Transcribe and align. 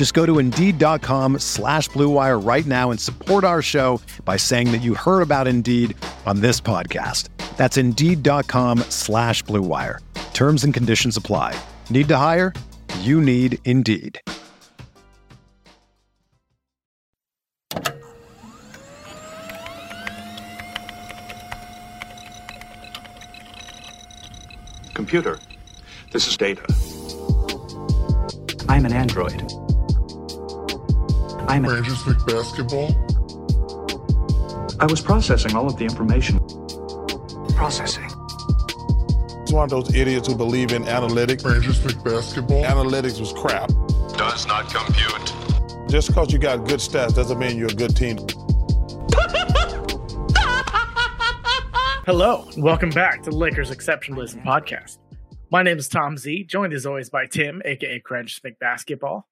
Just 0.00 0.14
go 0.14 0.24
to 0.24 0.38
Indeed.com 0.38 1.40
slash 1.40 1.90
BlueWire 1.90 2.42
right 2.42 2.64
now 2.64 2.90
and 2.90 2.98
support 2.98 3.44
our 3.44 3.60
show 3.60 4.00
by 4.24 4.38
saying 4.38 4.72
that 4.72 4.78
you 4.78 4.94
heard 4.94 5.20
about 5.20 5.46
Indeed 5.46 5.94
on 6.24 6.40
this 6.40 6.58
podcast. 6.58 7.28
That's 7.58 7.76
Indeed.com 7.76 8.78
slash 8.88 9.44
BlueWire. 9.44 9.98
Terms 10.32 10.64
and 10.64 10.72
conditions 10.72 11.18
apply. 11.18 11.54
Need 11.90 12.08
to 12.08 12.16
hire? 12.16 12.54
You 13.00 13.20
need 13.20 13.58
Indeed. 13.66 14.22
Computer, 24.94 25.38
this 26.10 26.26
is 26.26 26.38
data. 26.38 26.64
I'm 28.66 28.86
an 28.86 28.94
android. 28.94 29.42
I'm 31.48 31.64
a, 31.64 31.68
Cranjis 31.68 32.02
McBasketball. 32.04 32.94
I 34.80 34.86
was 34.86 35.00
processing 35.00 35.56
all 35.56 35.66
of 35.66 35.76
the 35.76 35.84
information. 35.84 36.38
Processing. 37.54 38.04
It's 39.42 39.52
one 39.52 39.64
of 39.64 39.70
those 39.70 39.94
idiots 39.94 40.28
who 40.28 40.36
believe 40.36 40.72
in 40.72 40.84
analytics. 40.84 41.42
Cranjis 41.42 41.80
McBasketball. 41.80 42.64
Analytics 42.64 43.18
was 43.20 43.32
crap. 43.32 43.68
Does 44.16 44.46
not 44.46 44.72
compute. 44.72 45.34
Just 45.90 46.08
because 46.08 46.32
you 46.32 46.38
got 46.38 46.66
good 46.68 46.78
stats 46.80 47.14
doesn't 47.14 47.38
mean 47.38 47.56
you're 47.58 47.70
a 47.70 47.74
good 47.74 47.96
team. 47.96 48.16
Hello, 52.06 52.48
and 52.54 52.62
welcome 52.62 52.90
back 52.90 53.22
to 53.24 53.30
the 53.30 53.36
Lakers 53.36 53.70
Exceptionalism 53.70 54.44
Podcast. 54.44 54.98
My 55.50 55.62
name 55.62 55.78
is 55.78 55.88
Tom 55.88 56.16
Z, 56.16 56.44
joined 56.44 56.72
as 56.72 56.86
always 56.86 57.10
by 57.10 57.26
Tim, 57.26 57.60
aka 57.64 58.00
Cranjis 58.00 58.40
McBasketball. 58.40 59.24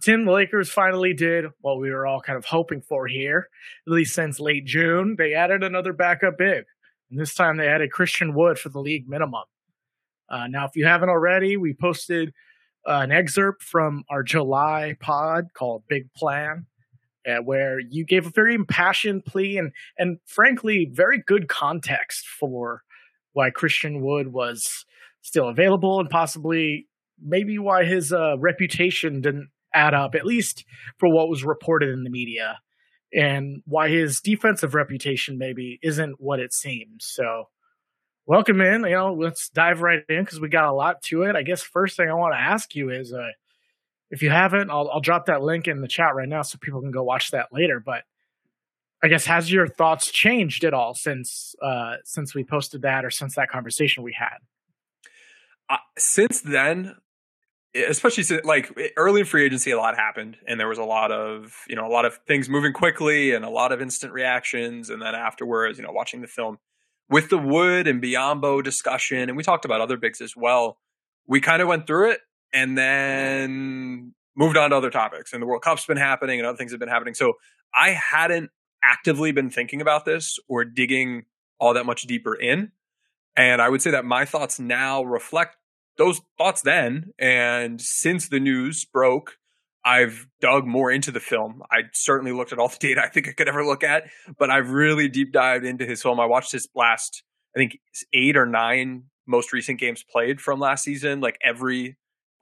Tim, 0.00 0.24
the 0.24 0.32
Lakers 0.32 0.70
finally 0.70 1.12
did 1.14 1.46
what 1.60 1.78
we 1.78 1.90
were 1.90 2.06
all 2.06 2.20
kind 2.20 2.36
of 2.36 2.44
hoping 2.44 2.80
for 2.80 3.06
here, 3.06 3.48
at 3.86 3.92
least 3.92 4.14
since 4.14 4.40
late 4.40 4.64
June. 4.64 5.16
They 5.18 5.34
added 5.34 5.62
another 5.62 5.92
backup 5.92 6.38
big, 6.38 6.64
and 7.10 7.20
this 7.20 7.34
time 7.34 7.56
they 7.56 7.68
added 7.68 7.90
Christian 7.92 8.34
Wood 8.34 8.58
for 8.58 8.68
the 8.68 8.80
league 8.80 9.08
minimum. 9.08 9.44
Uh, 10.28 10.46
now, 10.48 10.64
if 10.64 10.72
you 10.74 10.86
haven't 10.86 11.08
already, 11.08 11.56
we 11.56 11.72
posted 11.72 12.32
uh, 12.86 13.00
an 13.02 13.12
excerpt 13.12 13.62
from 13.62 14.04
our 14.10 14.22
July 14.22 14.96
pod 15.00 15.46
called 15.54 15.84
Big 15.88 16.12
Plan, 16.14 16.66
uh, 17.26 17.36
where 17.44 17.78
you 17.78 18.04
gave 18.04 18.26
a 18.26 18.30
very 18.30 18.54
impassioned 18.54 19.24
plea 19.24 19.58
and, 19.58 19.72
and 19.98 20.18
frankly, 20.24 20.88
very 20.92 21.22
good 21.24 21.48
context 21.48 22.26
for 22.26 22.82
why 23.32 23.50
Christian 23.50 24.00
Wood 24.00 24.32
was 24.32 24.84
still 25.22 25.48
available 25.48 26.00
and 26.00 26.08
possibly 26.08 26.86
maybe 27.22 27.58
why 27.58 27.84
his 27.84 28.12
uh, 28.12 28.38
reputation 28.38 29.20
didn't 29.20 29.48
add 29.74 29.94
up, 29.94 30.14
at 30.14 30.26
least 30.26 30.64
for 30.98 31.08
what 31.08 31.28
was 31.28 31.44
reported 31.44 31.90
in 31.90 32.04
the 32.04 32.10
media, 32.10 32.58
and 33.12 33.62
why 33.66 33.88
his 33.88 34.20
defensive 34.20 34.74
reputation 34.74 35.38
maybe 35.38 35.78
isn't 35.82 36.20
what 36.20 36.40
it 36.40 36.52
seems. 36.52 37.06
So, 37.06 37.48
welcome 38.26 38.60
in. 38.60 38.84
You 38.84 38.90
know, 38.90 39.14
let's 39.14 39.48
dive 39.48 39.82
right 39.82 40.02
in 40.08 40.24
because 40.24 40.40
we 40.40 40.48
got 40.48 40.68
a 40.68 40.72
lot 40.72 41.02
to 41.04 41.22
it. 41.22 41.36
I 41.36 41.42
guess 41.42 41.62
first 41.62 41.96
thing 41.96 42.08
I 42.08 42.14
want 42.14 42.34
to 42.34 42.40
ask 42.40 42.74
you 42.74 42.90
is, 42.90 43.12
uh, 43.12 43.30
if 44.10 44.22
you 44.22 44.30
haven't, 44.30 44.70
I'll, 44.70 44.88
I'll 44.90 45.00
drop 45.00 45.26
that 45.26 45.42
link 45.42 45.66
in 45.66 45.80
the 45.80 45.88
chat 45.88 46.14
right 46.14 46.28
now 46.28 46.42
so 46.42 46.58
people 46.60 46.80
can 46.80 46.92
go 46.92 47.02
watch 47.02 47.32
that 47.32 47.48
later. 47.52 47.80
But 47.80 48.04
I 49.02 49.08
guess 49.08 49.26
has 49.26 49.50
your 49.50 49.66
thoughts 49.66 50.10
changed 50.10 50.64
at 50.64 50.74
all 50.74 50.94
since 50.94 51.54
uh, 51.62 51.96
since 52.04 52.34
we 52.34 52.44
posted 52.44 52.82
that 52.82 53.04
or 53.04 53.10
since 53.10 53.34
that 53.36 53.48
conversation 53.48 54.02
we 54.02 54.12
had? 54.12 54.38
uh, 55.68 55.76
since 55.98 56.40
then, 56.40 56.96
especially 57.74 58.22
since, 58.22 58.44
like 58.44 58.72
early 58.96 59.20
in 59.20 59.26
free 59.26 59.44
agency, 59.44 59.70
a 59.70 59.76
lot 59.76 59.96
happened, 59.96 60.36
and 60.46 60.58
there 60.58 60.68
was 60.68 60.78
a 60.78 60.84
lot 60.84 61.12
of 61.12 61.54
you 61.68 61.76
know 61.76 61.86
a 61.86 61.92
lot 61.92 62.04
of 62.04 62.18
things 62.26 62.48
moving 62.48 62.72
quickly 62.72 63.32
and 63.32 63.44
a 63.44 63.50
lot 63.50 63.72
of 63.72 63.80
instant 63.80 64.12
reactions, 64.12 64.90
and 64.90 65.00
then 65.00 65.14
afterwards, 65.14 65.78
you 65.78 65.84
know, 65.84 65.92
watching 65.92 66.20
the 66.20 66.26
film 66.26 66.58
with 67.08 67.28
the 67.28 67.38
Wood 67.38 67.86
and 67.86 68.02
Biyombo 68.02 68.62
discussion, 68.62 69.28
and 69.28 69.36
we 69.36 69.42
talked 69.42 69.64
about 69.64 69.80
other 69.80 69.96
bigs 69.96 70.20
as 70.20 70.34
well. 70.36 70.78
We 71.26 71.40
kind 71.40 71.60
of 71.60 71.68
went 71.68 71.86
through 71.86 72.12
it 72.12 72.20
and 72.52 72.78
then 72.78 74.14
moved 74.36 74.56
on 74.56 74.70
to 74.70 74.76
other 74.76 74.90
topics, 74.90 75.32
and 75.32 75.42
the 75.42 75.46
World 75.46 75.62
Cup's 75.62 75.86
been 75.86 75.96
happening, 75.96 76.38
and 76.38 76.46
other 76.46 76.56
things 76.56 76.72
have 76.72 76.80
been 76.80 76.88
happening. 76.88 77.14
So 77.14 77.34
I 77.74 77.90
hadn't 77.90 78.50
actively 78.82 79.32
been 79.32 79.50
thinking 79.50 79.80
about 79.80 80.04
this 80.04 80.38
or 80.48 80.64
digging 80.64 81.24
all 81.58 81.74
that 81.74 81.86
much 81.86 82.02
deeper 82.02 82.34
in. 82.34 82.72
And 83.36 83.60
I 83.60 83.68
would 83.68 83.82
say 83.82 83.90
that 83.90 84.04
my 84.04 84.24
thoughts 84.24 84.58
now 84.58 85.02
reflect 85.02 85.56
those 85.98 86.20
thoughts 86.38 86.62
then. 86.62 87.12
And 87.18 87.80
since 87.80 88.28
the 88.28 88.40
news 88.40 88.84
broke, 88.84 89.36
I've 89.84 90.26
dug 90.40 90.66
more 90.66 90.90
into 90.90 91.10
the 91.10 91.20
film. 91.20 91.62
I 91.70 91.82
certainly 91.92 92.32
looked 92.32 92.52
at 92.52 92.58
all 92.58 92.68
the 92.68 92.76
data 92.80 93.02
I 93.04 93.08
think 93.08 93.28
I 93.28 93.32
could 93.32 93.48
ever 93.48 93.64
look 93.64 93.84
at, 93.84 94.04
but 94.38 94.50
I've 94.50 94.70
really 94.70 95.08
deep 95.08 95.32
dived 95.32 95.64
into 95.64 95.86
his 95.86 96.02
film. 96.02 96.18
I 96.18 96.26
watched 96.26 96.52
his 96.52 96.68
last, 96.74 97.22
I 97.54 97.60
think, 97.60 97.78
eight 98.12 98.36
or 98.36 98.46
nine 98.46 99.04
most 99.26 99.52
recent 99.52 99.78
games 99.78 100.04
played 100.10 100.40
from 100.40 100.58
last 100.58 100.84
season, 100.84 101.20
like 101.20 101.38
every 101.42 101.96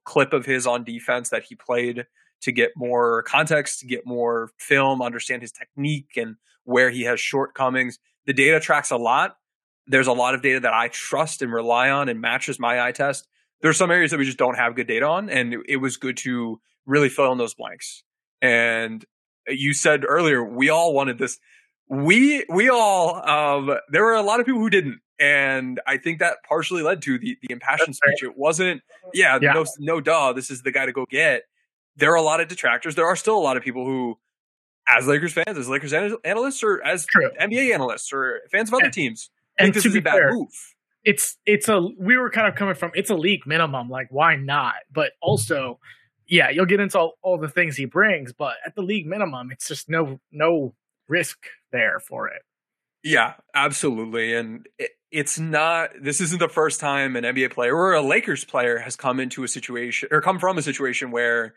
clip 0.05 0.33
of 0.33 0.47
his 0.47 0.67
on 0.67 0.85
defense 0.85 1.31
that 1.31 1.45
he 1.45 1.55
played 1.55 2.07
to 2.43 2.53
get 2.53 2.73
more 2.77 3.23
context, 3.23 3.81
to 3.81 3.87
get 3.87 4.07
more 4.07 4.51
film, 4.59 5.03
understand 5.03 5.43
his 5.43 5.53
technique 5.53 6.13
and 6.17 6.37
where 6.65 6.91
he 6.91 7.03
has 7.03 7.21
shortcomings. 7.21 7.99
The 8.27 8.33
data 8.33 8.59
tracks 8.59 8.91
a 8.91 8.97
lot 8.97 9.37
there's 9.87 10.07
a 10.07 10.13
lot 10.13 10.35
of 10.35 10.43
data 10.43 10.61
that 10.61 10.73
I 10.73 10.89
trust 10.89 11.43
and 11.43 11.53
rely 11.53 11.91
on 11.91 12.09
and 12.09 12.21
matches 12.21 12.59
my 12.59 12.85
eye 12.85 12.93
test. 12.93 13.27
There's 13.65 13.79
some 13.79 13.91
areas 13.91 14.11
that 14.13 14.19
we 14.19 14.27
just 14.27 14.37
don't 14.39 14.57
have 14.57 14.77
good 14.77 14.87
data 14.87 15.07
on, 15.07 15.29
and 15.31 15.57
it 15.67 15.79
was 15.79 15.97
good 15.97 16.19
to 16.19 16.61
really 16.87 17.09
fill 17.09 17.33
in 17.33 17.39
those 17.39 17.55
blanks. 17.55 18.05
And 18.43 19.03
you 19.49 19.73
said 19.73 20.05
earlier, 20.07 20.45
we 20.45 20.69
all 20.69 20.93
wanted 20.95 21.17
this. 21.19 21.39
We 21.89 22.45
we 22.49 22.69
all 22.69 23.27
um, 23.29 23.75
there 23.91 24.05
were 24.05 24.13
a 24.15 24.23
lot 24.23 24.39
of 24.41 24.45
people 24.47 24.61
who 24.61 24.69
didn't, 24.71 25.01
and 25.19 25.81
I 25.87 25.97
think 25.97 26.19
that 26.19 26.37
partially 26.47 26.83
led 26.83 27.01
to 27.03 27.19
the 27.19 27.39
the 27.43 27.53
impassioned 27.55 27.97
speech. 27.97 28.23
It 28.23 28.37
wasn't, 28.37 28.83
yeah, 29.15 29.39
Yeah. 29.41 29.53
no 29.55 29.65
no 29.79 30.01
duh, 30.03 30.35
this 30.35 30.51
is 30.51 30.61
the 30.63 30.71
guy 30.71 30.85
to 30.87 30.93
go 30.93 31.07
get. 31.11 31.45
There 31.97 32.11
are 32.13 32.17
a 32.17 32.23
lot 32.23 32.41
of 32.41 32.49
detractors. 32.49 32.95
There 32.97 33.07
are 33.07 33.17
still 33.17 33.39
a 33.39 33.41
lot 33.41 33.57
of 33.57 33.63
people 33.63 33.87
who, 33.87 34.19
as 34.89 35.07
Lakers 35.07 35.33
fans, 35.33 35.57
as 35.57 35.69
Lakers 35.71 35.93
analysts, 35.95 36.63
or 36.63 36.83
as 36.85 37.07
True. 37.07 37.31
NBA 37.41 37.73
analysts, 37.73 38.13
or 38.13 38.41
fans 38.53 38.69
of 38.69 38.75
other 38.75 38.85
And- 38.87 38.93
teams, 38.93 39.31
And 39.59 39.67
think 39.67 39.75
this 39.77 39.87
is 39.87 39.95
a 39.97 40.01
bad 40.03 40.15
fair, 40.15 40.33
move. 40.35 40.49
It's 41.05 41.37
it's 41.47 41.69
a 41.69 41.81
we 41.99 42.17
were 42.17 42.31
kind 42.31 42.47
of 42.49 42.55
coming 42.55 42.75
from 42.75 42.91
it's 42.95 43.11
a 43.11 43.15
league 43.15 43.47
minimum 43.47 43.89
like 43.89 44.09
why 44.11 44.37
not 44.37 44.75
but 44.93 45.13
also 45.21 45.79
yeah 46.27 46.51
you'll 46.51 46.67
get 46.67 46.81
into 46.81 46.99
all, 46.99 47.15
all 47.23 47.39
the 47.39 47.49
things 47.49 47.77
he 47.77 47.85
brings 47.85 48.33
but 48.33 48.55
at 48.67 48.75
the 48.75 48.83
league 48.83 49.07
minimum 49.07 49.51
it's 49.51 49.69
just 49.69 49.89
no 49.89 50.19
no 50.33 50.75
risk 51.09 51.39
there 51.73 52.01
for 52.01 52.29
it 52.29 52.43
Yeah, 53.05 53.35
absolutely. 53.55 54.35
And 54.35 54.67
it, 54.79 54.93
it's 55.13 55.39
not, 55.39 55.91
this 56.01 56.23
isn't 56.23 56.39
the 56.39 56.49
first 56.49 56.81
time 56.81 57.17
an 57.17 57.25
NBA 57.25 57.53
player 57.53 57.77
or 57.77 57.93
a 57.93 58.01
Lakers 58.01 58.45
player 58.45 58.79
has 58.79 58.97
come 58.97 59.21
into 59.21 59.45
a 59.45 59.49
situation 59.49 60.09
or 60.11 60.23
come 60.23 60.39
from 60.39 60.57
a 60.57 60.63
situation 60.63 61.11
where 61.11 61.55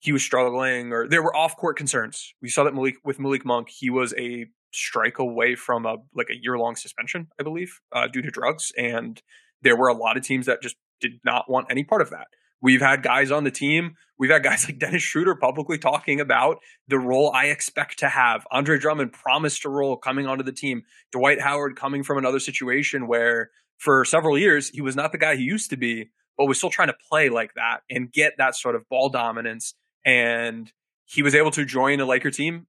he 0.00 0.10
was 0.10 0.22
struggling 0.22 0.92
or 0.92 1.08
there 1.08 1.22
were 1.22 1.34
off 1.34 1.56
court 1.56 1.76
concerns. 1.76 2.34
We 2.42 2.48
saw 2.48 2.64
that 2.64 2.74
Malik 2.74 2.96
with 3.04 3.20
Malik 3.20 3.44
Monk, 3.44 3.68
he 3.70 3.90
was 3.90 4.12
a 4.18 4.46
strike 4.72 5.18
away 5.18 5.54
from 5.54 5.86
a 5.86 5.96
like 6.14 6.28
a 6.30 6.36
year 6.40 6.58
long 6.58 6.76
suspension, 6.76 7.28
I 7.38 7.42
believe, 7.42 7.80
uh, 7.92 8.08
due 8.08 8.22
to 8.22 8.30
drugs. 8.30 8.72
And 8.76 9.20
there 9.62 9.76
were 9.76 9.88
a 9.88 9.94
lot 9.94 10.16
of 10.16 10.22
teams 10.22 10.46
that 10.46 10.62
just 10.62 10.76
did 11.00 11.20
not 11.24 11.50
want 11.50 11.68
any 11.70 11.84
part 11.84 12.02
of 12.02 12.10
that. 12.10 12.26
We've 12.60 12.80
had 12.80 13.02
guys 13.02 13.30
on 13.30 13.44
the 13.44 13.50
team. 13.50 13.94
We've 14.18 14.30
had 14.30 14.42
guys 14.42 14.64
like 14.68 14.78
Dennis 14.78 15.02
Schroeder 15.02 15.34
publicly 15.34 15.78
talking 15.78 16.20
about 16.20 16.58
the 16.88 16.98
role 16.98 17.30
I 17.34 17.46
expect 17.46 17.98
to 18.00 18.08
have. 18.08 18.46
Andre 18.50 18.78
Drummond 18.78 19.12
promised 19.12 19.64
a 19.64 19.68
role 19.68 19.96
coming 19.96 20.26
onto 20.26 20.44
the 20.44 20.52
team. 20.52 20.82
Dwight 21.12 21.40
Howard 21.40 21.76
coming 21.76 22.02
from 22.02 22.18
another 22.18 22.40
situation 22.40 23.06
where 23.06 23.50
for 23.78 24.04
several 24.04 24.36
years 24.36 24.70
he 24.70 24.80
was 24.80 24.96
not 24.96 25.12
the 25.12 25.18
guy 25.18 25.36
he 25.36 25.44
used 25.44 25.70
to 25.70 25.76
be, 25.76 26.10
but 26.36 26.46
was 26.46 26.58
still 26.58 26.70
trying 26.70 26.88
to 26.88 26.96
play 27.08 27.28
like 27.28 27.54
that 27.54 27.80
and 27.88 28.12
get 28.12 28.34
that 28.38 28.56
sort 28.56 28.74
of 28.74 28.88
ball 28.88 29.08
dominance. 29.08 29.74
And 30.04 30.72
he 31.04 31.22
was 31.22 31.34
able 31.34 31.50
to 31.52 31.64
join 31.64 32.00
a 32.00 32.06
Laker 32.06 32.30
team, 32.30 32.66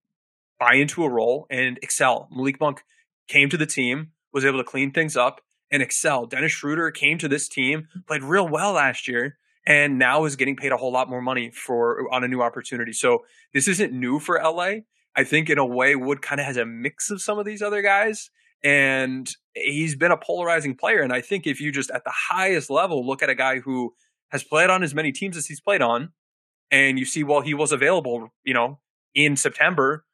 buy 0.59 0.75
into 0.75 1.03
a 1.03 1.09
role, 1.09 1.47
and 1.50 1.79
excel. 1.81 2.27
Malik 2.31 2.59
Monk 2.59 2.83
came 3.27 3.50
to 3.50 3.57
the 3.57 3.65
team, 3.65 4.11
was 4.33 4.45
able 4.45 4.57
to 4.57 4.63
clean 4.63 4.91
things 4.91 5.15
up 5.15 5.41
and 5.71 5.81
excel. 5.81 6.25
Dennis 6.25 6.51
Schroeder 6.51 6.91
came 6.91 7.17
to 7.19 7.27
this 7.27 7.47
team, 7.47 7.88
played 8.07 8.23
real 8.23 8.47
well 8.47 8.73
last 8.73 9.07
year, 9.07 9.38
and 9.65 10.00
now 10.00 10.25
is 10.25 10.35
getting 10.35 10.56
paid 10.56 10.71
a 10.71 10.77
whole 10.77 10.91
lot 10.91 11.09
more 11.09 11.21
money 11.21 11.51
for 11.51 12.11
on 12.11 12.23
a 12.23 12.27
new 12.27 12.41
opportunity. 12.41 12.94
So 12.94 13.19
this 13.53 13.67
isn't 13.67 13.94
new 13.94 14.19
for 14.19 14.41
LA. 14.44 14.81
I 15.15 15.23
think 15.23 15.50
in 15.50 15.57
a 15.57 15.65
way 15.65 15.95
Wood 15.95 16.21
kind 16.21 16.39
of 16.39 16.47
has 16.47 16.57
a 16.57 16.65
mix 16.65 17.11
of 17.11 17.21
some 17.21 17.39
of 17.39 17.45
these 17.45 17.61
other 17.61 17.81
guys 17.81 18.29
and 18.63 19.29
he's 19.53 19.95
been 19.95 20.11
a 20.11 20.17
polarizing 20.17 20.75
player 20.75 21.01
and 21.01 21.13
I 21.13 21.21
think 21.21 21.47
if 21.47 21.61
you 21.61 21.71
just 21.71 21.89
at 21.91 22.03
the 22.03 22.13
highest 22.29 22.69
level 22.69 23.06
look 23.06 23.23
at 23.23 23.29
a 23.29 23.35
guy 23.35 23.59
who 23.59 23.94
has 24.29 24.44
played 24.44 24.69
on 24.69 24.83
as 24.83 24.94
many 24.94 25.11
teams 25.11 25.38
as 25.38 25.45
he's 25.45 25.61
played 25.61 25.81
on 25.81 26.09
and 26.69 27.00
you 27.00 27.06
see 27.06 27.23
well 27.23 27.41
he 27.41 27.53
was 27.53 27.71
available, 27.71 28.29
you 28.44 28.53
know, 28.53 28.79
in 29.15 29.35
September, 29.35 30.06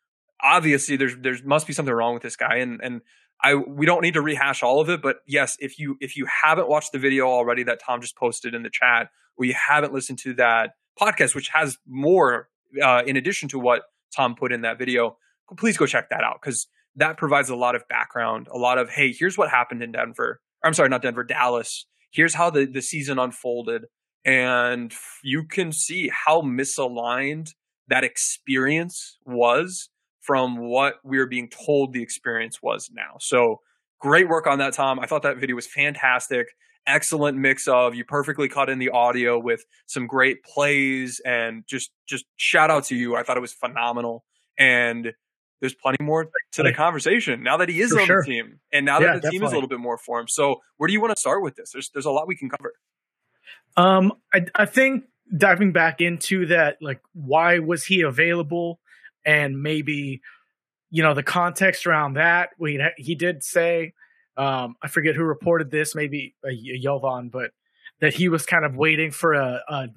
obviously 0.41 0.95
there's 0.95 1.15
there's 1.21 1.43
must 1.43 1.67
be 1.67 1.73
something 1.73 1.93
wrong 1.93 2.13
with 2.13 2.23
this 2.23 2.35
guy 2.35 2.57
and 2.57 2.79
and 2.83 3.01
I 3.41 3.55
we 3.55 3.85
don't 3.85 4.01
need 4.01 4.13
to 4.13 4.21
rehash 4.21 4.63
all 4.63 4.79
of 4.79 4.89
it, 4.89 5.01
but 5.01 5.17
yes, 5.27 5.57
if 5.59 5.77
you 5.77 5.97
if 5.99 6.15
you 6.15 6.25
haven't 6.43 6.69
watched 6.69 6.91
the 6.91 6.99
video 6.99 7.27
already 7.27 7.63
that 7.63 7.81
Tom 7.85 8.01
just 8.01 8.15
posted 8.15 8.55
in 8.55 8.63
the 8.63 8.69
chat, 8.69 9.09
or 9.37 9.45
you 9.45 9.53
haven't 9.53 9.93
listened 9.93 10.19
to 10.19 10.33
that 10.35 10.71
podcast, 10.99 11.35
which 11.35 11.49
has 11.49 11.77
more 11.87 12.49
uh, 12.81 13.03
in 13.05 13.17
addition 13.17 13.49
to 13.49 13.59
what 13.59 13.83
Tom 14.15 14.35
put 14.35 14.51
in 14.51 14.61
that 14.61 14.77
video, 14.77 15.17
please 15.57 15.77
go 15.77 15.85
check 15.85 16.09
that 16.09 16.23
out 16.23 16.39
because 16.41 16.67
that 16.95 17.17
provides 17.17 17.49
a 17.49 17.55
lot 17.55 17.75
of 17.75 17.87
background, 17.89 18.47
a 18.53 18.57
lot 18.57 18.77
of 18.77 18.89
hey, 18.89 19.11
here's 19.11 19.37
what 19.37 19.49
happened 19.49 19.83
in 19.83 19.91
Denver. 19.91 20.41
I'm 20.63 20.73
sorry, 20.73 20.89
not 20.89 21.01
Denver, 21.01 21.23
Dallas. 21.23 21.85
Here's 22.11 22.35
how 22.35 22.49
the 22.49 22.65
the 22.65 22.81
season 22.81 23.19
unfolded, 23.19 23.85
and 24.23 24.93
you 25.23 25.43
can 25.43 25.73
see 25.73 26.09
how 26.09 26.41
misaligned 26.41 27.49
that 27.87 28.03
experience 28.03 29.17
was 29.25 29.89
from 30.25 30.57
what 30.57 30.95
we 31.03 31.19
are 31.19 31.27
being 31.27 31.49
told 31.49 31.93
the 31.93 32.01
experience 32.01 32.61
was 32.61 32.89
now. 32.93 33.17
So 33.19 33.61
great 33.99 34.27
work 34.27 34.47
on 34.47 34.59
that, 34.59 34.73
Tom. 34.73 34.99
I 34.99 35.05
thought 35.05 35.23
that 35.23 35.37
video 35.37 35.55
was 35.55 35.67
fantastic. 35.67 36.47
Excellent 36.87 37.37
mix 37.37 37.67
of 37.67 37.95
you 37.95 38.05
perfectly 38.05 38.47
cut 38.47 38.69
in 38.69 38.79
the 38.79 38.89
audio 38.89 39.39
with 39.39 39.65
some 39.85 40.07
great 40.07 40.43
plays 40.43 41.21
and 41.25 41.63
just 41.67 41.91
just 42.07 42.25
shout 42.35 42.69
out 42.69 42.85
to 42.85 42.95
you. 42.95 43.15
I 43.15 43.23
thought 43.23 43.37
it 43.37 43.41
was 43.41 43.53
phenomenal. 43.53 44.23
And 44.57 45.13
there's 45.59 45.73
plenty 45.73 46.03
more 46.03 46.29
to 46.53 46.63
the 46.63 46.73
conversation 46.73 47.41
now 47.41 47.57
that 47.57 47.69
he 47.69 47.81
is 47.81 47.91
For 47.91 48.01
on 48.01 48.05
sure. 48.05 48.21
the 48.21 48.31
team 48.31 48.59
and 48.71 48.85
now 48.85 48.99
Yeah, 48.99 49.13
that 49.13 49.23
the 49.23 49.31
team 49.31 49.43
is 49.43 49.51
a 49.51 49.55
little 49.55 49.69
bit 49.69 49.79
more 49.79 49.97
for 49.97 50.19
him. 50.19 50.27
So 50.27 50.61
where 50.77 50.87
do 50.87 50.93
you 50.93 51.01
want 51.01 51.15
to 51.15 51.19
start 51.19 51.41
with 51.41 51.55
this? 51.55 51.71
There's 51.71 51.89
there's 51.89 52.05
a 52.05 52.11
lot 52.11 52.27
we 52.27 52.35
can 52.35 52.49
cover. 52.49 52.73
Um, 53.77 54.13
I, 54.33 54.45
I 54.55 54.65
think 54.65 55.05
diving 55.35 55.71
back 55.71 56.01
into 56.01 56.45
that, 56.47 56.77
like, 56.81 57.01
why 57.13 57.59
was 57.59 57.85
he 57.85 58.01
available, 58.01 58.79
and 59.25 59.61
maybe, 59.61 60.21
you 60.89 61.03
know, 61.03 61.13
the 61.13 61.23
context 61.23 61.87
around 61.87 62.13
that. 62.13 62.49
We 62.59 62.83
he 62.97 63.15
did 63.15 63.43
say, 63.43 63.93
um, 64.37 64.75
I 64.81 64.87
forget 64.87 65.15
who 65.15 65.23
reported 65.23 65.71
this, 65.71 65.95
maybe 65.95 66.35
uh, 66.45 66.49
but 67.31 67.51
that 68.01 68.13
he 68.13 68.29
was 68.29 68.45
kind 68.45 68.65
of 68.65 68.75
waiting 68.75 69.11
for 69.11 69.33
a, 69.33 69.61
a 69.67 69.87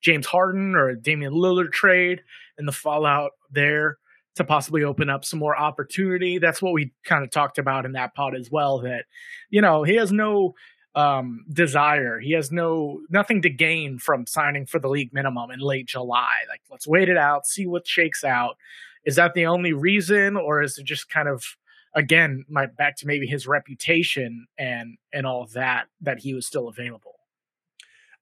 James 0.00 0.26
Harden 0.26 0.74
or 0.74 0.90
a 0.90 1.00
Damian 1.00 1.32
Lillard 1.32 1.72
trade 1.72 2.22
and 2.58 2.68
the 2.68 2.72
fallout 2.72 3.30
there 3.50 3.98
to 4.36 4.44
possibly 4.44 4.82
open 4.82 5.08
up 5.08 5.24
some 5.24 5.38
more 5.38 5.56
opportunity. 5.56 6.38
That's 6.38 6.60
what 6.60 6.72
we 6.72 6.92
kind 7.04 7.22
of 7.24 7.30
talked 7.30 7.58
about 7.58 7.86
in 7.86 7.92
that 7.92 8.14
pod 8.14 8.34
as 8.34 8.50
well. 8.50 8.80
That 8.80 9.04
you 9.50 9.60
know 9.60 9.82
he 9.82 9.94
has 9.94 10.12
no 10.12 10.54
um, 10.94 11.44
desire. 11.52 12.20
He 12.20 12.32
has 12.32 12.52
no 12.52 13.00
nothing 13.08 13.42
to 13.42 13.50
gain 13.50 13.98
from 13.98 14.26
signing 14.26 14.66
for 14.66 14.78
the 14.78 14.88
league 14.88 15.12
minimum 15.12 15.50
in 15.50 15.60
late 15.60 15.86
July. 15.86 16.34
Like, 16.48 16.62
let's 16.70 16.86
wait 16.86 17.08
it 17.08 17.16
out, 17.16 17.46
see 17.46 17.66
what 17.66 17.86
shakes 17.86 18.24
out. 18.24 18.56
Is 19.04 19.16
that 19.16 19.34
the 19.34 19.46
only 19.46 19.72
reason, 19.72 20.36
or 20.36 20.62
is 20.62 20.78
it 20.78 20.84
just 20.84 21.10
kind 21.10 21.28
of 21.28 21.56
again, 21.94 22.44
my 22.48 22.66
back 22.66 22.96
to 22.96 23.06
maybe 23.06 23.26
his 23.26 23.46
reputation 23.46 24.46
and 24.58 24.98
and 25.12 25.26
all 25.26 25.46
that 25.54 25.86
that 26.00 26.20
he 26.20 26.34
was 26.34 26.46
still 26.46 26.68
available? 26.68 27.14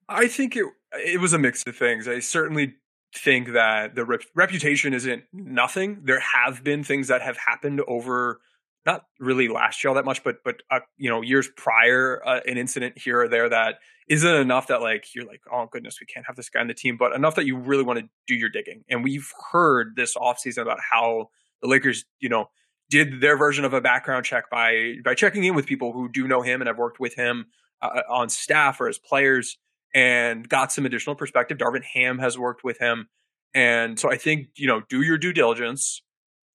I 0.08 0.28
think 0.28 0.56
it 0.56 0.66
it 0.92 1.20
was 1.20 1.32
a 1.32 1.38
mix 1.38 1.64
of 1.66 1.76
things. 1.76 2.06
I 2.06 2.20
certainly 2.20 2.74
think 3.14 3.52
that 3.52 3.94
the 3.94 4.04
rep- 4.04 4.22
reputation 4.34 4.94
isn't 4.94 5.24
nothing. 5.32 6.00
There 6.04 6.20
have 6.20 6.64
been 6.64 6.84
things 6.84 7.08
that 7.08 7.22
have 7.22 7.36
happened 7.36 7.80
over 7.86 8.40
not 8.84 9.04
really 9.20 9.48
last 9.48 9.82
year 9.82 9.90
all 9.90 9.94
that 9.94 10.04
much, 10.04 10.24
but 10.24 10.36
but 10.44 10.62
uh, 10.70 10.80
you 10.96 11.08
know 11.08 11.22
years 11.22 11.48
prior, 11.56 12.20
uh, 12.26 12.40
an 12.46 12.58
incident 12.58 12.98
here 12.98 13.22
or 13.22 13.28
there 13.28 13.48
that 13.48 13.76
isn't 14.08 14.34
enough 14.34 14.66
that 14.66 14.80
like 14.80 15.06
you're 15.14 15.26
like 15.26 15.40
oh 15.52 15.68
goodness 15.70 15.98
we 16.00 16.06
can't 16.06 16.26
have 16.26 16.36
this 16.36 16.48
guy 16.48 16.60
on 16.60 16.68
the 16.68 16.74
team, 16.74 16.96
but 16.96 17.12
enough 17.12 17.34
that 17.36 17.46
you 17.46 17.56
really 17.56 17.84
want 17.84 17.98
to 17.98 18.08
do 18.26 18.34
your 18.34 18.48
digging. 18.48 18.84
And 18.88 19.04
we've 19.04 19.30
heard 19.52 19.94
this 19.96 20.16
offseason 20.16 20.62
about 20.62 20.78
how 20.80 21.30
the 21.60 21.68
Lakers 21.68 22.04
you 22.20 22.28
know 22.28 22.46
did 22.90 23.20
their 23.20 23.36
version 23.36 23.64
of 23.64 23.72
a 23.72 23.80
background 23.80 24.24
check 24.24 24.50
by 24.50 24.94
by 25.04 25.14
checking 25.14 25.44
in 25.44 25.54
with 25.54 25.66
people 25.66 25.92
who 25.92 26.10
do 26.10 26.26
know 26.26 26.42
him 26.42 26.60
and 26.60 26.68
have 26.68 26.78
worked 26.78 27.00
with 27.00 27.14
him 27.14 27.46
uh, 27.80 28.02
on 28.08 28.28
staff 28.28 28.80
or 28.80 28.88
as 28.88 28.98
players 28.98 29.58
and 29.94 30.48
got 30.48 30.72
some 30.72 30.86
additional 30.86 31.14
perspective. 31.14 31.58
Darvin 31.58 31.82
Ham 31.94 32.18
has 32.18 32.38
worked 32.38 32.64
with 32.64 32.78
him. 32.78 33.08
And 33.54 33.98
so 33.98 34.10
I 34.10 34.16
think, 34.16 34.48
you 34.56 34.66
know, 34.66 34.82
do 34.88 35.02
your 35.02 35.18
due 35.18 35.32
diligence. 35.32 36.02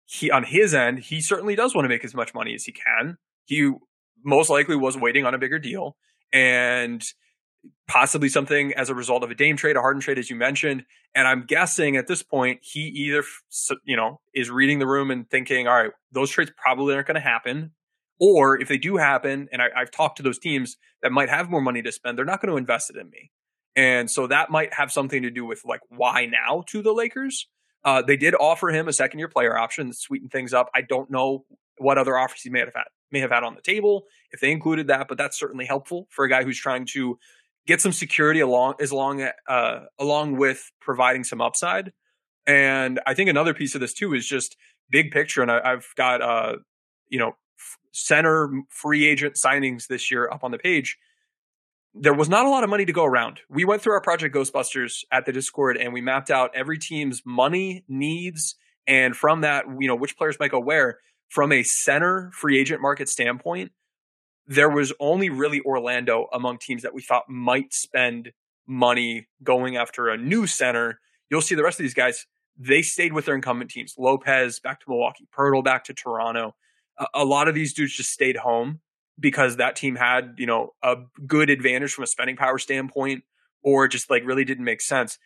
He 0.09 0.31
on 0.31 0.44
his 0.44 0.74
end, 0.74 1.00
he 1.00 1.21
certainly 1.21 1.56
does 1.56 1.75
want 1.75 1.86
to 1.86 1.89
make 1.89 2.06
as 2.06 2.15
much 2.15 2.33
money 2.33 2.56
as 2.56 2.63
he 2.63 2.71
can. 2.71 3.18
He 3.45 3.71
most 4.24 4.50
likely 4.50 4.75
was 4.75 4.98
waiting 4.98 5.25
on 5.25 5.33
a 5.33 5.38
bigger 5.38 5.59
deal 5.59 5.98
and 6.33 7.04
possibly 7.88 8.30
something 8.30 8.74
as 8.74 8.89
a 8.89 8.95
result 8.95 9.24
of 9.24 9.31
a 9.31 9.36
Dame 9.36 9.57
trade, 9.57 9.75
a 9.75 9.81
Harden 9.81 10.01
trade, 10.01 10.18
as 10.18 10.30
you 10.30 10.36
mentioned. 10.36 10.83
And 11.13 11.27
I'm 11.27 11.45
guessing 11.45 11.98
at 11.98 12.07
this 12.07 12.24
point, 12.24 12.59
he 12.62 12.81
either, 12.81 13.24
you 13.86 13.95
know, 13.95 14.21
is 14.33 14.50
reading 14.50 14.80
the 14.80 14.88
room 14.88 15.12
and 15.12 15.30
thinking, 15.30 15.68
all 15.68 15.75
right, 15.75 15.92
those 16.12 16.30
trades 16.30 16.51
probably 16.56 16.95
aren't 16.95 17.07
going 17.07 17.15
to 17.15 17.21
happen. 17.21 17.71
Or 18.19 18.60
if 18.60 18.68
they 18.68 18.77
do 18.77 18.98
happen, 18.98 19.48
and 19.51 19.62
I, 19.62 19.68
I've 19.75 19.92
talked 19.92 20.18
to 20.18 20.24
those 20.24 20.39
teams 20.39 20.77
that 21.03 21.12
might 21.12 21.30
have 21.30 21.50
more 21.50 21.62
money 21.62 21.81
to 21.81 21.92
spend, 21.92 22.18
they're 22.18 22.25
not 22.25 22.42
going 22.42 22.51
to 22.51 22.57
invest 22.57 22.89
it 22.89 22.95
in 22.95 23.10
me. 23.10 23.31
And 23.75 24.10
so 24.10 24.25
that 24.27 24.50
might 24.50 24.74
have 24.74 24.92
something 24.92 25.21
to 25.21 25.30
do 25.30 25.45
with 25.45 25.62
like 25.63 25.81
why 25.89 26.25
now 26.25 26.63
to 26.69 26.81
the 26.81 26.94
Lakers. 26.94 27.48
Uh, 27.88 28.01
they 28.01 28.18
did 28.18 28.36
offer 28.36 28.68
him 28.68 28.89
a 28.89 28.94
second 28.94 29.18
year 29.18 29.30
player 29.30 29.57
option 29.57 29.88
to 29.88 29.94
sweeten 29.94 30.28
things 30.28 30.54
up. 30.54 30.69
I 30.75 30.81
don't 30.81 31.10
know 31.10 31.45
what 31.78 31.98
other 31.98 32.18
offers 32.18 32.42
he 32.42 32.50
may 32.50 32.60
have 32.60 32.74
had 32.75 32.84
may 33.13 33.22
have 33.22 33.31
had 33.31 33.45
on 33.45 33.56
the 33.56 33.62
table 33.62 34.04
if 34.31 34.42
they 34.42 34.51
included 34.51 34.88
that, 34.88 35.07
but 35.07 35.18
that's 35.18 35.39
certainly 35.39 35.66
helpful 35.66 36.06
for 36.10 36.25
a 36.25 36.30
guy 36.30 36.44
who's 36.44 36.60
trying 36.60 36.86
to 36.86 37.17
get 37.65 37.79
some 37.79 37.94
security 37.94 38.41
along 38.41 38.74
as 38.82 38.91
long 38.91 39.25
uh, 39.48 39.86
along 40.00 40.36
with 40.36 40.70
providing 40.82 41.24
some 41.24 41.39
upside. 41.39 41.94
And 42.46 43.00
I 43.08 43.13
think 43.13 43.29
another 43.29 43.53
piece 43.53 43.74
of 43.74 43.79
this 43.79 43.94
too 43.94 44.13
is 44.13 44.27
just 44.27 44.58
big 44.89 45.12
picture. 45.12 45.41
And 45.41 45.50
I, 45.50 45.62
I've 45.63 45.88
got 45.96 46.22
uh, 46.22 46.58
you 47.08 47.20
know 47.20 47.38
center 47.94 48.51
free 48.67 49.08
agent 49.08 49.36
signings 49.36 49.88
this 49.88 50.12
year 50.12 50.29
up 50.29 50.44
on 50.44 50.51
the 50.51 50.58
page. 50.58 50.98
There 52.00 52.13
was 52.13 52.30
not 52.30 52.46
a 52.46 52.50
lot 52.50 52.63
of 52.63 52.70
money 52.70 52.86
to 52.86 52.94
go 52.94 53.06
around. 53.06 53.39
We 53.50 53.66
went 53.66 53.82
through 53.82 53.94
our 53.94 54.01
project 54.01 54.36
Ghostbusters 54.36 55.04
at 55.12 55.25
the 55.25 55.32
Discord 55.32 55.77
and 55.77 55.94
we 55.94 56.01
mapped 56.01 56.30
out 56.30 56.51
every 56.54 56.77
team's 56.77 57.24
money 57.25 57.84
needs, 57.88 58.56
and 58.86 59.16
from 59.16 59.42
that, 59.42 59.66
you 59.80 59.88
know, 59.88 59.96
which 59.96 60.18
players 60.18 60.38
might 60.39 60.51
go 60.51 60.60
where. 60.60 61.00
From 61.30 61.51
a 61.51 61.63
center 61.63 62.32
free 62.34 62.60
agent 62.60 62.82
market 62.82 63.10
standpoint, 63.10 63.72
there 64.46 64.70
was 64.70 64.94
only 65.00 65.30
really 65.30 65.60
Orlando 65.62 66.27
among 66.32 66.60
teams 66.60 66.84
that 66.84 66.94
we 66.94 67.01
thought 67.01 67.27
might 67.27 67.74
spend 67.74 68.32
money 68.66 69.27
going 69.44 69.75
after 69.75 70.08
a 70.08 70.18
new 70.18 70.48
center. 70.48 71.00
You'll 71.30 71.42
see 71.42 71.56
the 71.56 71.63
rest 71.63 71.80
of 71.80 71.84
these 71.84 71.94
guys, 71.94 72.25
they 72.58 72.82
stayed 72.82 73.13
with 73.13 73.25
their 73.25 73.36
incumbent 73.36 73.72
teams. 73.72 73.96
Lopez 73.98 74.60
back 74.60 74.80
to 74.80 74.86
Milwaukee, 74.88 75.27
Poeltl 75.38 75.63
back 75.63 75.84
to 75.86 75.94
Toronto. 75.94 76.56
A, 76.98 77.08
a 77.16 77.25
lot 77.25 77.48
of 77.48 77.56
these 77.56 77.74
dudes 77.74 77.96
just 77.96 78.12
stayed 78.12 78.38
home 78.38 78.80
because 79.19 79.57
that 79.57 79.75
team 79.75 79.95
had, 79.95 80.36
you 80.38 80.45
know, 80.45 80.74
a 80.83 80.95
good 81.25 81.50
advantage 81.50 81.93
from 81.93 82.03
a 82.03 82.07
spending 82.07 82.36
power 82.36 82.57
standpoint 82.57 83.24
or 83.63 83.88
just 83.88 84.09
like 84.09 84.24
really 84.25 84.45
didn't 84.45 84.65
make 84.65 84.81
sense. 84.81 85.17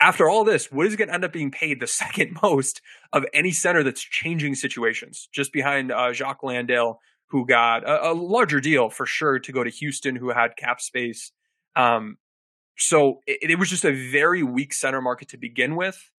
After 0.00 0.28
all 0.28 0.44
this, 0.44 0.70
Wood 0.70 0.86
is 0.86 0.96
going 0.96 1.08
to 1.08 1.14
end 1.14 1.24
up 1.24 1.32
being 1.32 1.50
paid 1.50 1.80
the 1.80 1.86
second 2.02 2.38
most 2.42 2.80
of 3.12 3.24
any 3.32 3.50
center 3.50 3.82
that's 3.82 4.02
changing 4.02 4.54
situations, 4.54 5.28
just 5.32 5.52
behind 5.52 5.92
uh, 5.92 6.12
Jock 6.12 6.42
Landale, 6.42 6.98
who 7.28 7.46
got 7.46 7.84
a, 7.84 8.10
a, 8.10 8.12
larger 8.12 8.60
deal 8.60 8.90
for 8.90 9.06
sure 9.06 9.38
to 9.38 9.52
go 9.52 9.64
to 9.64 9.70
Houston, 9.70 10.14
who 10.14 10.30
had 10.30 10.56
cap 10.56 10.80
space. 10.80 11.32
Um, 11.74 12.16
so 12.76 13.20
it, 13.26 13.50
it 13.50 13.58
was 13.58 13.70
just 13.70 13.84
a 13.84 13.92
very 13.92 14.42
weak 14.42 14.72
center 14.72 15.00
market 15.00 15.30
to 15.30 15.36
begin 15.36 15.74
with. 15.74 16.10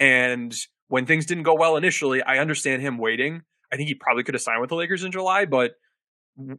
And 0.00 0.54
when 0.88 1.06
things 1.06 1.26
didn't 1.26 1.44
go 1.44 1.54
well 1.54 1.76
initially, 1.76 2.22
I 2.22 2.38
understand 2.38 2.82
him 2.82 2.98
waiting. 2.98 3.42
I 3.72 3.76
think 3.76 3.88
he 3.88 3.94
probably 3.94 4.24
could 4.24 4.34
have 4.34 4.42
signed 4.42 4.60
with 4.60 4.70
the 4.70 4.76
Lakers 4.76 5.04
in 5.04 5.12
July, 5.12 5.44
but 5.44 5.72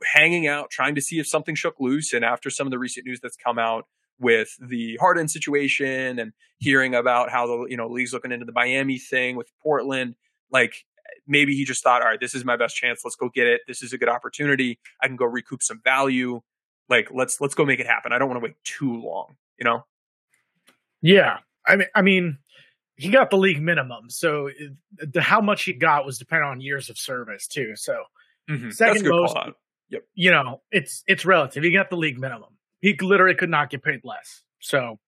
hanging 0.03 0.48
out, 0.48 0.70
trying 0.70 0.96
to 0.96 1.01
see 1.01 1.20
if 1.20 1.27
something 1.27 1.55
shook 1.55 1.79
loose. 1.79 2.13
And 2.13 2.24
after 2.24 2.50
some 2.50 2.67
of 2.67 2.72
the 2.72 2.79
recent 2.79 3.05
news 3.05 3.20
that's 3.22 3.38
come 3.38 3.60
out, 3.60 3.86
with 4.20 4.55
the 4.60 4.98
Harden 4.98 5.27
situation 5.27 6.20
and 6.20 6.34
hearing 6.58 6.96
about 6.96 7.29
how 7.29 7.48
the 7.48 7.65
you 7.70 7.77
know 7.77 7.88
league's 7.88 8.13
looking 8.13 8.32
into 8.32 8.46
the 8.46 8.51
Miami 8.53 8.98
thing 8.98 9.36
with 9.36 9.51
Portland. 9.62 10.15
Like 10.51 10.86
maybe 11.27 11.55
he 11.55 11.65
just 11.65 11.84
thought, 11.84 12.01
all 12.01 12.08
right, 12.08 12.20
this 12.20 12.36
is 12.36 12.46
my 12.46 12.55
best 12.55 12.75
chance. 12.75 13.01
Let's 13.03 13.15
go 13.15 13.29
get 13.29 13.48
it. 13.48 13.62
This 13.67 13.82
is 13.82 13.94
a 13.94 13.98
good 13.98 14.10
opportunity. 14.10 14.79
I 15.01 15.08
can 15.08 15.15
go 15.15 15.25
recoup 15.25 15.63
some 15.63 15.82
value. 15.84 16.41
Like 16.89 17.10
let's 17.13 17.41
let's 17.41 17.55
go 17.55 17.65
make 17.65 17.79
it 17.79 17.88
happen. 17.88 18.13
I 18.13 18.17
don't 18.17 18.29
want 18.29 18.41
to 18.41 18.44
wait 18.44 18.55
too 18.63 19.01
long. 19.01 19.36
You 19.60 19.65
know? 19.65 19.86
Yeah, 21.01 21.39
I 21.67 21.75
mean, 21.75 21.88
I 21.94 22.01
mean, 22.01 22.39
he 22.96 23.10
got 23.10 23.29
the 23.29 23.38
league 23.38 23.62
minimum, 23.62 24.10
so 24.10 24.50
the 24.98 25.22
how 25.22 25.41
much 25.41 25.63
he 25.63 25.74
got 25.74 26.05
was 26.05 26.17
dependent 26.17 26.51
on 26.51 26.62
years 26.62 26.89
of 26.89 26.98
service 26.98 27.48
too. 27.48 27.75
So 27.75 28.03
mm-hmm. 28.50 28.70
second 28.72 29.08
most, 29.08 29.36
Yep. 29.89 30.04
You 30.13 30.32
know, 30.32 30.62
it's 30.72 31.04
it's 31.08 31.25
relative. 31.25 31.63
He 31.63 31.72
got 31.72 31.89
the 31.89 31.98
league 31.98 32.20
minimum. 32.20 32.58
He 32.82 32.96
literally 33.01 33.36
could 33.36 33.50
not 33.50 33.70
get 33.70 33.84
paid 33.84 34.01
less. 34.04 34.44
So, 34.60 35.00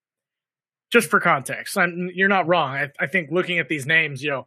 just 0.90 1.10
for 1.10 1.20
context, 1.20 1.76
I'm, 1.76 2.10
you're 2.14 2.28
not 2.28 2.46
wrong. 2.46 2.74
I, 2.74 2.90
I, 2.98 3.06
think 3.06 3.30
looking 3.30 3.58
at 3.58 3.68
these 3.68 3.86
names, 3.86 4.22
you 4.22 4.30
know, 4.30 4.46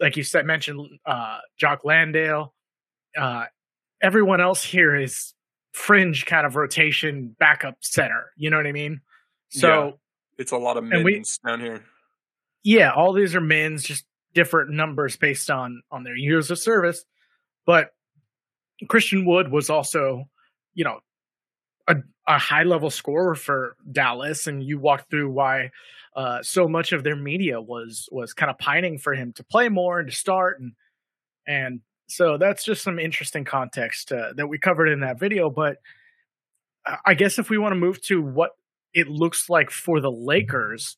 like 0.00 0.16
you 0.16 0.22
said, 0.22 0.46
mentioned 0.46 0.98
uh, 1.04 1.38
Jock 1.58 1.84
Landale. 1.84 2.54
Uh, 3.16 3.44
everyone 4.02 4.40
else 4.40 4.62
here 4.62 4.94
is 4.94 5.34
fringe 5.72 6.26
kind 6.26 6.46
of 6.46 6.56
rotation 6.56 7.34
backup 7.38 7.76
center. 7.80 8.32
You 8.36 8.50
know 8.50 8.56
what 8.56 8.66
I 8.66 8.72
mean? 8.72 9.00
So 9.50 9.84
yeah, 9.84 9.90
it's 10.38 10.52
a 10.52 10.56
lot 10.56 10.76
of 10.76 10.84
mins 10.84 11.04
we, 11.04 11.22
down 11.48 11.60
here. 11.60 11.84
Yeah, 12.62 12.92
all 12.92 13.12
these 13.12 13.34
are 13.34 13.40
mins, 13.40 13.84
just 13.84 14.04
different 14.34 14.70
numbers 14.70 15.16
based 15.16 15.50
on 15.50 15.82
on 15.90 16.04
their 16.04 16.16
years 16.16 16.50
of 16.50 16.58
service. 16.58 17.04
But 17.64 17.90
Christian 18.88 19.24
Wood 19.24 19.50
was 19.50 19.70
also, 19.70 20.24
you 20.74 20.84
know, 20.84 21.00
a, 21.88 21.96
a 22.26 22.38
high 22.38 22.64
level 22.64 22.90
scorer 22.90 23.34
for 23.34 23.76
Dallas, 23.90 24.46
and 24.46 24.62
you 24.62 24.78
walked 24.78 25.10
through 25.10 25.30
why 25.30 25.70
uh, 26.14 26.42
so 26.42 26.68
much 26.68 26.92
of 26.92 27.04
their 27.04 27.16
media 27.16 27.60
was 27.60 28.08
was 28.10 28.34
kind 28.34 28.50
of 28.50 28.58
pining 28.58 28.98
for 28.98 29.14
him 29.14 29.32
to 29.34 29.44
play 29.44 29.68
more 29.68 29.98
and 29.98 30.10
to 30.10 30.14
start, 30.14 30.60
and 30.60 30.72
and 31.46 31.80
so 32.08 32.38
that's 32.38 32.64
just 32.64 32.82
some 32.82 32.98
interesting 32.98 33.44
context 33.44 34.12
uh, 34.12 34.32
that 34.36 34.48
we 34.48 34.58
covered 34.58 34.88
in 34.88 35.00
that 35.00 35.18
video. 35.18 35.50
But 35.50 35.78
I 37.04 37.14
guess 37.14 37.38
if 37.38 37.50
we 37.50 37.58
want 37.58 37.72
to 37.72 37.80
move 37.80 38.00
to 38.02 38.22
what 38.22 38.52
it 38.94 39.08
looks 39.08 39.50
like 39.50 39.70
for 39.70 40.00
the 40.00 40.10
Lakers, 40.10 40.96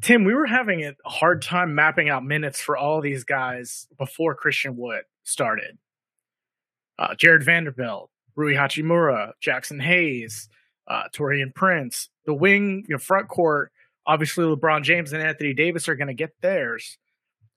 Tim, 0.00 0.24
we 0.24 0.34
were 0.34 0.46
having 0.46 0.84
a 0.84 0.94
hard 1.08 1.42
time 1.42 1.74
mapping 1.74 2.08
out 2.08 2.24
minutes 2.24 2.60
for 2.60 2.76
all 2.76 3.00
these 3.00 3.24
guys 3.24 3.86
before 3.96 4.34
Christian 4.34 4.76
Wood 4.76 5.02
started 5.24 5.78
uh, 6.98 7.14
Jarred 7.14 7.44
Vanderbilt, 7.44 8.10
Rui 8.34 8.54
Hachimura, 8.54 9.32
Jaxson 9.44 9.82
Hayes, 9.82 10.48
uh, 10.86 11.04
Taurean 11.14 11.54
Prince. 11.54 12.08
The 12.26 12.34
wing, 12.34 12.84
your 12.88 12.98
front 12.98 13.28
court, 13.28 13.72
obviously 14.06 14.44
LeBron 14.44 14.82
James 14.82 15.12
and 15.12 15.22
Anthony 15.22 15.54
Davis 15.54 15.88
are 15.88 15.94
going 15.94 16.08
to 16.08 16.14
get 16.14 16.34
theirs, 16.40 16.98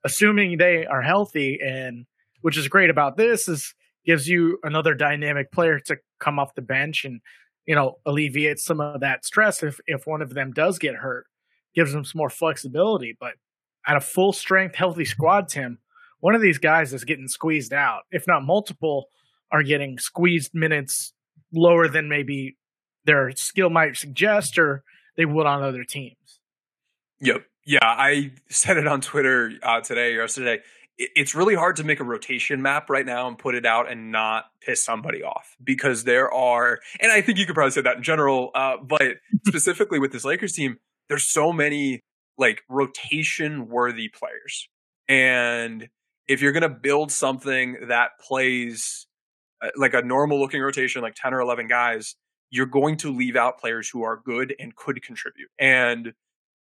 assuming 0.04 0.58
they 0.58 0.86
are 0.86 1.02
healthy. 1.02 1.58
And 1.60 2.06
which 2.42 2.56
is 2.56 2.68
great 2.68 2.90
about 2.90 3.16
this 3.16 3.48
is 3.48 3.74
gives 4.04 4.28
you 4.28 4.58
another 4.64 4.94
dynamic 4.94 5.52
player 5.52 5.78
to 5.78 5.96
come 6.18 6.38
off 6.38 6.54
the 6.54 6.62
bench 6.62 7.04
and 7.04 7.20
you 7.66 7.74
know 7.74 7.98
alleviate 8.04 8.58
some 8.58 8.80
of 8.80 9.00
that 9.00 9.24
stress 9.24 9.62
if 9.62 9.80
if 9.86 10.06
one 10.06 10.22
of 10.22 10.34
them 10.34 10.52
does 10.52 10.78
get 10.78 10.96
hurt. 10.96 11.26
Gives 11.74 11.92
them 11.92 12.04
some 12.04 12.18
more 12.18 12.28
flexibility, 12.28 13.16
but 13.18 13.32
at 13.86 13.96
a 13.96 14.00
full 14.00 14.34
strength, 14.34 14.74
healthy 14.74 15.06
squad, 15.06 15.48
Tim, 15.48 15.78
one 16.20 16.34
of 16.34 16.42
these 16.42 16.58
guys 16.58 16.92
is 16.92 17.04
getting 17.04 17.28
squeezed 17.28 17.72
out, 17.72 18.02
if 18.10 18.26
not 18.26 18.44
multiple 18.44 19.08
are 19.52 19.62
getting 19.62 19.98
squeezed 19.98 20.54
minutes 20.54 21.12
lower 21.52 21.88
than 21.88 22.08
maybe 22.08 22.56
their 23.04 23.30
skill 23.32 23.70
might 23.70 23.96
suggest 23.96 24.58
or 24.58 24.82
they 25.16 25.24
would 25.24 25.46
on 25.46 25.62
other 25.62 25.84
teams. 25.84 26.40
Yep. 27.20 27.44
Yeah, 27.64 27.78
I 27.82 28.32
said 28.48 28.76
it 28.76 28.88
on 28.88 29.00
Twitter 29.00 29.52
uh, 29.62 29.80
today 29.82 30.14
or 30.14 30.22
yesterday. 30.22 30.62
It's 30.98 31.34
really 31.34 31.54
hard 31.54 31.76
to 31.76 31.84
make 31.84 32.00
a 32.00 32.04
rotation 32.04 32.60
map 32.60 32.90
right 32.90 33.06
now 33.06 33.28
and 33.28 33.38
put 33.38 33.54
it 33.54 33.64
out 33.64 33.90
and 33.90 34.10
not 34.10 34.46
piss 34.60 34.84
somebody 34.84 35.22
off 35.22 35.56
because 35.62 36.04
there 36.04 36.32
are, 36.32 36.80
and 37.00 37.10
I 37.10 37.22
think 37.22 37.38
you 37.38 37.46
could 37.46 37.54
probably 37.54 37.70
say 37.70 37.82
that 37.82 37.96
in 37.96 38.02
general, 38.02 38.50
uh, 38.54 38.76
but 38.82 39.02
specifically 39.46 39.98
with 39.98 40.12
this 40.12 40.24
Lakers 40.24 40.52
team, 40.52 40.78
there's 41.08 41.26
so 41.26 41.52
many 41.52 42.00
like 42.36 42.62
rotation 42.68 43.68
worthy 43.68 44.08
players. 44.08 44.68
And 45.08 45.88
if 46.28 46.40
you're 46.40 46.52
going 46.52 46.62
to 46.62 46.68
build 46.68 47.12
something 47.12 47.88
that 47.88 48.10
plays 48.20 49.06
Uh, 49.62 49.68
like 49.76 49.94
a 49.94 50.02
normal 50.02 50.40
looking 50.40 50.60
rotation, 50.60 51.02
like 51.02 51.14
10 51.14 51.32
or 51.34 51.40
11 51.40 51.68
guys, 51.68 52.16
you're 52.50 52.66
going 52.66 52.96
to 52.98 53.12
leave 53.12 53.36
out 53.36 53.58
players 53.58 53.88
who 53.88 54.02
are 54.02 54.20
good 54.24 54.54
and 54.58 54.74
could 54.76 55.02
contribute. 55.02 55.48
And 55.58 56.14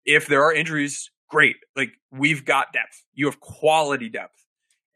if 0.05 0.27
there 0.27 0.43
are 0.43 0.53
injuries, 0.53 1.11
great. 1.29 1.57
Like 1.75 1.93
we've 2.11 2.45
got 2.45 2.73
depth. 2.73 3.03
You 3.13 3.25
have 3.25 3.39
quality 3.39 4.09
depth. 4.09 4.45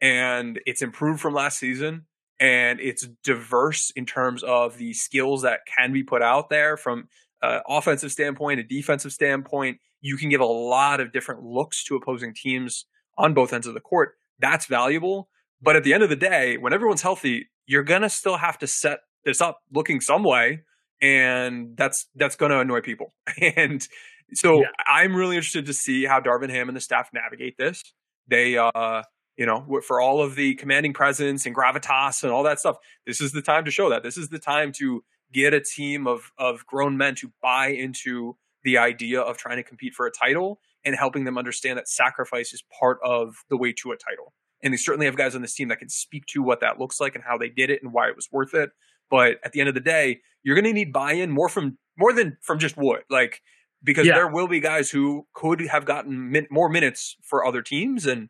And 0.00 0.60
it's 0.66 0.82
improved 0.82 1.20
from 1.20 1.34
last 1.34 1.58
season 1.58 2.06
and 2.38 2.80
it's 2.80 3.08
diverse 3.24 3.90
in 3.96 4.04
terms 4.06 4.42
of 4.42 4.76
the 4.76 4.92
skills 4.92 5.42
that 5.42 5.60
can 5.66 5.92
be 5.92 6.02
put 6.02 6.22
out 6.22 6.50
there 6.50 6.76
from 6.76 7.08
an 7.42 7.60
offensive 7.68 8.12
standpoint, 8.12 8.60
a 8.60 8.62
defensive 8.62 9.12
standpoint. 9.12 9.78
You 10.00 10.16
can 10.16 10.28
give 10.28 10.40
a 10.40 10.46
lot 10.46 11.00
of 11.00 11.12
different 11.12 11.42
looks 11.42 11.82
to 11.84 11.96
opposing 11.96 12.34
teams 12.34 12.86
on 13.16 13.34
both 13.34 13.52
ends 13.52 13.66
of 13.66 13.74
the 13.74 13.80
court. 13.80 14.14
That's 14.38 14.66
valuable. 14.66 15.28
But 15.62 15.76
at 15.76 15.84
the 15.84 15.94
end 15.94 16.02
of 16.02 16.10
the 16.10 16.16
day, 16.16 16.58
when 16.58 16.74
everyone's 16.74 17.02
healthy, 17.02 17.48
you're 17.66 17.82
gonna 17.82 18.08
still 18.08 18.36
have 18.36 18.58
to 18.58 18.66
set 18.66 19.00
this 19.24 19.40
up 19.40 19.60
looking 19.72 20.00
some 20.00 20.22
way, 20.22 20.62
and 21.00 21.76
that's 21.76 22.06
that's 22.14 22.36
gonna 22.36 22.60
annoy 22.60 22.80
people. 22.80 23.14
and 23.56 23.86
so 24.34 24.60
yeah. 24.60 24.66
I'm 24.86 25.14
really 25.14 25.36
interested 25.36 25.66
to 25.66 25.72
see 25.72 26.04
how 26.04 26.20
Darvin 26.20 26.50
Ham 26.50 26.68
and 26.68 26.76
the 26.76 26.80
staff 26.80 27.10
navigate 27.12 27.56
this. 27.58 27.82
They 28.28 28.56
uh 28.56 29.02
you 29.36 29.44
know, 29.44 29.80
for 29.86 30.00
all 30.00 30.22
of 30.22 30.34
the 30.34 30.54
commanding 30.54 30.94
presence 30.94 31.44
and 31.44 31.54
gravitas 31.54 32.22
and 32.22 32.32
all 32.32 32.42
that 32.44 32.58
stuff, 32.58 32.76
this 33.06 33.20
is 33.20 33.32
the 33.32 33.42
time 33.42 33.66
to 33.66 33.70
show 33.70 33.90
that. 33.90 34.02
This 34.02 34.16
is 34.16 34.30
the 34.30 34.38
time 34.38 34.72
to 34.78 35.04
get 35.32 35.52
a 35.52 35.60
team 35.60 36.06
of 36.06 36.32
of 36.38 36.66
grown 36.66 36.96
men 36.96 37.14
to 37.16 37.32
buy 37.42 37.68
into 37.68 38.36
the 38.64 38.78
idea 38.78 39.20
of 39.20 39.36
trying 39.36 39.56
to 39.56 39.62
compete 39.62 39.94
for 39.94 40.06
a 40.06 40.10
title 40.10 40.60
and 40.84 40.96
helping 40.96 41.24
them 41.24 41.36
understand 41.36 41.78
that 41.78 41.88
sacrifice 41.88 42.52
is 42.52 42.62
part 42.80 42.98
of 43.04 43.44
the 43.50 43.56
way 43.56 43.72
to 43.72 43.92
a 43.92 43.96
title 43.96 44.32
and 44.62 44.72
they 44.72 44.78
certainly 44.78 45.06
have 45.06 45.16
guys 45.16 45.34
on 45.34 45.42
this 45.42 45.54
team 45.54 45.68
that 45.68 45.78
can 45.78 45.88
speak 45.88 46.26
to 46.26 46.42
what 46.42 46.60
that 46.60 46.78
looks 46.78 47.00
like 47.00 47.14
and 47.14 47.24
how 47.24 47.36
they 47.36 47.48
did 47.48 47.70
it 47.70 47.82
and 47.82 47.92
why 47.92 48.08
it 48.08 48.16
was 48.16 48.28
worth 48.32 48.54
it. 48.54 48.70
But 49.10 49.36
at 49.44 49.52
the 49.52 49.60
end 49.60 49.68
of 49.68 49.74
the 49.74 49.80
day, 49.80 50.20
you're 50.42 50.54
going 50.54 50.64
to 50.64 50.72
need 50.72 50.92
buy-in 50.92 51.30
more 51.30 51.48
from 51.48 51.78
more 51.96 52.12
than 52.12 52.36
from 52.42 52.58
just 52.58 52.76
Wood, 52.76 53.02
like 53.08 53.40
because 53.82 54.06
yeah. 54.06 54.14
there 54.14 54.28
will 54.28 54.48
be 54.48 54.60
guys 54.60 54.90
who 54.90 55.26
could 55.32 55.60
have 55.60 55.84
gotten 55.84 56.30
min- 56.30 56.48
more 56.50 56.68
minutes 56.68 57.16
for 57.22 57.46
other 57.46 57.62
teams, 57.62 58.06
and 58.06 58.28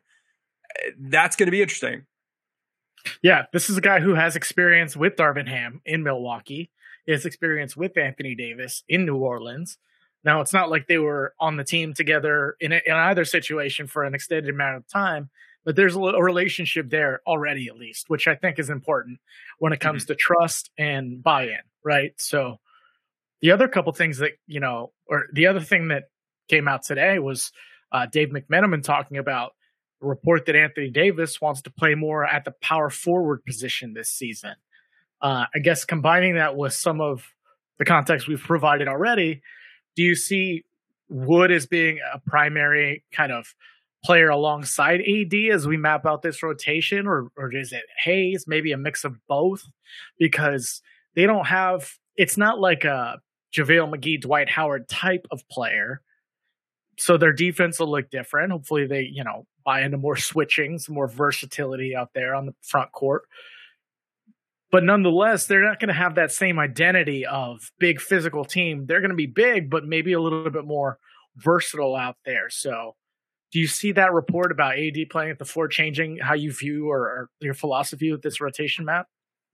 eh, 0.85 0.91
that's 0.99 1.35
going 1.35 1.47
to 1.47 1.51
be 1.51 1.61
interesting. 1.61 2.05
Yeah, 3.21 3.45
this 3.53 3.69
is 3.69 3.77
a 3.77 3.81
guy 3.81 3.99
who 3.99 4.15
has 4.15 4.35
experience 4.35 4.95
with 4.95 5.15
Darvin 5.15 5.47
Ham 5.47 5.81
in 5.85 6.03
Milwaukee. 6.03 6.71
His 7.05 7.25
experience 7.25 7.77
with 7.77 7.97
Anthony 7.97 8.35
Davis 8.35 8.83
in 8.89 9.05
New 9.05 9.15
Orleans. 9.15 9.77
Now, 10.25 10.41
it's 10.41 10.51
not 10.51 10.69
like 10.69 10.87
they 10.87 10.97
were 10.97 11.33
on 11.39 11.55
the 11.55 11.63
team 11.63 11.93
together 11.93 12.57
in, 12.59 12.73
a, 12.73 12.81
in 12.85 12.93
either 12.93 13.23
situation 13.23 13.87
for 13.87 14.03
an 14.03 14.13
extended 14.13 14.53
amount 14.53 14.75
of 14.75 14.87
time, 14.89 15.29
but 15.67 15.75
there's 15.75 15.97
a, 15.97 15.99
a 15.99 16.23
relationship 16.23 16.89
there 16.89 17.19
already, 17.27 17.67
at 17.67 17.75
least, 17.75 18.09
which 18.09 18.25
I 18.25 18.35
think 18.35 18.57
is 18.57 18.69
important 18.69 19.19
when 19.59 19.73
it 19.73 19.81
comes 19.81 20.03
mm-hmm. 20.03 20.13
to 20.13 20.15
trust 20.15 20.71
and 20.77 21.21
buy-in, 21.21 21.59
right? 21.83 22.13
So 22.15 22.61
the 23.41 23.51
other 23.51 23.67
couple 23.67 23.91
things 23.91 24.19
that 24.19 24.31
you 24.47 24.61
know, 24.61 24.93
or 25.07 25.25
the 25.33 25.47
other 25.47 25.59
thing 25.59 25.89
that 25.89 26.05
came 26.47 26.69
out 26.69 26.83
today 26.83 27.19
was 27.19 27.51
uh, 27.91 28.05
Dave 28.05 28.29
McMenamin 28.29 28.81
talking 28.81 29.17
about 29.17 29.55
the 29.99 30.07
report 30.07 30.45
that 30.45 30.55
Anthony 30.55 30.89
Davis 30.89 31.41
wants 31.41 31.61
to 31.63 31.69
play 31.69 31.95
more 31.95 32.25
at 32.25 32.45
the 32.45 32.53
power 32.61 32.89
forward 32.89 33.43
position 33.43 33.93
this 33.93 34.09
season. 34.09 34.55
Uh, 35.21 35.47
I 35.53 35.59
guess 35.59 35.83
combining 35.83 36.35
that 36.35 36.55
with 36.55 36.71
some 36.71 37.01
of 37.01 37.25
the 37.77 37.83
context 37.83 38.25
we've 38.29 38.39
provided 38.39 38.87
already, 38.87 39.41
do 39.97 40.03
you 40.03 40.15
see 40.15 40.63
Wood 41.09 41.51
as 41.51 41.65
being 41.65 41.99
a 42.13 42.19
primary 42.19 43.03
kind 43.11 43.33
of 43.33 43.53
player 44.07 44.29
alongside 44.29 45.01
AD 45.01 45.33
as 45.51 45.67
we 45.67 45.75
map 45.75 46.05
out 46.05 46.21
this 46.21 46.41
rotation, 46.41 47.05
or 47.05 47.27
or 47.35 47.53
is 47.53 47.73
it 47.73 47.83
Hayes? 48.05 48.45
Maybe 48.47 48.71
a 48.71 48.77
mix 48.77 49.03
of 49.03 49.17
both, 49.27 49.63
because 50.17 50.81
they 51.13 51.25
don't 51.25 51.45
have. 51.45 51.91
It's 52.15 52.37
not 52.37 52.57
like 52.57 52.85
a 52.85 53.19
JaVale 53.53 53.93
McGee, 53.93 54.21
Dwight 54.21 54.49
Howard 54.49 54.87
type 54.87 55.27
of 55.29 55.47
player. 55.49 56.01
So 56.97 57.17
their 57.17 57.33
defense 57.33 57.79
will 57.79 57.91
look 57.91 58.09
different. 58.09 58.53
Hopefully, 58.53 58.87
they 58.87 59.01
you 59.01 59.25
know 59.25 59.45
buy 59.65 59.81
into 59.81 59.97
more 59.97 60.15
switching, 60.29 60.79
some 60.79 60.95
more 60.95 61.09
versatility 61.09 61.93
out 61.93 62.11
there 62.15 62.33
on 62.33 62.45
the 62.45 62.55
front 62.61 62.93
court. 62.93 63.23
But 64.71 64.85
nonetheless, 64.85 65.47
they're 65.47 65.63
not 65.63 65.81
going 65.81 65.89
to 65.89 65.93
have 65.93 66.15
that 66.15 66.31
same 66.31 66.59
identity 66.59 67.25
of 67.25 67.71
big 67.77 67.99
physical 67.99 68.45
team. 68.45 68.85
They're 68.85 69.01
going 69.01 69.11
to 69.11 69.15
be 69.15 69.25
big, 69.25 69.69
but 69.69 69.85
maybe 69.85 70.13
a 70.13 70.21
little 70.21 70.49
bit 70.49 70.65
more 70.65 70.97
versatile 71.35 71.95
out 71.95 72.17
there. 72.25 72.49
So 72.49 72.95
do 73.51 73.59
you 73.59 73.67
see 73.67 73.91
that 73.93 74.13
report 74.13 74.51
about 74.51 74.77
AD 74.77 74.97
playing 75.09 75.31
at 75.31 75.39
the 75.39 75.45
four 75.45 75.67
changing 75.67 76.17
how 76.21 76.33
you 76.33 76.51
view 76.51 76.89
or, 76.89 76.99
or 76.99 77.29
your 77.39 77.53
philosophy 77.53 78.11
with 78.11 78.21
this 78.21 78.41
rotation 78.41 78.85
map? 78.85 79.07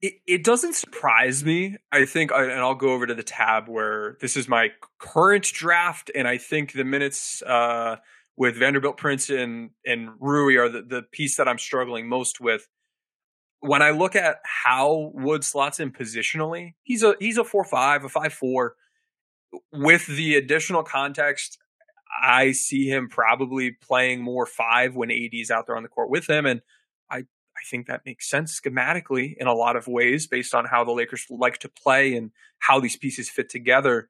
it, 0.04 0.16
it 0.28 0.44
doesn't 0.44 0.76
surprise 0.76 1.46
me. 1.46 1.78
I 1.90 2.04
think, 2.04 2.32
and 2.34 2.52
I'll 2.52 2.76
go 2.76 2.90
over 2.90 3.08
to 3.08 3.16
the 3.16 3.24
tab 3.24 3.70
where 3.70 4.18
this 4.20 4.36
is 4.36 4.50
my 4.50 4.72
current 5.00 5.46
draft, 5.46 6.12
and 6.14 6.28
I 6.28 6.38
think 6.38 6.74
the 6.74 6.84
minutes 6.84 7.42
uh, 7.42 7.96
with 8.36 8.58
Vanderbilt, 8.58 8.98
Prince, 8.98 9.30
and 9.30 9.70
and 9.86 10.10
Rui 10.20 10.58
are 10.58 10.68
the, 10.68 10.82
the 10.82 11.04
piece 11.04 11.38
that 11.38 11.48
I'm 11.48 11.58
struggling 11.58 12.10
most 12.10 12.42
with. 12.42 12.68
When 13.62 13.82
I 13.82 13.92
look 13.92 14.18
at 14.18 14.40
how 14.44 15.14
Wood 15.14 15.46
slots 15.46 15.80
in 15.80 15.94
positionally, 15.94 16.74
he's 16.84 17.02
a 17.02 17.16
he's 17.22 17.38
a 17.38 17.46
four 17.46 17.64
five, 17.64 18.04
a 18.04 18.10
five 18.10 18.34
four. 18.34 18.76
With 19.72 20.06
the 20.08 20.36
additional 20.36 20.84
context, 20.84 21.60
I 22.22 22.52
see 22.52 22.88
him 22.88 23.10
probably 23.10 23.72
playing 23.72 24.22
more 24.22 24.46
five 24.46 24.96
when 24.96 25.12
AD's 25.12 25.52
out 25.52 25.68
there 25.68 25.78
on 25.78 25.84
the 25.84 25.90
court 25.90 26.10
with 26.10 26.30
him, 26.30 26.46
and 26.46 26.62
I 27.10 27.20
I 27.20 27.62
think 27.70 27.88
that 27.88 28.02
makes 28.06 28.30
sense 28.30 28.60
schematically 28.60 29.36
in 29.38 29.48
a 29.48 29.54
lot 29.54 29.76
of 29.76 29.88
ways 29.88 30.28
based 30.28 30.56
on 30.56 30.66
how 30.66 30.84
the 30.84 30.92
Lakers 30.92 31.26
like 31.30 31.60
to 31.60 31.70
play 31.70 32.16
and 32.16 32.32
how 32.60 32.80
these 32.80 32.98
pieces 32.98 33.30
fit 33.30 33.50
together. 33.50 34.10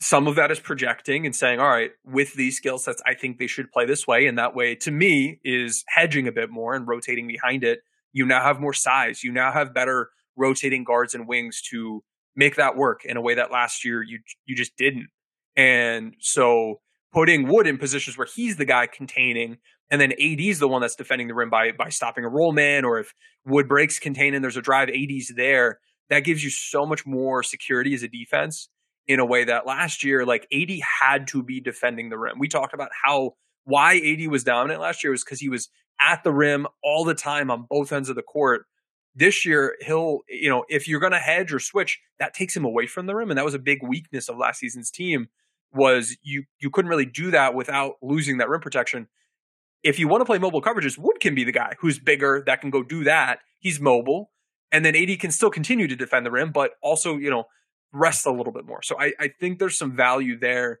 Some 0.00 0.26
of 0.28 0.36
that 0.36 0.50
is 0.50 0.60
projecting 0.60 1.26
and 1.26 1.34
saying, 1.34 1.58
all 1.60 1.68
right, 1.68 1.90
with 2.04 2.34
these 2.34 2.56
skill 2.56 2.78
sets, 2.78 3.02
I 3.04 3.14
think 3.14 3.38
they 3.38 3.48
should 3.48 3.72
play 3.72 3.84
this 3.84 4.06
way. 4.06 4.26
And 4.26 4.38
that 4.38 4.54
way, 4.54 4.76
to 4.76 4.90
me, 4.92 5.40
is 5.44 5.84
hedging 5.88 6.28
a 6.28 6.32
bit 6.32 6.50
more 6.50 6.74
and 6.74 6.86
rotating 6.86 7.26
behind 7.26 7.64
it. 7.64 7.80
You 8.12 8.24
now 8.24 8.42
have 8.42 8.60
more 8.60 8.72
size. 8.72 9.24
You 9.24 9.32
now 9.32 9.50
have 9.52 9.74
better 9.74 10.10
rotating 10.36 10.84
guards 10.84 11.14
and 11.14 11.26
wings 11.26 11.60
to 11.70 12.04
make 12.36 12.56
that 12.56 12.76
work 12.76 13.04
in 13.04 13.16
a 13.16 13.20
way 13.20 13.34
that 13.34 13.50
last 13.50 13.84
year 13.84 14.02
you 14.02 14.20
you 14.46 14.54
just 14.56 14.76
didn't. 14.76 15.08
And 15.56 16.14
so 16.20 16.80
putting 17.12 17.48
Wood 17.48 17.66
in 17.66 17.78
positions 17.78 18.16
where 18.18 18.26
he's 18.26 18.56
the 18.56 18.64
guy 18.64 18.86
containing, 18.86 19.58
and 19.90 20.00
then 20.00 20.12
AD's 20.12 20.58
the 20.58 20.68
one 20.68 20.80
that's 20.80 20.96
defending 20.96 21.28
the 21.28 21.34
rim 21.34 21.50
by 21.50 21.72
by 21.72 21.88
stopping 21.88 22.24
a 22.24 22.28
roll 22.28 22.52
man, 22.52 22.84
or 22.84 22.98
if 22.98 23.14
Wood 23.44 23.68
breaks 23.68 23.98
contain 23.98 24.34
and 24.34 24.42
there's 24.42 24.56
a 24.56 24.62
drive, 24.62 24.88
AD's 24.88 25.32
there. 25.34 25.80
That 26.10 26.20
gives 26.20 26.42
you 26.42 26.50
so 26.50 26.86
much 26.86 27.06
more 27.06 27.42
security 27.42 27.94
as 27.94 28.02
a 28.02 28.08
defense 28.08 28.68
in 29.06 29.20
a 29.20 29.26
way 29.26 29.44
that 29.44 29.66
last 29.66 30.04
year, 30.04 30.24
like 30.24 30.46
AD 30.52 30.70
had 31.00 31.26
to 31.28 31.42
be 31.42 31.60
defending 31.60 32.10
the 32.10 32.18
rim. 32.18 32.38
We 32.38 32.48
talked 32.48 32.74
about 32.74 32.90
how 33.04 33.34
why 33.64 33.96
AD 33.96 34.28
was 34.28 34.44
dominant 34.44 34.80
last 34.80 35.04
year 35.04 35.10
was 35.10 35.24
because 35.24 35.40
he 35.40 35.48
was 35.48 35.68
at 36.00 36.22
the 36.24 36.32
rim 36.32 36.66
all 36.82 37.04
the 37.04 37.14
time 37.14 37.50
on 37.50 37.66
both 37.68 37.92
ends 37.92 38.08
of 38.08 38.16
the 38.16 38.22
court. 38.22 38.62
This 39.14 39.44
year, 39.44 39.76
he'll, 39.80 40.20
you 40.28 40.48
know, 40.48 40.64
if 40.68 40.86
you're 40.86 41.00
going 41.00 41.12
to 41.12 41.18
hedge 41.18 41.52
or 41.52 41.58
switch, 41.58 41.98
that 42.18 42.34
takes 42.34 42.56
him 42.56 42.64
away 42.64 42.86
from 42.86 43.06
the 43.06 43.14
rim. 43.14 43.30
And 43.30 43.38
that 43.38 43.44
was 43.44 43.54
a 43.54 43.58
big 43.58 43.80
weakness 43.82 44.28
of 44.28 44.36
last 44.36 44.60
season's 44.60 44.90
team 44.90 45.28
was 45.72 46.16
you 46.22 46.44
you 46.60 46.70
couldn't 46.70 46.88
really 46.88 47.06
do 47.06 47.30
that 47.30 47.54
without 47.54 47.94
losing 48.02 48.38
that 48.38 48.48
rim 48.48 48.60
protection. 48.60 49.08
If 49.82 49.98
you 49.98 50.08
want 50.08 50.22
to 50.22 50.24
play 50.24 50.38
mobile 50.38 50.62
coverages, 50.62 50.98
Wood 50.98 51.20
can 51.20 51.34
be 51.34 51.44
the 51.44 51.52
guy 51.52 51.74
who's 51.80 51.98
bigger 51.98 52.42
that 52.46 52.60
can 52.60 52.70
go 52.70 52.82
do 52.82 53.04
that. 53.04 53.40
He's 53.60 53.80
mobile, 53.80 54.30
and 54.72 54.84
then 54.84 54.96
AD 54.96 55.20
can 55.20 55.30
still 55.30 55.50
continue 55.50 55.86
to 55.86 55.96
defend 55.96 56.26
the 56.26 56.30
rim, 56.30 56.52
but 56.52 56.72
also 56.82 57.16
you 57.16 57.30
know 57.30 57.44
rest 57.92 58.26
a 58.26 58.30
little 58.30 58.52
bit 58.52 58.66
more. 58.66 58.82
So 58.82 58.96
I, 58.98 59.12
I 59.18 59.28
think 59.28 59.58
there's 59.58 59.78
some 59.78 59.96
value 59.96 60.38
there. 60.38 60.78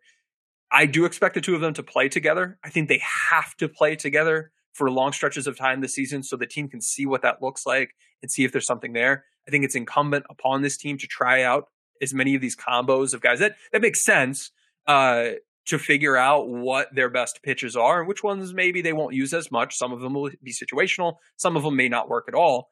I 0.70 0.84
do 0.84 1.06
expect 1.06 1.34
the 1.34 1.40
two 1.40 1.54
of 1.54 1.60
them 1.60 1.72
to 1.74 1.82
play 1.82 2.08
together. 2.08 2.58
I 2.62 2.68
think 2.68 2.88
they 2.88 3.00
have 3.30 3.56
to 3.56 3.68
play 3.68 3.96
together 3.96 4.52
for 4.72 4.90
long 4.90 5.12
stretches 5.12 5.46
of 5.46 5.56
time 5.56 5.80
this 5.80 5.94
season 5.94 6.22
so 6.22 6.36
the 6.36 6.46
team 6.46 6.68
can 6.68 6.80
see 6.80 7.06
what 7.06 7.22
that 7.22 7.42
looks 7.42 7.64
like 7.64 7.94
and 8.22 8.30
see 8.30 8.44
if 8.44 8.52
there's 8.52 8.66
something 8.66 8.92
there. 8.92 9.24
I 9.46 9.50
think 9.50 9.64
it's 9.64 9.74
incumbent 9.74 10.26
upon 10.28 10.60
this 10.60 10.76
team 10.76 10.98
to 10.98 11.06
try 11.06 11.42
out 11.42 11.68
as 12.02 12.12
many 12.12 12.34
of 12.34 12.40
these 12.40 12.54
combos 12.54 13.14
of 13.14 13.20
guys 13.20 13.38
that 13.40 13.56
that 13.72 13.82
makes 13.82 14.04
sense 14.04 14.52
uh, 14.88 15.32
to 15.66 15.78
figure 15.78 16.16
out 16.16 16.48
what 16.48 16.88
their 16.94 17.10
best 17.10 17.40
pitches 17.42 17.76
are 17.76 18.00
and 18.00 18.08
which 18.08 18.24
ones 18.24 18.54
maybe 18.54 18.80
they 18.80 18.94
won't 18.94 19.14
use 19.14 19.34
as 19.34 19.52
much. 19.52 19.76
Some 19.76 19.92
of 19.92 20.00
them 20.00 20.14
will 20.14 20.30
be 20.42 20.52
situational, 20.52 21.16
some 21.36 21.56
of 21.56 21.62
them 21.62 21.76
may 21.76 21.88
not 21.88 22.08
work 22.08 22.24
at 22.26 22.34
all. 22.34 22.70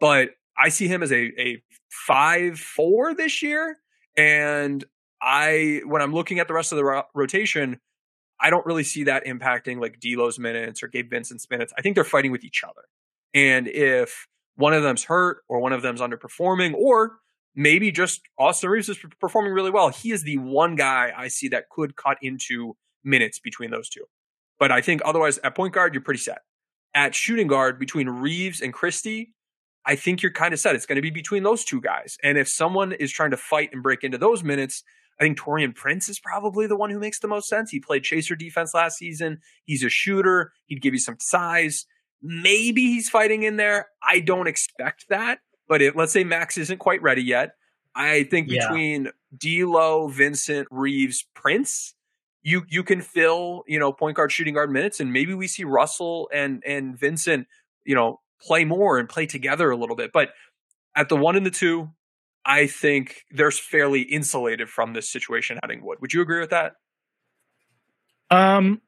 But 0.00 0.30
I 0.56 0.70
see 0.70 0.88
him 0.88 1.02
as 1.02 1.12
a, 1.12 1.30
a 1.38 1.62
five 1.90 2.58
four 2.58 3.14
this 3.14 3.42
year. 3.42 3.76
And 4.16 4.84
I, 5.22 5.82
when 5.84 6.02
I'm 6.02 6.14
looking 6.14 6.38
at 6.38 6.48
the 6.48 6.54
rest 6.54 6.72
of 6.72 6.76
the 6.76 6.84
ro- 6.84 7.02
rotation, 7.14 7.80
I 8.40 8.50
don't 8.50 8.64
really 8.66 8.84
see 8.84 9.04
that 9.04 9.26
impacting 9.26 9.80
like 9.80 10.00
D'Lo's 10.00 10.38
minutes 10.38 10.82
or 10.82 10.88
Gabe 10.88 11.10
Vincent's 11.10 11.48
minutes. 11.50 11.72
I 11.76 11.82
think 11.82 11.96
they're 11.96 12.04
fighting 12.04 12.32
with 12.32 12.44
each 12.44 12.62
other. 12.64 12.82
And 13.34 13.68
if 13.68 14.26
one 14.56 14.72
of 14.72 14.82
them's 14.82 15.04
hurt 15.04 15.38
or 15.48 15.60
one 15.60 15.72
of 15.72 15.82
them's 15.82 16.00
underperforming 16.00 16.74
or 16.74 17.18
maybe 17.58 17.90
just 17.90 18.20
Austin 18.38 18.70
Reaves 18.70 18.88
is 18.88 18.98
performing 19.20 19.52
really 19.52 19.70
well. 19.70 19.88
He 19.88 20.12
is 20.12 20.22
the 20.22 20.38
one 20.38 20.76
guy 20.76 21.12
I 21.14 21.26
see 21.26 21.48
that 21.48 21.68
could 21.68 21.96
cut 21.96 22.16
into 22.22 22.76
minutes 23.02 23.40
between 23.40 23.72
those 23.72 23.88
two. 23.88 24.04
But 24.60 24.70
I 24.70 24.80
think 24.80 25.02
otherwise 25.04 25.38
at 25.42 25.56
point 25.56 25.74
guard, 25.74 25.92
you're 25.92 26.02
pretty 26.02 26.20
set. 26.20 26.38
At 26.94 27.16
shooting 27.16 27.48
guard, 27.48 27.80
between 27.80 28.08
Reaves 28.08 28.60
and 28.60 28.72
Christie, 28.72 29.34
I 29.84 29.96
think 29.96 30.22
you're 30.22 30.32
kind 30.32 30.54
of 30.54 30.60
set. 30.60 30.76
It's 30.76 30.86
going 30.86 30.96
to 30.96 31.02
be 31.02 31.10
between 31.10 31.42
those 31.42 31.64
two 31.64 31.80
guys. 31.80 32.16
And 32.22 32.38
if 32.38 32.48
someone 32.48 32.92
is 32.92 33.10
trying 33.10 33.32
to 33.32 33.36
fight 33.36 33.70
and 33.72 33.82
break 33.82 34.04
into 34.04 34.18
those 34.18 34.44
minutes, 34.44 34.84
I 35.20 35.24
think 35.24 35.36
Taurean 35.36 35.74
Prince 35.74 36.08
is 36.08 36.20
probably 36.20 36.68
the 36.68 36.76
one 36.76 36.90
who 36.90 37.00
makes 37.00 37.18
the 37.18 37.28
most 37.28 37.48
sense. 37.48 37.70
He 37.70 37.80
played 37.80 38.04
chaser 38.04 38.36
defense 38.36 38.72
last 38.72 38.98
season. 38.98 39.38
He's 39.64 39.82
a 39.82 39.88
shooter. 39.88 40.52
He'd 40.66 40.82
give 40.82 40.94
you 40.94 41.00
some 41.00 41.16
size. 41.18 41.86
Maybe 42.22 42.82
he's 42.82 43.08
fighting 43.08 43.42
in 43.42 43.56
there. 43.56 43.88
I 44.00 44.20
don't 44.20 44.46
expect 44.46 45.06
that. 45.08 45.40
But 45.68 45.82
it, 45.82 45.96
let's 45.96 46.12
say 46.12 46.24
Max 46.24 46.56
isn't 46.58 46.78
quite 46.78 47.02
ready 47.02 47.22
yet. 47.22 47.54
I 47.94 48.24
think 48.24 48.48
Yeah. 48.48 48.68
between 48.68 49.10
D'Lo, 49.36 50.08
Vincent, 50.08 50.66
Reaves, 50.70 51.26
Prince, 51.34 51.94
you 52.42 52.64
you 52.68 52.82
can 52.82 53.02
fill 53.02 53.64
you 53.66 53.78
know 53.78 53.92
point 53.92 54.16
guard, 54.16 54.32
shooting 54.32 54.54
guard 54.54 54.70
minutes, 54.70 55.00
and 55.00 55.12
maybe 55.12 55.34
we 55.34 55.46
see 55.46 55.64
Russell 55.64 56.30
and 56.32 56.62
and 56.66 56.98
Vincent 56.98 57.46
you 57.84 57.94
know 57.94 58.20
play 58.40 58.64
more 58.64 58.98
and 58.98 59.08
play 59.08 59.26
together 59.26 59.70
a 59.70 59.76
little 59.76 59.96
bit. 59.96 60.12
But 60.12 60.30
at 60.94 61.08
the 61.08 61.16
one 61.16 61.36
and 61.36 61.44
the 61.44 61.50
two, 61.50 61.90
I 62.44 62.66
think 62.66 63.24
they're 63.30 63.50
fairly 63.50 64.02
insulated 64.02 64.68
from 64.70 64.92
this 64.94 65.10
situation. 65.10 65.58
Adding 65.62 65.84
Wood, 65.84 65.98
would 66.00 66.12
you 66.12 66.22
agree 66.22 66.40
with 66.40 66.50
that? 66.50 66.74
Um, 68.30 68.80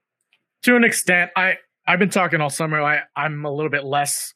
to 0.63 0.77
an 0.77 0.85
extent, 0.85 1.31
I 1.37 1.57
I've 1.87 1.99
been 1.99 2.11
talking 2.11 2.41
all 2.41 2.51
summer. 2.51 2.81
I 2.81 3.01
I'm 3.17 3.45
a 3.45 3.51
little 3.53 3.71
bit 3.71 3.85
less 3.85 4.35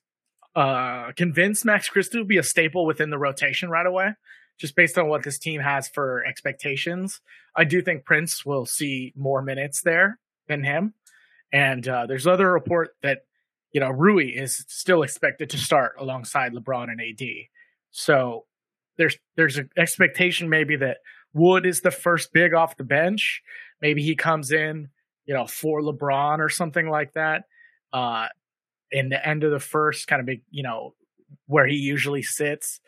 uh 0.54 1.12
convinced 1.12 1.64
Max 1.64 1.88
Christie 1.88 2.18
will 2.18 2.24
be 2.24 2.38
a 2.38 2.42
staple 2.42 2.86
within 2.86 3.10
the 3.10 3.18
rotation 3.18 3.70
right 3.70 3.86
away, 3.86 4.14
just 4.58 4.76
based 4.76 4.98
on 4.98 5.08
what 5.08 5.22
this 5.22 5.38
team 5.38 5.60
has 5.60 5.88
for 5.88 6.24
expectations. 6.24 7.20
I 7.56 7.64
do 7.64 7.82
think 7.82 8.04
Prince 8.04 8.44
will 8.44 8.66
see 8.66 9.12
more 9.16 9.42
minutes 9.42 9.82
there 9.82 10.18
than 10.48 10.64
him, 10.64 10.94
and 11.52 11.86
uh, 11.86 12.06
there's 12.06 12.26
other 12.26 12.52
report 12.52 12.96
that 13.02 13.26
you 13.72 13.80
know 13.80 13.90
Rui 13.90 14.26
is 14.26 14.64
still 14.68 15.02
expected 15.02 15.50
to 15.50 15.58
start 15.58 15.96
alongside 15.98 16.52
LeBron 16.52 16.90
and 16.90 17.00
AD. 17.00 17.26
So 17.90 18.46
there's 18.96 19.16
there's 19.36 19.58
an 19.58 19.70
expectation 19.76 20.48
maybe 20.48 20.76
that 20.76 20.98
Wood 21.32 21.66
is 21.66 21.80
the 21.80 21.90
first 21.90 22.32
big 22.32 22.54
off 22.54 22.76
the 22.76 22.84
bench. 22.84 23.42
Maybe 23.82 24.02
he 24.02 24.14
comes 24.14 24.52
in, 24.52 24.88
you 25.26 25.34
know, 25.34 25.46
for 25.46 25.80
LeBron 25.80 26.38
or 26.38 26.48
something 26.48 26.88
like 26.88 27.12
that. 27.14 27.44
Uh, 27.92 28.28
in 28.94 29.08
the 29.08 29.26
end 29.26 29.42
of 29.42 29.50
the 29.50 29.58
first, 29.58 30.06
kind 30.06 30.20
of 30.20 30.26
big, 30.26 30.42
you 30.50 30.62
know, 30.62 30.94
where 31.46 31.66
he 31.66 31.74
usually 31.74 32.22
sits. 32.22 32.80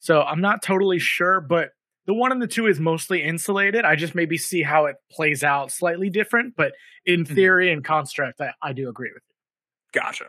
So 0.00 0.22
I'm 0.22 0.40
not 0.40 0.62
totally 0.62 0.98
sure, 0.98 1.40
but 1.40 1.70
the 2.06 2.14
one 2.14 2.32
and 2.32 2.42
the 2.42 2.48
two 2.48 2.66
is 2.66 2.80
mostly 2.80 3.22
insulated. 3.22 3.84
I 3.84 3.94
just 3.94 4.14
maybe 4.14 4.36
see 4.36 4.62
how 4.62 4.86
it 4.86 4.96
plays 5.10 5.44
out 5.44 5.70
slightly 5.70 6.10
different, 6.10 6.54
but 6.56 6.72
in 7.06 7.22
mm-hmm. 7.22 7.34
theory 7.34 7.72
and 7.72 7.84
construct, 7.84 8.40
I, 8.40 8.50
I 8.60 8.72
do 8.72 8.88
agree 8.88 9.10
with 9.14 9.22
you. 9.28 10.00
Gotcha. 10.00 10.26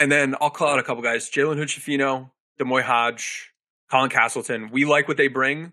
And 0.00 0.10
then 0.10 0.34
I'll 0.40 0.50
call 0.50 0.68
out 0.68 0.80
a 0.80 0.82
couple 0.82 1.02
guys: 1.02 1.30
Jalen 1.30 1.56
Hood-Schifino, 1.56 2.30
D'Moi 2.58 2.82
Hodge, 2.82 3.52
Colin 3.90 4.10
Castleton. 4.10 4.70
We 4.70 4.84
like 4.84 5.06
what 5.06 5.16
they 5.16 5.28
bring. 5.28 5.72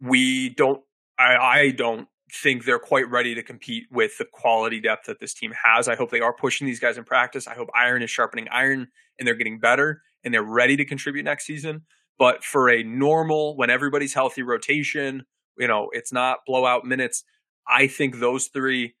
We 0.00 0.48
don't. 0.48 0.82
I, 1.18 1.36
I 1.36 1.70
don't 1.70 2.08
think 2.42 2.64
they're 2.64 2.78
quite 2.78 3.08
ready 3.08 3.34
to 3.34 3.42
compete 3.42 3.84
with 3.90 4.18
the 4.18 4.24
quality 4.24 4.80
depth 4.80 5.06
that 5.06 5.20
this 5.20 5.34
team 5.34 5.52
has. 5.64 5.88
I 5.88 5.94
hope 5.94 6.10
they 6.10 6.20
are 6.20 6.34
pushing 6.34 6.66
these 6.66 6.80
guys 6.80 6.98
in 6.98 7.04
practice. 7.04 7.46
I 7.46 7.54
hope 7.54 7.68
iron 7.74 8.02
is 8.02 8.10
sharpening 8.10 8.48
iron 8.50 8.88
and 9.18 9.26
they're 9.26 9.34
getting 9.34 9.60
better 9.60 10.02
and 10.24 10.34
they're 10.34 10.42
ready 10.42 10.76
to 10.76 10.84
contribute 10.84 11.24
next 11.24 11.46
season. 11.46 11.82
But 12.18 12.42
for 12.42 12.68
a 12.68 12.82
normal, 12.82 13.56
when 13.56 13.70
everybody's 13.70 14.14
healthy 14.14 14.42
rotation, 14.42 15.24
you 15.58 15.68
know, 15.68 15.88
it's 15.92 16.12
not 16.12 16.38
blowout 16.46 16.84
minutes. 16.84 17.24
I 17.68 17.86
think 17.86 18.18
those 18.18 18.48
three 18.48 18.94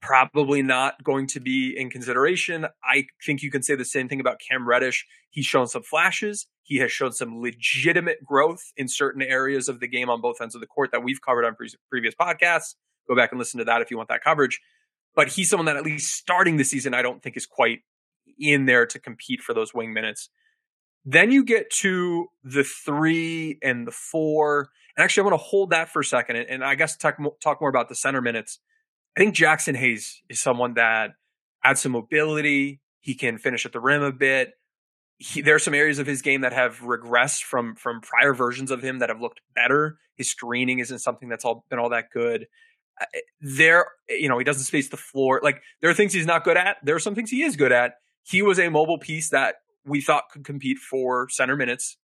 probably 0.00 0.62
not 0.62 1.02
going 1.02 1.26
to 1.28 1.40
be 1.40 1.74
in 1.76 1.90
consideration. 1.90 2.66
I 2.84 3.06
think 3.24 3.42
you 3.42 3.50
can 3.50 3.62
say 3.62 3.74
the 3.74 3.84
same 3.84 4.08
thing 4.08 4.20
about 4.20 4.40
Cam 4.40 4.68
Reddish. 4.68 5.06
He's 5.30 5.46
shown 5.46 5.66
some 5.66 5.82
flashes. 5.82 6.46
He 6.62 6.78
has 6.78 6.92
shown 6.92 7.12
some 7.12 7.40
legitimate 7.40 8.24
growth 8.24 8.72
in 8.76 8.88
certain 8.88 9.22
areas 9.22 9.68
of 9.68 9.80
the 9.80 9.88
game 9.88 10.08
on 10.10 10.20
both 10.20 10.40
ends 10.40 10.54
of 10.54 10.60
the 10.60 10.66
court 10.66 10.90
that 10.92 11.02
we've 11.02 11.20
covered 11.20 11.44
on 11.44 11.54
pre- 11.54 11.72
previous 11.90 12.14
podcasts. 12.14 12.74
Go 13.08 13.16
back 13.16 13.32
and 13.32 13.38
listen 13.38 13.58
to 13.58 13.64
that 13.64 13.80
if 13.82 13.90
you 13.90 13.96
want 13.96 14.08
that 14.10 14.22
coverage. 14.22 14.60
But 15.14 15.28
he's 15.28 15.50
someone 15.50 15.66
that 15.66 15.76
at 15.76 15.84
least 15.84 16.14
starting 16.14 16.58
the 16.58 16.64
season, 16.64 16.94
I 16.94 17.02
don't 17.02 17.22
think 17.22 17.36
is 17.36 17.46
quite 17.46 17.80
in 18.38 18.66
there 18.66 18.86
to 18.86 18.98
compete 19.00 19.40
for 19.40 19.54
those 19.54 19.74
wing 19.74 19.92
minutes. 19.92 20.28
Then 21.04 21.32
you 21.32 21.44
get 21.44 21.70
to 21.70 22.26
the 22.44 22.64
three 22.64 23.58
and 23.62 23.86
the 23.86 23.92
four. 23.92 24.68
And 24.96 25.02
actually, 25.02 25.22
I 25.22 25.30
want 25.30 25.40
to 25.40 25.46
hold 25.46 25.70
that 25.70 25.88
for 25.88 26.00
a 26.00 26.04
second. 26.04 26.36
And, 26.36 26.62
I 26.62 26.74
guess 26.74 26.96
talk, 26.96 27.16
talk 27.42 27.60
more 27.60 27.70
about 27.70 27.88
the 27.88 27.94
center 27.94 28.20
minutes. 28.20 28.60
I 29.18 29.20
think 29.20 29.34
Jaxson 29.34 29.74
Hayes 29.74 30.22
is 30.28 30.40
someone 30.40 30.74
that 30.74 31.10
adds 31.64 31.80
some 31.80 31.90
mobility. 31.90 32.80
He 33.00 33.16
can 33.16 33.36
finish 33.36 33.66
at 33.66 33.72
the 33.72 33.80
rim 33.80 34.00
a 34.00 34.12
bit. 34.12 34.52
he, 35.16 35.40
there 35.40 35.56
are 35.56 35.58
some 35.58 35.74
areas 35.74 35.98
of 35.98 36.06
his 36.06 36.22
game 36.22 36.42
that 36.42 36.52
have 36.52 36.78
regressed 36.78 37.42
from 37.42 37.74
from 37.74 38.00
prior 38.00 38.32
versions 38.32 38.70
of 38.70 38.80
him 38.80 39.00
that 39.00 39.08
have 39.08 39.20
looked 39.20 39.40
better. 39.56 39.98
His 40.14 40.30
screening 40.30 40.78
isn't 40.78 41.00
something 41.00 41.28
that's 41.28 41.44
all 41.44 41.64
been 41.68 41.80
all 41.80 41.88
that 41.88 42.12
good. 42.12 42.46
Uh, 43.00 43.06
there, 43.40 43.86
you 44.08 44.28
know, 44.28 44.38
he 44.38 44.44
doesn't 44.44 44.62
space 44.62 44.88
the 44.88 44.96
floor. 44.96 45.40
Like 45.42 45.62
there 45.80 45.90
are 45.90 45.94
things 45.94 46.12
he's 46.12 46.24
not 46.24 46.44
good 46.44 46.56
at. 46.56 46.76
There 46.84 46.94
are 46.94 47.00
some 47.00 47.16
things 47.16 47.30
he 47.30 47.42
is 47.42 47.56
good 47.56 47.72
at. 47.72 47.94
He 48.22 48.40
was 48.40 48.60
a 48.60 48.68
mobile 48.68 48.98
piece 48.98 49.30
that 49.30 49.56
we 49.84 50.00
thought 50.00 50.28
could 50.30 50.44
compete 50.44 50.78
for 50.78 51.28
center 51.28 51.56
minutes. 51.56 51.96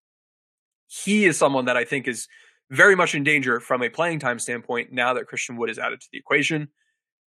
He 0.87 1.23
is 1.23 1.37
someone 1.37 1.63
that 1.63 1.77
I 1.77 1.85
think 1.85 2.09
is 2.09 2.27
very 2.69 2.97
much 2.97 3.15
in 3.15 3.23
danger 3.23 3.61
from 3.61 3.83
a 3.83 3.89
playing 3.89 4.19
time 4.19 4.37
standpoint 4.37 4.91
now 4.91 5.13
that 5.13 5.27
Christian 5.27 5.55
Wood 5.55 5.69
is 5.69 5.79
added 5.79 6.01
to 6.01 6.07
the 6.11 6.17
equation. 6.17 6.67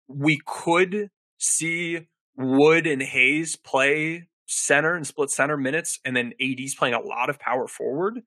We 0.08 0.40
could 0.46 1.10
see 1.38 2.06
Wood 2.36 2.86
and 2.86 3.02
Hayes 3.02 3.56
play 3.56 4.28
center 4.46 4.94
and 4.94 5.06
split 5.06 5.30
center 5.30 5.56
minutes, 5.56 5.98
and 6.04 6.16
then 6.16 6.32
AD's 6.40 6.74
playing 6.74 6.94
a 6.94 7.00
lot 7.00 7.30
of 7.30 7.38
power 7.38 7.66
forward, 7.66 8.22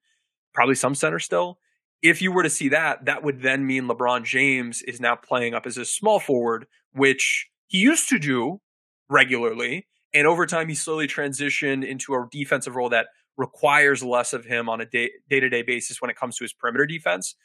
probably 0.54 0.76
some 0.76 0.96
center 0.96 1.20
still. 1.20 1.60
If 2.02 2.22
you 2.22 2.32
were 2.32 2.44
to 2.44 2.50
see 2.50 2.70
that, 2.70 3.06
that 3.06 3.24
would 3.24 3.42
then 3.42 3.66
mean 3.66 3.84
LeBron 3.84 4.24
James 4.24 4.82
is 4.82 5.02
now 5.02 5.16
playing 5.16 5.54
up 5.54 5.66
as 5.66 5.78
a 5.78 5.86
small 5.86 6.20
forward, 6.20 6.66
which 6.94 7.48
he 7.68 7.80
used 7.80 8.10
to 8.10 8.20
do 8.20 8.62
regularly. 9.10 9.88
And 10.14 10.26
over 10.26 10.46
time, 10.46 10.70
he 10.70 10.76
slowly 10.76 11.08
transitioned 11.08 11.86
into 11.86 12.14
a 12.14 12.28
defensive 12.32 12.76
role 12.76 12.90
that 12.90 13.08
requires 13.38 14.04
less 14.04 14.34
of 14.34 14.46
him 14.46 14.70
on 14.70 14.82
a 14.82 14.86
day 14.86 15.12
to 15.30 15.50
day 15.50 15.62
basis 15.62 16.02
when 16.02 16.10
it 16.10 16.18
comes 16.18 16.38
to 16.38 16.44
his 16.44 16.54
perimeter 16.54 16.86
defense. 16.86 17.36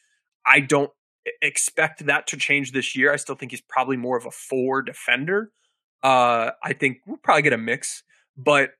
I 0.47 0.61
don't 0.61 0.91
expect 1.41 2.07
that 2.07 2.27
to 2.29 2.37
change 2.37 2.73
this 2.73 2.97
year. 2.97 3.13
I 3.13 3.17
still 3.17 3.35
think 3.35 3.53
he's 3.53 3.61
probably 3.61 3.97
more 3.97 4.17
of 4.17 4.27
a 4.27 4.31
four 4.31 4.83
defender. 4.83 5.51
Uh, 6.03 6.51
I 6.63 6.73
think 6.75 6.99
we'll 7.07 7.17
probably 7.17 7.43
get 7.43 7.53
a 7.53 7.59
mix, 7.59 8.03
but 8.37 8.71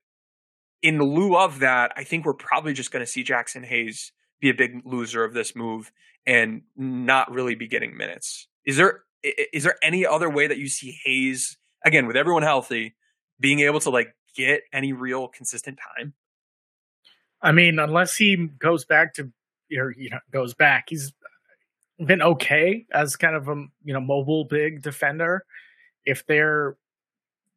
in 0.81 0.99
lieu 0.99 1.35
of 1.35 1.59
that, 1.59 1.91
I 1.95 2.03
think 2.03 2.25
we're 2.25 2.33
probably 2.33 2.73
just 2.73 2.91
going 2.91 3.03
to 3.03 3.11
see 3.11 3.23
Jaxson 3.23 3.65
Hayes 3.65 4.11
be 4.39 4.49
a 4.49 4.53
big 4.53 4.81
loser 4.85 5.23
of 5.23 5.33
this 5.33 5.55
move 5.55 5.91
and 6.27 6.61
not 6.75 7.31
really 7.31 7.55
be 7.55 7.67
getting 7.67 7.97
minutes. 7.97 8.47
Is 8.65 8.77
there 8.77 9.01
is 9.23 9.63
there 9.63 9.77
any 9.81 10.05
other 10.05 10.29
way 10.29 10.45
that 10.45 10.59
you 10.59 10.67
see 10.67 10.99
Hayes 11.03 11.57
again 11.83 12.05
with 12.05 12.15
everyone 12.15 12.43
healthy 12.43 12.95
being 13.39 13.61
able 13.61 13.79
to 13.79 13.89
like 13.89 14.13
get 14.35 14.61
any 14.71 14.93
real 14.93 15.27
consistent 15.27 15.79
time? 15.97 16.13
I 17.41 17.51
mean, 17.51 17.79
unless 17.79 18.15
he 18.15 18.35
goes 18.59 18.85
back 18.85 19.15
to 19.15 19.31
or 19.75 19.93
you 19.97 20.11
know 20.11 20.19
goes 20.31 20.53
back, 20.53 20.85
he's 20.89 21.13
been 22.03 22.21
okay 22.21 22.85
as 22.91 23.15
kind 23.15 23.35
of 23.35 23.47
a 23.47 23.65
you 23.83 23.93
know 23.93 24.01
mobile 24.01 24.45
big 24.45 24.81
defender. 24.81 25.45
If 26.05 26.25
they're 26.25 26.77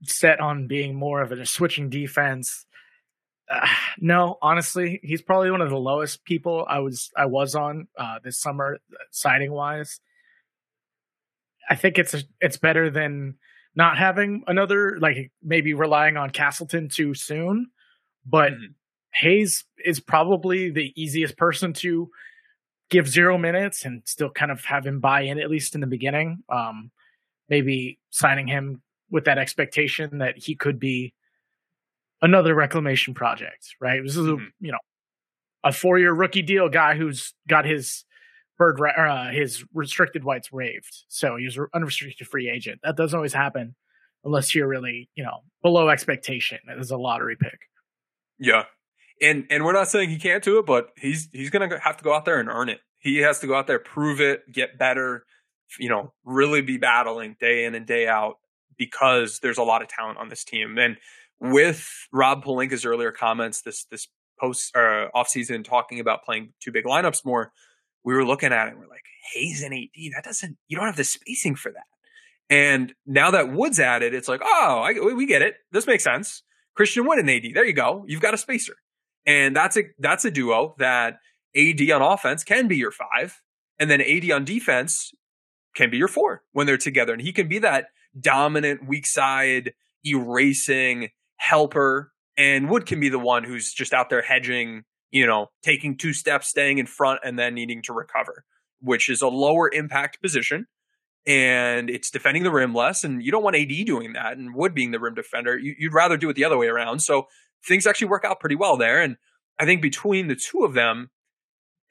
set 0.03 0.41
on 0.41 0.69
being 0.69 0.95
more 0.95 1.21
of 1.21 1.33
a 1.33 1.45
switching 1.45 1.91
defense, 1.91 2.67
uh, 3.51 3.67
no, 3.99 4.39
honestly, 4.43 5.01
he's 5.03 5.23
probably 5.23 5.51
one 5.51 5.61
of 5.61 5.71
the 5.71 5.79
lowest 5.79 6.25
people 6.25 6.67
I 6.69 6.81
was 6.81 7.11
I 7.17 7.27
was 7.27 7.55
on 7.55 7.89
uh, 7.97 8.19
this 8.23 8.39
summer 8.39 8.79
siding 9.11 9.53
wise. 9.53 10.01
I 11.71 11.75
think 11.75 11.99
it's 11.99 12.15
a, 12.15 12.23
it's 12.41 12.57
better 12.57 12.91
than 12.91 13.35
not 13.75 13.99
having 13.99 14.45
another 14.47 14.99
like 15.01 15.31
maybe 15.43 15.75
relying 15.75 16.17
on 16.17 16.31
Castleton 16.31 16.89
too 16.89 17.15
soon, 17.15 17.71
but 18.27 18.53
mm-hmm. 18.53 18.73
Hayes 19.15 19.65
is 19.85 20.01
probably 20.01 20.71
the 20.71 20.93
easiest 21.01 21.37
person 21.37 21.73
to 21.73 22.11
give 22.91 23.09
zero 23.09 23.37
minutes 23.39 23.85
and 23.85 24.03
still 24.07 24.31
kind 24.31 24.51
of 24.51 24.65
have 24.65 24.87
him 24.87 25.01
buy 25.01 25.23
in 25.23 25.39
at 25.39 25.51
least 25.51 25.75
in 25.75 25.81
the 25.81 25.87
beginning. 25.87 26.43
Um, 26.49 26.91
maybe 27.49 27.99
signing 28.11 28.47
him 28.47 28.83
with 29.11 29.25
that 29.25 29.39
expectation 29.39 30.19
that 30.19 30.37
he 30.39 30.55
could 30.55 30.79
be 30.79 31.15
another 32.21 32.55
reclamation 32.55 33.15
project, 33.15 33.75
right? 33.81 34.03
This 34.03 34.17
is 34.17 34.27
a 34.27 34.33
mm-hmm. 34.33 34.45
you 34.61 34.73
know 34.73 34.79
a 35.65 35.73
four 35.73 35.99
year 35.99 36.13
rookie 36.13 36.43
deal 36.43 36.69
guy 36.69 36.95
who's 36.95 37.35
got 37.49 37.65
his 37.65 38.05
bird 38.59 38.81
uh, 38.81 39.31
his 39.31 39.65
restricted 39.73 40.25
rights 40.25 40.51
waived, 40.53 41.05
so 41.09 41.37
he's 41.37 41.57
an 41.57 41.67
unrestricted 41.75 42.27
free 42.27 42.51
agent. 42.51 42.81
That 42.83 42.97
doesn't 42.97 43.17
always 43.17 43.33
happen 43.33 43.75
unless 44.25 44.55
you're 44.55 44.69
really 44.69 45.09
you 45.15 45.25
know 45.25 45.43
below 45.63 45.89
expectation 45.89 46.59
as 46.79 46.91
a 46.91 46.97
lottery 46.97 47.37
pick. 47.37 47.59
Yeah, 48.39 48.65
and 49.21 49.47
and 49.51 49.65
we're 49.65 49.73
not 49.73 49.89
saying 49.89 50.11
he 50.11 50.19
can't 50.19 50.43
do 50.43 50.59
it, 50.59 50.67
but 50.67 50.91
he's 50.97 51.29
he's 51.33 51.51
gonna 51.51 51.79
have 51.81 51.97
to 51.97 52.05
go 52.05 52.15
out 52.15 52.25
there 52.25 52.41
and 52.41 52.49
earn 52.49 52.69
it. 52.69 52.81
He 52.99 53.19
has 53.19 53.41
to 53.41 53.47
go 53.47 53.55
out 53.55 53.67
there, 53.67 53.79
prove 53.79 54.21
it, 54.21 54.51
get 54.53 54.79
better, 54.79 55.25
you 55.79 55.89
know, 55.89 56.13
really 56.25 56.63
be 56.63 56.77
battling 56.79 57.37
day 57.41 57.65
in 57.65 57.75
and 57.75 57.87
day 57.87 58.09
out 58.09 58.39
because 58.77 59.41
there's 59.41 59.59
a 59.59 59.63
lot 59.63 59.83
of 59.83 59.89
talent 59.89 60.19
on 60.19 60.29
this 60.29 60.45
team. 60.45 60.79
And 60.79 60.97
with 61.41 61.87
Rob 62.13 62.45
Pelinka's 62.45 62.85
earlier 62.85 63.13
comments, 63.13 63.63
this 63.63 63.85
this 63.85 64.09
post 64.41 64.77
uh, 64.77 65.09
off 65.15 65.29
season 65.29 65.63
talking 65.63 66.01
about 66.01 66.25
playing 66.25 66.53
two 66.61 66.73
big 66.73 66.85
lineups 66.85 67.25
more, 67.25 67.53
we 68.05 68.15
were 68.15 68.25
looking 68.25 68.53
at 68.53 68.69
it 68.69 68.73
and 68.73 68.81
we're 68.81 68.89
like, 68.89 69.05
Hayes 69.35 69.63
and 69.63 69.75
AD, 69.75 70.13
that 70.15 70.25
doesn't 70.25 70.57
you 70.69 70.77
don't 70.77 70.87
have 70.87 70.97
the 70.97 71.05
spacing 71.05 71.55
for 71.55 71.71
that. 71.73 71.85
And 72.51 72.95
now 73.07 73.33
that 73.33 73.53
Wood's 73.53 73.79
added, 73.79 74.15
it's 74.15 74.29
like, 74.29 74.41
oh, 74.43 74.83
I, 74.83 74.95
we 75.15 75.27
get 75.27 75.43
it. 75.43 75.57
This 75.71 75.87
makes 75.87 76.03
sense. 76.03 76.43
Christian 76.75 77.07
Wood 77.07 77.19
and 77.19 77.29
AD, 77.29 77.43
there 77.55 77.65
you 77.65 77.75
go. 77.75 78.05
You've 78.07 78.23
got 78.23 78.33
a 78.33 78.39
spacer. 78.39 78.77
And 79.29 79.55
that's 79.55 79.77
a 79.77 79.83
that's 79.99 80.25
a 80.25 80.31
duo 80.31 80.75
that 80.79 81.19
AD 81.55 81.91
on 81.91 82.01
offense 82.01 82.43
can 82.43 82.67
be 82.67 82.79
your 82.79 82.91
five, 82.91 83.43
and 83.79 83.91
then 83.91 84.01
AD 84.01 84.29
on 84.31 84.47
defense 84.47 85.13
can 85.77 85.91
be 85.91 85.99
your 85.99 86.09
four 86.09 86.43
when 86.53 86.67
they're 86.67 86.79
together. 86.79 87.13
And 87.13 87.21
he 87.21 87.33
can 87.33 87.47
be 87.47 87.59
that 87.59 87.89
dominant 88.19 88.89
weak 88.89 89.07
side 89.07 89.75
erasing 90.05 91.11
helper. 91.37 92.11
And 92.39 92.71
Wood 92.71 92.87
can 92.87 93.01
be 93.01 93.11
the 93.11 93.19
one 93.19 93.45
who's 93.45 93.73
just 93.75 93.93
out 93.93 94.09
there 94.09 94.23
hedging, 94.23 94.85
you 95.11 95.27
know, 95.27 95.49
taking 95.63 95.99
two 95.99 96.15
steps, 96.15 96.49
staying 96.49 96.79
in 96.79 96.87
front, 96.87 97.21
and 97.23 97.39
then 97.39 97.55
needing 97.55 97.83
to 97.83 97.93
recover, 97.93 98.45
which 98.81 99.11
is 99.11 99.21
a 99.21 99.29
lower 99.29 99.71
impact 99.71 100.23
position. 100.23 100.67
And 101.27 101.91
it's 101.91 102.11
defending 102.11 102.45
the 102.45 102.51
rim 102.51 102.75
less. 102.75 103.05
And 103.05 103.23
you 103.23 103.31
don't 103.31 103.43
want 103.43 103.57
AD 103.57 103.85
doing 103.85 104.15
that 104.15 104.39
and 104.39 104.55
Wood 104.55 104.75
being 104.75 104.93
the 104.93 105.01
rim 105.01 105.15
defender. 105.15 105.59
You, 105.59 105.75
would 105.83 105.95
rather 105.95 106.17
do 106.17 106.31
it 106.31 106.35
the 106.35 106.45
other 106.45 106.57
way 106.57 106.69
around. 106.69 107.01
So 107.01 107.27
things 107.65 107.87
actually 107.87 108.09
work 108.09 108.25
out 108.25 108.41
pretty 108.41 108.57
well 108.57 108.77
there. 108.77 109.01
And 109.01 109.17
I 109.59 109.65
think 109.65 109.83
between 109.83 110.29
the 110.29 110.37
two 110.37 110.65
of 110.65 110.75
them, 110.75 111.11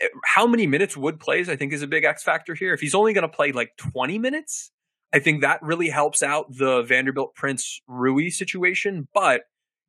eh, 0.01 0.07
how 0.25 0.47
many 0.47 0.67
minutes 0.67 0.95
Wood 0.95 1.19
plays, 1.19 1.49
I 1.49 1.55
think, 1.55 1.73
is 1.73 1.81
a 1.81 1.87
big 1.87 2.03
X 2.03 2.23
factor 2.23 2.55
here. 2.55 2.73
If 2.73 2.81
he's 2.81 2.95
only 2.95 3.13
going 3.13 3.29
to 3.29 3.35
play 3.35 3.51
like 3.51 3.71
20 3.77 4.17
minutes, 4.19 4.71
I 5.13 5.19
think 5.19 5.41
that 5.41 5.61
really 5.61 5.89
helps 5.89 6.21
out 6.21 6.45
the 6.49 6.83
Vanderbilt 6.83 7.35
Prince 7.35 7.81
Rui 7.87 8.29
situation. 8.29 9.07
But 9.13 9.43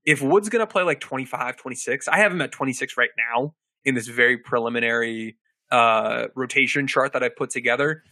if 0.05 0.23
Wood's 0.23 0.49
going 0.49 0.61
to 0.61 0.67
play 0.67 0.83
like 0.83 1.01
25, 1.01 1.57
26, 1.57 2.09
I 2.09 2.19
have 2.19 2.33
him 2.33 2.41
at 2.41 2.53
26 2.53 2.97
right 2.97 3.11
now 3.33 3.55
in 3.85 3.95
this 3.95 4.07
very 4.07 4.39
preliminary 4.39 5.37
uh, 5.71 6.29
rotation 6.35 6.87
chart 6.87 7.13
that 7.13 7.23
I 7.23 7.29
put 7.29 7.51
together. 7.51 8.03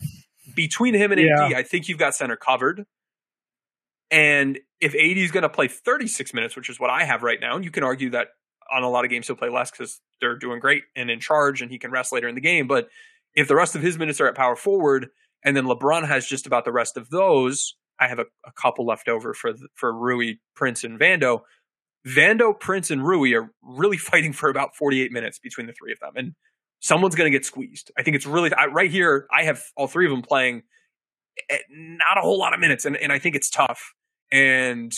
Between 0.54 0.94
him 0.94 1.12
and 1.12 1.20
yeah. 1.20 1.46
AD, 1.46 1.54
I 1.54 1.62
think 1.62 1.88
you've 1.88 1.98
got 1.98 2.14
center 2.14 2.36
covered. 2.36 2.86
And 4.10 4.58
if 4.80 4.94
AD 4.94 5.16
is 5.16 5.30
going 5.30 5.42
to 5.42 5.48
play 5.48 5.68
36 5.68 6.34
minutes, 6.34 6.56
which 6.56 6.68
is 6.68 6.78
what 6.78 6.90
I 6.90 7.04
have 7.04 7.22
right 7.22 7.40
now, 7.40 7.56
and 7.56 7.64
you 7.64 7.70
can 7.70 7.82
argue 7.82 8.10
that 8.10 8.28
on 8.70 8.82
a 8.82 8.90
lot 8.90 9.04
of 9.04 9.10
games 9.10 9.26
he'll 9.26 9.36
play 9.36 9.48
less 9.48 9.70
because 9.70 10.00
they're 10.20 10.36
doing 10.36 10.58
great 10.58 10.82
and 10.94 11.10
in 11.10 11.20
charge 11.20 11.62
and 11.62 11.70
he 11.70 11.78
can 11.78 11.90
rest 11.90 12.12
later 12.12 12.28
in 12.28 12.34
the 12.34 12.40
game. 12.40 12.66
But 12.66 12.88
if 13.34 13.48
the 13.48 13.54
rest 13.54 13.76
of 13.76 13.82
his 13.82 13.98
minutes 13.98 14.20
are 14.20 14.26
at 14.26 14.34
power 14.34 14.56
forward, 14.56 15.08
and 15.44 15.56
then 15.56 15.64
LeBron 15.64 16.06
has 16.06 16.26
just 16.26 16.46
about 16.46 16.64
the 16.64 16.72
rest 16.72 16.96
of 16.96 17.10
those, 17.10 17.76
I 18.00 18.08
have 18.08 18.18
a, 18.18 18.26
a 18.44 18.52
couple 18.52 18.86
left 18.86 19.08
over 19.08 19.34
for 19.34 19.52
for 19.74 19.92
Rui, 19.92 20.34
Prince, 20.54 20.84
and 20.84 20.98
Vando. 20.98 21.40
Vando, 22.06 22.58
Prince, 22.58 22.90
and 22.90 23.06
Rui 23.06 23.34
are 23.34 23.50
really 23.62 23.96
fighting 23.98 24.32
for 24.32 24.48
about 24.48 24.74
48 24.76 25.12
minutes 25.12 25.38
between 25.38 25.66
the 25.66 25.72
three 25.72 25.92
of 25.92 26.00
them, 26.00 26.12
and 26.16 26.34
someone's 26.80 27.14
going 27.14 27.30
to 27.30 27.36
get 27.36 27.44
squeezed. 27.44 27.90
I 27.96 28.02
think 28.02 28.16
it's 28.16 28.26
really 28.26 28.52
I, 28.52 28.66
right 28.66 28.90
here. 28.90 29.26
I 29.30 29.44
have 29.44 29.62
all 29.76 29.86
three 29.86 30.06
of 30.06 30.10
them 30.10 30.22
playing 30.22 30.62
eh, 31.50 31.58
not 31.70 32.18
a 32.18 32.20
whole 32.20 32.38
lot 32.38 32.54
of 32.54 32.60
minutes, 32.60 32.84
and, 32.84 32.96
and 32.96 33.12
I 33.12 33.18
think 33.18 33.36
it's 33.36 33.50
tough. 33.50 33.92
And 34.32 34.92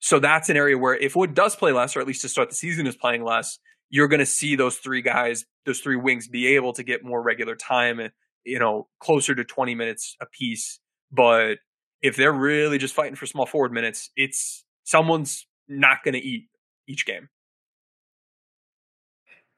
so 0.00 0.18
that's 0.18 0.48
an 0.48 0.56
area 0.56 0.78
where 0.78 0.94
if 0.94 1.16
Wood 1.16 1.34
does 1.34 1.56
play 1.56 1.72
less, 1.72 1.96
or 1.96 2.00
at 2.00 2.06
least 2.06 2.22
to 2.22 2.28
start 2.28 2.48
the 2.50 2.54
season 2.54 2.86
is 2.86 2.96
playing 2.96 3.24
less, 3.24 3.58
you're 3.90 4.08
going 4.08 4.20
to 4.20 4.26
see 4.26 4.54
those 4.54 4.76
three 4.76 5.02
guys, 5.02 5.44
those 5.64 5.80
three 5.80 5.96
wings, 5.96 6.28
be 6.28 6.54
able 6.54 6.72
to 6.74 6.82
get 6.82 7.04
more 7.04 7.22
regular 7.22 7.56
time, 7.56 7.98
and 8.00 8.12
you 8.44 8.58
know, 8.58 8.88
closer 9.00 9.34
to 9.34 9.44
20 9.44 9.74
minutes 9.74 10.16
a 10.20 10.26
piece. 10.26 10.80
But 11.10 11.58
if 12.02 12.16
they're 12.16 12.32
really 12.32 12.78
just 12.78 12.94
fighting 12.94 13.16
for 13.16 13.26
small 13.26 13.46
forward 13.46 13.72
minutes, 13.72 14.10
it's 14.16 14.64
someone's 14.84 15.46
not 15.68 15.98
going 16.04 16.14
to 16.14 16.20
eat 16.20 16.48
each 16.86 17.06
game. 17.06 17.28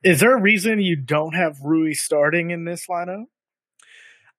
Is 0.03 0.21
there 0.21 0.37
a 0.37 0.41
reason 0.41 0.81
you 0.81 0.97
don't 0.97 1.35
have 1.35 1.61
Rui 1.63 1.93
starting 1.93 2.51
in 2.51 2.65
this 2.65 2.87
lineup? 2.89 3.27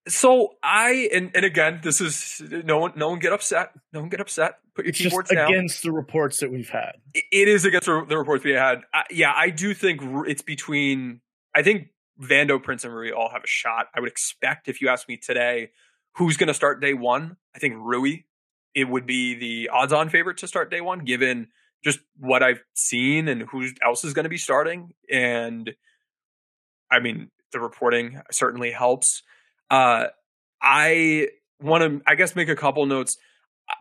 So 0.08 0.56
I 0.64 1.10
and, 1.14 1.32
and 1.36 1.46
again, 1.46 1.80
this 1.84 2.02
is 2.02 2.42
no 2.50 2.80
one 2.80 2.94
no 2.96 3.10
one 3.10 3.20
get 3.20 3.34
upset. 3.34 3.72
No 3.94 4.02
one 4.02 4.10
get 4.10 4.20
upset. 4.20 4.56
Put 4.76 4.86
your 4.86 4.90
it's 4.90 4.98
keyboards 4.98 5.30
just 5.30 5.38
down. 5.38 5.54
Against 5.54 5.84
the 5.84 5.92
reports 5.92 6.38
that 6.40 6.52
we've 6.52 6.70
had, 6.70 6.94
it, 7.14 7.24
it 7.32 7.48
is 7.48 7.66
against 7.66 7.86
the, 7.86 8.04
the, 8.08 8.18
reports 8.18 8.44
we 8.44 8.52
had. 8.52 8.82
I, 8.94 9.04
yeah, 9.12 9.34
I 9.36 9.50
do 9.50 9.74
think 9.74 10.02
it's 10.28 10.42
between. 10.42 11.22
I 11.54 11.62
think 11.62 11.90
Vando, 12.20 12.62
Prince, 12.62 12.84
and 12.84 12.94
Rui 12.94 13.12
all 13.12 13.30
have 13.30 13.44
a 13.44 13.48
shot. 13.48 13.88
I 13.96 14.00
would 14.00 14.10
expect 14.10 14.68
if 14.68 14.82
you 14.82 14.90
ask 14.90 15.08
me 15.08 15.18
today, 15.18 15.70
who's 16.16 16.38
going 16.38 16.48
to 16.48 16.54
start 16.54 16.82
day 16.82 16.94
one? 16.94 17.38
I 17.56 17.60
think 17.60 17.76
Rui. 17.78 18.24
It 18.74 18.88
would 18.88 19.06
be 19.06 19.36
the 19.36 19.70
odds-on 19.70 20.08
favorite 20.10 20.38
to 20.38 20.48
start 20.48 20.72
day 20.72 20.80
one, 20.80 21.00
given 21.00 21.50
just 21.84 22.00
what 22.18 22.42
I've 22.42 22.62
seen 22.74 23.28
and 23.28 23.44
who 23.44 23.68
else 23.84 24.06
is 24.06 24.14
going 24.14 24.24
to 24.24 24.30
be 24.30 24.38
starting. 24.38 24.94
And 25.12 25.72
I 26.90 27.00
mean, 27.00 27.30
the 27.52 27.60
reporting 27.60 28.22
certainly 28.32 28.72
helps. 28.72 29.24
Uh, 29.72 30.08
I 30.62 31.30
want 31.62 31.84
to, 31.84 32.02
I 32.06 32.16
guess, 32.16 32.36
make 32.36 32.50
a 32.50 32.56
couple 32.56 32.86
notes. 32.86 33.18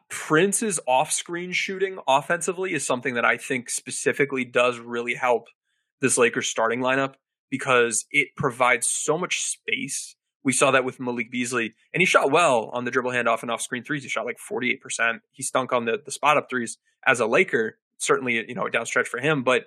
Prince's 0.08 0.78
off 0.86 1.10
screen 1.10 1.50
shooting 1.50 1.98
offensively 2.06 2.72
is 2.72 2.86
something 2.86 3.14
that 3.14 3.24
I 3.24 3.36
think 3.36 3.68
specifically 3.68 4.44
does 4.44 4.78
really 4.78 5.14
help 5.14 5.48
this 6.00 6.16
Lakers 6.16 6.48
starting 6.48 6.80
lineup 6.80 7.14
because 7.50 8.06
it 8.12 8.28
provides 8.36 8.86
so 8.86 9.18
much 9.18 9.40
space. 9.40 10.14
We 10.44 10.52
saw 10.52 10.70
that 10.70 10.84
with 10.84 11.00
Malik 11.00 11.30
Beasley, 11.30 11.74
and 11.92 12.00
he 12.00 12.06
shot 12.06 12.30
well 12.30 12.70
on 12.72 12.84
the 12.84 12.90
dribble 12.92 13.10
handoff 13.10 13.42
and 13.42 13.50
off 13.50 13.60
screen 13.60 13.82
threes. 13.82 14.04
He 14.04 14.08
shot 14.08 14.24
like 14.24 14.38
48%. 14.38 15.18
He 15.32 15.42
stunk 15.42 15.72
on 15.72 15.84
the, 15.84 15.98
the 16.02 16.12
spot 16.12 16.36
up 16.36 16.48
threes 16.48 16.78
as 17.04 17.18
a 17.18 17.26
Laker, 17.26 17.78
certainly, 17.98 18.44
you 18.48 18.54
know, 18.54 18.66
a 18.66 18.70
downstretch 18.70 19.08
for 19.08 19.18
him. 19.18 19.42
But 19.42 19.64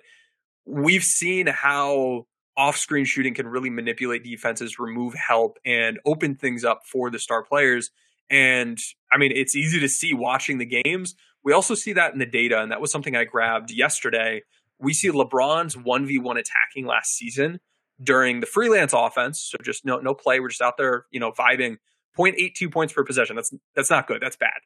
we've 0.64 1.04
seen 1.04 1.46
how 1.46 2.26
off 2.56 2.76
screen 2.76 3.04
shooting 3.04 3.34
can 3.34 3.48
really 3.48 3.70
manipulate 3.70 4.24
defenses, 4.24 4.78
remove 4.78 5.14
help, 5.14 5.58
and 5.64 5.98
open 6.06 6.36
things 6.36 6.64
up 6.64 6.82
for 6.86 7.10
the 7.10 7.18
star 7.18 7.42
players. 7.42 7.90
And 8.30 8.78
I 9.12 9.18
mean, 9.18 9.32
it's 9.34 9.56
easy 9.56 9.80
to 9.80 9.88
see 9.88 10.14
watching 10.14 10.58
the 10.58 10.82
games. 10.82 11.14
We 11.42 11.52
also 11.52 11.74
see 11.74 11.92
that 11.92 12.12
in 12.12 12.18
the 12.18 12.26
data, 12.26 12.60
and 12.60 12.72
that 12.72 12.80
was 12.80 12.90
something 12.90 13.16
I 13.16 13.24
grabbed 13.24 13.70
yesterday. 13.70 14.42
We 14.78 14.94
see 14.94 15.10
LeBron's 15.10 15.76
1v1 15.76 16.38
attacking 16.38 16.86
last 16.86 17.14
season 17.16 17.60
during 18.02 18.40
the 18.40 18.46
freelance 18.46 18.92
offense. 18.92 19.40
So 19.40 19.58
just 19.62 19.84
no 19.84 19.98
no 19.98 20.14
play. 20.14 20.40
We're 20.40 20.48
just 20.48 20.62
out 20.62 20.76
there, 20.78 21.06
you 21.10 21.20
know, 21.20 21.32
vibing. 21.32 21.76
0.82 22.16 22.72
points 22.72 22.92
per 22.92 23.04
possession. 23.04 23.36
That's 23.36 23.52
that's 23.74 23.90
not 23.90 24.06
good. 24.06 24.22
That's 24.22 24.36
bad. 24.36 24.60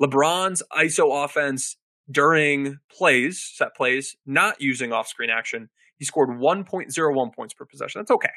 LeBron's 0.00 0.62
ISO 0.72 1.24
offense 1.24 1.76
during 2.10 2.78
plays, 2.90 3.50
set 3.54 3.74
plays, 3.74 4.16
not 4.26 4.60
using 4.60 4.92
off-screen 4.92 5.30
action, 5.30 5.70
he 5.98 6.04
scored 6.04 6.30
1.01 6.30 7.34
points 7.34 7.54
per 7.54 7.64
possession. 7.64 8.00
That's 8.00 8.10
okay. 8.10 8.30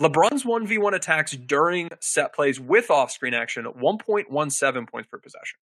LeBron's 0.00 0.44
1v1 0.44 0.94
attacks 0.94 1.32
during 1.32 1.88
set 2.00 2.34
plays 2.34 2.58
with 2.58 2.90
off 2.90 3.10
screen 3.10 3.34
action, 3.34 3.64
1.17 3.64 4.88
points 4.88 5.08
per 5.08 5.18
possession. 5.18 5.58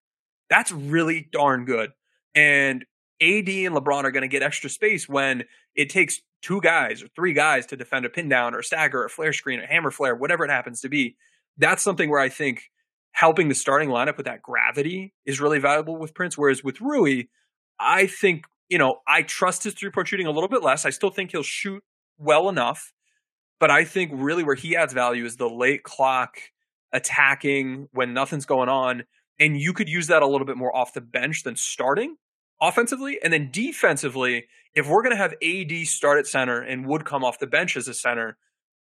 That's 0.50 0.72
really 0.72 1.28
darn 1.32 1.64
good. 1.64 1.92
And 2.34 2.84
AD 3.22 3.48
and 3.48 3.74
LeBron 3.74 4.04
are 4.04 4.10
going 4.10 4.22
to 4.22 4.28
get 4.28 4.42
extra 4.42 4.68
space 4.68 5.08
when 5.08 5.44
it 5.74 5.88
takes 5.88 6.20
two 6.42 6.60
guys 6.60 7.02
or 7.02 7.08
three 7.16 7.32
guys 7.32 7.66
to 7.66 7.76
defend 7.76 8.04
a 8.04 8.10
pin 8.10 8.28
down 8.28 8.54
or 8.54 8.58
a 8.58 8.64
stagger 8.64 9.02
or 9.02 9.06
a 9.06 9.10
flare 9.10 9.32
screen 9.32 9.60
or 9.60 9.66
hammer 9.66 9.90
flare, 9.90 10.14
whatever 10.14 10.44
it 10.44 10.50
happens 10.50 10.80
to 10.82 10.88
be. 10.88 11.16
That's 11.56 11.82
something 11.82 12.10
where 12.10 12.20
I 12.20 12.28
think 12.28 12.64
helping 13.12 13.48
the 13.48 13.54
starting 13.54 13.88
lineup 13.88 14.18
with 14.18 14.26
that 14.26 14.42
gravity 14.42 15.14
is 15.24 15.40
really 15.40 15.58
valuable 15.58 15.96
with 15.96 16.14
Prince. 16.14 16.36
Whereas 16.36 16.62
with 16.62 16.80
Rui, 16.82 17.24
I 17.80 18.06
think, 18.06 18.44
you 18.68 18.78
know, 18.78 19.00
I 19.06 19.22
trust 19.22 19.64
his 19.64 19.74
three 19.74 19.90
point 19.90 20.08
shooting 20.08 20.26
a 20.26 20.30
little 20.30 20.48
bit 20.48 20.62
less. 20.62 20.84
I 20.84 20.90
still 20.90 21.10
think 21.10 21.30
he'll 21.32 21.42
shoot 21.42 21.82
well 22.18 22.48
enough. 22.48 22.92
But 23.58 23.70
I 23.70 23.84
think 23.84 24.10
really 24.14 24.44
where 24.44 24.54
he 24.54 24.76
adds 24.76 24.92
value 24.92 25.24
is 25.24 25.36
the 25.36 25.48
late 25.48 25.82
clock 25.82 26.36
attacking 26.92 27.88
when 27.92 28.12
nothing's 28.12 28.46
going 28.46 28.68
on. 28.68 29.04
And 29.38 29.58
you 29.58 29.72
could 29.72 29.88
use 29.88 30.08
that 30.08 30.22
a 30.22 30.26
little 30.26 30.46
bit 30.46 30.56
more 30.56 30.74
off 30.74 30.92
the 30.92 31.00
bench 31.00 31.42
than 31.42 31.56
starting 31.56 32.16
offensively. 32.60 33.18
And 33.22 33.32
then 33.32 33.50
defensively, 33.50 34.46
if 34.74 34.88
we're 34.88 35.02
going 35.02 35.16
to 35.16 35.22
have 35.22 35.34
AD 35.42 35.86
start 35.86 36.18
at 36.18 36.26
center 36.26 36.60
and 36.60 36.86
Wood 36.86 37.04
come 37.04 37.24
off 37.24 37.38
the 37.38 37.46
bench 37.46 37.76
as 37.76 37.88
a 37.88 37.94
center, 37.94 38.36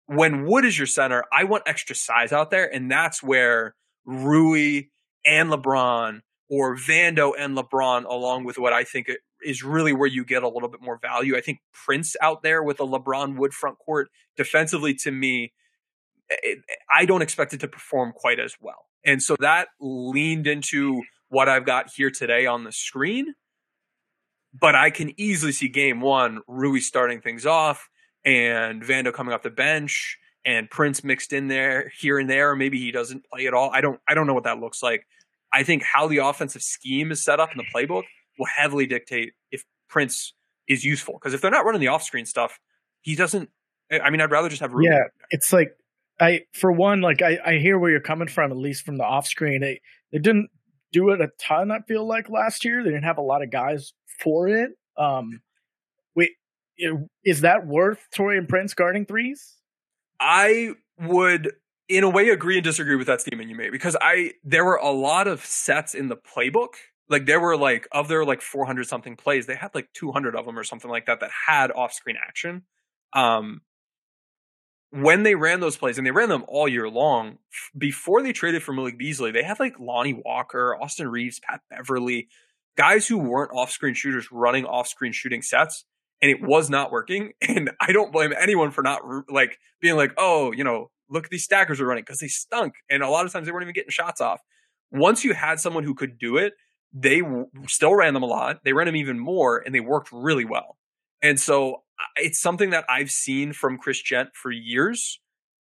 when 0.07 0.45
Wood 0.45 0.65
is 0.65 0.77
your 0.77 0.87
center, 0.87 1.23
I 1.31 1.43
want 1.43 1.63
extra 1.67 1.95
size 1.95 2.31
out 2.31 2.49
there. 2.49 2.73
And 2.73 2.89
that's 2.89 3.21
where 3.21 3.75
Rui 4.05 4.83
and 5.25 5.51
LeBron 5.51 6.21
or 6.49 6.75
Vando 6.75 7.33
and 7.37 7.57
LeBron, 7.57 8.05
along 8.05 8.45
with 8.45 8.57
what 8.57 8.73
I 8.73 8.83
think 8.83 9.09
is 9.43 9.63
really 9.63 9.93
where 9.93 10.07
you 10.07 10.25
get 10.25 10.43
a 10.43 10.47
little 10.47 10.69
bit 10.69 10.81
more 10.81 10.97
value. 10.97 11.37
I 11.37 11.41
think 11.41 11.59
Prince 11.73 12.15
out 12.21 12.43
there 12.43 12.63
with 12.63 12.79
a 12.79 12.83
LeBron 12.83 13.37
Wood 13.37 13.53
front 13.53 13.77
court 13.79 14.09
defensively 14.35 14.93
to 14.95 15.11
me, 15.11 15.53
it, 16.29 16.59
I 16.93 17.05
don't 17.05 17.21
expect 17.21 17.53
it 17.53 17.59
to 17.61 17.67
perform 17.67 18.13
quite 18.15 18.39
as 18.39 18.55
well. 18.59 18.85
And 19.05 19.21
so 19.21 19.35
that 19.39 19.69
leaned 19.79 20.47
into 20.47 21.01
what 21.29 21.49
I've 21.49 21.65
got 21.65 21.89
here 21.95 22.11
today 22.11 22.45
on 22.45 22.63
the 22.63 22.71
screen. 22.71 23.33
But 24.59 24.75
I 24.75 24.89
can 24.89 25.11
easily 25.19 25.51
see 25.51 25.67
game 25.67 26.01
one, 26.01 26.41
Rui 26.47 26.79
starting 26.79 27.21
things 27.21 27.45
off 27.45 27.89
and 28.25 28.83
Vando 28.83 29.13
coming 29.13 29.33
off 29.33 29.43
the 29.43 29.49
bench 29.49 30.17
and 30.45 30.69
Prince 30.69 31.03
mixed 31.03 31.33
in 31.33 31.47
there 31.47 31.91
here 31.99 32.17
and 32.17 32.29
there. 32.29 32.55
Maybe 32.55 32.79
he 32.79 32.91
doesn't 32.91 33.25
play 33.31 33.45
at 33.47 33.53
all. 33.53 33.69
I 33.71 33.81
don't 33.81 33.99
I 34.07 34.13
don't 34.13 34.25
know 34.25 34.33
what 34.33 34.45
that 34.45 34.59
looks 34.59 34.81
like. 34.81 35.05
I 35.53 35.63
think 35.63 35.83
how 35.83 36.07
the 36.07 36.17
offensive 36.17 36.61
scheme 36.61 37.11
is 37.11 37.23
set 37.23 37.39
up 37.39 37.51
in 37.51 37.57
the 37.57 37.65
playbook 37.73 38.03
will 38.37 38.45
heavily 38.45 38.85
dictate 38.85 39.33
if 39.51 39.63
Prince 39.89 40.33
is 40.67 40.83
useful. 40.83 41.15
Because 41.15 41.33
if 41.33 41.41
they're 41.41 41.51
not 41.51 41.65
running 41.65 41.81
the 41.81 41.87
off 41.87 42.03
screen 42.03 42.25
stuff, 42.25 42.59
he 43.01 43.15
doesn't. 43.15 43.49
I 43.91 44.09
mean, 44.09 44.21
I'd 44.21 44.31
rather 44.31 44.49
just 44.49 44.61
have. 44.61 44.73
Yeah, 44.81 45.03
it's 45.29 45.53
like 45.53 45.75
I 46.19 46.41
for 46.53 46.71
one, 46.71 47.01
like 47.01 47.21
I, 47.21 47.39
I 47.45 47.57
hear 47.57 47.79
where 47.79 47.91
you're 47.91 47.99
coming 47.99 48.27
from, 48.27 48.51
at 48.51 48.57
least 48.57 48.85
from 48.85 48.97
the 48.97 49.03
off 49.03 49.27
screen. 49.27 49.61
They 49.61 49.81
they 50.11 50.19
didn't 50.19 50.49
do 50.91 51.09
it 51.11 51.21
a 51.21 51.29
ton. 51.39 51.71
I 51.71 51.79
feel 51.87 52.05
like 52.05 52.29
last 52.29 52.65
year 52.65 52.83
they 52.83 52.89
didn't 52.89 53.03
have 53.03 53.17
a 53.17 53.21
lot 53.21 53.43
of 53.43 53.51
guys 53.51 53.93
for 54.21 54.47
it. 54.47 54.71
Um, 54.97 55.41
wait, 56.15 56.31
is 57.23 57.41
that 57.41 57.65
worth 57.65 57.99
Taurean 58.13 58.47
Prince 58.47 58.73
guarding 58.73 59.05
threes? 59.05 59.55
I 60.19 60.73
would 60.99 61.53
in 61.89 62.03
a 62.03 62.09
way 62.09 62.29
agree 62.29 62.55
and 62.57 62.63
disagree 62.63 62.95
with 62.95 63.07
that 63.07 63.21
statement 63.21 63.49
you 63.49 63.55
made 63.55 63.71
because 63.71 63.95
I 64.01 64.33
there 64.43 64.65
were 64.65 64.75
a 64.75 64.91
lot 64.91 65.27
of 65.27 65.45
sets 65.45 65.93
in 65.93 66.09
the 66.09 66.17
playbook 66.17 66.73
like 67.09 67.25
there 67.25 67.39
were 67.39 67.57
like 67.57 67.87
of 67.91 68.07
their 68.07 68.25
like 68.25 68.41
400 68.41 68.85
something 68.87 69.15
plays 69.15 69.45
they 69.45 69.55
had 69.55 69.73
like 69.73 69.89
200 69.93 70.35
of 70.35 70.45
them 70.45 70.57
or 70.57 70.63
something 70.63 70.91
like 70.91 71.05
that 71.05 71.19
that 71.21 71.31
had 71.47 71.71
off 71.71 71.93
screen 71.93 72.17
action. 72.21 72.63
Um 73.13 73.61
when 74.91 75.23
they 75.23 75.35
ran 75.35 75.59
those 75.59 75.75
plays 75.75 75.97
and 75.97 76.07
they 76.07 76.11
ran 76.11 76.29
them 76.29 76.45
all 76.47 76.67
year 76.67 76.89
long 76.89 77.37
before 77.77 78.23
they 78.23 78.31
traded 78.31 78.63
for 78.63 78.73
Malik 78.73 78.97
Beasley 78.97 79.31
they 79.31 79.43
had 79.43 79.59
like 79.59 79.79
Lonnie 79.79 80.21
Walker 80.25 80.75
Austin 80.75 81.07
Reaves, 81.07 81.39
Pat 81.39 81.61
Beverley, 81.69 82.29
guys 82.77 83.07
who 83.07 83.17
weren't 83.17 83.51
off 83.53 83.71
screen 83.71 83.93
shooters 83.93 84.31
running 84.31 84.65
off 84.65 84.87
screen 84.87 85.11
shooting 85.11 85.41
sets 85.41 85.85
and 86.21 86.31
it 86.31 86.41
was 86.41 86.69
not 86.69 86.91
working 86.91 87.33
and 87.41 87.71
I 87.79 87.91
don't 87.91 88.11
blame 88.11 88.33
anyone 88.37 88.71
for 88.71 88.81
not 88.81 89.01
like 89.29 89.57
being 89.81 89.95
like 89.95 90.13
oh 90.17 90.51
you 90.51 90.63
know 90.63 90.89
look 91.09 91.25
at 91.25 91.31
these 91.31 91.43
stackers 91.43 91.79
are 91.79 91.85
running 91.85 92.03
because 92.03 92.19
they 92.19 92.27
stunk 92.27 92.73
and 92.89 93.01
a 93.01 93.09
lot 93.09 93.25
of 93.25 93.31
times 93.31 93.45
they 93.45 93.51
weren't 93.51 93.63
even 93.63 93.73
getting 93.73 93.91
shots 93.91 94.19
off. 94.19 94.41
Once 94.91 95.23
you 95.23 95.33
had 95.33 95.59
someone 95.59 95.83
who 95.83 95.93
could 95.93 96.17
do 96.17 96.37
it 96.37 96.53
they 96.93 97.21
still 97.67 97.95
ran 97.95 98.13
them 98.13 98.23
a 98.23 98.27
lot. 98.27 98.63
They 98.63 98.73
ran 98.73 98.87
them 98.87 98.95
even 98.95 99.19
more, 99.19 99.59
and 99.59 99.73
they 99.73 99.79
worked 99.79 100.09
really 100.11 100.45
well. 100.45 100.77
And 101.21 101.39
so 101.39 101.83
it's 102.15 102.39
something 102.39 102.69
that 102.71 102.85
I've 102.89 103.11
seen 103.11 103.53
from 103.53 103.77
Chris 103.77 104.01
Jent 104.01 104.29
for 104.33 104.51
years. 104.51 105.19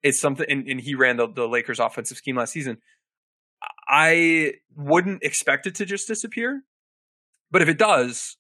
It's 0.02 0.20
something, 0.20 0.46
and, 0.50 0.68
and 0.68 0.82
he 0.82 0.96
ran 0.96 1.18
the, 1.18 1.28
the 1.28 1.48
Lakers 1.48 1.80
offensive 1.80 2.18
scheme 2.18 2.38
last 2.38 2.52
season. 2.54 2.78
I 3.88 4.54
wouldn't 4.76 5.24
expect 5.24 5.68
it 5.68 5.76
to 5.76 5.86
just 5.86 6.08
disappear, 6.08 6.64
but 7.52 7.62
if 7.62 7.70
it 7.70 7.78
does, 7.78 8.38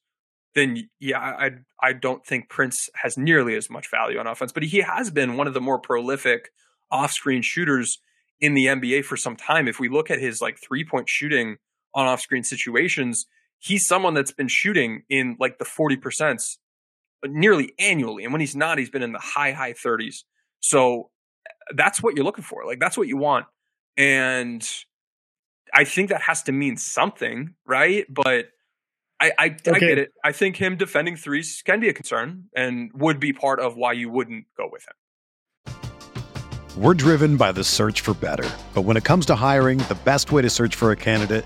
then 0.55 0.89
yeah, 0.99 1.19
I 1.19 1.51
I 1.81 1.93
don't 1.93 2.25
think 2.25 2.49
Prince 2.49 2.89
has 2.95 3.17
nearly 3.17 3.55
as 3.55 3.69
much 3.69 3.89
value 3.89 4.19
on 4.19 4.27
offense, 4.27 4.51
but 4.51 4.63
he 4.63 4.81
has 4.81 5.09
been 5.09 5.37
one 5.37 5.47
of 5.47 5.53
the 5.53 5.61
more 5.61 5.79
prolific 5.79 6.51
off-screen 6.91 7.41
shooters 7.41 7.99
in 8.39 8.53
the 8.53 8.67
NBA 8.67 9.05
for 9.05 9.17
some 9.17 9.35
time. 9.35 9.67
If 9.67 9.79
we 9.79 9.89
look 9.89 10.11
at 10.11 10.19
his 10.19 10.41
like 10.41 10.59
three-point 10.59 11.09
shooting 11.09 11.57
on 11.95 12.07
off 12.07 12.21
screen 12.21 12.43
situations, 12.43 13.25
he's 13.59 13.87
someone 13.87 14.13
that's 14.13 14.31
been 14.31 14.47
shooting 14.47 15.03
in 15.09 15.37
like 15.39 15.57
the 15.57 15.65
40% 15.65 16.57
uh, 17.23 17.27
nearly 17.29 17.73
annually. 17.79 18.23
And 18.23 18.33
when 18.33 18.41
he's 18.41 18.55
not, 18.55 18.77
he's 18.77 18.89
been 18.89 19.03
in 19.03 19.13
the 19.13 19.19
high, 19.19 19.53
high 19.53 19.73
30s. 19.73 20.23
So 20.59 21.09
uh, 21.47 21.73
that's 21.75 22.03
what 22.03 22.15
you're 22.15 22.25
looking 22.25 22.43
for. 22.43 22.65
Like 22.65 22.79
that's 22.79 22.97
what 22.97 23.07
you 23.07 23.17
want. 23.17 23.45
And 23.95 24.67
I 25.73 25.85
think 25.85 26.09
that 26.09 26.21
has 26.21 26.43
to 26.43 26.51
mean 26.51 26.77
something, 26.77 27.55
right? 27.65 28.05
But 28.09 28.47
I, 29.21 29.31
I, 29.37 29.45
okay. 29.45 29.71
I, 29.71 29.79
get 29.79 29.97
it. 29.97 30.11
I 30.23 30.33
think 30.33 30.57
him 30.57 30.75
defending 30.75 31.15
threes 31.15 31.61
can 31.65 31.79
be 31.79 31.87
a 31.87 31.93
concern 31.93 32.45
and 32.55 32.91
would 32.93 33.19
be 33.19 33.31
part 33.31 33.59
of 33.59 33.77
why 33.77 33.93
you 33.93 34.09
wouldn't 34.09 34.45
go 34.57 34.67
with 34.69 34.85
him. 34.85 34.95
We're 36.75 36.95
driven 36.95 37.37
by 37.37 37.51
the 37.51 37.63
search 37.63 38.01
for 38.01 38.13
better. 38.15 38.49
But 38.73 38.81
when 38.81 38.97
it 38.97 39.03
comes 39.03 39.27
to 39.27 39.35
hiring, 39.35 39.77
the 39.77 39.97
best 40.03 40.31
way 40.31 40.41
to 40.41 40.49
search 40.49 40.75
for 40.75 40.91
a 40.91 40.95
candidate 40.95 41.45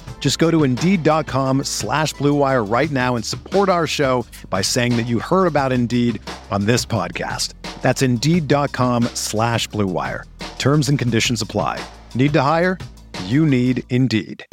Just 0.21 0.39
go 0.39 0.49
to 0.49 0.63
Indeed.com 0.63 1.65
slash 1.65 2.13
BlueWire 2.13 2.71
right 2.71 2.89
now 2.91 3.15
and 3.17 3.25
support 3.25 3.67
our 3.67 3.87
show 3.87 4.25
by 4.49 4.61
saying 4.61 4.95
that 4.95 5.07
you 5.07 5.19
heard 5.19 5.47
about 5.47 5.73
Indeed 5.73 6.21
on 6.51 6.65
this 6.65 6.85
podcast. 6.85 7.55
That's 7.81 8.01
Indeed.com 8.03 9.05
slash 9.15 9.67
BlueWire. 9.69 10.25
Terms 10.59 10.87
and 10.87 10.97
conditions 10.97 11.41
apply. 11.41 11.83
Need 12.13 12.33
to 12.33 12.41
hire? 12.43 12.77
You 13.25 13.45
need 13.45 13.83
Indeed. 13.89 14.45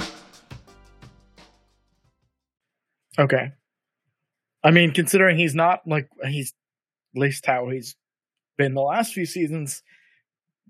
Okay. 3.18 3.52
I 4.64 4.70
mean, 4.70 4.92
considering 4.92 5.36
he's 5.36 5.54
not 5.54 5.86
like 5.86 6.08
he's 6.26 6.54
at 7.14 7.20
least 7.20 7.44
how 7.44 7.68
he's 7.68 7.94
been 8.56 8.74
the 8.74 8.80
last 8.80 9.12
few 9.12 9.26
seasons 9.26 9.82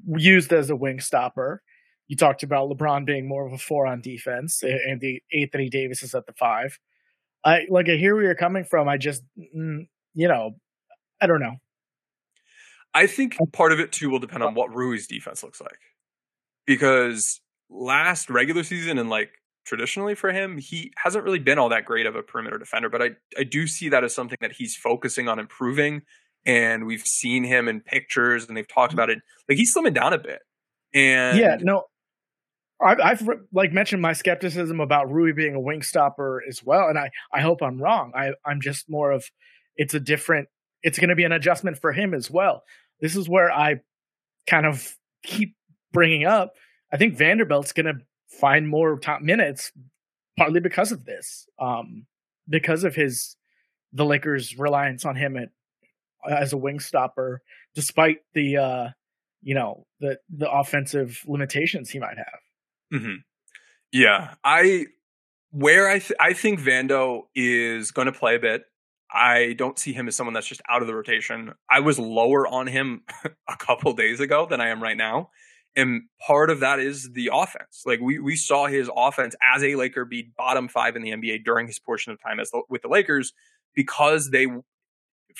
used 0.07 0.53
as 0.53 0.71
a 0.71 0.77
wing 0.77 1.01
stopper. 1.01 1.63
You 2.09 2.17
talked 2.17 2.43
about 2.43 2.71
LeBron 2.71 3.05
being 3.05 3.29
more 3.29 3.47
of 3.47 3.53
a 3.53 3.59
four 3.59 3.87
on 3.87 4.01
defense, 4.01 4.63
and 4.63 5.01
the 5.01 5.23
Anthony 5.33 5.69
Davis 5.69 6.03
is 6.03 6.15
at 6.15 6.27
the 6.27 6.33
five. 6.33 6.79
I 7.45 7.67
like 7.69 7.89
I 7.89 7.97
hear 7.97 8.15
where 8.15 8.25
you're 8.25 8.35
coming 8.35 8.65
from. 8.65 8.89
I 8.89 8.97
just, 8.97 9.23
mm, 9.39 9.87
you 10.15 10.29
know, 10.29 10.57
I 11.21 11.27
don't 11.27 11.41
know. 11.41 11.57
I 12.95 13.07
think 13.07 13.37
part 13.53 13.73
of 13.73 13.81
it 13.81 13.93
too 13.93 14.11
will 14.11 14.19
depend 14.19 14.43
on 14.43 14.55
what 14.55 14.75
Rui's 14.75 15.07
defense 15.07 15.43
looks 15.43 15.61
like, 15.61 15.79
because 16.67 17.41
last 17.71 18.31
regular 18.31 18.65
season 18.65 18.99
and 18.99 19.11
like 19.11 19.31
traditionally 19.67 20.15
for 20.15 20.33
him, 20.33 20.57
he 20.57 20.91
hasn't 20.97 21.23
really 21.23 21.39
been 21.39 21.59
all 21.59 21.69
that 21.69 21.85
great 21.85 22.07
of 22.07 22.17
a 22.17 22.23
perimeter 22.23 22.59
defender. 22.59 22.89
But 22.89 23.03
I 23.03 23.11
I 23.39 23.45
do 23.45 23.67
see 23.67 23.91
that 23.91 24.03
as 24.03 24.15
something 24.15 24.39
that 24.41 24.53
he's 24.53 24.75
focusing 24.75 25.29
on 25.29 25.39
improving, 25.39 26.03
and 26.47 26.87
we've 26.87 27.03
seen 27.03 27.45
him 27.45 27.69
in 27.69 27.81
pictures 27.81 28.49
and 28.49 28.57
they've 28.57 28.67
talked 28.67 28.95
about 28.95 29.11
it. 29.11 29.19
Like 29.49 29.59
he's 29.59 29.75
slimming 29.77 29.95
down 29.95 30.15
a 30.15 30.19
bit. 30.19 30.41
And 30.95 31.39
yeah, 31.39 31.59
no, 31.61 31.85
I've, 32.81 33.01
I've, 33.01 33.29
like 33.53 33.73
mentioned 33.73 34.03
my 34.03 34.13
skepticism 34.13 34.81
about 34.81 35.11
Rui 35.11 35.33
being 35.33 35.55
a 35.55 35.61
wing 35.61 35.83
stopper 35.83 36.43
as 36.49 36.63
well, 36.63 36.89
and 36.89 36.99
I 36.99 37.11
I 37.33 37.41
hope 37.41 37.63
I'm 37.63 37.83
wrong. 37.83 38.13
I 38.15 38.33
I'm 38.45 38.61
just 38.61 38.89
more 38.89 39.11
of 39.11 39.25
it's 39.77 39.95
a 39.95 40.01
different. 40.01 40.49
It's 40.83 40.99
going 40.99 41.09
to 41.09 41.17
be 41.17 41.25
an 41.25 41.33
adjustment 41.33 41.79
for 41.79 41.93
him 41.93 42.15
as 42.15 42.31
well. 42.31 42.63
This 43.01 43.17
is 43.17 43.29
where 43.29 43.51
I 43.51 43.81
kind 44.47 44.67
of 44.67 44.97
keep 45.25 45.57
bringing 45.93 46.25
up. 46.25 46.55
I 46.93 46.97
think 46.97 47.17
Vanderbilt's 47.17 47.73
going 47.73 47.87
to 47.87 48.01
find 48.29 48.69
more 48.69 48.99
top 48.99 49.23
minutes, 49.23 49.73
partly 50.37 50.61
because 50.61 50.93
of 50.93 51.05
this, 51.05 51.47
um, 51.59 52.07
because 52.49 52.85
of 52.85 52.95
his 52.95 53.37
the 53.93 54.05
Lakers' 54.05 54.59
reliance 54.59 55.05
on 55.05 55.17
him 55.17 55.37
at, 55.37 55.49
as 56.29 56.53
a 56.53 56.57
wing 56.57 56.79
stopper, 56.79 57.43
despite 57.75 58.19
the 58.35 58.57
uh, 58.57 58.89
you 59.43 59.55
know 59.55 59.87
the 60.01 60.19
the 60.29 60.51
offensive 60.51 61.23
limitations 61.27 61.91
he 61.91 61.99
might 61.99 62.19
have. 62.19 62.41
Mm-hmm. 62.93 63.17
Yeah, 63.93 64.35
I 64.45 64.87
where 65.51 65.89
I 65.89 65.99
th- 65.99 66.19
I 66.21 66.33
think 66.33 66.61
Vando 66.61 67.23
is 67.35 67.91
going 67.91 68.07
to 68.07 68.13
play 68.13 68.37
a 68.37 68.39
bit. 68.39 68.65
I 69.11 69.55
don't 69.57 69.79
see 69.79 69.93
him 69.93 70.09
as 70.09 70.17
someone 70.17 70.35
that's 70.35 70.47
just 70.47 70.61
out 70.69 70.83
of 70.83 70.89
the 70.89 70.95
rotation. 70.95 71.55
I 71.71 71.81
was 71.81 71.99
lower 71.99 72.47
on 72.47 72.67
him 72.67 73.03
a 73.49 73.57
couple 73.57 73.93
days 73.95 74.21
ago 74.21 74.47
than 74.49 74.61
I 74.61 74.69
am 74.69 74.83
right 74.83 74.97
now. 74.97 75.31
And 75.77 76.03
part 76.27 76.51
of 76.51 76.61
that 76.61 76.81
is 76.81 77.11
the 77.13 77.31
offense. 77.33 77.83
Like 77.87 78.01
we 78.01 78.19
we 78.19 78.37
saw 78.37 78.67
his 78.67 78.91
offense 78.95 79.35
as 79.43 79.63
a 79.63 79.77
Laker 79.77 80.05
be 80.05 80.31
bottom 80.37 80.69
five 80.69 80.97
in 80.97 81.03
the 81.03 81.11
NBA 81.11 81.45
during 81.45 81.67
his 81.67 81.79
portion 81.79 82.13
of 82.13 82.21
time 82.21 82.41
as 82.41 82.51
the, 82.51 82.63
with 82.69 82.83
the 82.83 82.89
Lakers 82.89 83.33
because 83.75 84.31
they 84.31 84.47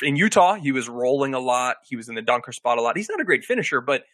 in 0.01 0.17
Utah 0.17 0.55
he 0.55 0.73
was 0.73 0.89
rolling 0.89 1.35
a 1.35 1.41
lot. 1.41 1.77
He 1.87 1.97
was 1.97 2.09
in 2.09 2.15
the 2.15 2.23
dunker 2.23 2.53
spot 2.53 2.79
a 2.79 2.83
lot. 2.83 2.97
He's 2.97 3.09
not 3.09 3.21
a 3.21 3.25
great 3.25 3.45
finisher, 3.45 3.81
but 3.81 4.05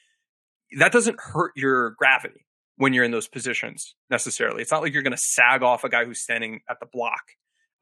that 0.79 0.93
doesn't 0.93 1.21
hurt 1.21 1.53
your 1.57 1.91
gravity 1.91 2.47
when 2.77 2.93
you're 2.93 3.05
in 3.05 3.11
those 3.11 3.29
positions 3.29 3.95
necessarily. 4.11 4.63
It's 4.63 4.71
not 4.71 4.83
like 4.83 4.93
you're 4.93 5.03
going 5.03 5.13
to 5.13 5.19
sag 5.19 5.63
off 5.63 5.85
a 5.85 5.89
guy 5.89 6.05
who's 6.05 6.21
standing 6.21 6.61
at 6.69 6.81
the 6.81 6.87
block. 6.87 7.23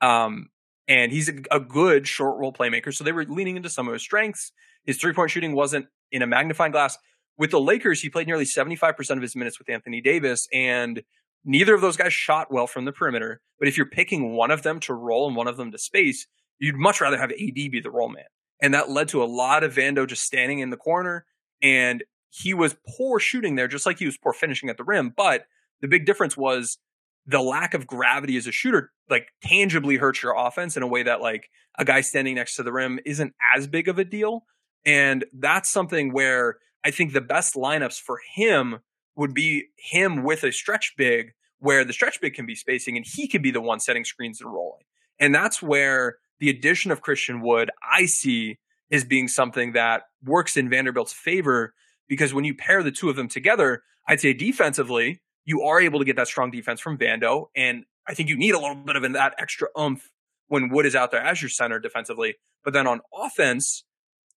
Um, 0.00 0.48
and 0.88 1.12
he's 1.12 1.28
a, 1.28 1.34
a, 1.50 1.60
good 1.60 2.06
short 2.08 2.38
roll 2.38 2.52
playmaker. 2.52 2.92
So 2.92 3.04
they 3.04 3.12
were 3.12 3.24
leaning 3.24 3.56
into 3.56 3.70
some 3.70 3.86
of 3.86 3.94
his 3.94 4.02
strengths. 4.02 4.52
His 4.84 4.98
three 4.98 5.12
point 5.12 5.30
shooting 5.30 5.54
wasn't 5.54 5.86
in 6.10 6.22
a 6.22 6.26
magnifying 6.26 6.72
glass. 6.72 6.98
With 7.38 7.52
the 7.52 7.60
Lakers, 7.60 8.02
he 8.02 8.10
played 8.10 8.26
nearly 8.26 8.44
75% 8.44 9.16
of 9.16 9.22
his 9.22 9.34
minutes 9.34 9.58
with 9.58 9.70
Anthony 9.70 10.00
Davis, 10.00 10.46
and 10.52 11.02
neither 11.44 11.74
of 11.74 11.80
those 11.80 11.96
guys 11.96 12.12
shot 12.12 12.52
well 12.52 12.66
from 12.66 12.84
the 12.84 12.92
perimeter. 12.92 13.40
But 13.58 13.68
if 13.68 13.76
you're 13.76 13.86
picking 13.86 14.32
one 14.32 14.50
of 14.50 14.62
them 14.62 14.80
to 14.80 14.94
roll 14.94 15.26
and 15.28 15.36
one 15.36 15.48
of 15.48 15.56
them 15.56 15.72
to 15.72 15.78
space, 15.78 16.26
you'd 16.58 16.76
much 16.76 17.00
rather 17.00 17.16
have 17.16 17.30
AD 17.30 17.54
be 17.54 17.80
the 17.80 17.90
roll 17.90 18.08
man. 18.08 18.24
And 18.60 18.74
that 18.74 18.90
led 18.90 19.08
to 19.08 19.22
a 19.22 19.24
lot 19.24 19.64
of 19.64 19.74
Vando 19.74 20.06
just 20.06 20.22
standing 20.22 20.58
in 20.58 20.70
the 20.70 20.76
corner 20.76 21.24
and 21.62 22.04
he 22.34 22.54
was 22.54 22.74
poor 22.96 23.18
shooting 23.20 23.56
there, 23.56 23.68
just 23.68 23.84
like 23.84 23.98
he 23.98 24.06
was 24.06 24.16
poor 24.16 24.32
finishing 24.32 24.70
at 24.70 24.78
the 24.78 24.84
rim. 24.84 25.12
But 25.14 25.44
the 25.82 25.88
big 25.88 26.06
difference 26.06 26.34
was 26.34 26.78
the 27.26 27.42
lack 27.42 27.74
of 27.74 27.86
gravity 27.86 28.38
as 28.38 28.46
a 28.46 28.52
shooter, 28.52 28.90
like 29.10 29.28
tangibly 29.44 29.96
hurts 29.96 30.22
your 30.22 30.34
offense 30.34 30.76
in 30.76 30.82
a 30.82 30.86
way 30.86 31.02
that 31.02 31.20
like 31.20 31.50
a 31.78 31.84
guy 31.84 32.00
standing 32.00 32.36
next 32.36 32.56
to 32.56 32.62
the 32.62 32.72
rim 32.72 32.98
isn't 33.04 33.34
as 33.54 33.66
big 33.66 33.86
of 33.86 33.98
a 33.98 34.04
deal. 34.04 34.44
And 34.86 35.26
that's 35.32 35.70
something 35.70 36.12
where 36.12 36.56
I 36.82 36.90
think 36.90 37.12
the 37.12 37.20
best 37.20 37.54
lineups 37.54 38.00
for 38.00 38.18
him 38.34 38.78
would 39.14 39.34
be 39.34 39.66
him 39.76 40.24
with 40.24 40.42
a 40.42 40.52
stretch 40.52 40.94
big 40.96 41.32
where 41.58 41.84
the 41.84 41.92
stretch 41.92 42.18
big 42.20 42.32
can 42.32 42.46
be 42.46 42.54
spacing 42.54 42.96
and 42.96 43.06
he 43.06 43.28
can 43.28 43.42
be 43.42 43.50
the 43.50 43.60
one 43.60 43.78
setting 43.78 44.04
screens 44.04 44.40
and 44.40 44.50
rolling. 44.50 44.84
And 45.20 45.34
that's 45.34 45.62
where 45.62 46.16
the 46.40 46.48
addition 46.48 46.90
of 46.90 47.02
Christian 47.02 47.42
Wood 47.42 47.70
I 47.88 48.06
see 48.06 48.58
as 48.90 49.04
being 49.04 49.28
something 49.28 49.72
that 49.72 50.04
works 50.24 50.56
in 50.56 50.70
Vanderbilt's 50.70 51.12
favor 51.12 51.74
because 52.12 52.34
when 52.34 52.44
you 52.44 52.54
pair 52.54 52.82
the 52.82 52.90
two 52.90 53.08
of 53.08 53.16
them 53.16 53.26
together, 53.26 53.84
I'd 54.06 54.20
say 54.20 54.34
defensively, 54.34 55.22
you 55.46 55.62
are 55.62 55.80
able 55.80 55.98
to 55.98 56.04
get 56.04 56.14
that 56.16 56.28
strong 56.28 56.50
defense 56.50 56.78
from 56.78 56.98
Vando. 56.98 57.46
And 57.56 57.84
I 58.06 58.12
think 58.12 58.28
you 58.28 58.36
need 58.36 58.50
a 58.50 58.58
little 58.58 58.74
bit 58.74 58.96
of 58.96 59.12
that 59.14 59.34
extra 59.38 59.68
oomph 59.80 60.10
when 60.48 60.68
Wood 60.68 60.84
is 60.84 60.94
out 60.94 61.10
there 61.10 61.22
as 61.22 61.40
your 61.40 61.48
center 61.48 61.78
defensively. 61.78 62.34
But 62.64 62.74
then 62.74 62.86
on 62.86 63.00
offense, 63.14 63.84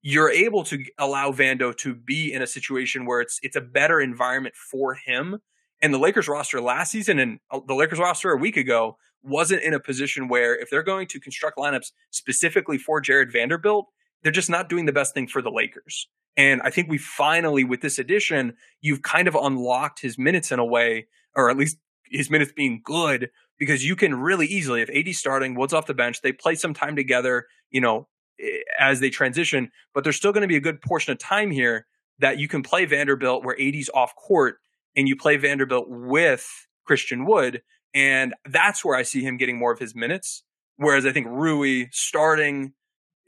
you're 0.02 0.30
able 0.30 0.64
to 0.64 0.86
allow 0.98 1.34
Vando 1.34 1.76
to 1.80 1.94
be 1.94 2.32
in 2.32 2.42
a 2.42 2.48
situation 2.48 3.06
where 3.06 3.20
it's 3.20 3.42
it's 3.44 3.58
a 3.58 3.62
better 3.62 4.00
environment 4.00 4.56
for 4.56 4.94
him. 4.94 5.40
And 5.82 5.94
the 5.94 6.00
Lakers 6.00 6.30
roster 6.30 6.62
last 6.62 6.94
season 6.94 7.20
and 7.20 7.40
uh, 7.52 7.60
the 7.68 7.76
Lakers 7.76 8.00
roster 8.00 8.32
a 8.32 8.38
week 8.38 8.56
ago 8.56 8.96
wasn't 9.22 9.64
in 9.64 9.74
a 9.74 9.82
position 9.82 10.30
where 10.30 10.56
if 10.58 10.70
they're 10.70 10.82
going 10.82 11.08
to 11.08 11.20
construct 11.20 11.58
lineups 11.58 11.92
specifically 12.10 12.78
for 12.78 13.02
Jared 13.02 13.34
Vanderbilt, 13.34 13.88
they're 14.24 14.32
just 14.32 14.50
not 14.50 14.70
doing 14.70 14.86
the 14.86 14.94
best 14.94 15.14
thing 15.14 15.28
for 15.28 15.42
the 15.42 15.52
Lakers. 15.52 16.08
And 16.38 16.62
I 16.63 16.69
think 16.69 16.89
we 16.89 16.98
finally, 16.98 17.63
with 17.63 17.82
this 17.82 17.98
addition, 17.98 18.56
you've 18.82 19.02
kind 19.02 19.28
of 19.28 19.36
unlocked 19.36 20.02
his 20.02 20.17
minutes 20.17 20.52
in 20.52 20.60
a 20.60 20.65
way, 20.65 21.08
or 21.36 21.50
at 21.50 21.58
least 21.58 21.78
his 22.10 22.30
minutes 22.30 22.52
being 22.56 22.82
good, 22.84 23.30
because 23.58 23.86
you 23.86 23.95
can 23.95 24.15
really 24.15 24.45
easily, 24.45 24.82
if 24.82 24.89
AD 24.89 25.15
starting, 25.15 25.56
Woods 25.56 25.74
off 25.74 25.86
the 25.86 25.93
bench, 25.93 26.21
they 26.21 26.34
play 26.34 26.56
some 26.56 26.74
time 26.74 26.95
together, 26.95 27.45
you 27.69 27.80
know, 27.80 28.08
eh, 28.39 28.60
as 28.78 29.00
they 29.00 29.10
transition, 29.10 29.71
but 29.93 30.04
there's 30.04 30.17
still 30.17 30.34
going 30.34 30.41
to 30.41 30.48
be 30.48 30.58
a 30.58 30.62
good 30.62 30.82
portion 30.82 31.12
of 31.13 31.19
time 31.19 31.52
here 31.52 31.86
that 32.19 32.38
you 32.38 32.48
can 32.48 32.63
play 32.63 32.86
Vanderbilt 32.86 33.43
where 33.43 33.60
AD's 33.60 33.89
off 33.93 34.15
court 34.15 34.58
and 34.95 35.08
you 35.08 35.15
play 35.15 35.38
Vanderbilt 35.38 35.88
with 35.89 36.67
Christian 36.86 37.26
Wood. 37.26 37.62
And 37.93 38.34
that's 38.45 38.84
where 38.84 38.98
I 38.98 39.04
see 39.04 39.21
him 39.21 39.38
getting 39.38 39.58
more 39.58 39.71
of 39.71 39.80
his 39.80 39.95
minutes. 39.95 40.43
Whereas 40.78 41.06
I 41.06 41.12
think 41.12 41.28
Rui 41.30 41.86
starting, 41.91 42.74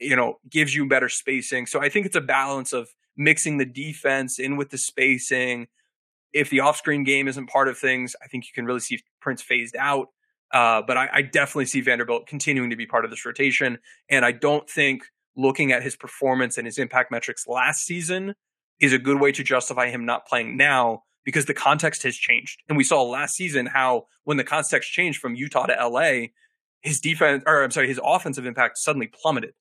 you 0.00 0.16
know, 0.16 0.38
gives 0.48 0.74
you 0.74 0.86
better 0.86 1.08
spacing. 1.08 1.66
So 1.66 1.80
I 1.80 1.88
think 1.88 2.06
it's 2.06 2.16
a 2.16 2.20
balance 2.20 2.72
of 2.72 2.88
mixing 3.16 3.58
the 3.58 3.66
defense 3.66 4.38
in 4.38 4.56
with 4.56 4.70
the 4.70 4.78
spacing. 4.78 5.66
If 6.32 6.50
the 6.50 6.60
off 6.60 6.76
screen 6.76 7.04
game 7.04 7.26
isn't 7.28 7.48
part 7.48 7.68
of 7.68 7.78
things, 7.78 8.14
I 8.22 8.28
think 8.28 8.44
you 8.44 8.52
can 8.54 8.64
really 8.64 8.80
see 8.80 9.00
Prince 9.20 9.42
phased 9.42 9.76
out. 9.76 10.08
Uh, 10.52 10.82
but 10.86 10.96
I, 10.96 11.08
I, 11.12 11.22
definitely 11.22 11.66
see 11.66 11.82
Vanderbilt 11.82 12.26
continuing 12.26 12.70
to 12.70 12.76
be 12.76 12.86
part 12.86 13.04
of 13.04 13.10
this 13.10 13.26
rotation. 13.26 13.78
And 14.08 14.24
I 14.24 14.32
don't 14.32 14.68
think 14.68 15.02
looking 15.36 15.72
at 15.72 15.82
his 15.82 15.94
performance 15.94 16.56
and 16.56 16.66
his 16.66 16.78
impact 16.78 17.10
metrics 17.10 17.46
last 17.46 17.84
season 17.84 18.34
is 18.80 18.94
a 18.94 18.98
good 18.98 19.20
way 19.20 19.30
to 19.32 19.44
justify 19.44 19.90
him 19.90 20.06
not 20.06 20.26
playing 20.26 20.56
now 20.56 21.02
because 21.24 21.44
the 21.44 21.52
context 21.52 22.02
has 22.04 22.16
changed. 22.16 22.62
And 22.66 22.78
we 22.78 22.84
saw 22.84 23.02
last 23.02 23.34
season 23.34 23.66
how 23.66 24.06
when 24.24 24.38
the 24.38 24.44
context 24.44 24.90
changed 24.90 25.20
from 25.20 25.34
Utah 25.34 25.66
to 25.66 25.86
LA, 25.86 26.28
his 26.80 26.98
defense, 26.98 27.42
or 27.46 27.62
I'm 27.62 27.70
sorry, 27.70 27.88
his 27.88 28.00
offensive 28.02 28.46
impact 28.46 28.78
suddenly 28.78 29.08
plummeted 29.08 29.52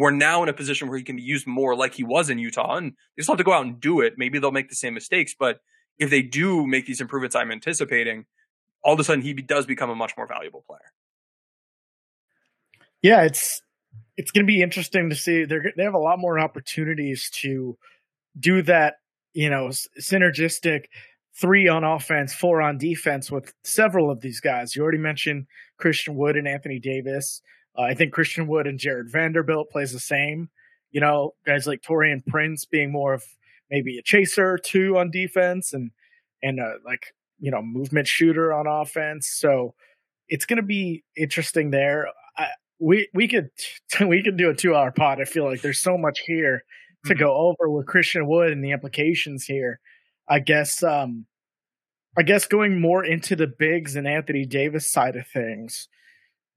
we're 0.00 0.10
now 0.10 0.42
in 0.42 0.48
a 0.48 0.52
position 0.52 0.88
where 0.88 0.98
he 0.98 1.04
can 1.04 1.16
be 1.16 1.22
used 1.22 1.46
more 1.46 1.76
like 1.76 1.94
he 1.94 2.04
was 2.04 2.30
in 2.30 2.38
Utah. 2.38 2.76
And 2.76 2.92
they 3.16 3.22
still 3.22 3.34
have 3.34 3.38
to 3.38 3.44
go 3.44 3.52
out 3.52 3.64
and 3.64 3.80
do 3.80 4.00
it. 4.00 4.14
Maybe 4.16 4.38
they'll 4.38 4.52
make 4.52 4.68
the 4.68 4.74
same 4.74 4.94
mistakes, 4.94 5.34
but 5.38 5.60
if 5.98 6.10
they 6.10 6.22
do 6.22 6.66
make 6.66 6.86
these 6.86 7.00
improvements 7.00 7.36
I'm 7.36 7.52
anticipating, 7.52 8.24
all 8.82 8.94
of 8.94 9.00
a 9.00 9.04
sudden 9.04 9.22
he 9.22 9.34
does 9.34 9.66
become 9.66 9.90
a 9.90 9.94
much 9.94 10.12
more 10.16 10.26
valuable 10.26 10.64
player. 10.66 10.92
Yeah, 13.02 13.22
it's 13.22 13.62
it's 14.16 14.30
going 14.30 14.44
to 14.44 14.50
be 14.50 14.62
interesting 14.62 15.08
to 15.10 15.16
see. 15.16 15.44
They 15.44 15.58
they 15.76 15.82
have 15.82 15.94
a 15.94 15.98
lot 15.98 16.18
more 16.18 16.38
opportunities 16.38 17.30
to 17.42 17.76
do 18.38 18.62
that. 18.62 18.96
You 19.32 19.48
know, 19.48 19.68
synergistic 20.00 20.86
three 21.40 21.68
on 21.68 21.84
offense, 21.84 22.34
four 22.34 22.60
on 22.60 22.78
defense 22.78 23.30
with 23.30 23.54
several 23.64 24.10
of 24.10 24.20
these 24.20 24.40
guys. 24.40 24.74
You 24.74 24.82
already 24.82 24.98
mentioned 24.98 25.46
Christian 25.78 26.16
Wood 26.16 26.36
and 26.36 26.48
Anthony 26.48 26.78
Davis. 26.78 27.40
Uh, 27.76 27.82
I 27.82 27.94
think 27.94 28.12
Christian 28.12 28.46
Wood 28.46 28.66
and 28.66 28.78
Jared 28.78 29.10
Vanderbilt 29.10 29.70
plays 29.70 29.92
the 29.92 30.00
same. 30.00 30.50
You 30.90 31.00
know, 31.00 31.34
guys 31.46 31.66
like 31.66 31.82
Taurean 31.82 32.24
Prince 32.26 32.64
being 32.64 32.90
more 32.90 33.14
of 33.14 33.24
maybe 33.70 33.98
a 33.98 34.02
chaser 34.02 34.58
too 34.58 34.98
on 34.98 35.10
defense 35.10 35.72
and 35.72 35.90
and 36.42 36.60
uh, 36.60 36.74
like 36.84 37.06
you 37.38 37.50
know 37.50 37.62
movement 37.62 38.08
shooter 38.08 38.52
on 38.52 38.66
offense. 38.66 39.30
So 39.38 39.74
it's 40.28 40.46
going 40.46 40.58
to 40.58 40.62
be 40.62 41.04
interesting 41.16 41.70
there. 41.70 42.08
I, 42.36 42.48
we 42.78 43.08
we 43.14 43.28
could 43.28 43.50
we 44.06 44.22
could 44.22 44.36
do 44.36 44.50
a 44.50 44.54
two 44.54 44.74
hour 44.74 44.90
pod. 44.90 45.20
I 45.20 45.24
feel 45.24 45.44
like 45.44 45.62
there's 45.62 45.82
so 45.82 45.96
much 45.96 46.20
here 46.26 46.64
to 47.06 47.14
mm-hmm. 47.14 47.20
go 47.20 47.34
over 47.34 47.70
with 47.70 47.86
Christian 47.86 48.26
Wood 48.26 48.52
and 48.52 48.64
the 48.64 48.72
implications 48.72 49.44
here. 49.44 49.80
I 50.28 50.40
guess 50.40 50.82
um 50.82 51.26
I 52.18 52.22
guess 52.22 52.46
going 52.46 52.80
more 52.80 53.04
into 53.04 53.36
the 53.36 53.46
bigs 53.46 53.94
and 53.94 54.06
Anthony 54.06 54.44
Davis 54.44 54.90
side 54.90 55.16
of 55.16 55.26
things. 55.28 55.88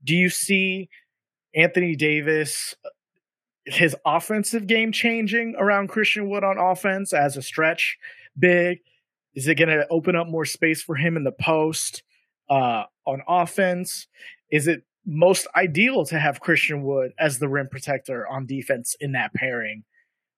Do 0.03 0.15
you 0.15 0.29
see 0.29 0.89
Anthony 1.55 1.95
Davis 1.95 2.75
his 3.65 3.95
offensive 4.05 4.67
game 4.67 4.91
changing 4.91 5.55
around 5.57 5.87
Christian 5.87 6.29
Wood 6.29 6.43
on 6.43 6.57
offense 6.57 7.13
as 7.13 7.37
a 7.37 7.41
stretch 7.41 7.97
big? 8.37 8.79
Is 9.35 9.47
it 9.47 9.55
going 9.55 9.69
to 9.69 9.87
open 9.89 10.15
up 10.15 10.27
more 10.27 10.45
space 10.45 10.83
for 10.83 10.95
him 10.95 11.17
in 11.17 11.23
the 11.23 11.31
post 11.31 12.03
uh, 12.49 12.83
on 13.05 13.21
offense? 13.27 14.07
Is 14.51 14.67
it 14.67 14.83
most 15.05 15.47
ideal 15.55 16.05
to 16.05 16.19
have 16.19 16.39
Christian 16.39 16.83
Wood 16.83 17.11
as 17.17 17.39
the 17.39 17.49
rim 17.49 17.67
protector 17.69 18.27
on 18.27 18.45
defense 18.45 18.95
in 18.99 19.13
that 19.13 19.33
pairing? 19.33 19.83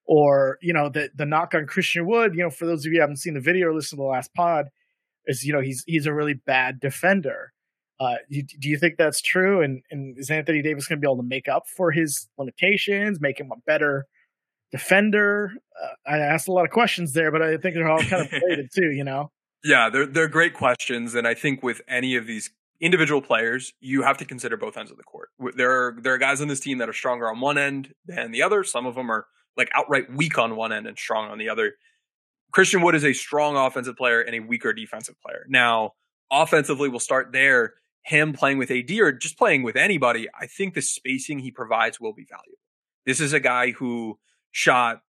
Or, 0.08 0.60
you 0.62 0.72
know, 0.72 0.90
the 0.90 1.10
the 1.16 1.26
knock 1.26 1.56
on 1.56 1.66
Christian 1.66 2.06
Wood, 2.06 2.36
you 2.36 2.44
know, 2.44 2.52
for 2.52 2.68
those 2.68 2.86
of 2.86 2.92
you 2.92 3.00
who 3.00 3.02
haven't 3.02 3.18
seen 3.18 3.34
the 3.34 3.40
video 3.40 3.70
or 3.70 3.74
listened 3.74 3.98
to 3.98 4.04
the 4.04 4.08
last 4.08 4.34
pod, 4.36 4.68
is 5.26 5.44
you 5.44 5.52
know, 5.52 5.62
he's 5.62 5.84
he's 5.88 6.06
a 6.06 6.14
really 6.14 6.36
bad 6.36 6.80
defender. 6.80 7.54
Uh, 8.00 8.16
do, 8.30 8.42
do 8.42 8.70
you 8.70 8.78
think 8.78 8.98
that's 8.98 9.22
true? 9.22 9.62
And, 9.62 9.82
and 9.90 10.18
is 10.18 10.30
Anthony 10.30 10.62
Davis 10.62 10.88
going 10.88 11.00
to 11.00 11.02
be 11.02 11.08
able 11.08 11.22
to 11.22 11.28
make 11.28 11.48
up 11.48 11.64
for 11.68 11.92
his 11.92 12.28
limitations, 12.38 13.22
make 13.22 13.40
him 13.40 13.52
a 13.52 13.60
better 13.66 14.06
defender? 14.72 15.52
Uh, 15.82 16.10
I 16.10 16.18
asked 16.18 16.48
a 16.48 16.52
lot 16.52 16.66
of 16.66 16.72
questions 16.72 17.14
there, 17.14 17.32
but 17.32 17.42
I 17.42 17.58
think 17.58 17.76
they're 17.76 17.90
all 17.90 18.00
kind 18.00 18.26
of 18.26 18.32
related 18.32 18.70
too. 18.74 18.92
You 18.92 19.04
know? 19.04 19.32
Yeah, 19.68 19.90
they're 19.90 20.06
they're 20.06 20.28
great 20.28 20.54
questions, 20.54 21.16
and 21.16 21.28
I 21.28 21.34
think 21.34 21.64
with 21.64 21.82
any 21.88 22.18
of 22.18 22.28
these 22.28 22.52
individual 22.80 23.20
players, 23.20 23.74
you 23.80 24.04
have 24.04 24.16
to 24.20 24.26
consider 24.26 24.58
both 24.58 24.78
ends 24.78 24.92
of 24.92 24.98
the 24.98 25.04
court. 25.04 25.30
There 25.56 25.72
are 25.72 25.98
there 26.00 26.14
are 26.14 26.18
guys 26.20 26.40
on 26.40 26.48
this 26.48 26.60
team 26.60 26.78
that 26.78 26.88
are 26.88 26.94
stronger 26.94 27.28
on 27.28 27.40
one 27.40 27.58
end 27.58 27.92
than 28.06 28.32
the 28.32 28.44
other. 28.44 28.64
Some 28.64 28.86
of 28.86 28.94
them 28.94 29.10
are 29.10 29.26
like 29.58 29.72
outright 29.74 30.14
weak 30.14 30.38
on 30.38 30.56
one 30.56 30.72
end 30.72 30.86
and 30.86 30.96
strong 31.00 31.32
on 31.32 31.40
the 31.40 31.50
other. 31.50 31.74
Christian 32.52 32.84
Wood 32.84 32.94
is 32.94 33.04
a 33.04 33.14
strong 33.14 33.58
offensive 33.58 33.96
player 33.96 34.22
and 34.22 34.36
a 34.36 34.40
weaker 34.40 34.72
defensive 34.72 35.16
player. 35.20 35.46
Now, 35.50 35.94
offensively, 36.32 36.88
we'll 36.88 37.00
start 37.00 37.32
there 37.32 37.74
him 38.06 38.34
playing 38.34 38.58
with 38.60 38.70
AD 38.70 38.92
or 38.92 39.12
just 39.12 39.38
playing 39.38 39.64
with 39.64 39.76
anybody, 39.76 40.28
I 40.40 40.46
think 40.46 40.76
the 40.76 40.82
spacing 40.82 41.40
he 41.40 41.52
provides 41.52 42.00
will 42.00 42.14
be 42.14 42.26
valuable. 42.30 42.60
This 43.06 43.20
is 43.20 43.34
a 43.34 43.40
guy 43.40 43.72
who 43.72 44.20
shot 44.52 45.02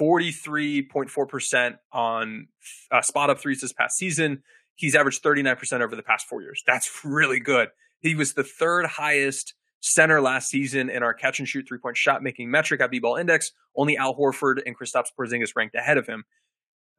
43.4% 0.00 1.76
on 1.92 2.48
uh, 2.90 3.00
spot 3.00 3.30
up 3.30 3.40
threes 3.40 3.62
this 3.62 3.72
past 3.72 3.96
season. 3.96 4.42
He's 4.74 4.94
averaged 4.94 5.22
39% 5.22 5.80
over 5.80 5.96
the 5.96 6.02
past 6.02 6.26
four 6.26 6.42
years. 6.42 6.62
That's 6.66 6.90
really 7.04 7.40
good. 7.40 7.68
He 8.00 8.14
was 8.14 8.34
the 8.34 8.44
third 8.44 8.86
highest 8.86 9.54
center 9.80 10.20
last 10.20 10.48
season 10.48 10.90
in 10.90 11.02
our 11.02 11.14
catch 11.14 11.38
and 11.38 11.48
shoot 11.48 11.64
three 11.66 11.78
point 11.78 11.96
shot 11.96 12.22
making 12.22 12.50
metric 12.50 12.82
at 12.82 12.90
B-ball 12.90 13.16
index. 13.16 13.52
Only 13.74 13.96
Al 13.96 14.14
Horford 14.14 14.60
and 14.66 14.76
Kristaps 14.78 15.08
Porzingis 15.18 15.56
ranked 15.56 15.74
ahead 15.74 15.96
of 15.96 16.06
him. 16.06 16.24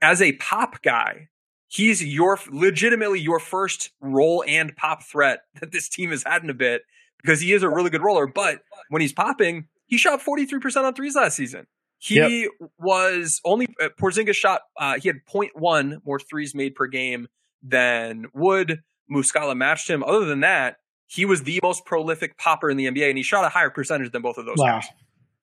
As 0.01 0.21
a 0.21 0.33
pop 0.33 0.81
guy, 0.81 1.29
he's 1.73 2.03
your 2.03 2.39
legitimately 2.51 3.19
your 3.19 3.39
first 3.39 3.89
roll 3.99 4.43
and 4.47 4.75
pop 4.75 5.01
threat 5.03 5.39
that 5.59 5.71
this 5.71 5.89
team 5.89 6.11
has 6.11 6.23
had 6.23 6.43
in 6.43 6.49
a 6.49 6.53
bit 6.53 6.83
because 7.21 7.41
he 7.41 7.51
is 7.51 7.63
a 7.63 7.69
really 7.69 7.89
good 7.89 8.03
roller. 8.03 8.27
But 8.27 8.59
when 8.89 9.01
he's 9.01 9.13
popping, 9.13 9.65
he 9.87 9.97
shot 9.97 10.21
43% 10.21 10.83
on 10.83 10.93
threes 10.93 11.15
last 11.15 11.35
season. 11.35 11.65
He 11.97 12.43
yep. 12.43 12.51
was 12.77 13.41
only 13.43 13.67
uh, 13.81 13.89
Porzingis 13.99 14.35
shot. 14.35 14.61
Uh, 14.79 14.99
he 14.99 15.07
had 15.07 15.17
0.1 15.33 16.05
more 16.05 16.19
threes 16.19 16.53
made 16.53 16.75
per 16.75 16.85
game 16.85 17.27
than 17.63 18.25
Wood. 18.33 18.81
Muscala 19.11 19.55
matched 19.55 19.89
him. 19.89 20.03
Other 20.03 20.25
than 20.25 20.41
that, 20.41 20.77
he 21.07 21.25
was 21.25 21.43
the 21.43 21.59
most 21.63 21.85
prolific 21.85 22.37
popper 22.37 22.69
in 22.69 22.77
the 22.77 22.85
NBA, 22.85 23.09
and 23.09 23.17
he 23.17 23.23
shot 23.23 23.45
a 23.45 23.49
higher 23.49 23.69
percentage 23.69 24.11
than 24.11 24.21
both 24.21 24.37
of 24.37 24.45
those 24.45 24.57
wow. 24.57 24.79
guys. 24.79 24.87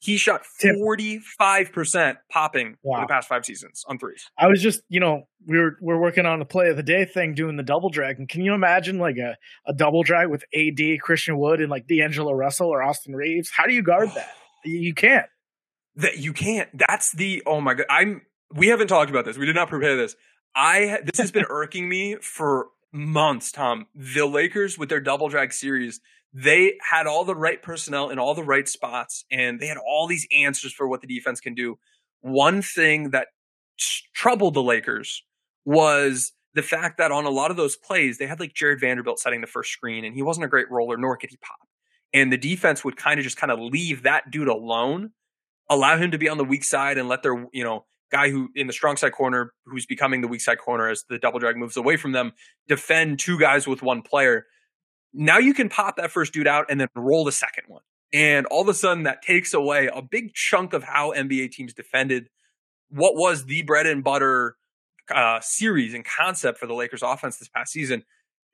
He 0.03 0.17
shot 0.17 0.45
45% 0.65 2.17
popping 2.31 2.77
wow. 2.83 2.97
for 2.97 3.03
the 3.03 3.07
past 3.07 3.29
five 3.29 3.45
seasons 3.45 3.85
on 3.87 3.99
threes. 3.99 4.31
I 4.39 4.47
was 4.47 4.63
just, 4.63 4.81
you 4.89 4.99
know, 4.99 5.29
we 5.47 5.59
were 5.59 5.77
we're 5.83 6.01
working 6.01 6.25
on 6.25 6.39
the 6.39 6.47
play 6.47 6.71
of 6.71 6.79
the 6.79 6.83
day 6.83 7.05
thing 7.05 7.35
doing 7.35 7.57
the 7.57 7.63
double 7.63 7.91
drag. 7.91 8.19
And 8.19 8.27
can 8.27 8.41
you 8.41 8.55
imagine 8.55 8.99
like 8.99 9.19
a, 9.19 9.37
a 9.67 9.75
double 9.75 10.03
drag 10.03 10.29
with 10.29 10.43
AD, 10.55 11.01
Christian 11.03 11.39
Wood, 11.39 11.61
and 11.61 11.71
like 11.71 11.87
D'Angelo 11.87 12.33
Russell 12.33 12.69
or 12.69 12.83
Austin 12.83 13.15
Reaves? 13.15 13.51
How 13.55 13.67
do 13.67 13.75
you 13.75 13.83
guard 13.83 14.11
that? 14.15 14.31
You 14.63 14.93
can't. 14.93 15.25
That 15.97 16.19
you 16.19 16.35
can't. 16.35 16.69
That's 16.75 17.13
the 17.13 17.43
oh 17.47 17.63
my 17.63 17.73
god. 17.73 17.87
I'm 17.89 18.21
we 18.55 18.69
haven't 18.69 18.89
talked 18.89 19.09
about 19.09 19.25
this. 19.25 19.39
We 19.39 19.47
did 19.47 19.55
not 19.55 19.71
prepare 19.71 19.97
this. 19.97 20.17
I 20.55 20.99
this 21.03 21.17
has 21.17 21.31
been 21.31 21.47
irking 21.49 21.89
me 21.89 22.17
for 22.21 22.67
months, 22.93 23.53
Tom. 23.53 23.87
The 23.95 24.27
Lakers 24.27 24.77
with 24.77 24.91
their 24.91 25.01
double 25.01 25.31
drag 25.31 25.55
series 25.55 26.03
they 26.33 26.74
had 26.91 27.07
all 27.07 27.24
the 27.24 27.35
right 27.35 27.61
personnel 27.61 28.11
in 28.11 28.18
all 28.18 28.35
the 28.35 28.45
right 28.45 28.68
spots 28.68 29.24
and 29.31 29.59
they 29.59 29.66
had 29.66 29.78
all 29.78 30.07
these 30.07 30.26
answers 30.33 30.72
for 30.72 30.87
what 30.87 31.01
the 31.01 31.07
defense 31.07 31.41
can 31.41 31.55
do. 31.55 31.78
One 32.20 32.62
thing 32.62 33.11
that 33.11 33.28
troubled 34.14 34.55
the 34.55 34.62
Lakers 34.62 35.24
was 35.64 36.33
the 36.55 36.62
fact 36.62 36.99
that 36.99 37.12
on 37.12 37.24
a 37.24 37.31
lot 37.31 37.51
of 37.51 37.57
those 37.57 37.76
plays, 37.76 38.18
they 38.18 38.26
had 38.26 38.41
like 38.41 38.55
Jared 38.55 38.81
Vanderbilt 38.81 39.18
setting 39.18 39.41
the 39.41 39.47
first 39.47 39.72
screen 39.72 40.05
and 40.05 40.14
he 40.14 40.22
wasn't 40.22 40.45
a 40.45 40.49
great 40.49 40.70
roller, 40.70 40.97
nor 40.97 41.16
could 41.16 41.31
he 41.31 41.37
pop. 41.39 41.68
And 42.12 42.33
the 42.33 42.39
defense 42.39 42.85
would 42.85 42.97
kind 42.97 43.18
of 43.18 43.24
just 43.24 43.37
kind 43.37 43.53
of 43.53 43.59
leave 43.61 44.03
that 44.03 44.31
dude 44.31 44.49
alone, 44.49 45.11
allow 45.68 45.97
him 45.97 46.11
to 46.11 46.18
be 46.18 46.28
on 46.28 46.39
the 46.39 46.45
weak 46.45 46.64
side 46.64 46.99
and 46.99 47.09
let 47.09 47.22
their, 47.22 47.47
you 47.53 47.64
know, 47.64 47.85
guy 48.11 48.31
who 48.31 48.51
in 48.55 48.66
the 48.66 48.72
strong 48.72 48.97
side 48.97 49.12
corner, 49.12 49.53
who's 49.64 49.87
becoming 49.87 50.20
the 50.20 50.28
weak 50.28 50.41
side 50.41 50.59
corner 50.59 50.89
as 50.89 51.05
the 51.09 51.18
double 51.18 51.39
drag 51.39 51.57
moves 51.57 51.76
away 51.76 51.97
from 51.97 52.12
them, 52.12 52.33
defend 52.66 53.18
two 53.18 53.39
guys 53.39 53.66
with 53.66 53.83
one 53.83 54.03
player 54.03 54.47
now 55.13 55.39
you 55.39 55.55
can 55.55 55.69
pop 55.69 55.97
that 55.97 56.11
first 56.11 56.33
dude 56.33 56.47
out 56.47 56.67
and 56.71 56.81
then 56.81 56.89
roll 56.95 57.25
the 57.25 57.33
second 57.33 57.65
one. 57.69 57.83
And 58.13 58.47
all 58.47 58.63
of 58.63 58.69
a 58.69 58.75
sudden 58.75 59.05
that 59.05 59.23
takes 59.23 59.55
away 59.55 59.89
a 59.93 60.03
big 60.03 60.35
chunk 60.35 60.73
of 60.73 60.83
how 60.83 61.13
NBA 61.13 61.53
teams 61.53 61.73
defended 61.73 62.29
what 62.91 63.15
was 63.15 63.45
the 63.45 63.63
bread 63.63 63.87
and 63.87 64.03
butter 64.03 64.57
uh, 65.15 65.41
series 65.41 65.95
and 65.95 66.05
concept 66.05 66.59
for 66.59 66.67
the 66.67 66.75
Lakers 66.75 67.03
offense 67.03 67.39
this 67.39 67.49
past 67.49 67.73
season. 67.73 68.05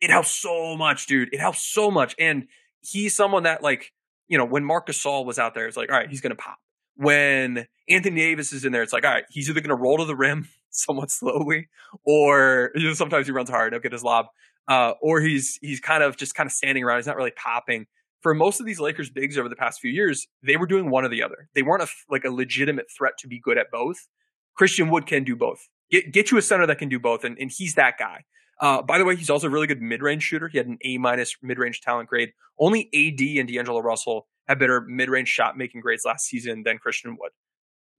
It 0.01 0.11
helps 0.11 0.31
so 0.31 0.77
much, 0.77 1.07
dude. 1.07 1.33
It 1.33 1.41
helps 1.41 1.63
so 1.63 1.91
much. 1.91 2.15
And 2.19 2.49
he's 2.83 3.15
someone 3.15 3.45
that 3.45 3.63
like, 3.63 3.93
you 4.29 4.37
know, 4.37 4.45
when 4.45 4.65
Marcus 4.65 5.03
Gasol 5.03 5.25
was 5.25 5.39
out 5.39 5.55
there, 5.55 5.67
it's 5.67 5.77
like, 5.77 5.91
all 5.91 5.97
right, 5.97 6.09
he's 6.11 6.21
going 6.21 6.37
to 6.37 6.37
pop. 6.37 6.59
When 6.97 7.67
Anthony 7.89 8.17
Davis 8.17 8.53
is 8.53 8.65
in 8.65 8.73
there, 8.73 8.83
it's 8.83 8.93
like, 8.93 9.05
all 9.05 9.13
right, 9.13 9.25
he's 9.31 9.49
either 9.49 9.61
going 9.61 9.77
to 9.77 9.83
roll 9.83 9.99
to 9.99 10.05
the 10.05 10.17
rim 10.17 10.49
somewhat 10.71 11.11
slowly 11.11 11.69
or 12.05 12.73
you 12.75 12.89
know, 12.89 12.95
sometimes 12.95 13.27
he 13.27 13.33
runs 13.33 13.51
hard. 13.51 13.73
He'll 13.73 13.81
get 13.81 13.93
his 13.93 14.05
lob 14.05 14.27
uh, 14.69 14.93
or 15.01 15.21
he's 15.21 15.59
he's 15.61 15.81
kind 15.81 16.03
of 16.03 16.17
just 16.17 16.35
kind 16.35 16.47
of 16.47 16.53
standing 16.53 16.85
around. 16.85 16.99
He's 16.99 17.07
not 17.07 17.17
really 17.17 17.33
popping. 17.33 17.87
For 18.21 18.35
most 18.35 18.61
of 18.61 18.67
these 18.67 18.81
Lakers 18.81 19.11
bigs 19.11 19.39
over 19.39 19.49
the 19.49 19.57
past 19.57 19.81
few 19.81 19.91
years, 19.91 20.27
they 20.43 20.57
were 20.57 20.67
doing 20.67 20.91
one 20.91 21.05
or 21.05 21.09
the 21.09 21.23
other. 21.23 21.49
They 21.55 21.63
weren't 21.63 21.83
a, 21.83 21.89
like 22.11 22.25
a 22.25 22.31
legitimate 22.31 22.87
threat 22.97 23.13
to 23.21 23.29
be 23.29 23.39
good 23.39 23.59
at 23.59 23.71
both. 23.71 24.09
Christian 24.57 24.91
Wood 24.91 25.07
can 25.07 25.23
do 25.23 25.37
both. 25.37 25.69
Get, 25.91 26.13
get 26.13 26.31
you 26.31 26.39
a 26.39 26.43
center 26.43 26.67
that 26.67 26.79
can 26.79 26.89
do 26.89 26.99
both, 26.99 27.23
and, 27.25 27.39
and 27.39 27.53
he's 27.55 27.75
that 27.75 27.99
guy. 27.99 28.25
Uh, 28.61 28.83
by 28.83 28.99
the 28.99 29.05
way, 29.05 29.15
he's 29.15 29.31
also 29.31 29.47
a 29.47 29.51
really 29.51 29.67
good 29.67 29.83
mid 29.83 30.03
range 30.03 30.23
shooter. 30.23 30.49
He 30.49 30.59
had 30.59 30.67
an 30.67 30.79
A 30.83 30.99
minus 30.99 31.37
mid 31.43 31.59
range 31.59 31.83
talent 31.83 32.09
grade. 32.09 32.31
Only 32.59 32.89
AD 32.93 33.39
and 33.39 33.49
D'Angelo 33.49 33.81
Russell 33.81 34.27
had 34.49 34.59
better 34.59 34.81
mid 34.81 35.11
range 35.11 35.29
shot 35.29 35.57
making 35.57 35.83
grades 35.83 36.05
last 36.05 36.27
season 36.27 36.63
than 36.65 36.79
Christian 36.79 37.17
Wood. 37.21 37.31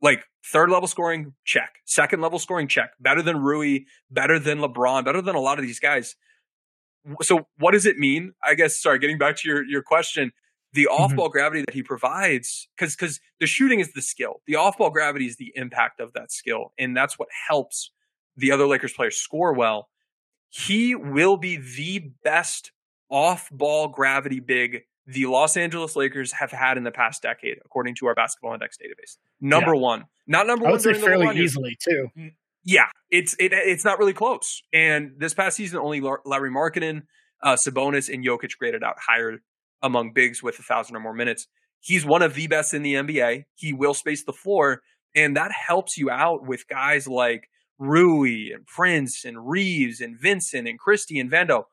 Like 0.01 0.25
third 0.51 0.69
level 0.69 0.87
scoring, 0.87 1.33
check. 1.45 1.75
Second 1.85 2.21
level 2.21 2.39
scoring, 2.39 2.67
check. 2.67 2.91
Better 2.99 3.21
than 3.21 3.37
Rui, 3.37 3.79
better 4.11 4.39
than 4.39 4.59
LeBron, 4.59 5.05
better 5.05 5.21
than 5.21 5.35
a 5.35 5.39
lot 5.39 5.57
of 5.57 5.65
these 5.65 5.79
guys 5.79 6.15
so 7.21 7.47
what 7.57 7.71
does 7.71 7.85
it 7.85 7.97
mean? 7.97 8.33
I 8.43 8.55
guess, 8.55 8.81
sorry, 8.81 8.99
getting 8.99 9.17
back 9.17 9.35
to 9.37 9.49
your, 9.49 9.65
your 9.65 9.81
question, 9.81 10.31
the 10.73 10.87
off 10.87 11.15
ball 11.15 11.27
mm-hmm. 11.27 11.31
gravity 11.31 11.61
that 11.61 11.73
he 11.73 11.83
provides, 11.83 12.67
because 12.77 12.95
because 12.95 13.19
the 13.39 13.47
shooting 13.47 13.79
is 13.79 13.93
the 13.93 14.01
skill, 14.01 14.41
the 14.45 14.55
off 14.55 14.77
ball 14.77 14.89
gravity 14.89 15.25
is 15.25 15.37
the 15.37 15.51
impact 15.55 15.99
of 15.99 16.13
that 16.13 16.31
skill, 16.31 16.73
and 16.77 16.95
that's 16.95 17.17
what 17.17 17.29
helps 17.47 17.91
the 18.35 18.51
other 18.51 18.67
Lakers 18.67 18.93
players 18.93 19.17
score 19.17 19.53
well. 19.53 19.89
He 20.49 20.95
will 20.95 21.37
be 21.37 21.57
the 21.57 22.11
best 22.23 22.71
off 23.09 23.49
ball 23.51 23.87
gravity 23.87 24.39
big 24.39 24.83
the 25.07 25.25
Los 25.25 25.55
Angeles 25.55 25.95
Lakers 25.95 26.33
have 26.33 26.51
had 26.51 26.77
in 26.77 26.83
the 26.83 26.91
past 26.91 27.21
decade, 27.21 27.57
according 27.65 27.95
to 27.95 28.07
our 28.07 28.13
basketball 28.13 28.53
index 28.53 28.77
database. 28.77 29.17
Number 29.39 29.73
yeah. 29.73 29.81
one, 29.81 30.05
not 30.27 30.47
number 30.47 30.63
one. 30.63 30.71
I 30.71 30.73
would 30.73 30.85
one. 30.85 30.95
Say 30.95 31.01
fairly 31.01 31.39
easily 31.39 31.77
too. 31.81 32.09
Yeah, 32.67 32.87
it's 33.09 33.33
it, 33.39 33.53
it's 33.53 33.85
not 33.85 33.97
really 33.97 34.13
close. 34.13 34.61
And 34.73 35.11
this 35.17 35.33
past 35.33 35.55
season, 35.55 35.79
only 35.79 36.01
Lauri 36.01 36.51
Markkanen, 36.51 37.03
uh, 37.41 37.55
Sabonis, 37.55 38.13
and 38.13 38.25
Jokic 38.25 38.57
graded 38.59 38.83
out 38.83 38.97
higher 38.99 39.37
among 39.81 40.11
bigs 40.11 40.43
with 40.43 40.59
a 40.59 40.63
thousand 40.63 40.97
or 40.97 40.99
more 40.99 41.13
minutes. 41.13 41.47
He's 41.79 42.05
one 42.05 42.21
of 42.21 42.33
the 42.33 42.47
best 42.47 42.73
in 42.73 42.83
the 42.83 42.95
NBA. 42.95 43.45
He 43.55 43.71
will 43.71 43.93
space 43.93 44.25
the 44.25 44.33
floor, 44.33 44.81
and 45.15 45.37
that 45.37 45.53
helps 45.53 45.97
you 45.97 46.09
out 46.09 46.45
with 46.45 46.67
guys 46.67 47.07
like 47.07 47.47
Rui 47.79 48.51
and 48.53 48.65
Prince 48.65 49.23
and 49.23 49.47
Reaves 49.47 50.01
and 50.01 50.19
Vincent 50.19 50.67
and 50.67 50.77
Christie 50.77 51.19
and 51.19 51.31
Vando, 51.31 51.63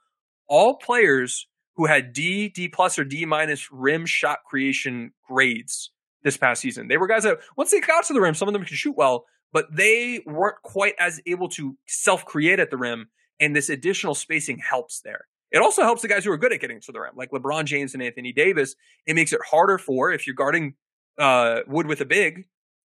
all 0.47 0.77
players 0.77 1.49
who 1.75 1.87
had 1.87 2.13
D, 2.13 2.49
D 2.49 2.69
plus 2.69 3.01
or 3.01 3.05
D 3.05 3.25
minus 3.25 3.69
rim 3.73 4.07
shot 4.07 4.39
creation 4.49 5.11
grades 5.29 5.91
this 6.23 6.37
past 6.37 6.63
season. 6.63 6.87
They 6.87 6.99
were 6.99 7.09
guys 7.09 7.25
that 7.25 7.39
once 7.57 7.73
they 7.73 7.81
got 7.81 8.05
to 8.05 8.13
the 8.13 8.21
rim, 8.21 8.35
some 8.35 8.47
of 8.47 8.53
them 8.53 8.63
could 8.65 8.77
shoot 8.77 8.97
well, 8.97 9.25
but 9.55 9.75
they 9.75 10.21
weren't 10.27 10.61
quite 10.63 10.95
as 10.99 11.23
able 11.27 11.49
to 11.49 11.79
self 11.87 12.27
create 12.27 12.59
at 12.59 12.71
the 12.71 12.77
rim. 12.77 13.09
And 13.41 13.57
this 13.57 13.71
additional 13.71 14.15
spacing 14.15 14.59
helps 14.59 15.01
there. 15.01 15.27
It 15.51 15.63
also 15.63 15.83
helps 15.83 16.03
the 16.03 16.09
guys 16.09 16.25
who 16.25 16.33
are 16.33 16.37
good 16.37 16.53
at 16.53 16.61
getting 16.61 16.81
to 16.81 16.93
the 16.93 17.01
rim, 17.01 17.13
like 17.17 17.31
LeBron 17.31 17.65
James 17.65 17.95
and 17.95 18.03
Anthony 18.03 18.33
Davis. 18.33 18.75
It 19.07 19.15
makes 19.15 19.33
it 19.33 19.41
harder 19.49 19.79
for 19.79 20.11
if 20.13 20.27
you're 20.27 20.35
guarding 20.35 20.75
uh, 21.19 21.61
Wood 21.69 21.87
with 21.87 22.01
a 22.01 22.05
big, 22.05 22.47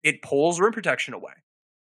it 0.03 0.21
pulls 0.21 0.59
rim 0.59 0.71
protection 0.71 1.15
away. 1.15 1.33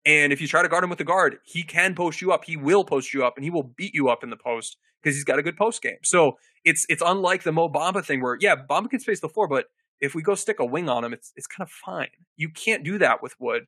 And 0.05 0.31
if 0.31 0.41
you 0.41 0.47
try 0.47 0.61
to 0.61 0.67
guard 0.67 0.83
him 0.83 0.89
with 0.89 0.99
a 0.99 1.05
guard, 1.05 1.37
he 1.45 1.63
can 1.63 1.95
post 1.95 2.21
you 2.21 2.31
up. 2.33 2.43
He 2.45 2.57
will 2.57 2.83
post 2.83 3.13
you 3.13 3.25
up, 3.25 3.37
and 3.37 3.43
he 3.43 3.49
will 3.49 3.63
beat 3.63 3.95
you 3.95 4.09
up 4.09 4.23
in 4.23 4.29
the 4.29 4.37
post 4.37 4.77
because 5.01 5.15
he's 5.15 5.23
got 5.23 5.39
a 5.39 5.43
good 5.43 5.57
post 5.57 5.81
game. 5.81 5.97
So 6.03 6.37
it's 6.65 6.85
it's 6.89 7.01
unlike 7.03 7.43
the 7.43 7.53
Mo 7.53 7.69
Bamba 7.69 8.05
thing 8.05 8.21
where 8.21 8.37
yeah, 8.39 8.55
Bamba 8.55 8.89
can 8.89 8.99
space 8.99 9.21
the 9.21 9.29
floor, 9.29 9.47
but 9.47 9.67
if 10.01 10.13
we 10.13 10.21
go 10.21 10.35
stick 10.35 10.59
a 10.59 10.65
wing 10.65 10.89
on 10.89 11.03
him, 11.03 11.13
it's 11.13 11.31
it's 11.35 11.47
kind 11.47 11.65
of 11.65 11.71
fine. 11.71 12.09
You 12.35 12.49
can't 12.49 12.83
do 12.83 12.97
that 12.97 13.23
with 13.23 13.39
Wood 13.39 13.65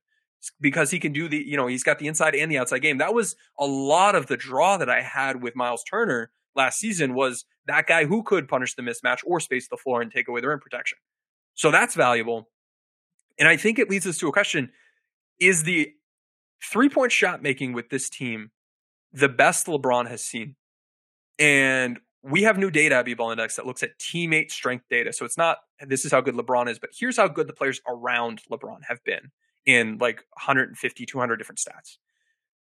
because 0.59 0.91
he 0.91 0.99
can 0.99 1.13
do 1.13 1.27
the 1.27 1.37
you 1.37 1.57
know 1.57 1.67
he's 1.67 1.83
got 1.83 1.99
the 1.99 2.07
inside 2.07 2.35
and 2.35 2.51
the 2.51 2.57
outside 2.57 2.79
game. 2.79 2.97
That 2.97 3.13
was 3.13 3.35
a 3.59 3.65
lot 3.65 4.15
of 4.15 4.27
the 4.27 4.37
draw 4.37 4.77
that 4.77 4.89
I 4.89 5.01
had 5.01 5.41
with 5.41 5.55
Miles 5.55 5.83
Turner 5.83 6.31
last 6.55 6.79
season 6.79 7.13
was 7.13 7.45
that 7.67 7.87
guy 7.87 8.05
who 8.05 8.23
could 8.23 8.47
punish 8.47 8.75
the 8.75 8.81
mismatch 8.81 9.19
or 9.25 9.39
space 9.39 9.67
the 9.67 9.77
floor 9.77 10.01
and 10.01 10.11
take 10.11 10.27
away 10.27 10.41
the 10.41 10.47
rim 10.47 10.59
protection. 10.59 10.97
So 11.53 11.71
that's 11.71 11.95
valuable. 11.95 12.49
And 13.39 13.47
I 13.47 13.57
think 13.57 13.79
it 13.79 13.89
leads 13.89 14.07
us 14.07 14.17
to 14.19 14.27
a 14.27 14.31
question 14.31 14.71
is 15.39 15.63
the 15.63 15.91
three 16.63 16.89
point 16.89 17.11
shot 17.11 17.41
making 17.41 17.73
with 17.73 17.89
this 17.89 18.09
team 18.09 18.51
the 19.13 19.29
best 19.29 19.67
LeBron 19.67 20.07
has 20.07 20.23
seen? 20.23 20.55
And 21.39 21.99
we 22.23 22.43
have 22.43 22.57
new 22.57 22.71
data 22.71 22.95
at 22.95 23.05
B-Ball 23.05 23.31
Index 23.31 23.55
that 23.55 23.65
looks 23.65 23.83
at 23.83 23.97
teammate 23.99 24.51
strength 24.51 24.85
data. 24.89 25.13
So 25.13 25.23
it's 25.23 25.37
not 25.37 25.59
this 25.85 26.03
is 26.03 26.11
how 26.11 26.21
good 26.21 26.35
LeBron 26.35 26.69
is, 26.69 26.79
but 26.79 26.89
here's 26.97 27.17
how 27.17 27.27
good 27.27 27.47
the 27.47 27.53
players 27.53 27.79
around 27.87 28.41
LeBron 28.51 28.79
have 28.87 29.03
been 29.03 29.31
in 29.67 29.99
like 29.99 30.23
150, 30.33 31.05
200 31.05 31.35
different 31.35 31.59
stats. 31.59 31.97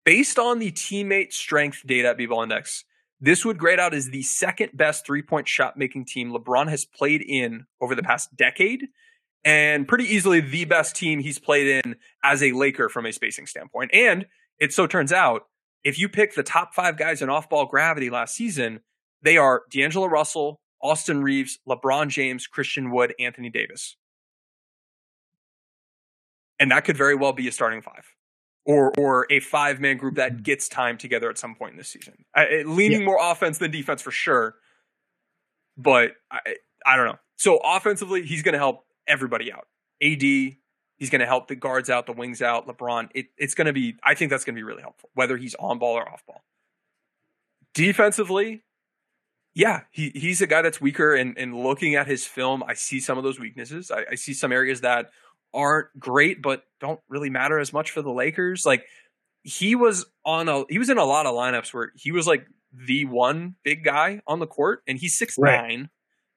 Based 0.05 0.39
on 0.39 0.59
the 0.59 0.73
teammate 0.73 1.33
strength 1.33 1.83
data 1.87 2.09
at 2.09 2.17
B-Ball 2.17 2.43
Index, 2.43 2.85
this 3.21 3.45
would 3.45 3.59
grade 3.59 3.79
out 3.79 3.95
as 3.95 4.09
the 4.09 4.23
second 4.23 4.71
best 4.75 5.05
three 5.05 5.23
point 5.23 5.47
shot 5.47 5.77
making 5.77 6.07
team 6.07 6.33
LeBron 6.33 6.69
has 6.69 6.85
played 6.85 7.23
in 7.23 7.67
over 7.81 7.95
the 7.95 8.03
past 8.03 8.35
decade 8.35 8.89
and 9.45 9.87
pretty 9.87 10.05
easily 10.05 10.41
the 10.41 10.65
best 10.65 10.97
team 10.97 11.21
he's 11.21 11.39
played 11.39 11.83
in 11.85 11.97
as 12.25 12.43
a 12.43 12.53
Laker 12.53 12.89
from 12.89 13.07
a 13.07 13.13
spacing 13.13 13.47
standpoint. 13.47 13.91
And 13.93 14.27
it 14.59 14.73
so 14.73 14.87
turns 14.87 15.13
out, 15.13 15.43
if 15.85 15.99
you 15.99 16.09
pick 16.09 16.35
the 16.35 16.43
top 16.43 16.75
five 16.75 16.97
guys 16.97 17.23
in 17.23 17.29
off 17.29 17.49
ball 17.49 17.67
gravity 17.67 18.11
last 18.11 18.35
season, 18.35 18.81
they 19.23 19.37
are 19.37 19.63
D'Angelo 19.71 20.07
Russell, 20.07 20.61
Austin 20.83 21.23
Reaves, 21.23 21.59
LeBron 21.69 22.09
James, 22.09 22.47
Christian 22.47 22.91
Wood, 22.91 23.15
Anthony 23.21 23.51
Davis. 23.51 23.97
And 26.61 26.71
that 26.71 26.85
could 26.85 26.97
very 26.97 27.15
well 27.15 27.33
be 27.33 27.49
a 27.49 27.53
starting 27.53 27.83
five. 27.83 28.15
Or, 28.65 28.93
or 28.99 29.27
a 29.31 29.41
five 29.41 29.81
man 29.81 29.97
group 29.97 30.17
that 30.17 30.33
mm-hmm. 30.33 30.43
gets 30.43 30.69
time 30.69 30.99
together 30.99 31.31
at 31.31 31.39
some 31.39 31.55
point 31.55 31.73
in 31.73 31.79
this 31.79 31.89
season. 31.89 32.25
I, 32.35 32.65
leaning 32.67 33.01
yeah. 33.01 33.07
more 33.07 33.19
offense 33.21 33.57
than 33.59 33.71
defense 33.71 34.03
for 34.03 34.11
sure. 34.11 34.57
But 35.79 36.13
I, 36.31 36.57
I 36.85 36.97
don't 36.97 37.07
know. 37.07 37.19
So 37.37 37.59
offensively, 37.65 38.27
he's 38.27 38.43
going 38.43 38.53
to 38.53 38.59
help 38.59 38.85
everybody 39.07 39.53
out. 39.53 39.69
AD, 40.03 40.23
he's 40.23 41.11
going 41.11 41.21
to 41.21 41.27
help 41.27 41.49
the 41.49 41.57
guards 41.57 41.89
out, 41.89 42.07
the 42.07 42.13
wings 42.13 42.43
out, 42.43 42.67
LeBron. 42.67 43.09
It, 43.15 43.27
it's 43.39 43.55
going 43.55 43.67
to 43.69 43.73
be, 43.73 43.97
I 44.03 44.15
think 44.15 44.31
that's 44.31 44.45
going 44.45 44.55
to 44.55 44.59
be 44.59 44.65
really 44.65 44.83
helpful, 44.83 45.11
whether 45.15 45.37
he's 45.37 45.55
on 45.55 45.79
ball 45.79 45.95
or 45.95 46.09
off 46.09 46.27
ball. 46.27 46.43
Defensively, 47.75 48.65
yeah, 49.55 49.83
he, 49.91 50.11
he's 50.15 50.43
a 50.43 50.47
guy 50.47 50.63
that's 50.63 50.81
weaker. 50.81 51.15
And, 51.15 51.39
and 51.39 51.57
looking 51.57 51.95
at 51.95 52.07
his 52.07 52.27
film, 52.27 52.63
I 52.67 52.75
see 52.75 53.01
some 53.01 53.17
of 53.17 53.25
those 53.25 53.41
weaknesses. 53.41 53.91
I, 53.91 54.05
I 54.13 54.15
see 54.17 54.35
some 54.35 54.53
areas 54.53 54.83
that 54.83 55.11
aren't 55.55 55.89
great, 55.99 56.43
but 56.43 56.65
don't 56.81 57.01
really 57.09 57.31
matter 57.31 57.59
as 57.59 57.73
much 57.73 57.91
for 57.91 58.03
the 58.03 58.13
Lakers. 58.13 58.65
Like 58.65 58.85
he 59.43 59.75
was 59.75 60.07
on 60.25 60.49
a, 60.49 60.65
he 60.69 60.79
was 60.79 60.91
in 60.91 60.99
a 60.99 61.05
lot 61.05 61.27
of 61.27 61.35
lineups 61.35 61.73
where 61.73 61.93
he 61.97 62.13
was 62.13 62.27
like 62.27 62.47
the 62.73 63.05
one 63.07 63.55
big 63.63 63.85
guy 63.85 64.21
on 64.27 64.39
the 64.39 64.47
court, 64.47 64.83
and 64.87 64.99
he's 64.99 65.17
six 65.17 65.37
right. 65.39 65.61
nine. 65.61 65.91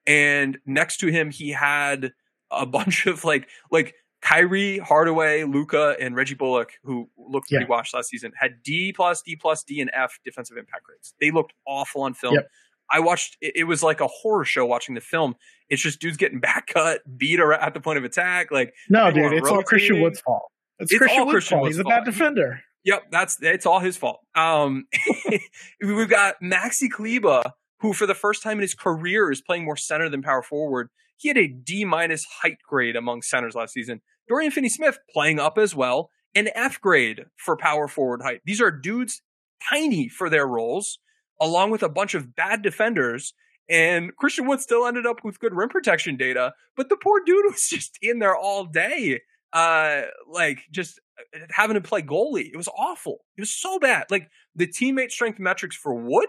And 0.06 0.58
next 0.66 0.98
to 0.98 1.08
him, 1.08 1.30
he 1.30 1.50
had 1.50 2.12
a 2.50 2.66
bunch 2.66 3.06
of 3.06 3.24
like 3.24 3.48
like 3.70 3.94
Kyrie, 4.22 4.78
Hardaway, 4.78 5.42
Luka, 5.44 5.96
and 6.00 6.14
Reggie 6.14 6.34
Bullock, 6.34 6.74
who 6.84 7.10
looked 7.18 7.48
pretty 7.48 7.64
yeah. 7.64 7.68
washed 7.68 7.92
last 7.92 8.08
season, 8.08 8.32
had 8.36 8.62
D 8.62 8.92
plus, 8.92 9.20
D 9.20 9.36
plus, 9.36 9.64
D 9.64 9.80
and 9.80 9.90
F 9.92 10.18
defensive 10.24 10.56
impact 10.56 10.84
grades. 10.84 11.14
They 11.20 11.30
looked 11.30 11.52
awful 11.66 12.02
on 12.02 12.14
film. 12.14 12.34
Yep. 12.34 12.48
I 12.92 13.00
watched 13.00 13.36
it, 13.40 13.52
it, 13.56 13.64
was 13.64 13.82
like 13.82 14.00
a 14.00 14.06
horror 14.06 14.44
show 14.44 14.66
watching 14.66 14.94
the 14.94 15.00
film. 15.00 15.34
It's 15.68 15.82
just 15.82 16.00
dudes 16.00 16.16
getting 16.16 16.40
back 16.40 16.66
cut, 16.66 17.00
beat 17.16 17.40
at 17.40 17.74
the 17.74 17.80
point 17.80 17.98
of 17.98 18.04
attack. 18.04 18.50
Like 18.50 18.74
no, 18.88 19.10
dude, 19.10 19.32
it's 19.32 19.48
all 19.48 19.62
Christian 19.62 20.00
Wood's 20.00 20.20
fault. 20.20 20.44
It's, 20.78 20.92
it's 20.92 20.98
Christian, 20.98 21.20
Wood's, 21.20 21.32
Christian 21.32 21.56
fault. 21.56 21.62
Wood's 21.62 21.76
He's 21.76 21.82
fault. 21.82 21.94
a 21.94 21.96
bad 21.98 22.04
defender. 22.04 22.60
Yep, 22.84 23.02
that's 23.10 23.38
it's 23.40 23.66
all 23.66 23.80
his 23.80 23.96
fault. 23.96 24.20
Um, 24.34 24.86
we've 25.80 26.08
got 26.08 26.36
Maxi 26.42 26.90
Kleber, 26.90 27.42
who 27.80 27.92
for 27.92 28.06
the 28.06 28.14
first 28.14 28.42
time 28.42 28.58
in 28.58 28.62
his 28.62 28.74
career 28.74 29.30
is 29.30 29.40
playing 29.40 29.64
more 29.64 29.76
center 29.76 30.08
than 30.08 30.22
power 30.22 30.42
forward. 30.42 30.88
He 31.16 31.28
had 31.28 31.38
a 31.38 31.46
D 31.46 31.84
minus 31.84 32.24
height 32.42 32.58
grade 32.68 32.96
among 32.96 33.22
centers 33.22 33.54
last 33.54 33.72
season. 33.72 34.00
Dorian 34.28 34.50
Finney 34.50 34.68
Smith 34.68 34.98
playing 35.12 35.38
up 35.38 35.58
as 35.58 35.74
well, 35.74 36.10
an 36.34 36.48
F 36.54 36.80
grade 36.80 37.26
for 37.36 37.56
power 37.56 37.86
forward 37.86 38.22
height. 38.22 38.40
These 38.44 38.60
are 38.60 38.70
dudes 38.70 39.22
tiny 39.68 40.08
for 40.08 40.28
their 40.28 40.46
roles, 40.46 40.98
along 41.42 41.72
with 41.72 41.82
a 41.82 41.88
bunch 41.88 42.14
of 42.14 42.34
bad 42.34 42.62
defenders. 42.62 43.34
And 43.68 44.14
Christian 44.16 44.46
Wood 44.46 44.60
still 44.60 44.86
ended 44.86 45.06
up 45.06 45.24
with 45.24 45.40
good 45.40 45.54
rim 45.54 45.68
protection 45.68 46.16
data, 46.16 46.54
but 46.76 46.88
the 46.88 46.96
poor 46.96 47.20
dude 47.26 47.44
was 47.50 47.68
just 47.68 47.98
in 48.00 48.20
there 48.20 48.36
all 48.36 48.64
day, 48.64 49.20
uh, 49.52 50.02
like 50.30 50.60
just 50.70 51.00
uh, 51.18 51.40
having 51.50 51.74
to 51.74 51.80
play 51.80 52.00
goalie. 52.00 52.50
It 52.52 52.56
was 52.56 52.68
awful. 52.68 53.18
It 53.36 53.42
was 53.42 53.50
so 53.50 53.78
bad. 53.78 54.06
Like 54.10 54.28
the 54.54 54.66
teammate 54.66 55.10
strength 55.10 55.38
metrics 55.38 55.76
for 55.76 55.94
Wood 55.94 56.28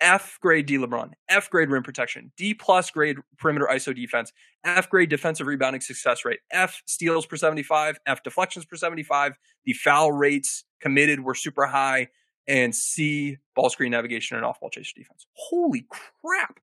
F 0.00 0.38
grade 0.40 0.66
D 0.66 0.78
LeBron, 0.78 1.10
F 1.28 1.50
grade 1.50 1.70
rim 1.70 1.82
protection, 1.82 2.32
D 2.36 2.54
plus 2.54 2.90
grade 2.90 3.16
perimeter 3.38 3.68
ISO 3.70 3.94
defense, 3.94 4.32
F 4.64 4.88
grade 4.88 5.08
defensive 5.08 5.46
rebounding 5.46 5.80
success 5.80 6.24
rate, 6.24 6.38
F 6.52 6.82
steals 6.86 7.26
per 7.26 7.36
75, 7.36 7.98
F 8.06 8.22
deflections 8.22 8.64
per 8.64 8.76
75. 8.76 9.32
The 9.64 9.72
foul 9.72 10.12
rates 10.12 10.64
committed 10.80 11.20
were 11.20 11.34
super 11.34 11.66
high, 11.66 12.08
and 12.48 12.74
C 12.74 13.36
ball 13.54 13.70
screen 13.70 13.92
navigation 13.92 14.36
and 14.36 14.44
off 14.44 14.58
ball 14.58 14.70
chase 14.70 14.92
defense. 14.92 15.26
Holy 15.34 15.86
crap. 15.88 16.58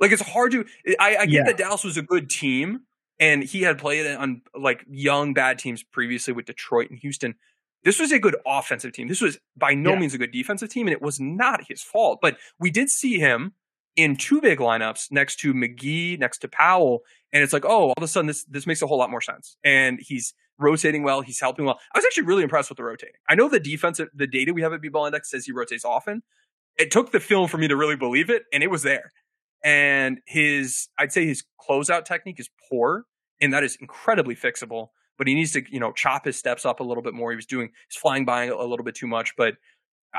Like 0.00 0.12
it's 0.12 0.22
hard 0.22 0.52
to, 0.52 0.64
I, 0.98 1.16
I 1.16 1.26
get 1.26 1.32
yeah. 1.32 1.42
that 1.44 1.56
Dallas 1.56 1.84
was 1.84 1.96
a 1.96 2.02
good 2.02 2.28
team 2.28 2.80
and 3.20 3.42
he 3.44 3.62
had 3.62 3.78
played 3.78 4.06
on 4.16 4.42
like 4.58 4.84
young 4.88 5.34
bad 5.34 5.58
teams 5.58 5.82
previously 5.82 6.34
with 6.34 6.46
Detroit 6.46 6.90
and 6.90 6.98
Houston. 6.98 7.34
This 7.84 8.00
was 8.00 8.12
a 8.12 8.18
good 8.18 8.36
offensive 8.46 8.92
team. 8.92 9.08
This 9.08 9.20
was 9.20 9.38
by 9.56 9.74
no 9.74 9.92
yeah. 9.92 10.00
means 10.00 10.14
a 10.14 10.18
good 10.18 10.32
defensive 10.32 10.70
team, 10.70 10.86
and 10.86 10.94
it 10.94 11.02
was 11.02 11.20
not 11.20 11.60
his 11.68 11.82
fault. 11.82 12.18
But 12.22 12.38
we 12.58 12.70
did 12.70 12.88
see 12.88 13.18
him 13.18 13.52
in 13.94 14.16
two 14.16 14.40
big 14.40 14.58
lineups 14.58 15.12
next 15.12 15.36
to 15.40 15.52
McGee, 15.52 16.18
next 16.18 16.38
to 16.38 16.48
Powell, 16.48 17.00
and 17.32 17.42
it's 17.42 17.52
like, 17.52 17.64
oh, 17.64 17.88
all 17.88 17.94
of 17.96 18.02
a 18.02 18.08
sudden 18.08 18.26
this 18.26 18.44
this 18.44 18.66
makes 18.66 18.80
a 18.80 18.86
whole 18.86 18.98
lot 18.98 19.10
more 19.10 19.20
sense. 19.20 19.56
And 19.62 19.98
he's 20.00 20.34
rotating 20.58 21.02
well, 21.02 21.20
he's 21.20 21.40
helping 21.40 21.64
well. 21.64 21.78
I 21.94 21.98
was 21.98 22.04
actually 22.04 22.24
really 22.24 22.42
impressed 22.42 22.70
with 22.70 22.76
the 22.76 22.84
rotating. 22.84 23.14
I 23.28 23.34
know 23.34 23.48
the 23.48 23.60
defensive 23.60 24.08
the 24.14 24.26
data 24.26 24.52
we 24.52 24.62
have 24.62 24.72
at 24.72 24.80
B-Ball 24.80 25.06
Index 25.06 25.30
says 25.30 25.44
he 25.44 25.52
rotates 25.52 25.84
often. 25.84 26.22
It 26.76 26.90
took 26.90 27.12
the 27.12 27.20
film 27.20 27.48
for 27.48 27.58
me 27.58 27.68
to 27.68 27.76
really 27.76 27.96
believe 27.96 28.30
it, 28.30 28.44
and 28.52 28.62
it 28.62 28.70
was 28.70 28.82
there. 28.82 29.12
And 29.62 30.20
his, 30.26 30.88
I'd 30.98 31.12
say 31.12 31.26
his 31.26 31.44
closeout 31.68 32.04
technique 32.04 32.40
is 32.40 32.50
poor, 32.68 33.04
and 33.40 33.52
that 33.52 33.64
is 33.64 33.76
incredibly 33.80 34.34
fixable 34.34 34.88
but 35.16 35.26
he 35.26 35.34
needs 35.34 35.52
to, 35.52 35.62
you 35.70 35.80
know, 35.80 35.92
chop 35.92 36.24
his 36.24 36.36
steps 36.36 36.64
up 36.64 36.80
a 36.80 36.84
little 36.84 37.02
bit 37.02 37.14
more. 37.14 37.30
He 37.30 37.36
was 37.36 37.46
doing, 37.46 37.70
he's 37.88 37.96
flying 37.96 38.24
by 38.24 38.46
a 38.46 38.64
little 38.64 38.84
bit 38.84 38.94
too 38.94 39.06
much, 39.06 39.34
but 39.36 39.54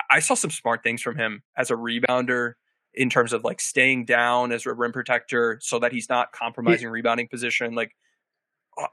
I 0.10 0.20
saw 0.20 0.34
some 0.34 0.52
smart 0.52 0.84
things 0.84 1.02
from 1.02 1.18
him 1.18 1.44
as 1.58 1.72
a 1.72 1.76
rebounder 1.76 2.54
in 2.94 3.10
terms 3.10 3.34
of 3.34 3.44
like 3.44 3.60
staying 3.60 4.06
down 4.06 4.52
as 4.52 4.66
a 4.66 4.74
rim 4.74 4.92
protector 4.92 5.60
so 5.62 5.80
that 5.80 5.92
he's 5.92 6.10
not 6.10 6.32
compromising 6.32 6.90
rebounding 6.90 7.28
position. 7.28 7.76
Like 7.76 7.92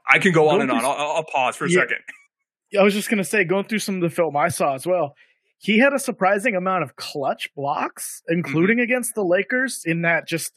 I 0.07 0.19
can 0.19 0.31
go 0.31 0.49
on 0.49 0.61
and 0.61 0.71
on. 0.71 0.83
I'll, 0.83 0.91
I'll 0.91 1.23
pause 1.23 1.55
for 1.55 1.65
a 1.65 1.69
yeah, 1.69 1.81
second. 1.81 1.99
I 2.79 2.83
was 2.83 2.93
just 2.93 3.09
going 3.09 3.17
to 3.19 3.23
say, 3.23 3.43
going 3.43 3.65
through 3.65 3.79
some 3.79 3.95
of 3.95 4.01
the 4.01 4.09
film 4.09 4.35
I 4.35 4.49
saw 4.49 4.73
as 4.73 4.87
well, 4.87 5.15
he 5.57 5.79
had 5.79 5.93
a 5.93 5.99
surprising 5.99 6.55
amount 6.55 6.83
of 6.83 6.95
clutch 6.95 7.49
blocks, 7.55 8.21
including 8.27 8.77
mm-hmm. 8.77 8.83
against 8.83 9.15
the 9.15 9.23
Lakers 9.23 9.83
in 9.85 10.01
that 10.01 10.27
just 10.27 10.51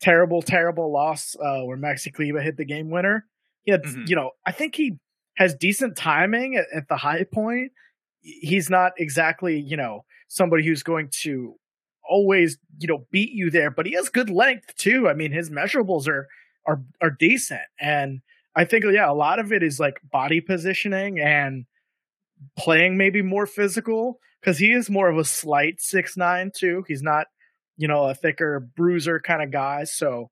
terrible, 0.00 0.42
terrible 0.42 0.92
loss 0.92 1.36
uh, 1.36 1.60
where 1.62 1.76
Maxi 1.76 2.12
Kleber 2.12 2.40
hit 2.40 2.56
the 2.56 2.64
game 2.64 2.90
winner. 2.90 3.26
He 3.62 3.72
had, 3.72 3.82
mm-hmm. 3.82 4.04
you 4.06 4.16
know, 4.16 4.30
I 4.46 4.52
think 4.52 4.74
he 4.74 4.94
has 5.36 5.54
decent 5.54 5.96
timing 5.96 6.56
at, 6.56 6.66
at 6.74 6.88
the 6.88 6.96
high 6.96 7.24
point. 7.24 7.72
He's 8.22 8.70
not 8.70 8.92
exactly, 8.98 9.60
you 9.60 9.76
know, 9.76 10.04
somebody 10.28 10.66
who's 10.66 10.82
going 10.82 11.10
to 11.22 11.54
always, 12.08 12.58
you 12.78 12.88
know, 12.88 13.06
beat 13.10 13.30
you 13.32 13.50
there, 13.50 13.70
but 13.70 13.86
he 13.86 13.92
has 13.92 14.08
good 14.08 14.30
length 14.30 14.74
too. 14.76 15.08
I 15.08 15.14
mean, 15.14 15.32
his 15.32 15.50
measurables 15.50 16.08
are 16.08 16.26
are 16.66 16.82
are 17.00 17.10
decent, 17.10 17.62
and 17.80 18.20
I 18.54 18.64
think 18.64 18.84
yeah, 18.84 19.10
a 19.10 19.14
lot 19.14 19.38
of 19.38 19.52
it 19.52 19.62
is 19.62 19.78
like 19.78 20.00
body 20.10 20.40
positioning 20.40 21.20
and 21.20 21.66
playing 22.58 22.96
maybe 22.96 23.22
more 23.22 23.46
physical 23.46 24.18
because 24.40 24.58
he 24.58 24.72
is 24.72 24.90
more 24.90 25.08
of 25.08 25.18
a 25.18 25.24
slight 25.24 25.80
six 25.80 26.16
nine 26.16 26.50
too. 26.54 26.84
He's 26.88 27.02
not, 27.02 27.26
you 27.76 27.86
know, 27.86 28.04
a 28.04 28.14
thicker 28.14 28.60
bruiser 28.60 29.20
kind 29.20 29.42
of 29.42 29.50
guy. 29.50 29.84
So 29.84 30.30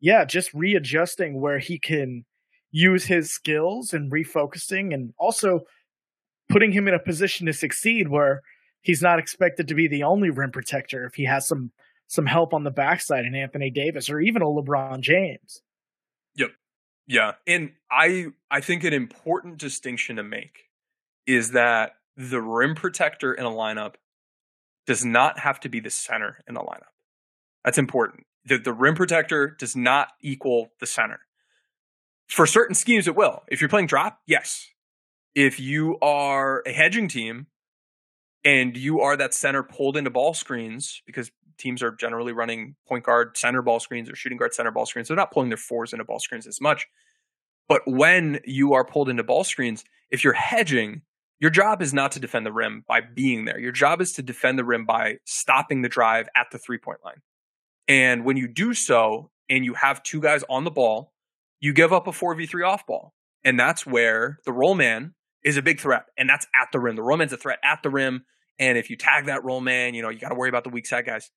yeah, 0.00 0.24
just 0.24 0.54
readjusting 0.54 1.40
where 1.40 1.58
he 1.58 1.78
can 1.78 2.24
use 2.70 3.06
his 3.06 3.32
skills 3.32 3.92
and 3.92 4.12
refocusing 4.12 4.92
and 4.92 5.12
also 5.18 5.60
putting 6.48 6.72
him 6.72 6.86
in 6.86 6.94
a 6.94 6.98
position 6.98 7.46
to 7.46 7.52
succeed 7.52 8.08
where 8.08 8.42
he's 8.82 9.02
not 9.02 9.18
expected 9.18 9.68
to 9.68 9.74
be 9.74 9.88
the 9.88 10.02
only 10.02 10.30
rim 10.30 10.52
protector 10.52 11.06
if 11.06 11.14
he 11.14 11.24
has 11.24 11.46
some 11.46 11.72
some 12.08 12.26
help 12.26 12.54
on 12.54 12.62
the 12.62 12.70
backside 12.70 13.24
in 13.24 13.34
Anthony 13.34 13.70
Davis 13.70 14.08
or 14.08 14.20
even 14.20 14.42
a 14.42 14.44
LeBron 14.44 15.00
James. 15.00 15.62
Yep. 16.36 16.50
Yeah. 17.06 17.32
And 17.46 17.72
I 17.90 18.26
I 18.50 18.60
think 18.60 18.84
an 18.84 18.92
important 18.92 19.58
distinction 19.58 20.16
to 20.16 20.22
make 20.22 20.64
is 21.26 21.52
that 21.52 21.96
the 22.16 22.40
rim 22.40 22.74
protector 22.74 23.32
in 23.32 23.44
a 23.44 23.50
lineup 23.50 23.94
does 24.86 25.04
not 25.04 25.38
have 25.40 25.60
to 25.60 25.68
be 25.68 25.80
the 25.80 25.90
center 25.90 26.42
in 26.48 26.54
the 26.54 26.60
lineup. 26.60 26.94
That's 27.64 27.78
important. 27.78 28.26
The, 28.44 28.58
the 28.58 28.72
rim 28.72 28.94
protector 28.94 29.48
does 29.48 29.74
not 29.74 30.08
equal 30.22 30.70
the 30.78 30.86
center. 30.86 31.20
For 32.28 32.46
certain 32.46 32.74
schemes, 32.74 33.08
it 33.08 33.16
will. 33.16 33.42
If 33.48 33.60
you're 33.60 33.68
playing 33.68 33.88
drop, 33.88 34.20
yes. 34.26 34.68
If 35.34 35.60
you 35.60 35.98
are 36.00 36.62
a 36.64 36.72
hedging 36.72 37.08
team 37.08 37.48
and 38.44 38.76
you 38.76 39.00
are 39.00 39.16
that 39.16 39.34
center 39.34 39.62
pulled 39.62 39.96
into 39.96 40.10
ball 40.10 40.32
screens, 40.32 41.02
because 41.06 41.30
teams 41.58 41.82
are 41.82 41.92
generally 41.92 42.32
running 42.32 42.76
point 42.86 43.04
guard 43.04 43.36
center 43.36 43.62
ball 43.62 43.80
screens 43.80 44.10
or 44.10 44.16
shooting 44.16 44.38
guard 44.38 44.54
center 44.54 44.70
ball 44.70 44.86
screens, 44.86 45.08
they're 45.08 45.16
not 45.16 45.32
pulling 45.32 45.48
their 45.48 45.56
fours 45.56 45.92
into 45.92 46.04
ball 46.04 46.20
screens 46.20 46.46
as 46.46 46.60
much. 46.60 46.86
But 47.68 47.82
when 47.86 48.40
you 48.44 48.74
are 48.74 48.84
pulled 48.84 49.08
into 49.08 49.24
ball 49.24 49.44
screens, 49.44 49.84
if 50.10 50.22
you're 50.22 50.32
hedging, 50.32 51.02
your 51.40 51.50
job 51.50 51.82
is 51.82 51.92
not 51.92 52.12
to 52.12 52.20
defend 52.20 52.46
the 52.46 52.52
rim 52.52 52.84
by 52.88 53.00
being 53.00 53.44
there. 53.44 53.58
Your 53.58 53.72
job 53.72 54.00
is 54.00 54.12
to 54.12 54.22
defend 54.22 54.58
the 54.58 54.64
rim 54.64 54.86
by 54.86 55.18
stopping 55.24 55.82
the 55.82 55.88
drive 55.88 56.28
at 56.34 56.46
the 56.50 56.58
three 56.58 56.78
point 56.78 57.00
line. 57.04 57.22
And 57.88 58.24
when 58.24 58.36
you 58.36 58.48
do 58.48 58.74
so 58.74 59.30
and 59.48 59.64
you 59.64 59.74
have 59.74 60.02
two 60.02 60.20
guys 60.20 60.44
on 60.48 60.64
the 60.64 60.70
ball, 60.70 61.12
you 61.60 61.72
give 61.72 61.92
up 61.92 62.06
a 62.06 62.12
4v3 62.12 62.66
off 62.66 62.86
ball. 62.86 63.12
And 63.44 63.58
that's 63.58 63.86
where 63.86 64.38
the 64.44 64.52
roll 64.52 64.74
man 64.74 65.14
is 65.44 65.56
a 65.56 65.62
big 65.62 65.78
threat. 65.78 66.06
And 66.16 66.28
that's 66.28 66.46
at 66.60 66.68
the 66.72 66.80
rim. 66.80 66.96
The 66.96 67.02
roll 67.02 67.16
man's 67.16 67.32
a 67.32 67.36
threat 67.36 67.58
at 67.62 67.82
the 67.82 67.90
rim. 67.90 68.24
And 68.58 68.78
if 68.78 68.90
you 68.90 68.96
tag 68.96 69.26
that 69.26 69.44
roll 69.44 69.60
man, 69.60 69.94
you 69.94 70.02
know, 70.02 70.08
you 70.08 70.18
got 70.18 70.30
to 70.30 70.34
worry 70.34 70.48
about 70.48 70.64
the 70.64 70.70
weak 70.70 70.86
side 70.86 71.06
guys. 71.06 71.30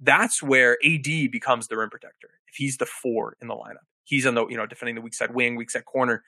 That's 0.00 0.42
where 0.42 0.76
AD 0.84 1.30
becomes 1.30 1.68
the 1.68 1.76
rim 1.76 1.90
protector. 1.90 2.30
If 2.48 2.56
he's 2.56 2.76
the 2.76 2.86
four 2.86 3.36
in 3.40 3.48
the 3.48 3.54
lineup, 3.54 3.86
he's 4.04 4.26
on 4.26 4.34
the, 4.34 4.46
you 4.46 4.56
know, 4.56 4.66
defending 4.66 4.94
the 4.94 5.00
weak 5.00 5.14
side 5.14 5.34
wing, 5.34 5.56
weak 5.56 5.70
side 5.70 5.84
corner 5.84 6.22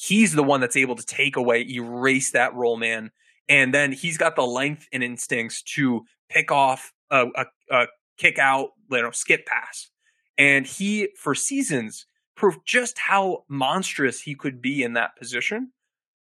he's 0.00 0.32
the 0.32 0.42
one 0.42 0.60
that's 0.60 0.76
able 0.76 0.96
to 0.96 1.04
take 1.04 1.36
away, 1.36 1.66
erase 1.68 2.32
that 2.32 2.54
roll 2.54 2.76
man. 2.76 3.10
And 3.48 3.74
then 3.74 3.92
he's 3.92 4.16
got 4.16 4.34
the 4.34 4.46
length 4.46 4.88
and 4.92 5.02
instincts 5.02 5.62
to 5.74 6.06
pick 6.30 6.50
off 6.50 6.92
a, 7.10 7.26
a, 7.36 7.46
a 7.70 7.86
kick 8.16 8.38
out, 8.38 8.70
you 8.90 9.02
know, 9.02 9.10
skip 9.10 9.44
pass. 9.44 9.90
And 10.38 10.66
he, 10.66 11.08
for 11.16 11.34
seasons, 11.34 12.06
proved 12.34 12.60
just 12.64 12.98
how 12.98 13.44
monstrous 13.48 14.22
he 14.22 14.34
could 14.34 14.62
be 14.62 14.82
in 14.82 14.94
that 14.94 15.16
position. 15.16 15.72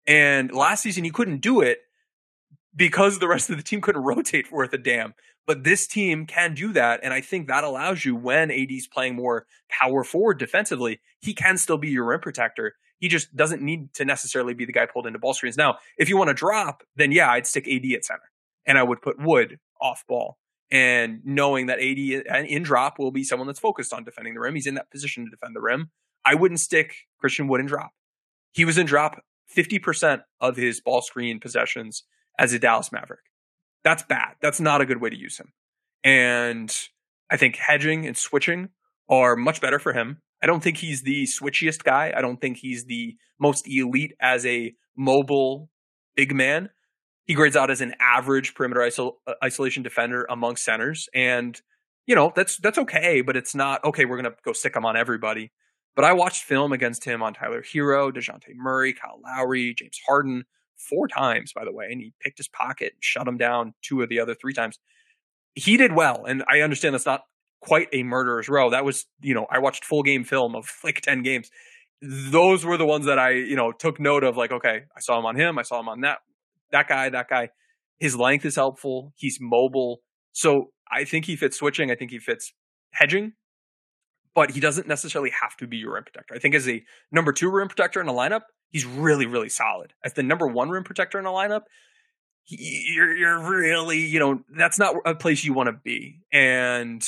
And 0.06 0.52
last 0.52 0.82
season, 0.82 1.04
he 1.04 1.10
couldn't 1.10 1.42
do 1.42 1.60
it 1.60 1.80
because 2.74 3.18
the 3.18 3.28
rest 3.28 3.50
of 3.50 3.58
the 3.58 3.62
team 3.62 3.82
couldn't 3.82 4.02
rotate 4.04 4.50
worth 4.50 4.72
a 4.72 4.78
damn. 4.78 5.14
But 5.46 5.64
this 5.64 5.86
team 5.86 6.26
can 6.26 6.54
do 6.54 6.72
that. 6.72 7.00
And 7.02 7.14
I 7.14 7.20
think 7.20 7.46
that 7.46 7.64
allows 7.64 8.04
you 8.04 8.16
when 8.16 8.50
AD's 8.50 8.88
playing 8.88 9.14
more 9.14 9.46
power 9.68 10.02
forward 10.02 10.38
defensively, 10.38 11.00
he 11.20 11.34
can 11.34 11.56
still 11.56 11.78
be 11.78 11.88
your 11.88 12.04
rim 12.04 12.20
protector. 12.20 12.74
He 12.98 13.08
just 13.08 13.34
doesn't 13.36 13.62
need 13.62 13.94
to 13.94 14.04
necessarily 14.04 14.54
be 14.54 14.64
the 14.64 14.72
guy 14.72 14.86
pulled 14.86 15.06
into 15.06 15.18
ball 15.18 15.34
screens. 15.34 15.56
Now, 15.56 15.78
if 15.98 16.08
you 16.08 16.16
want 16.16 16.28
to 16.28 16.34
drop, 16.34 16.82
then 16.96 17.12
yeah, 17.12 17.30
I'd 17.30 17.46
stick 17.46 17.68
AD 17.68 17.84
at 17.92 18.04
center 18.04 18.30
and 18.66 18.76
I 18.76 18.82
would 18.82 19.02
put 19.02 19.20
Wood 19.20 19.58
off 19.80 20.04
ball. 20.08 20.38
And 20.70 21.20
knowing 21.24 21.66
that 21.66 21.78
AD 21.78 22.46
in 22.48 22.62
drop 22.64 22.98
will 22.98 23.12
be 23.12 23.22
someone 23.22 23.46
that's 23.46 23.60
focused 23.60 23.92
on 23.92 24.02
defending 24.02 24.34
the 24.34 24.40
rim, 24.40 24.56
he's 24.56 24.66
in 24.66 24.74
that 24.74 24.90
position 24.90 25.24
to 25.24 25.30
defend 25.30 25.54
the 25.54 25.60
rim. 25.60 25.90
I 26.24 26.34
wouldn't 26.34 26.58
stick 26.58 26.94
Christian 27.20 27.46
Wood 27.46 27.60
in 27.60 27.66
drop. 27.66 27.92
He 28.50 28.64
was 28.64 28.76
in 28.76 28.86
drop 28.86 29.22
50% 29.56 30.22
of 30.40 30.56
his 30.56 30.80
ball 30.80 31.02
screen 31.02 31.38
possessions 31.38 32.02
as 32.36 32.52
a 32.52 32.58
Dallas 32.58 32.90
Maverick. 32.90 33.20
That's 33.86 34.02
bad. 34.02 34.34
That's 34.42 34.58
not 34.58 34.80
a 34.80 34.84
good 34.84 35.00
way 35.00 35.10
to 35.10 35.16
use 35.16 35.38
him. 35.38 35.52
And 36.02 36.76
I 37.30 37.36
think 37.36 37.54
hedging 37.54 38.04
and 38.04 38.16
switching 38.16 38.70
are 39.08 39.36
much 39.36 39.60
better 39.60 39.78
for 39.78 39.92
him. 39.92 40.22
I 40.42 40.46
don't 40.46 40.60
think 40.60 40.78
he's 40.78 41.02
the 41.02 41.22
switchiest 41.22 41.84
guy. 41.84 42.12
I 42.14 42.20
don't 42.20 42.40
think 42.40 42.56
he's 42.56 42.86
the 42.86 43.14
most 43.40 43.64
elite 43.68 44.14
as 44.20 44.44
a 44.44 44.74
mobile 44.96 45.70
big 46.16 46.34
man. 46.34 46.70
He 47.26 47.34
grades 47.34 47.54
out 47.54 47.70
as 47.70 47.80
an 47.80 47.94
average 48.00 48.56
perimeter 48.56 48.82
uh, 48.82 49.10
isolation 49.44 49.84
defender 49.84 50.26
among 50.28 50.56
centers, 50.56 51.08
and 51.14 51.60
you 52.06 52.16
know 52.16 52.32
that's 52.34 52.56
that's 52.56 52.78
okay. 52.78 53.20
But 53.20 53.36
it's 53.36 53.54
not 53.54 53.84
okay. 53.84 54.04
We're 54.04 54.16
gonna 54.16 54.34
go 54.44 54.52
stick 54.52 54.74
him 54.74 54.84
on 54.84 54.96
everybody. 54.96 55.52
But 55.94 56.04
I 56.04 56.12
watched 56.12 56.42
film 56.42 56.72
against 56.72 57.04
him 57.04 57.22
on 57.22 57.34
Tyler 57.34 57.62
Herro, 57.62 58.12
Dejounte 58.12 58.52
Murray, 58.56 58.94
Kyle 58.94 59.20
Lowry, 59.22 59.74
James 59.74 60.00
Harden 60.08 60.44
four 60.76 61.08
times, 61.08 61.52
by 61.54 61.64
the 61.64 61.72
way, 61.72 61.86
and 61.90 62.00
he 62.00 62.12
picked 62.20 62.38
his 62.38 62.48
pocket 62.48 62.92
and 62.94 63.02
shut 63.02 63.26
him 63.26 63.36
down 63.36 63.74
two 63.82 64.02
of 64.02 64.08
the 64.08 64.20
other 64.20 64.34
three 64.34 64.52
times. 64.52 64.78
He 65.54 65.76
did 65.76 65.92
well, 65.94 66.24
and 66.26 66.44
I 66.50 66.60
understand 66.60 66.94
that's 66.94 67.06
not 67.06 67.22
quite 67.60 67.88
a 67.92 68.02
murderer's 68.02 68.48
row. 68.48 68.70
That 68.70 68.84
was, 68.84 69.06
you 69.20 69.34
know, 69.34 69.46
I 69.50 69.58
watched 69.58 69.84
full 69.84 70.02
game 70.02 70.24
film 70.24 70.54
of 70.54 70.68
like 70.84 71.00
10 71.00 71.22
games. 71.22 71.50
Those 72.02 72.64
were 72.64 72.76
the 72.76 72.86
ones 72.86 73.06
that 73.06 73.18
I, 73.18 73.30
you 73.30 73.56
know, 73.56 73.72
took 73.72 73.98
note 73.98 74.22
of 74.22 74.36
like, 74.36 74.52
okay, 74.52 74.82
I 74.96 75.00
saw 75.00 75.18
him 75.18 75.26
on 75.26 75.36
him. 75.36 75.58
I 75.58 75.62
saw 75.62 75.80
him 75.80 75.88
on 75.88 76.02
that, 76.02 76.18
that 76.72 76.88
guy, 76.88 77.08
that 77.08 77.28
guy. 77.28 77.48
His 77.98 78.14
length 78.14 78.44
is 78.44 78.56
helpful. 78.56 79.14
He's 79.16 79.38
mobile. 79.40 80.00
So 80.32 80.72
I 80.92 81.04
think 81.04 81.24
he 81.24 81.36
fits 81.36 81.56
switching. 81.56 81.90
I 81.90 81.94
think 81.94 82.10
he 82.10 82.18
fits 82.18 82.52
hedging, 82.92 83.32
but 84.36 84.50
he 84.50 84.60
doesn't 84.60 84.86
necessarily 84.86 85.30
have 85.30 85.56
to 85.56 85.66
be 85.66 85.78
your 85.78 85.94
rim 85.94 86.04
protector. 86.04 86.34
I 86.34 86.38
think 86.38 86.54
as 86.54 86.68
a 86.68 86.84
number 87.10 87.32
two 87.32 87.50
rim 87.50 87.68
protector 87.68 88.02
in 88.02 88.06
a 88.06 88.12
lineup, 88.12 88.42
he's 88.70 88.84
really, 88.84 89.24
really 89.24 89.48
solid. 89.48 89.94
As 90.04 90.12
the 90.12 90.22
number 90.22 90.46
one 90.46 90.68
rim 90.68 90.84
protector 90.84 91.18
in 91.18 91.24
a 91.24 91.30
lineup, 91.30 91.62
you're, 92.44 93.16
you're 93.16 93.50
really, 93.50 94.00
you 94.00 94.20
know, 94.20 94.42
that's 94.54 94.78
not 94.78 94.94
a 95.06 95.14
place 95.14 95.42
you 95.42 95.54
want 95.54 95.68
to 95.68 95.72
be. 95.72 96.20
And 96.30 97.02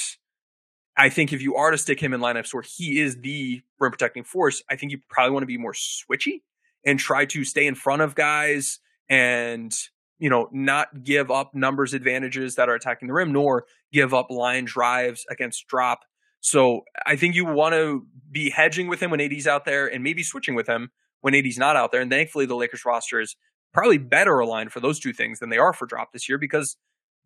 I 0.97 1.11
think 1.11 1.35
if 1.35 1.43
you 1.43 1.57
are 1.57 1.71
to 1.71 1.77
stick 1.77 2.01
him 2.01 2.15
in 2.15 2.21
lineups 2.21 2.55
where 2.55 2.65
he 2.67 2.99
is 2.99 3.19
the 3.21 3.61
rim 3.79 3.93
protecting 3.93 4.25
force, 4.25 4.63
I 4.71 4.77
think 4.77 4.91
you 4.91 4.99
probably 5.11 5.33
want 5.33 5.43
to 5.43 5.47
be 5.47 5.59
more 5.59 5.75
switchy 5.75 6.41
and 6.83 6.99
try 6.99 7.27
to 7.27 7.45
stay 7.45 7.67
in 7.67 7.75
front 7.75 8.01
of 8.01 8.15
guys 8.15 8.81
and 9.11 9.73
you 10.19 10.31
know 10.31 10.49
not 10.51 11.05
give 11.05 11.31
up 11.31 11.55
numbers 11.55 11.95
advantages 11.95 12.55
that 12.55 12.69
are 12.69 12.75
attacking 12.75 13.09
the 13.09 13.15
rim 13.15 13.33
nor 13.33 13.65
give 13.93 14.15
up 14.15 14.31
line 14.31 14.65
drives 14.65 15.25
against 15.31 15.67
drop. 15.69 16.01
So 16.41 16.83
I 17.05 17.17
think 17.17 17.35
you 17.35 17.45
want 17.45 17.75
to 17.75 18.07
be 18.31 18.51
hedging 18.51 18.89
with 18.89 19.01
him 19.01 19.11
when 19.11 19.21
AD's 19.21 19.47
out 19.47 19.65
there 19.65 19.87
and 19.87 20.05
maybe 20.05 20.23
switching 20.23 20.55
with 20.55 20.69
him 20.69 20.91
when 21.21 21.35
AD's 21.35 21.59
not 21.59 21.77
out 21.77 21.93
there. 21.93 22.01
And 22.01 22.11
thankfully 22.11 22.47
the 22.47 22.55
Lakers 22.55 22.85
roster 22.85 23.21
is 23.21 23.37
probably 23.73 23.99
better 23.99 24.39
aligned 24.39 24.73
for 24.73 24.81
those 24.81 25.01
two 25.01 25.13
things 25.13 25.41
than 25.41 25.51
they 25.51 25.59
are 25.59 25.73
for 25.73 25.87
drop 25.87 26.13
this 26.13 26.29
year 26.29 26.39
because 26.39 26.77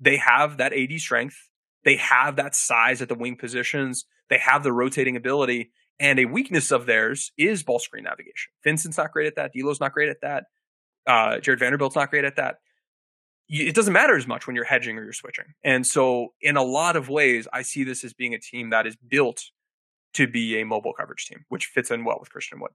they 0.00 0.16
have 0.16 0.56
that 0.56 0.72
AD 0.72 0.98
strength 0.98 1.36
they 1.84 1.96
have 1.96 2.36
that 2.36 2.54
size 2.54 3.02
at 3.02 3.08
the 3.08 3.14
wing 3.14 3.36
positions. 3.36 4.04
They 4.30 4.38
have 4.38 4.62
the 4.62 4.72
rotating 4.72 5.16
ability. 5.16 5.72
And 5.98 6.18
a 6.18 6.24
weakness 6.24 6.70
of 6.70 6.86
theirs 6.86 7.32
is 7.36 7.62
ball 7.62 7.78
screen 7.78 8.04
navigation. 8.04 8.50
Vincent's 8.64 8.98
not 8.98 9.12
great 9.12 9.26
at 9.26 9.36
that. 9.36 9.52
D'Lo's 9.52 9.80
not 9.80 9.92
great 9.92 10.08
at 10.08 10.20
that. 10.22 10.44
Uh, 11.06 11.38
Jared 11.38 11.60
Vanderbilt's 11.60 11.96
not 11.96 12.10
great 12.10 12.24
at 12.24 12.36
that. 12.36 12.56
It 13.54 13.74
doesn't 13.74 13.92
matter 13.92 14.16
as 14.16 14.26
much 14.26 14.46
when 14.46 14.56
you're 14.56 14.64
hedging 14.64 14.96
or 14.96 15.04
you're 15.04 15.12
switching. 15.12 15.44
And 15.62 15.86
so, 15.86 16.32
in 16.40 16.56
a 16.56 16.62
lot 16.62 16.96
of 16.96 17.08
ways, 17.08 17.46
I 17.52 17.62
see 17.62 17.84
this 17.84 18.02
as 18.02 18.14
being 18.14 18.34
a 18.34 18.38
team 18.38 18.70
that 18.70 18.86
is 18.86 18.96
built 18.96 19.50
to 20.14 20.26
be 20.26 20.60
a 20.60 20.64
mobile 20.64 20.92
coverage 20.92 21.26
team, 21.26 21.44
which 21.48 21.66
fits 21.66 21.90
in 21.90 22.04
well 22.04 22.16
with 22.18 22.30
Christian 22.30 22.60
Wood. 22.60 22.72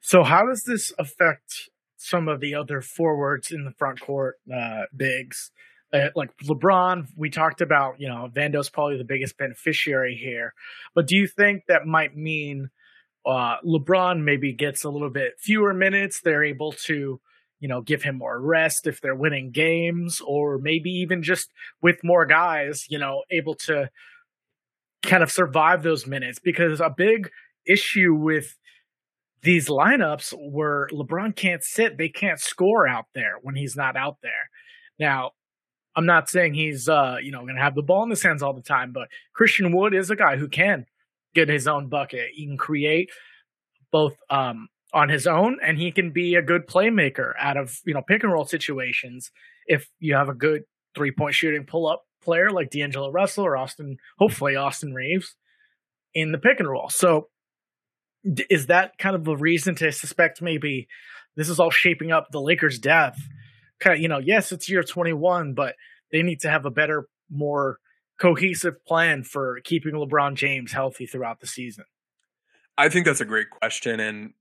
So, 0.00 0.22
how 0.22 0.46
does 0.46 0.64
this 0.64 0.92
affect 0.98 1.68
some 1.96 2.26
of 2.26 2.40
the 2.40 2.54
other 2.54 2.80
forwards 2.80 3.50
in 3.50 3.64
the 3.64 3.72
front 3.78 4.00
court, 4.00 4.36
uh, 4.52 4.84
bigs? 4.96 5.50
uh, 5.92 6.08
like 6.14 6.30
LeBron, 6.44 7.06
we 7.16 7.30
talked 7.30 7.60
about, 7.60 8.00
you 8.00 8.08
know, 8.08 8.28
Vando's 8.34 8.70
probably 8.70 8.96
the 8.96 9.04
biggest 9.04 9.36
beneficiary 9.36 10.18
here. 10.20 10.54
But 10.94 11.06
do 11.06 11.16
you 11.16 11.26
think 11.26 11.64
that 11.68 11.86
might 11.86 12.16
mean 12.16 12.70
uh, 13.26 13.56
LeBron 13.64 14.24
maybe 14.24 14.54
gets 14.54 14.84
a 14.84 14.90
little 14.90 15.10
bit 15.10 15.34
fewer 15.38 15.74
minutes? 15.74 16.20
They're 16.22 16.44
able 16.44 16.72
to, 16.86 17.20
you 17.62 17.68
know, 17.68 17.80
give 17.80 18.02
him 18.02 18.18
more 18.18 18.40
rest 18.40 18.88
if 18.88 19.00
they're 19.00 19.14
winning 19.14 19.52
games, 19.52 20.20
or 20.26 20.58
maybe 20.58 20.90
even 20.90 21.22
just 21.22 21.48
with 21.80 22.02
more 22.02 22.26
guys, 22.26 22.86
you 22.90 22.98
know, 22.98 23.22
able 23.30 23.54
to 23.54 23.88
kind 25.04 25.22
of 25.22 25.30
survive 25.30 25.84
those 25.84 26.04
minutes. 26.04 26.40
Because 26.40 26.80
a 26.80 26.90
big 26.90 27.30
issue 27.64 28.14
with 28.14 28.58
these 29.42 29.68
lineups 29.68 30.34
where 30.36 30.88
LeBron 30.92 31.36
can't 31.36 31.62
sit, 31.62 31.98
they 31.98 32.08
can't 32.08 32.40
score 32.40 32.88
out 32.88 33.06
there 33.14 33.36
when 33.42 33.54
he's 33.54 33.76
not 33.76 33.96
out 33.96 34.16
there. 34.24 34.50
Now, 34.98 35.30
I'm 35.94 36.06
not 36.06 36.28
saying 36.28 36.54
he's 36.54 36.88
uh, 36.88 37.18
you 37.22 37.30
know 37.30 37.42
going 37.42 37.54
to 37.54 37.62
have 37.62 37.76
the 37.76 37.82
ball 37.82 38.02
in 38.02 38.10
his 38.10 38.24
hands 38.24 38.42
all 38.42 38.54
the 38.54 38.60
time, 38.60 38.90
but 38.90 39.06
Christian 39.34 39.70
Wood 39.70 39.94
is 39.94 40.10
a 40.10 40.16
guy 40.16 40.36
who 40.36 40.48
can 40.48 40.84
get 41.32 41.48
his 41.48 41.68
own 41.68 41.88
bucket. 41.88 42.30
He 42.32 42.44
can 42.44 42.56
create 42.56 43.10
both 43.92 44.16
um, 44.30 44.68
on 44.94 45.08
his 45.08 45.26
own, 45.26 45.58
and 45.62 45.78
he 45.78 45.90
can 45.90 46.10
be 46.10 46.34
a 46.34 46.42
good 46.42 46.66
playmaker 46.66 47.32
out 47.38 47.56
of 47.56 47.80
you 47.84 47.94
know 47.94 48.02
pick 48.02 48.22
and 48.22 48.32
roll 48.32 48.44
situations 48.44 49.30
if 49.66 49.88
you 49.98 50.14
have 50.14 50.28
a 50.28 50.34
good 50.34 50.62
three 50.94 51.12
point 51.12 51.34
shooting 51.34 51.64
pull 51.64 51.86
up 51.86 52.02
player 52.22 52.50
like 52.50 52.70
D'Angelo 52.70 53.10
Russell 53.10 53.44
or 53.44 53.56
Austin, 53.56 53.98
hopefully 54.18 54.56
Austin 54.56 54.94
Reaves 54.94 55.34
in 56.14 56.32
the 56.32 56.38
pick 56.38 56.60
and 56.60 56.68
roll. 56.68 56.88
So 56.88 57.28
is 58.24 58.66
that 58.66 58.98
kind 58.98 59.16
of 59.16 59.26
a 59.26 59.36
reason 59.36 59.74
to 59.76 59.90
suspect 59.92 60.40
maybe 60.40 60.88
this 61.36 61.48
is 61.48 61.58
all 61.58 61.70
shaping 61.70 62.12
up 62.12 62.28
the 62.30 62.40
Lakers' 62.40 62.78
death? 62.78 63.18
Kind 63.80 63.96
of, 63.96 64.02
you 64.02 64.08
know, 64.08 64.18
yes, 64.18 64.52
it's 64.52 64.68
year 64.68 64.82
21, 64.82 65.54
but 65.54 65.74
they 66.12 66.22
need 66.22 66.40
to 66.40 66.50
have 66.50 66.64
a 66.64 66.70
better, 66.70 67.08
more 67.30 67.78
cohesive 68.20 68.84
plan 68.86 69.24
for 69.24 69.60
keeping 69.64 69.94
LeBron 69.94 70.34
James 70.34 70.72
healthy 70.72 71.06
throughout 71.06 71.40
the 71.40 71.46
season. 71.46 71.84
I 72.78 72.88
think 72.88 73.06
that's 73.06 73.20
a 73.20 73.24
great 73.24 73.50
question. 73.50 73.98
And 73.98 74.34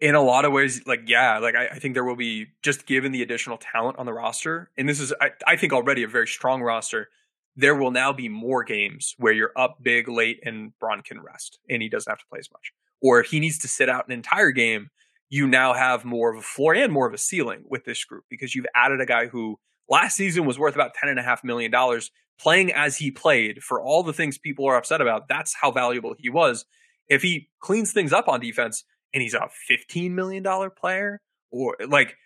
in 0.00 0.14
a 0.14 0.22
lot 0.22 0.44
of 0.44 0.52
ways, 0.52 0.86
like, 0.86 1.02
yeah, 1.06 1.38
like 1.38 1.54
I, 1.54 1.66
I, 1.68 1.78
think 1.78 1.94
there 1.94 2.04
will 2.04 2.16
be 2.16 2.46
just 2.62 2.86
given 2.86 3.12
the 3.12 3.22
additional 3.22 3.58
talent 3.58 3.98
on 3.98 4.06
the 4.06 4.12
roster, 4.12 4.70
and 4.76 4.88
this 4.88 5.00
is, 5.00 5.12
I, 5.20 5.30
I 5.46 5.56
think, 5.56 5.72
already 5.72 6.02
a 6.02 6.08
very 6.08 6.26
strong 6.26 6.62
roster. 6.62 7.08
There 7.56 7.74
will 7.74 7.90
now 7.90 8.12
be 8.12 8.28
more 8.28 8.64
games 8.64 9.14
where 9.18 9.32
you're 9.32 9.52
up 9.56 9.78
big 9.82 10.08
late 10.08 10.40
and 10.44 10.78
Bron 10.78 11.00
can 11.02 11.22
rest 11.22 11.58
and 11.70 11.80
he 11.80 11.88
doesn't 11.88 12.10
have 12.10 12.18
to 12.18 12.26
play 12.30 12.38
as 12.38 12.50
much. 12.52 12.72
Or 13.00 13.18
if 13.18 13.28
he 13.28 13.40
needs 13.40 13.58
to 13.60 13.68
sit 13.68 13.88
out 13.88 14.06
an 14.06 14.12
entire 14.12 14.50
game, 14.50 14.90
you 15.30 15.46
now 15.46 15.72
have 15.72 16.04
more 16.04 16.30
of 16.30 16.38
a 16.38 16.42
floor 16.42 16.74
and 16.74 16.92
more 16.92 17.06
of 17.06 17.14
a 17.14 17.18
ceiling 17.18 17.64
with 17.66 17.84
this 17.84 18.04
group 18.04 18.24
because 18.28 18.54
you've 18.54 18.66
added 18.74 19.00
a 19.00 19.06
guy 19.06 19.26
who 19.26 19.58
last 19.88 20.16
season 20.16 20.44
was 20.44 20.58
worth 20.58 20.74
about 20.74 20.92
$10.5 21.02 21.44
million 21.44 21.72
playing 22.38 22.72
as 22.72 22.98
he 22.98 23.10
played 23.10 23.62
for 23.62 23.80
all 23.80 24.02
the 24.02 24.12
things 24.12 24.36
people 24.36 24.66
are 24.66 24.76
upset 24.76 25.00
about. 25.00 25.26
That's 25.26 25.54
how 25.54 25.70
valuable 25.70 26.14
he 26.18 26.28
was. 26.28 26.66
If 27.08 27.22
he 27.22 27.48
cleans 27.60 27.92
things 27.92 28.12
up 28.12 28.28
on 28.28 28.40
defense 28.40 28.84
and 29.12 29.22
he's 29.22 29.34
a 29.34 29.48
$15 29.70 30.10
million 30.10 30.44
player 30.78 31.20
or 31.50 31.76
like, 31.88 32.16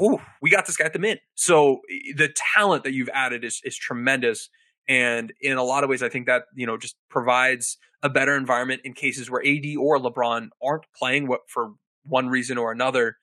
ooh, 0.00 0.18
we 0.40 0.50
got 0.50 0.66
this 0.66 0.76
guy 0.76 0.84
at 0.84 0.92
the 0.92 0.98
mint. 0.98 1.20
So 1.34 1.80
the 2.16 2.28
talent 2.54 2.84
that 2.84 2.92
you've 2.92 3.10
added 3.12 3.44
is, 3.44 3.60
is 3.64 3.76
tremendous. 3.76 4.48
And 4.88 5.32
in 5.40 5.56
a 5.56 5.62
lot 5.62 5.84
of 5.84 5.90
ways, 5.90 6.02
I 6.02 6.08
think 6.08 6.26
that, 6.26 6.44
you 6.54 6.66
know, 6.66 6.78
just 6.78 6.96
provides 7.10 7.76
a 8.02 8.08
better 8.08 8.36
environment 8.36 8.82
in 8.84 8.94
cases 8.94 9.30
where 9.30 9.42
AD 9.44 9.76
or 9.78 9.98
LeBron 9.98 10.48
aren't 10.62 10.84
playing 10.96 11.26
what 11.26 11.40
for 11.48 11.72
one 12.04 12.28
reason 12.28 12.58
or 12.58 12.72
another. 12.72 13.16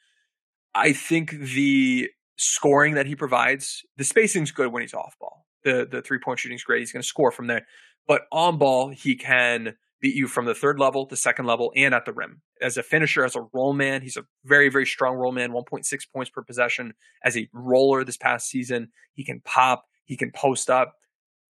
I 0.73 0.93
think 0.93 1.31
the 1.31 2.09
scoring 2.37 2.95
that 2.95 3.05
he 3.05 3.15
provides, 3.15 3.81
the 3.97 4.03
spacing's 4.03 4.51
good 4.51 4.71
when 4.71 4.81
he's 4.81 4.93
off 4.93 5.15
ball. 5.19 5.45
The 5.63 5.87
the 5.89 6.01
three 6.01 6.19
point 6.19 6.39
shooting's 6.39 6.63
great. 6.63 6.81
He's 6.81 6.91
going 6.91 7.01
to 7.01 7.07
score 7.07 7.31
from 7.31 7.47
there. 7.47 7.65
But 8.07 8.23
on 8.31 8.57
ball, 8.57 8.89
he 8.89 9.15
can 9.15 9.75
beat 10.01 10.15
you 10.15 10.27
from 10.27 10.45
the 10.45 10.53
third 10.53 10.79
level, 10.79 11.07
the 11.07 11.15
second 11.15 11.45
level, 11.45 11.71
and 11.75 11.93
at 11.93 12.05
the 12.05 12.13
rim. 12.13 12.41
As 12.61 12.77
a 12.77 12.83
finisher, 12.83 13.25
as 13.25 13.35
a 13.35 13.45
roll 13.53 13.73
man, 13.73 14.01
he's 14.01 14.17
a 14.17 14.25
very, 14.45 14.69
very 14.69 14.85
strong 14.85 15.15
roll 15.15 15.31
man, 15.31 15.51
1.6 15.51 15.85
points 16.13 16.29
per 16.29 16.41
possession. 16.41 16.93
As 17.23 17.35
a 17.35 17.49
roller 17.53 18.03
this 18.03 18.17
past 18.17 18.49
season, 18.49 18.89
he 19.13 19.23
can 19.23 19.41
pop, 19.41 19.85
he 20.05 20.15
can 20.15 20.31
post 20.31 20.69
up. 20.69 20.93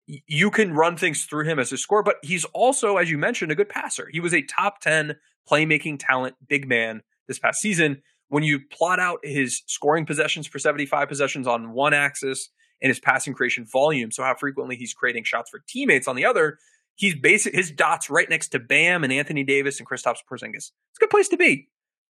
You 0.07 0.51
can 0.51 0.75
run 0.75 0.97
things 0.97 1.25
through 1.25 1.45
him 1.45 1.59
as 1.59 1.73
a 1.73 1.77
scorer, 1.77 2.03
but 2.03 2.17
he's 2.23 2.45
also, 2.47 2.97
as 2.97 3.11
you 3.11 3.19
mentioned, 3.19 3.53
a 3.53 3.55
good 3.55 3.69
passer. 3.69 4.09
He 4.13 4.21
was 4.21 4.35
a 4.35 4.43
top 4.43 4.81
10 4.81 5.17
playmaking 5.51 5.99
talent, 5.99 6.37
big 6.49 6.69
man 6.69 7.03
this 7.29 7.39
past 7.39 7.61
season. 7.61 8.03
When 8.29 8.43
you 8.43 8.61
plot 8.71 8.99
out 8.99 9.21
his 9.23 9.63
scoring 9.67 10.07
possessions 10.07 10.47
for 10.47 10.59
75 10.59 11.09
possessions 11.09 11.47
on 11.47 11.73
one 11.73 11.95
axis 11.95 12.49
and 12.81 12.89
his 12.89 12.99
passing 12.99 13.35
creation 13.35 13.67
volume, 13.71 14.11
so 14.11 14.23
how 14.23 14.35
frequently 14.35 14.77
he's 14.77 14.95
creating 14.95 15.25
shots 15.25 15.51
for 15.51 15.63
teammates 15.69 16.09
on 16.09 16.17
the 16.17 16.25
other, 16.25 16.59
he's 16.95 17.15
basic 17.15 17.55
his 17.55 17.71
dots 17.71 18.11
right 18.11 18.29
next 18.29 18.49
to 18.49 18.59
Bam 18.59 19.05
and 19.05 19.13
Anthony 19.13 19.45
Davis 19.45 19.79
and 19.79 19.89
Kristaps 19.89 20.19
Porzingis. 20.31 20.55
It's 20.57 20.99
a 20.99 21.01
good 21.01 21.11
place 21.11 21.29
to 21.29 21.37
be. 21.37 21.69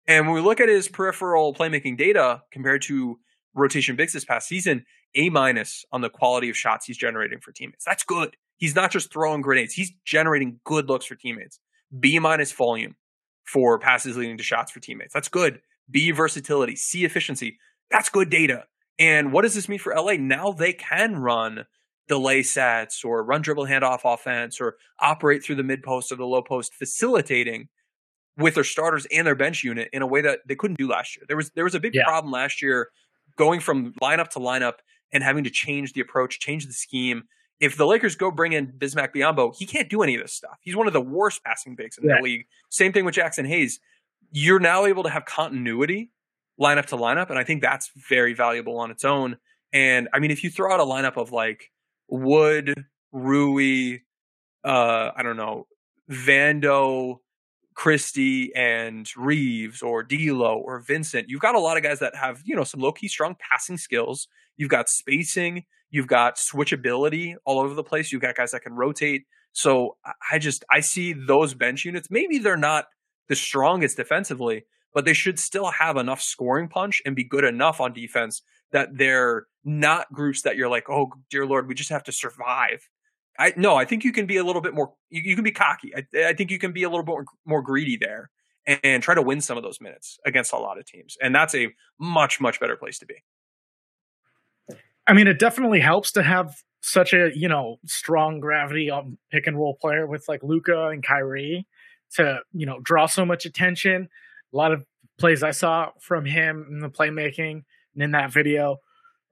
And 0.08 0.26
when 0.26 0.36
we 0.36 0.42
look 0.42 0.62
at 0.62 0.70
his 0.70 0.88
peripheral 0.88 1.54
playmaking 1.54 1.98
data 1.98 2.44
compared 2.52 2.82
to 2.84 3.20
rotation 3.54 3.96
bigs 3.96 4.14
this 4.14 4.24
past 4.26 4.48
season, 4.48 4.86
A 5.16 5.30
minus 5.30 5.84
on 5.92 6.02
the 6.02 6.10
quality 6.10 6.50
of 6.50 6.58
shots 6.58 6.86
he's 6.86 6.98
generating 6.98 7.40
for 7.40 7.52
teammates. 7.52 7.84
That's 7.86 8.04
good. 8.04 8.36
He's 8.58 8.76
not 8.76 8.92
just 8.92 9.12
throwing 9.12 9.42
grenades; 9.42 9.74
he's 9.74 9.92
generating 10.06 10.60
good 10.64 10.88
looks 10.88 11.06
for 11.06 11.16
teammates. 11.16 11.60
B 11.98 12.20
minus 12.20 12.52
volume 12.52 12.96
for 13.46 13.80
passes 13.80 14.18
leading 14.18 14.38
to 14.38 14.44
shots 14.44 14.72
for 14.72 14.80
teammates. 14.80 15.14
That's 15.14 15.30
good. 15.30 15.62
B 15.90 16.12
versatility, 16.12 16.76
C 16.76 17.06
efficiency. 17.06 17.60
That's 17.90 18.10
good 18.10 18.30
data. 18.30 18.66
And 19.00 19.32
what 19.32 19.44
does 19.44 19.56
this 19.56 19.70
mean 19.70 19.80
for 19.80 19.94
LA? 19.96 20.14
Now 20.14 20.52
they 20.52 20.74
can 20.74 21.16
run 21.18 21.66
delay 22.08 22.44
sets 22.44 23.04
or 23.04 23.24
run 23.24 23.42
dribble 23.42 23.66
handoff 23.66 24.02
offense 24.04 24.62
or 24.62 24.78
operate 25.00 25.44
through 25.44 25.56
the 25.56 25.64
mid 25.64 25.84
post 25.84 26.12
or 26.12 26.16
the 26.16 26.26
low 26.26 26.42
post, 26.42 26.74
facilitating 26.74 27.68
with 28.38 28.56
their 28.56 28.64
starters 28.64 29.08
and 29.12 29.26
their 29.26 29.36
bench 29.36 29.64
unit 29.64 29.90
in 29.92 30.02
a 30.02 30.08
way 30.08 30.22
that 30.22 30.40
they 30.48 30.56
couldn't 30.56 30.78
do 30.78 30.88
last 30.88 31.18
year. 31.18 31.26
There 31.28 31.38
was 31.38 31.52
there 31.52 31.64
was 31.64 31.76
a 31.76 31.80
big 31.80 31.96
yeah. 31.96 32.04
problem 32.06 32.32
last 32.32 32.62
year 32.62 32.90
going 33.36 33.60
from 33.60 33.94
lineup 34.02 34.30
to 34.30 34.40
lineup 34.40 34.74
and 35.12 35.24
having 35.24 35.44
to 35.44 35.50
change 35.50 35.94
the 35.94 36.02
approach, 36.02 36.40
change 36.40 36.66
the 36.66 36.74
scheme. 36.74 37.24
If 37.60 37.76
the 37.76 37.88
Lakers 37.88 38.16
go 38.16 38.30
bring 38.30 38.54
in 38.54 38.68
Bismack 38.68 39.14
Biyombo, 39.16 39.56
he 39.58 39.66
can't 39.66 39.90
do 39.90 40.04
any 40.04 40.16
of 40.16 40.22
this 40.22 40.34
stuff. 40.34 40.58
He's 40.62 40.76
one 40.76 40.86
of 40.86 40.94
the 40.94 41.02
worst 41.02 41.44
passing 41.44 41.76
bigs 41.76 41.98
in 41.98 42.08
yeah. 42.08 42.18
the 42.18 42.24
league. 42.24 42.46
Same 42.70 42.94
thing 42.94 43.04
with 43.04 43.16
Jaxson 43.16 43.48
Hayes. 43.48 43.80
You're 44.32 44.60
now 44.60 44.86
able 44.86 45.04
to 45.04 45.10
have 45.10 45.26
continuity 45.26 46.12
lineup 46.62 46.86
to 46.88 46.98
lineup, 46.98 47.30
and 47.30 47.40
I 47.40 47.44
think 47.44 47.62
that's 47.62 47.90
very 48.10 48.34
valuable 48.34 48.78
on 48.78 48.92
its 48.92 49.04
own. 49.04 49.38
And 49.74 50.08
I 50.14 50.20
mean, 50.20 50.32
if 50.32 50.44
you 50.44 50.50
throw 50.50 50.72
out 50.72 50.80
a 50.80 50.84
lineup 50.84 51.18
of 51.18 51.32
like 51.32 51.72
Wood, 52.10 52.86
Rui, 53.12 54.00
uh, 54.64 55.12
I 55.16 55.24
don't 55.24 55.38
know, 55.38 55.68
Vando, 56.10 57.20
Christie, 57.74 58.54
and 58.56 59.10
Reaves, 59.16 59.82
or 59.82 60.04
D'Lo, 60.04 60.58
or 60.58 60.80
Vincent. 60.80 61.30
You've 61.30 61.42
got 61.42 61.56
a 61.56 61.60
lot 61.60 61.78
of 61.78 61.84
guys 61.84 62.00
that 62.00 62.16
have 62.16 62.42
you 62.46 62.56
know 62.56 62.64
some 62.64 62.82
low 62.82 62.92
key 62.92 63.08
strong 63.08 63.36
passing 63.40 63.78
skills. 63.78 64.28
You've 64.58 64.70
got 64.70 64.90
spacing. 64.90 65.66
You've 65.90 66.08
got 66.08 66.36
switchability 66.36 67.36
all 67.46 67.60
over 67.60 67.74
the 67.74 67.84
place. 67.84 68.12
You've 68.12 68.22
got 68.22 68.36
guys 68.36 68.52
that 68.52 68.64
can 68.64 68.74
rotate. 68.74 69.26
So 69.54 69.98
I 70.32 70.40
just 70.40 70.66
I 70.72 70.82
see 70.82 71.14
those 71.14 71.54
bench 71.54 71.86
units. 71.86 72.10
Maybe 72.12 72.40
they're 72.40 72.58
not 72.58 72.86
the 73.28 73.36
strongest 73.36 73.98
defensively, 73.98 74.66
but 74.94 75.06
they 75.06 75.14
should 75.14 75.40
still 75.40 75.72
have 75.72 75.98
enough 75.98 76.22
scoring 76.22 76.68
punch 76.68 77.02
and 77.06 77.16
be 77.16 77.24
good 77.24 77.44
enough 77.44 77.80
on 77.80 77.94
defense 77.94 78.42
that 78.72 78.90
they're 78.98 79.46
not 79.68 80.12
groups 80.14 80.44
that 80.44 80.56
you're 80.56 80.70
like, 80.70 80.90
oh 80.90 81.12
dear 81.30 81.46
lord, 81.46 81.68
we 81.68 81.76
just 81.76 81.90
have 81.90 82.04
to 82.06 82.12
survive. 82.12 82.88
I 83.38 83.54
no, 83.56 83.76
I 83.76 83.86
think 83.86 84.04
you 84.04 84.12
can 84.12 84.26
be 84.26 84.38
a 84.38 84.44
little 84.44 84.62
bit 84.62 84.74
more. 84.74 84.94
You, 85.10 85.22
you 85.24 85.36
can 85.36 85.44
be 85.44 85.52
cocky. 85.52 85.94
I, 85.96 86.30
I, 86.30 86.34
think 86.34 86.50
you 86.50 86.58
can 86.58 86.72
be 86.72 86.84
a 86.84 86.90
little 86.90 87.04
bit 87.04 87.12
more, 87.12 87.26
more 87.46 87.62
greedy 87.62 87.98
there 87.98 88.32
and, 88.66 88.80
and 88.84 89.04
try 89.04 89.14
to 89.14 89.22
win 89.22 89.42
some 89.42 89.58
of 89.58 89.64
those 89.64 89.80
minutes 89.80 90.18
against 90.26 90.54
a 90.54 90.58
lot 90.58 90.80
of 90.80 90.86
teams, 90.86 91.18
and 91.22 91.36
that's 91.36 91.54
a 91.54 91.68
much 92.00 92.42
much 92.42 92.60
better 92.60 92.76
place 92.76 92.98
to 93.00 93.06
be. 93.06 93.16
I 95.06 95.14
mean, 95.14 95.28
it 95.28 95.38
definitely 95.38 95.82
helps 95.82 96.12
to 96.14 96.24
have 96.24 96.56
such 96.82 97.14
a 97.14 97.30
you 97.36 97.48
know 97.48 97.78
strong 97.86 98.40
gravity 98.40 98.90
on 98.90 99.18
pick 99.32 99.46
and 99.46 99.58
roll 99.58 99.78
player 99.80 100.08
with 100.08 100.28
like 100.28 100.42
Luka 100.42 100.88
and 100.88 101.06
Kyrie 101.06 101.68
to 102.16 102.40
you 102.54 102.66
know 102.66 102.80
draw 102.82 103.06
so 103.06 103.26
much 103.26 103.46
attention. 103.46 104.10
A 104.54 104.58
lot 104.58 104.72
of 104.72 104.84
plays 105.20 105.44
I 105.44 105.52
saw 105.52 105.92
from 106.00 106.26
him 106.26 106.66
in 106.72 106.80
the 106.80 106.90
playmaking 106.90 107.64
and 107.94 108.04
in 108.04 108.12
that 108.12 108.32
video, 108.32 108.78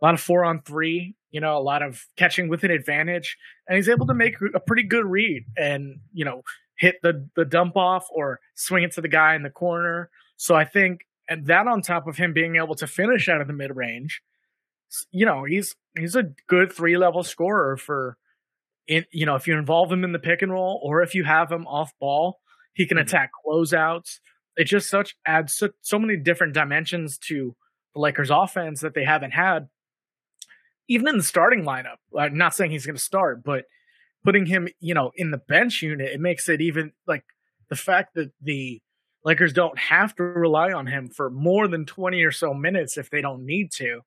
a 0.05 0.07
lot 0.07 0.13
of 0.13 0.21
four 0.21 0.45
on 0.45 0.61
three, 0.61 1.15
you 1.31 1.41
know, 1.41 1.57
a 1.57 1.59
lot 1.59 1.81
of 1.81 2.05
catching 2.15 2.47
with 2.47 2.63
an 2.63 2.69
advantage, 2.69 3.37
and 3.67 3.75
he's 3.75 3.89
able 3.89 4.05
to 4.05 4.13
make 4.13 4.35
a 4.53 4.59
pretty 4.59 4.83
good 4.83 5.03
read 5.03 5.45
and 5.57 5.99
you 6.13 6.23
know 6.23 6.43
hit 6.77 6.97
the 7.01 7.27
the 7.35 7.43
dump 7.43 7.75
off 7.75 8.05
or 8.11 8.39
swing 8.53 8.83
it 8.83 8.91
to 8.91 9.01
the 9.01 9.07
guy 9.07 9.35
in 9.35 9.41
the 9.41 9.49
corner. 9.49 10.11
So 10.37 10.53
I 10.53 10.63
think 10.63 11.07
and 11.27 11.47
that 11.47 11.67
on 11.67 11.81
top 11.81 12.05
of 12.05 12.17
him 12.17 12.33
being 12.33 12.57
able 12.57 12.75
to 12.75 12.85
finish 12.85 13.27
out 13.27 13.41
of 13.41 13.47
the 13.47 13.53
mid 13.53 13.75
range, 13.75 14.21
you 15.09 15.25
know, 15.25 15.43
he's 15.43 15.75
he's 15.97 16.15
a 16.15 16.29
good 16.47 16.71
three 16.71 16.97
level 16.97 17.23
scorer 17.23 17.75
for 17.75 18.17
in 18.87 19.05
you 19.11 19.25
know 19.25 19.35
if 19.35 19.47
you 19.47 19.57
involve 19.57 19.91
him 19.91 20.03
in 20.03 20.11
the 20.11 20.19
pick 20.19 20.43
and 20.43 20.51
roll 20.51 20.79
or 20.83 21.01
if 21.01 21.15
you 21.15 21.23
have 21.23 21.51
him 21.51 21.65
off 21.65 21.93
ball, 21.99 22.41
he 22.75 22.85
can 22.85 22.97
mm-hmm. 22.97 23.07
attack 23.07 23.31
closeouts. 23.43 24.19
It 24.55 24.65
just 24.65 24.87
such 24.87 25.15
adds 25.25 25.55
so, 25.55 25.69
so 25.81 25.97
many 25.97 26.15
different 26.15 26.53
dimensions 26.53 27.17
to 27.27 27.55
the 27.95 28.01
Lakers 28.01 28.29
offense 28.29 28.81
that 28.81 28.93
they 28.93 29.03
haven't 29.03 29.31
had. 29.31 29.67
Even 30.87 31.07
in 31.07 31.17
the 31.17 31.23
starting 31.23 31.63
lineup, 31.63 31.97
I'm 32.17 32.37
not 32.37 32.55
saying 32.55 32.71
he's 32.71 32.85
going 32.85 32.95
to 32.95 33.01
start, 33.01 33.43
but 33.43 33.65
putting 34.23 34.45
him, 34.45 34.67
you 34.79 34.93
know, 34.93 35.11
in 35.15 35.31
the 35.31 35.37
bench 35.37 35.81
unit, 35.81 36.11
it 36.11 36.19
makes 36.19 36.47
it 36.49 36.61
even 36.61 36.91
like 37.07 37.23
the 37.69 37.75
fact 37.75 38.15
that 38.15 38.31
the 38.41 38.81
Lakers 39.23 39.53
don't 39.53 39.77
have 39.77 40.15
to 40.15 40.23
rely 40.23 40.71
on 40.71 40.87
him 40.87 41.09
for 41.09 41.29
more 41.29 41.67
than 41.67 41.85
20 41.85 42.21
or 42.23 42.31
so 42.31 42.53
minutes 42.53 42.97
if 42.97 43.09
they 43.09 43.21
don't 43.21 43.45
need 43.45 43.71
to. 43.73 44.01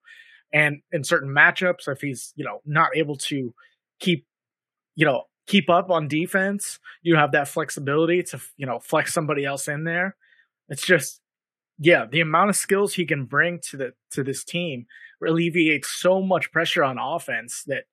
And 0.53 0.81
in 0.93 1.05
certain 1.05 1.31
matchups, 1.31 1.89
if 1.89 2.01
he's, 2.01 2.33
you 2.37 2.45
know, 2.45 2.61
not 2.65 2.91
able 2.97 3.17
to 3.17 3.53
keep, 3.99 4.27
you 4.95 5.05
know, 5.05 5.25
keep 5.47 5.69
up 5.69 5.91
on 5.91 6.09
defense, 6.09 6.79
you 7.03 7.17
have 7.17 7.33
that 7.33 7.49
flexibility 7.49 8.23
to, 8.23 8.41
you 8.57 8.67
know, 8.67 8.79
flex 8.79 9.13
somebody 9.13 9.45
else 9.45 9.67
in 9.67 9.85
there. 9.85 10.17
It's 10.69 10.87
just 10.87 11.21
yeah, 11.79 12.07
the 12.11 12.21
amount 12.21 12.51
of 12.51 12.57
skills 12.57 12.95
he 12.95 13.07
can 13.07 13.25
bring 13.25 13.61
to 13.71 13.77
the 13.77 13.93
to 14.11 14.25
this 14.25 14.45
team 14.45 14.87
alleviates 15.27 15.89
so 15.89 16.23
much 16.23 16.53
pressure 16.53 16.85
on 16.85 16.99
offense 16.99 17.65
that 17.67 17.85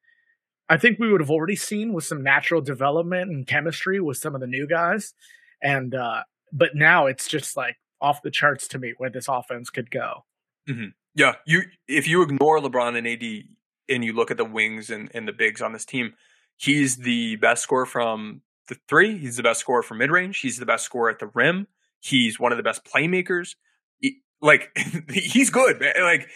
I 0.69 0.78
think 0.78 0.99
we 0.99 1.11
would 1.11 1.21
have 1.21 1.32
already 1.32 1.55
seen 1.55 1.93
with 1.93 2.05
some 2.05 2.23
natural 2.23 2.61
development 2.61 3.30
and 3.30 3.45
chemistry 3.45 3.99
with 3.99 4.17
some 4.17 4.36
of 4.36 4.41
the 4.41 4.47
new 4.47 4.67
guys. 4.67 5.13
And 5.61 5.93
uh 5.95 6.23
but 6.51 6.76
now 6.76 7.07
it's 7.07 7.28
just 7.28 7.57
like 7.57 7.78
off 8.01 8.21
the 8.21 8.32
charts 8.32 8.67
to 8.69 8.80
me 8.80 8.93
where 8.97 9.09
this 9.09 9.28
offense 9.28 9.69
could 9.69 9.91
go. 9.91 10.26
Mm-hmm. 10.69 10.89
Yeah, 11.15 11.36
you 11.45 11.63
if 11.88 12.07
you 12.07 12.21
ignore 12.21 12.59
LeBron 12.59 12.97
and 12.97 13.07
AD 13.07 13.43
and 13.89 14.03
you 14.03 14.13
look 14.13 14.32
at 14.32 14.38
the 14.38 14.45
wings 14.45 14.89
and, 14.89 15.09
and 15.13 15.28
the 15.28 15.34
bigs 15.34 15.61
on 15.61 15.73
this 15.73 15.86
team, 15.86 16.13
he's 16.57 16.97
the 16.97 17.38
best 17.38 17.63
scorer 17.63 17.86
from 17.86 18.41
the 18.67 18.78
three. 18.88 19.17
He's 19.17 19.38
the 19.38 19.43
best 19.43 19.59
scorer 19.59 19.84
from 19.84 19.99
mid 19.99 20.11
range. 20.11 20.39
He's 20.39 20.57
the 20.57 20.65
best 20.65 20.86
scorer 20.86 21.09
at 21.09 21.19
the 21.19 21.30
rim. 21.34 21.67
He's 21.99 22.39
one 22.39 22.51
of 22.51 22.57
the 22.57 22.63
best 22.63 22.84
playmakers. 22.84 23.55
He, 23.99 24.21
like 24.41 24.78
he's 25.11 25.49
good, 25.49 25.80
man. 25.80 25.93
Like 26.01 26.28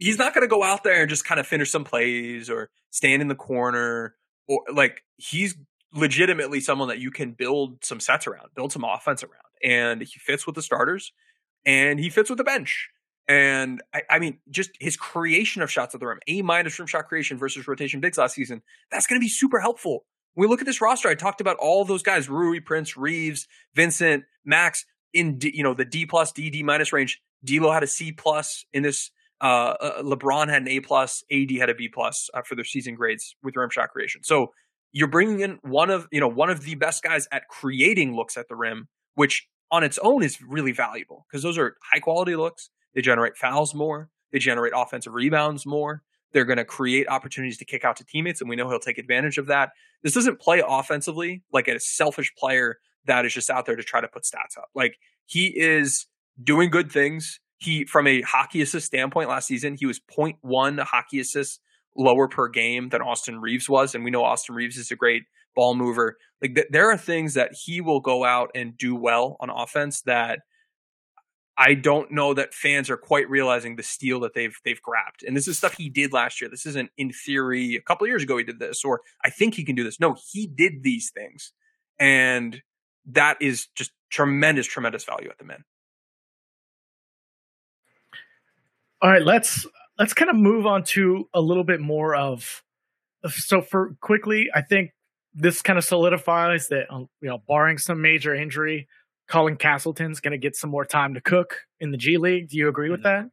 he's 0.00 0.18
not 0.18 0.34
going 0.34 0.42
to 0.42 0.48
go 0.48 0.64
out 0.64 0.82
there 0.82 1.02
and 1.02 1.08
just 1.08 1.24
kind 1.24 1.38
of 1.38 1.46
finish 1.46 1.70
some 1.70 1.84
plays 1.84 2.50
or 2.50 2.68
stand 2.90 3.22
in 3.22 3.28
the 3.28 3.36
corner 3.36 4.16
or 4.48 4.62
like 4.72 5.04
he's 5.16 5.54
legitimately 5.94 6.60
someone 6.60 6.88
that 6.88 6.98
you 6.98 7.10
can 7.10 7.32
build 7.32 7.84
some 7.84 8.00
sets 8.00 8.26
around, 8.26 8.48
build 8.56 8.72
some 8.72 8.84
offense 8.84 9.22
around. 9.22 9.34
And 9.62 10.00
he 10.00 10.18
fits 10.18 10.46
with 10.46 10.56
the 10.56 10.62
starters 10.62 11.12
and 11.64 12.00
he 12.00 12.10
fits 12.10 12.30
with 12.30 12.38
the 12.38 12.44
bench. 12.44 12.88
And 13.28 13.80
I, 13.94 14.02
I, 14.10 14.18
mean, 14.18 14.38
just 14.50 14.70
his 14.80 14.96
creation 14.96 15.62
of 15.62 15.70
shots 15.70 15.94
at 15.94 16.00
the 16.00 16.06
rim, 16.06 16.18
A 16.26 16.42
minus 16.42 16.74
from 16.74 16.86
shot 16.86 17.06
creation 17.06 17.38
versus 17.38 17.68
rotation 17.68 18.00
bigs 18.00 18.18
last 18.18 18.34
season, 18.34 18.62
that's 18.90 19.06
going 19.06 19.20
to 19.20 19.24
be 19.24 19.28
super 19.28 19.60
helpful. 19.60 20.04
When 20.34 20.48
we 20.48 20.50
look 20.50 20.60
at 20.60 20.66
this 20.66 20.80
roster, 20.80 21.08
I 21.08 21.14
talked 21.14 21.40
about 21.40 21.56
all 21.58 21.84
those 21.84 22.02
guys: 22.02 22.28
Rui, 22.28 22.60
Prince, 22.60 22.96
Reaves, 22.96 23.46
Vincent, 23.74 24.24
Max 24.44 24.84
in 25.12 25.38
D, 25.38 25.52
you 25.54 25.62
know 25.62 25.74
the 25.74 25.84
D 25.84 26.06
plus, 26.06 26.32
D, 26.32 26.50
D 26.50 26.62
minus 26.62 26.92
range. 26.92 27.20
D'Lo 27.44 27.70
had 27.70 27.82
a 27.82 27.86
C 27.86 28.12
plus 28.12 28.64
in 28.72 28.82
this. 28.82 29.10
Uh, 29.40 29.74
uh, 29.80 30.02
LeBron 30.02 30.48
had 30.48 30.62
an 30.62 30.68
A 30.68 30.80
plus. 30.80 31.24
AD 31.32 31.50
had 31.58 31.70
a 31.70 31.74
B 31.74 31.88
plus 31.88 32.28
uh, 32.34 32.42
for 32.42 32.54
their 32.54 32.64
season 32.64 32.94
grades 32.94 33.36
with 33.42 33.56
rim 33.56 33.70
shot 33.70 33.90
creation. 33.90 34.22
So 34.22 34.48
you're 34.92 35.08
bringing 35.08 35.40
in 35.40 35.58
one 35.62 35.90
of 35.90 36.08
you 36.10 36.20
know 36.20 36.28
one 36.28 36.50
of 36.50 36.62
the 36.62 36.74
best 36.74 37.02
guys 37.02 37.28
at 37.32 37.48
creating 37.48 38.14
looks 38.14 38.36
at 38.36 38.48
the 38.48 38.56
rim, 38.56 38.88
which 39.14 39.46
on 39.70 39.84
its 39.84 39.98
own 40.02 40.22
is 40.22 40.42
really 40.42 40.72
valuable 40.72 41.26
because 41.30 41.42
those 41.42 41.56
are 41.58 41.76
high 41.92 42.00
quality 42.00 42.36
looks. 42.36 42.70
They 42.94 43.00
generate 43.00 43.36
fouls 43.36 43.74
more. 43.74 44.10
They 44.32 44.38
generate 44.38 44.72
offensive 44.74 45.14
rebounds 45.14 45.64
more. 45.64 46.02
They're 46.32 46.44
going 46.44 46.58
to 46.58 46.64
create 46.64 47.08
opportunities 47.08 47.58
to 47.58 47.64
kick 47.64 47.84
out 47.84 47.96
to 47.96 48.04
teammates, 48.04 48.40
and 48.40 48.48
we 48.48 48.56
know 48.56 48.68
he'll 48.68 48.78
take 48.78 48.98
advantage 48.98 49.38
of 49.38 49.46
that. 49.46 49.70
This 50.02 50.14
doesn't 50.14 50.40
play 50.40 50.62
offensively 50.66 51.42
like 51.52 51.68
a 51.68 51.80
selfish 51.80 52.32
player 52.36 52.78
that 53.06 53.24
is 53.24 53.32
just 53.32 53.50
out 53.50 53.66
there 53.66 53.76
to 53.76 53.82
try 53.82 54.00
to 54.00 54.08
put 54.08 54.22
stats 54.22 54.56
up. 54.56 54.68
Like 54.74 54.96
he 55.26 55.46
is 55.46 56.06
doing 56.42 56.70
good 56.70 56.90
things. 56.92 57.40
He, 57.60 57.84
from 57.84 58.06
a 58.06 58.22
hockey 58.22 58.62
assist 58.62 58.86
standpoint, 58.86 59.28
last 59.28 59.46
season 59.46 59.76
he 59.78 59.86
was 59.86 60.00
0.1 60.00 60.80
hockey 60.80 61.20
assists 61.20 61.60
lower 61.96 62.26
per 62.26 62.48
game 62.48 62.88
than 62.88 63.02
Austin 63.02 63.40
Reaves 63.40 63.68
was, 63.68 63.94
and 63.94 64.02
we 64.02 64.10
know 64.10 64.24
Austin 64.24 64.54
Reaves 64.54 64.76
is 64.76 64.90
a 64.90 64.96
great 64.96 65.24
ball 65.54 65.74
mover. 65.74 66.16
Like 66.40 66.54
th- 66.54 66.68
there 66.70 66.90
are 66.90 66.96
things 66.96 67.34
that 67.34 67.52
he 67.52 67.80
will 67.80 68.00
go 68.00 68.24
out 68.24 68.50
and 68.54 68.76
do 68.78 68.94
well 68.94 69.36
on 69.40 69.50
offense 69.50 70.00
that 70.02 70.40
I 71.58 71.74
don't 71.74 72.10
know 72.10 72.32
that 72.32 72.54
fans 72.54 72.88
are 72.88 72.96
quite 72.96 73.28
realizing 73.28 73.76
the 73.76 73.82
steal 73.82 74.20
that 74.20 74.32
they've 74.32 74.56
they've 74.64 74.80
grabbed. 74.80 75.22
And 75.26 75.36
this 75.36 75.46
is 75.46 75.58
stuff 75.58 75.74
he 75.76 75.90
did 75.90 76.12
last 76.12 76.40
year. 76.40 76.48
This 76.48 76.64
isn't 76.64 76.90
in 76.96 77.12
theory. 77.12 77.76
A 77.76 77.82
couple 77.82 78.06
years 78.06 78.22
ago 78.22 78.38
he 78.38 78.44
did 78.44 78.58
this, 78.58 78.82
or 78.84 79.02
I 79.22 79.28
think 79.28 79.54
he 79.54 79.64
can 79.64 79.76
do 79.76 79.84
this. 79.84 80.00
No, 80.00 80.16
he 80.32 80.46
did 80.46 80.82
these 80.82 81.10
things, 81.10 81.52
and 81.98 82.62
that 83.06 83.36
is 83.42 83.66
just 83.74 83.90
tremendous, 84.10 84.66
tremendous 84.66 85.04
value 85.04 85.28
at 85.28 85.36
the 85.36 85.44
men. 85.44 85.64
All 89.02 89.10
right, 89.10 89.22
let's 89.22 89.66
let's 89.98 90.14
kind 90.14 90.30
of 90.30 90.36
move 90.36 90.66
on 90.66 90.84
to 90.84 91.28
a 91.34 91.40
little 91.40 91.64
bit 91.64 91.80
more 91.80 92.14
of. 92.14 92.62
So 93.28 93.60
for 93.60 93.96
quickly, 94.00 94.48
I 94.54 94.62
think 94.62 94.92
this 95.34 95.62
kind 95.62 95.78
of 95.78 95.84
solidifies 95.84 96.68
that 96.68 96.86
um, 96.90 97.08
you 97.20 97.28
know, 97.28 97.38
barring 97.46 97.78
some 97.78 98.02
major 98.02 98.34
injury, 98.34 98.88
Colin 99.28 99.56
Castleton's 99.56 100.20
going 100.20 100.32
to 100.32 100.38
get 100.38 100.56
some 100.56 100.70
more 100.70 100.84
time 100.84 101.14
to 101.14 101.20
cook 101.20 101.60
in 101.78 101.92
the 101.92 101.96
G 101.96 102.18
League. 102.18 102.48
Do 102.48 102.56
you 102.56 102.68
agree 102.68 102.90
with 102.90 103.02
mm-hmm. 103.02 103.26
that? 103.26 103.30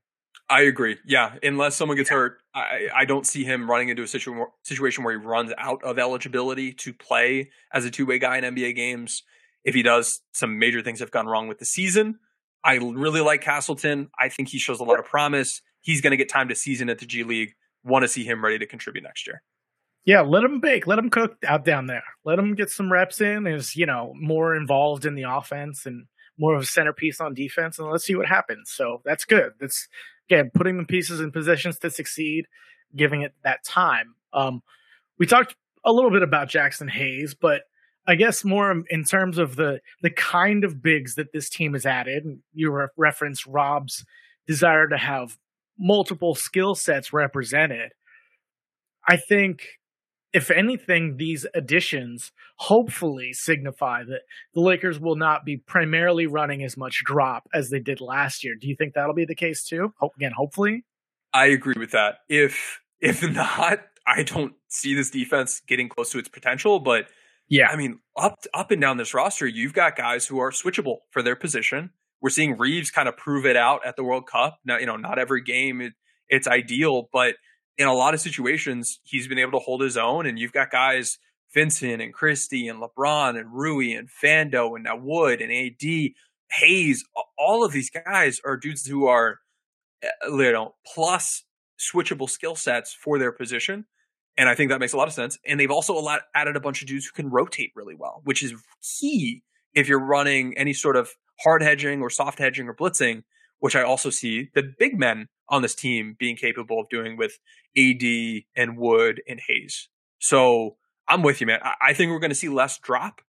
I 0.49 0.61
agree. 0.61 0.97
Yeah, 1.05 1.36
unless 1.43 1.76
someone 1.76 1.97
gets 1.97 2.09
hurt, 2.09 2.38
I, 2.53 2.88
I 2.95 3.05
don't 3.05 3.28
see 3.28 3.43
him 3.43 3.70
running 3.70 3.89
into 3.89 4.03
a 4.03 4.07
situ- 4.07 4.45
situation 4.63 5.03
where 5.03 5.20
he 5.20 5.26
runs 5.26 5.51
out 5.57 5.84
of 5.84 5.99
eligibility 5.99 6.72
to 6.74 6.93
play 6.93 7.49
as 7.74 7.84
a 7.84 7.91
two 7.91 8.05
way 8.05 8.18
guy 8.18 8.38
in 8.38 8.55
NBA 8.55 8.76
games. 8.76 9.24
If 9.65 9.76
he 9.76 9.84
does, 9.84 10.22
some 10.32 10.57
major 10.57 10.82
things 10.82 11.01
have 11.01 11.11
gone 11.11 11.28
wrong 11.28 11.49
with 11.49 11.59
the 11.59 11.65
season. 11.65 12.20
I 12.68 12.76
really 12.76 13.22
like 13.22 13.39
Castleton. 13.41 14.09
I 14.20 14.28
think 14.28 14.49
he 14.49 14.59
shows 14.59 14.82
a 14.82 14.84
lot 14.84 14.99
of 14.99 15.05
promise. 15.05 15.61
He's 15.80 16.01
going 16.01 16.11
to 16.11 16.18
get 16.18 16.28
time 16.28 16.49
to 16.49 16.55
season 16.55 16.89
at 16.89 16.99
the 16.99 17.05
G 17.05 17.24
League. 17.24 17.53
Want 17.86 18.03
to 18.03 18.09
see 18.09 18.26
him 18.26 18.43
ready 18.43 18.59
to 18.59 18.65
contribute 18.65 19.03
next 19.03 19.26
year. 19.26 19.41
Yeah, 20.03 20.22
let 20.22 20.43
him 20.43 20.59
bake, 20.59 20.86
let 20.86 20.99
him 20.99 21.09
cook 21.09 21.38
out 21.47 21.63
down 21.63 21.88
there. 21.88 22.03
Let 22.26 22.38
him 22.38 22.55
get 22.55 22.70
some 22.70 22.91
reps 22.91 23.22
in. 23.22 23.47
Is 23.47 23.78
you 23.78 23.86
know 23.86 24.13
more 24.20 24.53
involved 24.53 25.05
in 25.05 25.15
the 25.15 25.24
offense 25.24 25.86
and 25.86 26.07
more 26.38 26.55
of 26.55 26.61
a 26.61 26.65
centerpiece 26.65 27.22
on 27.22 27.34
defense, 27.34 27.80
and 27.80 27.89
let's 27.89 28.03
see 28.03 28.15
what 28.15 28.26
happens. 28.26 28.70
So 28.70 29.01
that's 29.05 29.24
good. 29.24 29.53
That's 29.61 29.88
again 30.30 30.51
putting 30.53 30.78
the 30.78 30.86
pieces 30.86 31.22
in 31.22 31.32
positions 31.32 31.80
to 31.80 31.89
succeed, 31.89 32.47
giving 32.95 33.22
it 33.22 33.34
that 33.45 33.63
time. 33.63 34.15
Um, 34.34 34.61
we 35.18 35.26
talked 35.26 35.55
a 35.86 35.93
little 35.93 36.11
bit 36.11 36.24
about 36.24 36.49
Jaxson 36.49 36.89
Hayes, 36.89 37.34
but 37.34 37.61
I 38.08 38.16
guess 38.16 38.45
more 38.45 38.84
in 38.89 39.03
terms 39.03 39.38
of 39.38 39.58
the 39.58 39.82
the 40.01 40.10
kind 40.10 40.64
of 40.64 40.82
bigs 40.82 41.16
that 41.16 41.34
this 41.34 41.49
team 41.49 41.74
has 41.74 41.86
added. 41.86 42.24
You 42.53 42.72
re- 42.72 42.88
referenced 42.95 43.45
Rob's 43.45 44.05
desire 44.47 44.88
to 44.88 44.97
have 44.97 45.38
multiple 45.78 46.34
skill 46.34 46.74
sets 46.74 47.12
represented. 47.12 47.91
I 49.08 49.18
think 49.18 49.62
if 50.34 50.51
anything, 50.51 51.18
these 51.18 51.45
additions 51.53 52.32
hopefully 52.58 53.34
signify 53.34 54.03
that 54.03 54.22
the 54.53 54.62
Lakers 54.62 54.99
will 54.99 55.16
not 55.16 55.45
be 55.45 55.58
primarily 55.58 56.28
running 56.28 56.64
as 56.64 56.78
much 56.78 57.03
drop 57.05 57.47
as 57.53 57.70
they 57.70 57.80
did 57.80 58.01
last 58.01 58.43
year. 58.43 58.55
Do 58.55 58.68
you 58.68 58.76
think 58.76 58.93
that'll 58.93 59.16
be 59.16 59.26
the 59.26 59.36
case 59.36 59.64
too? 59.64 59.93
Again, 60.16 60.34
hopefully. 60.36 60.86
I 61.34 61.47
agree 61.47 61.76
with 61.78 61.91
that. 61.91 62.20
If 62.30 62.82
if 62.99 63.22
not, 63.32 63.80
I 64.05 64.24
don't 64.24 64.53
see 64.70 64.93
this 64.93 65.10
defense 65.10 65.62
getting 65.68 65.89
close 65.89 66.12
to 66.12 66.20
its 66.20 66.30
potential. 66.30 66.80
But 66.80 67.08
yeah, 67.50 67.68
I 67.68 67.76
mean, 67.76 68.00
up 68.16 68.39
up 68.54 68.72
and 68.72 68.82
down 68.82 68.98
this 68.98 69.14
roster, 69.14 69.48
you've 69.48 69.74
got 69.74 69.95
guys 69.95 70.28
who 70.28 70.39
are 70.39 70.52
switchable 70.52 70.98
for 71.12 71.22
their 71.22 71.36
position. 71.36 71.91
We're 72.22 72.30
seeing 72.30 72.58
Reaves 72.58 72.91
kind 72.91 73.08
of 73.08 73.16
prove 73.16 73.45
it 73.45 73.56
out 73.56 73.86
at 73.86 73.95
the 73.95 74.04
World 74.04 74.28
Cup. 74.28 74.60
Now, 74.66 74.78
you 74.78 74.86
know, 74.86 74.98
not 74.98 75.20
every 75.20 75.41
game 75.41 75.82
it, 75.82 75.93
it's 76.30 76.48
ideal, 76.48 77.10
but 77.14 77.36
in 77.78 77.88
a 77.88 77.93
lot 77.93 78.14
of 78.14 78.20
situations, 78.20 79.00
he's 79.04 79.28
been 79.28 79.38
able 79.38 79.52
to 79.52 79.64
hold 79.64 79.82
his 79.82 79.98
own. 79.98 80.26
And 80.26 80.39
you've 80.39 80.52
got 80.52 80.72
guys, 80.72 81.20
Vincent 81.54 82.02
and 82.02 82.14
Christie 82.14 82.68
and 82.68 82.82
LeBron 82.82 83.39
and 83.39 83.54
Rui 83.54 83.93
and 83.93 84.10
Vando 84.24 84.76
and 84.76 84.84
now 84.84 84.98
Wood 84.98 85.41
and 85.41 85.52
AD, 85.52 86.12
Hayes. 86.52 87.06
All 87.38 87.64
of 87.64 87.72
these 87.72 87.91
guys 87.91 88.41
are 88.43 88.58
dudes 88.58 88.86
who 88.86 89.06
are, 89.06 89.39
eh, 90.02 90.10
you 90.28 90.52
know, 90.52 90.76
plus 90.93 91.43
switchable 91.80 92.30
skill 92.30 92.56
sets 92.56 92.93
for 92.93 93.20
their 93.20 93.32
position. 93.32 93.86
And 94.38 94.47
I 94.47 94.55
think 94.55 94.69
that 94.69 94.79
makes 94.79 94.93
a 94.93 94.97
lot 94.97 95.07
of 95.07 95.13
sense. 95.13 95.38
And 95.45 95.59
they've 95.59 95.71
also 95.71 95.97
a 95.97 95.99
lot, 95.99 96.21
added 96.35 96.55
a 96.55 96.59
bunch 96.59 96.81
of 96.81 96.88
dudes 96.88 97.05
who 97.05 97.11
can 97.11 97.31
rotate 97.31 97.71
really 97.75 97.95
well, 97.95 98.21
which 98.23 98.43
is 98.43 98.53
key 98.99 99.43
if 99.73 99.88
you're 99.88 100.03
running 100.03 100.57
any 100.57 100.73
sort 100.73 100.95
of 100.95 101.09
hard 101.43 101.61
hedging 101.61 102.01
or 102.01 102.09
soft 102.09 102.39
hedging 102.39 102.67
or 102.67 102.75
blitzing, 102.75 103.23
which 103.59 103.75
I 103.75 103.81
also 103.81 104.09
see 104.09 104.49
the 104.53 104.63
big 104.77 104.97
men 104.97 105.27
on 105.49 105.61
this 105.61 105.75
team 105.75 106.15
being 106.17 106.35
capable 106.35 106.79
of 106.79 106.89
doing 106.89 107.17
with 107.17 107.39
AD 107.77 108.03
and 108.55 108.77
Wood 108.77 109.21
and 109.27 109.39
Hayes. 109.47 109.89
So 110.19 110.77
I'm 111.07 111.21
with 111.21 111.41
you, 111.41 111.47
man. 111.47 111.59
I, 111.81 111.93
think 111.93 112.11
we're 112.11 112.19
going 112.19 112.31
to 112.31 112.35
see 112.35 112.49
less 112.49 112.77
drop. 112.79 113.21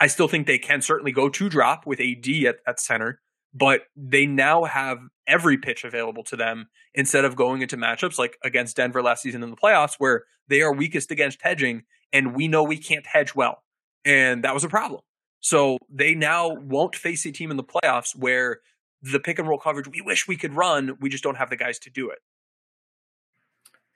I 0.00 0.06
still 0.08 0.28
think 0.28 0.46
they 0.46 0.58
can 0.58 0.82
certainly 0.82 1.12
go 1.12 1.28
to 1.28 1.48
drop 1.48 1.86
with 1.86 2.00
AD 2.00 2.28
at, 2.46 2.56
at 2.66 2.80
center, 2.80 3.20
but 3.52 3.82
they 3.96 4.26
now 4.26 4.64
have 4.64 4.98
every 5.26 5.58
pitch 5.58 5.84
available 5.84 6.24
to 6.24 6.36
them 6.36 6.68
instead 6.94 7.24
of 7.24 7.36
going 7.36 7.62
into 7.62 7.76
matchups 7.76 8.18
like 8.18 8.36
against 8.44 8.76
Denver 8.76 9.02
last 9.02 9.22
season 9.22 9.42
in 9.42 9.50
the 9.50 9.56
playoffs 9.56 9.94
where 9.98 10.24
they 10.48 10.62
are 10.62 10.74
weakest 10.74 11.10
against 11.10 11.38
hedging 11.42 11.82
and 12.12 12.34
we 12.34 12.48
know 12.48 12.62
we 12.62 12.78
can't 12.78 13.06
hedge 13.06 13.34
well. 13.34 13.62
And 14.04 14.44
that 14.44 14.54
was 14.54 14.64
a 14.64 14.68
problem. 14.68 15.00
So 15.40 15.78
they 15.88 16.14
now 16.14 16.54
won't 16.54 16.96
face 16.96 17.24
a 17.26 17.32
team 17.32 17.50
in 17.50 17.56
the 17.56 17.64
playoffs 17.64 18.14
where 18.16 18.60
the 19.02 19.20
pick 19.20 19.38
and 19.38 19.48
roll 19.48 19.58
coverage 19.58 19.88
we 19.88 20.00
wish 20.00 20.28
we 20.28 20.36
could 20.36 20.54
run, 20.54 20.96
we 21.00 21.08
just 21.08 21.24
don't 21.24 21.36
have 21.36 21.50
the 21.50 21.56
guys 21.56 21.78
to 21.80 21.90
do 21.90 22.10
it. 22.10 22.18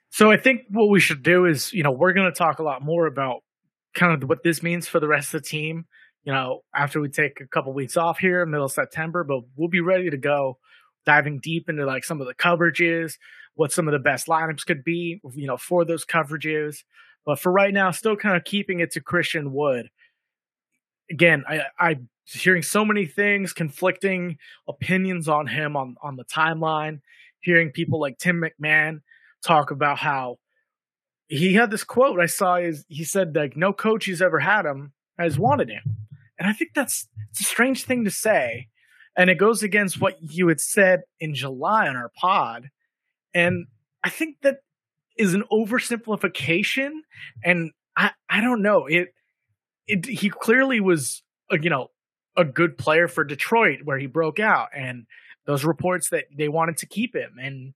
So 0.09 0.31
I 0.31 0.37
think 0.37 0.61
what 0.69 0.89
we 0.89 0.99
should 0.99 1.23
do 1.23 1.45
is, 1.45 1.73
you 1.73 1.83
know, 1.83 1.91
we're 1.91 2.13
going 2.13 2.31
to 2.31 2.37
talk 2.37 2.59
a 2.59 2.63
lot 2.63 2.81
more 2.81 3.05
about 3.05 3.41
kind 3.93 4.13
of 4.13 4.27
what 4.27 4.43
this 4.43 4.63
means 4.63 4.87
for 4.87 4.99
the 4.99 5.07
rest 5.07 5.33
of 5.33 5.41
the 5.41 5.47
team, 5.47 5.85
you 6.25 6.33
know, 6.33 6.63
after 6.73 6.99
we 6.99 7.07
take 7.07 7.39
a 7.39 7.47
couple 7.47 7.71
weeks 7.71 7.95
off 7.95 8.17
here, 8.17 8.45
middle 8.45 8.65
of 8.65 8.71
September, 8.71 9.23
but 9.23 9.41
we'll 9.55 9.69
be 9.69 9.79
ready 9.79 10.09
to 10.09 10.17
go 10.17 10.57
diving 11.05 11.39
deep 11.39 11.69
into 11.69 11.85
like 11.85 12.03
some 12.03 12.19
of 12.19 12.27
the 12.27 12.33
coverages, 12.33 13.13
what 13.53 13.71
some 13.71 13.87
of 13.87 13.91
the 13.91 13.99
best 13.99 14.25
lineups 14.27 14.65
could 14.65 14.83
be, 14.83 15.21
you 15.33 15.45
know, 15.45 15.55
for 15.55 15.85
those 15.85 16.03
coverages. 16.03 16.79
But 17.25 17.39
for 17.39 17.51
right 17.51 17.73
now, 17.73 17.91
still 17.91 18.15
kind 18.15 18.35
of 18.35 18.43
keeping 18.43 18.79
it 18.79 18.91
to 18.91 19.01
Christian 19.01 19.53
Wood. 19.53 19.89
Again, 21.11 21.43
I, 21.47 21.61
I 21.79 21.95
hearing 22.25 22.63
so 22.63 22.83
many 22.83 23.05
things, 23.05 23.53
conflicting 23.53 24.37
opinions 24.67 25.29
on 25.29 25.45
him 25.45 25.77
on, 25.77 25.95
on 26.01 26.15
the 26.15 26.25
timeline, 26.25 27.01
hearing 27.39 27.69
people 27.69 27.99
like 27.99 28.17
Tim 28.17 28.41
McMahon 28.41 29.01
talk 29.43 29.69
about 29.69 29.99
how 29.99 30.37
he 31.27 31.53
had 31.53 31.69
this 31.69 31.83
quote 31.83 32.19
I 32.19 32.25
saw 32.25 32.55
is 32.55 32.83
he 32.87 33.03
said 33.03 33.35
like 33.35 33.55
no 33.55 33.73
coach 33.73 34.05
he's 34.05 34.21
ever 34.21 34.39
had 34.39 34.65
him 34.65 34.93
has 35.17 35.39
wanted 35.39 35.69
him. 35.69 36.04
And 36.37 36.47
I 36.49 36.53
think 36.53 36.71
that's 36.73 37.07
it's 37.31 37.41
a 37.41 37.45
strange 37.45 37.83
thing 37.83 38.03
to 38.05 38.11
say. 38.11 38.67
And 39.17 39.29
it 39.29 39.37
goes 39.37 39.63
against 39.63 40.01
what 40.01 40.17
you 40.21 40.49
had 40.49 40.59
said 40.59 41.03
in 41.19 41.33
July 41.33 41.87
on 41.87 41.95
our 41.95 42.11
pod. 42.17 42.69
And 43.33 43.67
I 44.03 44.09
think 44.09 44.37
that 44.41 44.57
is 45.17 45.33
an 45.33 45.43
oversimplification. 45.51 46.91
And 47.43 47.71
I, 47.95 48.11
I 48.29 48.41
don't 48.41 48.61
know. 48.61 48.87
It, 48.87 49.13
it, 49.87 50.05
he 50.05 50.29
clearly 50.29 50.81
was, 50.81 51.23
a, 51.49 51.57
you 51.57 51.69
know, 51.69 51.91
a 52.35 52.43
good 52.43 52.77
player 52.77 53.07
for 53.07 53.23
Detroit 53.23 53.79
where 53.85 53.97
he 53.97 54.07
broke 54.07 54.39
out 54.39 54.69
and 54.75 55.05
those 55.45 55.63
reports 55.63 56.09
that 56.09 56.25
they 56.35 56.49
wanted 56.49 56.75
to 56.77 56.85
keep 56.85 57.15
him 57.15 57.37
and, 57.41 57.73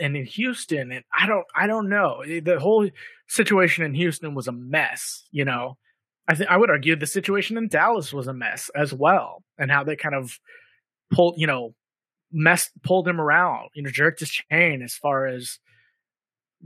and 0.00 0.16
in 0.16 0.24
Houston. 0.24 0.90
And 0.90 1.04
I 1.16 1.28
don't, 1.28 1.46
I 1.54 1.68
don't 1.68 1.88
know. 1.88 2.24
The 2.24 2.58
whole 2.58 2.88
situation 3.28 3.84
in 3.84 3.94
Houston 3.94 4.34
was 4.34 4.48
a 4.48 4.52
mess, 4.52 5.28
you 5.30 5.44
know. 5.44 5.76
I 6.28 6.34
think 6.34 6.50
I 6.50 6.56
would 6.56 6.70
argue 6.70 6.96
the 6.96 7.06
situation 7.06 7.56
in 7.56 7.68
Dallas 7.68 8.12
was 8.12 8.28
a 8.28 8.32
mess 8.32 8.70
as 8.74 8.92
well, 8.92 9.42
and 9.58 9.70
how 9.70 9.84
they 9.84 9.96
kind 9.96 10.14
of 10.14 10.38
pulled, 11.12 11.34
you 11.38 11.46
know, 11.46 11.74
messed, 12.32 12.70
pulled 12.82 13.08
him 13.08 13.20
around, 13.20 13.70
you 13.74 13.82
know, 13.82 13.90
jerked 13.90 14.20
his 14.20 14.30
chain 14.30 14.82
as 14.82 14.94
far 14.94 15.26
as 15.26 15.58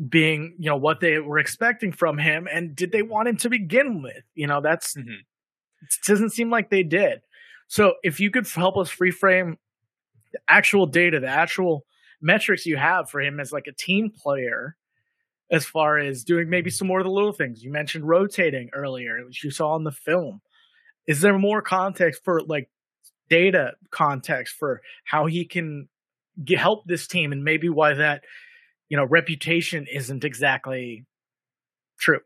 being, 0.09 0.57
you 0.59 0.69
know, 0.69 0.77
what 0.77 1.01
they 1.01 1.19
were 1.19 1.39
expecting 1.39 1.93
from 1.93 2.19
him, 2.19 2.49
and 2.51 2.75
did 2.75 2.93
they 2.93 3.03
want 3.03 3.29
him 3.29 3.37
to 3.39 3.49
begin 3.49 4.03
with? 4.03 4.25
You 4.35 4.47
know, 4.47 4.61
that's 4.61 4.95
mm-hmm. 4.95 5.11
it 5.11 6.07
doesn't 6.07 6.31
seem 6.31 6.51
like 6.51 6.71
they 6.71 6.83
did. 6.83 7.21
So, 7.69 7.95
if 8.03 8.21
you 8.21 8.31
could 8.31 8.47
help 8.49 8.77
us 8.77 8.97
reframe 8.97 9.57
the 10.33 10.41
actual 10.49 10.87
data, 10.87 11.21
the 11.21 11.29
actual 11.29 11.87
metrics 12.21 12.67
you 12.67 12.77
have 12.77 13.09
for 13.09 13.21
him 13.21 13.41
as 13.41 13.53
like 13.53 13.67
a 13.67 13.73
team 13.73 14.11
player 14.11 14.77
as 15.51 15.65
far 15.65 15.99
as 15.99 16.25
doing 16.25 16.49
maybe 16.49 16.71
mm. 16.71 16.75
some 16.75 16.89
more 16.89 17.01
of 17.01 17.05
the 17.05 17.11
little 17.11 17.33
things. 17.33 17.63
You 17.63 17.71
mentioned 17.71 18.09
rotating 18.09 18.71
earlier, 18.73 19.25
which 19.25 19.45
you 19.45 19.51
saw 19.51 19.77
in 19.77 19.85
the 19.85 19.93
film. 19.93 20.41
Is 21.07 21.21
there 21.21 21.39
more 21.39 21.63
context 21.63 22.23
for 22.25 22.41
like 22.41 22.71
data 23.29 23.73
context 23.91 24.55
for 24.57 24.81
how 25.05 25.27
he 25.27 25.45
can 25.45 25.89
get, 26.43 26.59
help 26.59 26.85
this 26.87 27.07
team 27.07 27.33
and 27.33 27.45
maybe 27.45 27.69
why 27.69 27.95
that, 27.95 28.25
you 28.89 28.97
know, 28.97 29.05
reputation 29.05 29.87
isn't 29.93 30.25
exactly 30.25 31.05
true? 31.99 32.21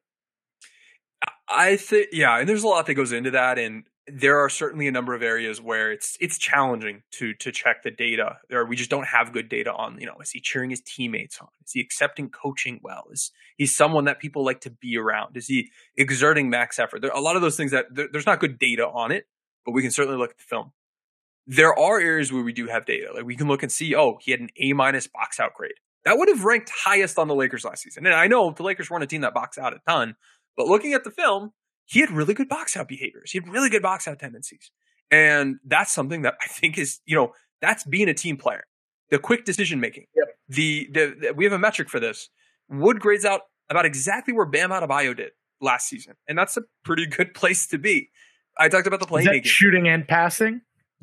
I 1.48 1.76
think, 1.76 2.08
yeah, 2.12 2.38
and 2.38 2.48
there's 2.48 2.62
a 2.62 2.68
lot 2.68 2.86
that 2.86 2.94
goes 2.94 3.12
into 3.12 3.32
that. 3.32 3.58
And 3.58 3.84
there 4.10 4.38
are 4.38 4.48
certainly 4.48 4.86
a 4.86 4.92
number 4.92 5.14
of 5.14 5.22
areas 5.22 5.60
where 5.60 5.92
it's 5.92 6.16
it's 6.20 6.38
challenging 6.38 7.02
to 7.12 7.34
to 7.34 7.52
check 7.52 7.82
the 7.82 7.90
data. 7.90 8.38
There, 8.48 8.64
we 8.64 8.76
just 8.76 8.90
don't 8.90 9.06
have 9.06 9.32
good 9.32 9.48
data 9.48 9.72
on. 9.72 9.98
You 10.00 10.06
know, 10.06 10.16
is 10.20 10.30
he 10.30 10.40
cheering 10.40 10.70
his 10.70 10.80
teammates 10.80 11.38
on? 11.40 11.48
Is 11.64 11.72
he 11.72 11.80
accepting 11.80 12.30
coaching 12.30 12.80
well? 12.82 13.06
Is 13.10 13.30
he 13.56 13.66
someone 13.66 14.04
that 14.04 14.18
people 14.18 14.44
like 14.44 14.60
to 14.62 14.70
be 14.70 14.96
around? 14.96 15.36
Is 15.36 15.46
he 15.46 15.70
exerting 15.96 16.50
max 16.50 16.78
effort? 16.78 17.02
There 17.02 17.12
are 17.12 17.18
a 17.18 17.22
lot 17.22 17.36
of 17.36 17.42
those 17.42 17.56
things 17.56 17.70
that 17.72 17.86
there, 17.90 18.08
there's 18.10 18.26
not 18.26 18.40
good 18.40 18.58
data 18.58 18.86
on 18.86 19.12
it, 19.12 19.26
but 19.64 19.72
we 19.72 19.82
can 19.82 19.90
certainly 19.90 20.18
look 20.18 20.30
at 20.30 20.38
the 20.38 20.44
film. 20.44 20.72
There 21.46 21.78
are 21.78 21.98
areas 21.98 22.32
where 22.32 22.42
we 22.42 22.52
do 22.52 22.66
have 22.66 22.84
data. 22.84 23.12
Like 23.14 23.24
we 23.24 23.36
can 23.36 23.48
look 23.48 23.62
and 23.62 23.72
see, 23.72 23.94
oh, 23.94 24.18
he 24.20 24.32
had 24.32 24.40
an 24.40 24.50
A 24.58 24.72
minus 24.74 25.06
box 25.06 25.40
out 25.40 25.54
grade. 25.54 25.72
That 26.04 26.16
would 26.16 26.28
have 26.28 26.44
ranked 26.44 26.70
highest 26.84 27.18
on 27.18 27.28
the 27.28 27.34
Lakers 27.34 27.64
last 27.64 27.82
season. 27.82 28.06
And 28.06 28.14
I 28.14 28.26
know 28.26 28.50
the 28.50 28.62
Lakers 28.62 28.90
weren't 28.90 29.04
a 29.04 29.06
team 29.06 29.22
that 29.22 29.34
box 29.34 29.58
out 29.58 29.74
a 29.74 29.80
ton, 29.86 30.16
but 30.56 30.66
looking 30.66 30.92
at 30.92 31.04
the 31.04 31.10
film, 31.10 31.52
he 31.88 32.00
had 32.00 32.10
really 32.10 32.34
good 32.34 32.48
box 32.48 32.76
out 32.76 32.86
behaviors. 32.86 33.32
He 33.32 33.38
had 33.38 33.48
really 33.48 33.70
good 33.70 33.82
box 33.82 34.06
out 34.06 34.18
tendencies. 34.18 34.70
And 35.10 35.56
that's 35.64 35.90
something 35.90 36.22
that 36.22 36.34
I 36.42 36.46
think 36.46 36.76
is, 36.76 37.00
you 37.06 37.16
know, 37.16 37.32
that's 37.60 37.82
being 37.84 38.08
a 38.08 38.14
team 38.14 38.36
player. 38.36 38.64
The 39.10 39.18
quick 39.18 39.46
decision 39.46 39.80
making. 39.80 40.04
Yep. 40.14 40.26
The, 40.48 40.88
the, 40.92 41.16
the, 41.20 41.32
we 41.34 41.44
have 41.44 41.54
a 41.54 41.58
metric 41.58 41.88
for 41.88 41.98
this. 41.98 42.28
Wood 42.68 43.00
grades 43.00 43.24
out 43.24 43.40
about 43.70 43.86
exactly 43.86 44.34
where 44.34 44.44
Bam 44.44 44.70
Adebayo 44.70 45.16
did 45.16 45.30
last 45.60 45.88
season, 45.88 46.14
and 46.28 46.36
that's 46.36 46.58
a 46.58 46.62
pretty 46.84 47.06
good 47.06 47.32
place 47.32 47.66
to 47.68 47.78
be. 47.78 48.10
I 48.58 48.68
talked 48.68 48.86
about 48.86 49.00
the 49.00 49.06
playmaking, 49.06 49.46
shooting 49.46 49.88
and 49.88 50.06
passing. 50.06 50.60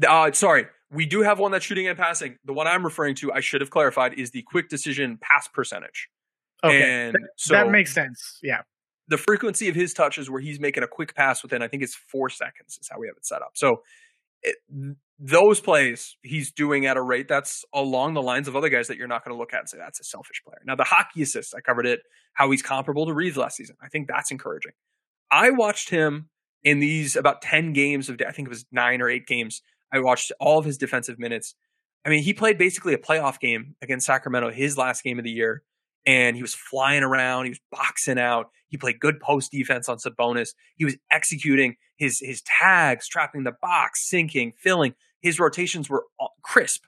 Uh, 0.07 0.31
sorry, 0.33 0.67
we 0.91 1.05
do 1.05 1.21
have 1.21 1.39
one 1.39 1.51
that's 1.51 1.65
shooting 1.65 1.87
and 1.87 1.97
passing. 1.97 2.37
The 2.45 2.53
one 2.53 2.67
I'm 2.67 2.83
referring 2.83 3.15
to, 3.15 3.33
I 3.33 3.39
should 3.39 3.61
have 3.61 3.71
clarified, 3.71 4.13
is 4.13 4.31
the 4.31 4.43
quick 4.43 4.69
decision 4.69 5.17
pass 5.21 5.47
percentage. 5.47 6.09
Okay, 6.63 6.81
and 6.81 7.17
so 7.37 7.55
that 7.55 7.71
makes 7.71 7.93
sense. 7.93 8.39
Yeah, 8.43 8.61
the 9.07 9.17
frequency 9.17 9.69
of 9.69 9.75
his 9.75 9.93
touches 9.93 10.29
where 10.29 10.41
he's 10.41 10.59
making 10.59 10.83
a 10.83 10.87
quick 10.87 11.15
pass 11.15 11.43
within, 11.43 11.61
I 11.61 11.67
think 11.67 11.83
it's 11.83 11.95
four 11.95 12.29
seconds 12.29 12.77
is 12.79 12.89
how 12.91 12.99
we 12.99 13.07
have 13.07 13.15
it 13.17 13.25
set 13.25 13.41
up. 13.41 13.51
So 13.53 13.81
it, 14.41 14.55
those 15.19 15.59
plays 15.59 16.17
he's 16.23 16.51
doing 16.51 16.85
at 16.85 16.97
a 16.97 17.01
rate 17.01 17.27
that's 17.27 17.63
along 17.73 18.15
the 18.15 18.21
lines 18.21 18.47
of 18.47 18.55
other 18.55 18.69
guys 18.69 18.87
that 18.87 18.97
you're 18.97 19.07
not 19.07 19.23
going 19.23 19.35
to 19.35 19.39
look 19.39 19.53
at 19.53 19.59
and 19.61 19.69
say 19.69 19.77
that's 19.77 19.99
a 19.99 20.03
selfish 20.03 20.41
player. 20.43 20.59
Now 20.65 20.75
the 20.75 20.83
hockey 20.83 21.21
assists, 21.21 21.53
I 21.53 21.61
covered 21.61 21.85
it, 21.85 22.01
how 22.33 22.49
he's 22.51 22.61
comparable 22.61 23.05
to 23.05 23.13
Reaves 23.13 23.37
last 23.37 23.57
season. 23.57 23.75
I 23.81 23.87
think 23.87 24.07
that's 24.07 24.31
encouraging. 24.31 24.73
I 25.31 25.51
watched 25.51 25.89
him 25.89 26.29
in 26.63 26.79
these 26.79 27.15
about 27.15 27.41
10 27.41 27.73
games 27.73 28.09
of, 28.09 28.19
I 28.27 28.31
think 28.31 28.47
it 28.47 28.49
was 28.49 28.65
nine 28.71 29.01
or 29.01 29.09
eight 29.09 29.27
games. 29.27 29.61
I 29.93 29.99
watched 29.99 30.31
all 30.39 30.57
of 30.57 30.65
his 30.65 30.77
defensive 30.77 31.19
minutes. 31.19 31.55
I 32.03 32.09
mean, 32.09 32.23
he 32.23 32.33
played 32.33 32.57
basically 32.57 32.93
a 32.93 32.97
playoff 32.97 33.39
game 33.39 33.75
against 33.81 34.05
Sacramento, 34.05 34.51
his 34.51 34.77
last 34.77 35.03
game 35.03 35.19
of 35.19 35.23
the 35.23 35.31
year 35.31 35.63
and 36.05 36.35
he 36.35 36.41
was 36.41 36.53
flying 36.53 37.03
around. 37.03 37.45
He 37.45 37.49
was 37.49 37.61
boxing 37.71 38.19
out. 38.19 38.51
He 38.75 38.77
played 38.77 38.99
good 38.99 39.21
post 39.21 39.53
defense 39.53 39.87
on 39.87 39.99
Sabonis. 39.99 40.49
He 40.75 40.83
was 40.83 40.97
executing 41.09 41.77
his 41.95 42.19
his 42.19 42.41
tags, 42.41 43.07
trapping 43.07 43.43
the 43.43 43.53
box, 43.61 44.05
sinking, 44.05 44.51
filling. 44.57 44.95
His 45.21 45.39
rotations 45.39 45.89
were 45.89 46.03
crisp. 46.41 46.83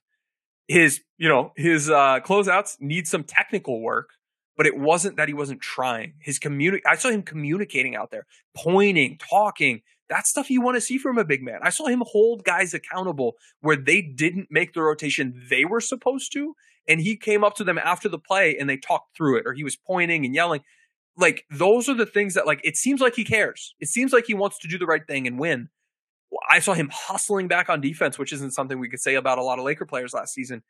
His 0.67 0.99
you 1.17 1.29
know 1.29 1.53
his 1.55 1.89
uh, 1.89 2.19
closeouts 2.19 2.81
need 2.81 3.07
some 3.07 3.23
technical 3.23 3.79
work, 3.79 4.09
but 4.57 4.65
it 4.65 4.77
wasn't 4.77 5.15
that 5.15 5.29
he 5.29 5.33
wasn't 5.33 5.61
trying. 5.61 6.15
His 6.19 6.39
communi- 6.39 6.81
I 6.85 6.97
saw 6.97 7.09
him 7.09 7.23
communicating 7.23 7.95
out 7.95 8.11
there, 8.11 8.25
pointing, 8.53 9.17
talking. 9.17 9.81
That's 10.09 10.29
stuff 10.29 10.49
you 10.49 10.61
want 10.61 10.75
to 10.75 10.81
see 10.81 10.97
from 10.97 11.17
a 11.17 11.23
big 11.23 11.41
man. 11.41 11.59
I 11.63 11.69
saw 11.69 11.87
him 11.87 12.03
hold 12.05 12.43
guys 12.43 12.73
accountable 12.73 13.35
where 13.61 13.77
they 13.77 14.01
didn't 14.01 14.47
make 14.51 14.73
the 14.73 14.81
rotation 14.81 15.41
they 15.49 15.63
were 15.63 15.79
supposed 15.79 16.33
to, 16.33 16.53
and 16.85 16.99
he 16.99 17.15
came 17.15 17.45
up 17.45 17.55
to 17.55 17.63
them 17.63 17.77
after 17.77 18.09
the 18.09 18.19
play 18.19 18.57
and 18.57 18.69
they 18.69 18.75
talked 18.75 19.15
through 19.15 19.37
it 19.37 19.47
or 19.47 19.53
he 19.53 19.63
was 19.63 19.77
pointing 19.77 20.25
and 20.25 20.35
yelling 20.35 20.63
like 21.17 21.45
those 21.49 21.89
are 21.89 21.93
the 21.93 22.05
things 22.05 22.35
that 22.35 22.45
like 22.45 22.61
it 22.63 22.77
seems 22.77 23.01
like 23.01 23.15
he 23.15 23.23
cares. 23.23 23.75
It 23.79 23.89
seems 23.89 24.13
like 24.13 24.25
he 24.25 24.33
wants 24.33 24.59
to 24.59 24.67
do 24.67 24.77
the 24.77 24.85
right 24.85 25.05
thing 25.05 25.27
and 25.27 25.39
win. 25.39 25.69
I 26.49 26.59
saw 26.59 26.73
him 26.73 26.89
hustling 26.91 27.47
back 27.47 27.69
on 27.69 27.81
defense 27.81 28.19
which 28.19 28.33
isn't 28.33 28.51
something 28.51 28.79
we 28.79 28.89
could 28.89 28.99
say 28.99 29.15
about 29.15 29.37
a 29.37 29.43
lot 29.43 29.59
of 29.59 29.65
laker 29.65 29.85
players 29.85 30.13
last 30.13 30.33
season. 30.33 30.63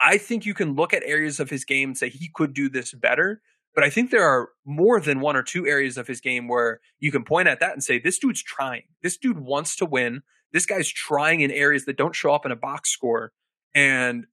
I 0.00 0.18
think 0.18 0.46
you 0.46 0.54
can 0.54 0.74
look 0.74 0.94
at 0.94 1.02
areas 1.04 1.40
of 1.40 1.50
his 1.50 1.64
game 1.64 1.90
and 1.90 1.98
say 1.98 2.08
he 2.08 2.30
could 2.34 2.54
do 2.54 2.68
this 2.68 2.92
better 2.92 3.42
but 3.74 3.84
i 3.84 3.90
think 3.90 4.10
there 4.10 4.26
are 4.26 4.48
more 4.64 5.00
than 5.00 5.20
one 5.20 5.36
or 5.36 5.42
two 5.42 5.66
areas 5.66 5.96
of 5.96 6.06
his 6.06 6.20
game 6.20 6.48
where 6.48 6.80
you 6.98 7.12
can 7.12 7.24
point 7.24 7.48
at 7.48 7.60
that 7.60 7.72
and 7.72 7.82
say 7.82 7.98
this 7.98 8.18
dude's 8.18 8.42
trying. 8.42 8.82
This 9.02 9.16
dude 9.16 9.38
wants 9.38 9.76
to 9.76 9.86
win. 9.86 10.22
This 10.52 10.66
guy's 10.66 10.88
trying 10.88 11.40
in 11.40 11.50
areas 11.50 11.84
that 11.84 11.96
don't 11.96 12.14
show 12.14 12.32
up 12.32 12.44
in 12.44 12.52
a 12.52 12.56
box 12.56 12.90
score. 12.90 13.32
And 13.74 14.26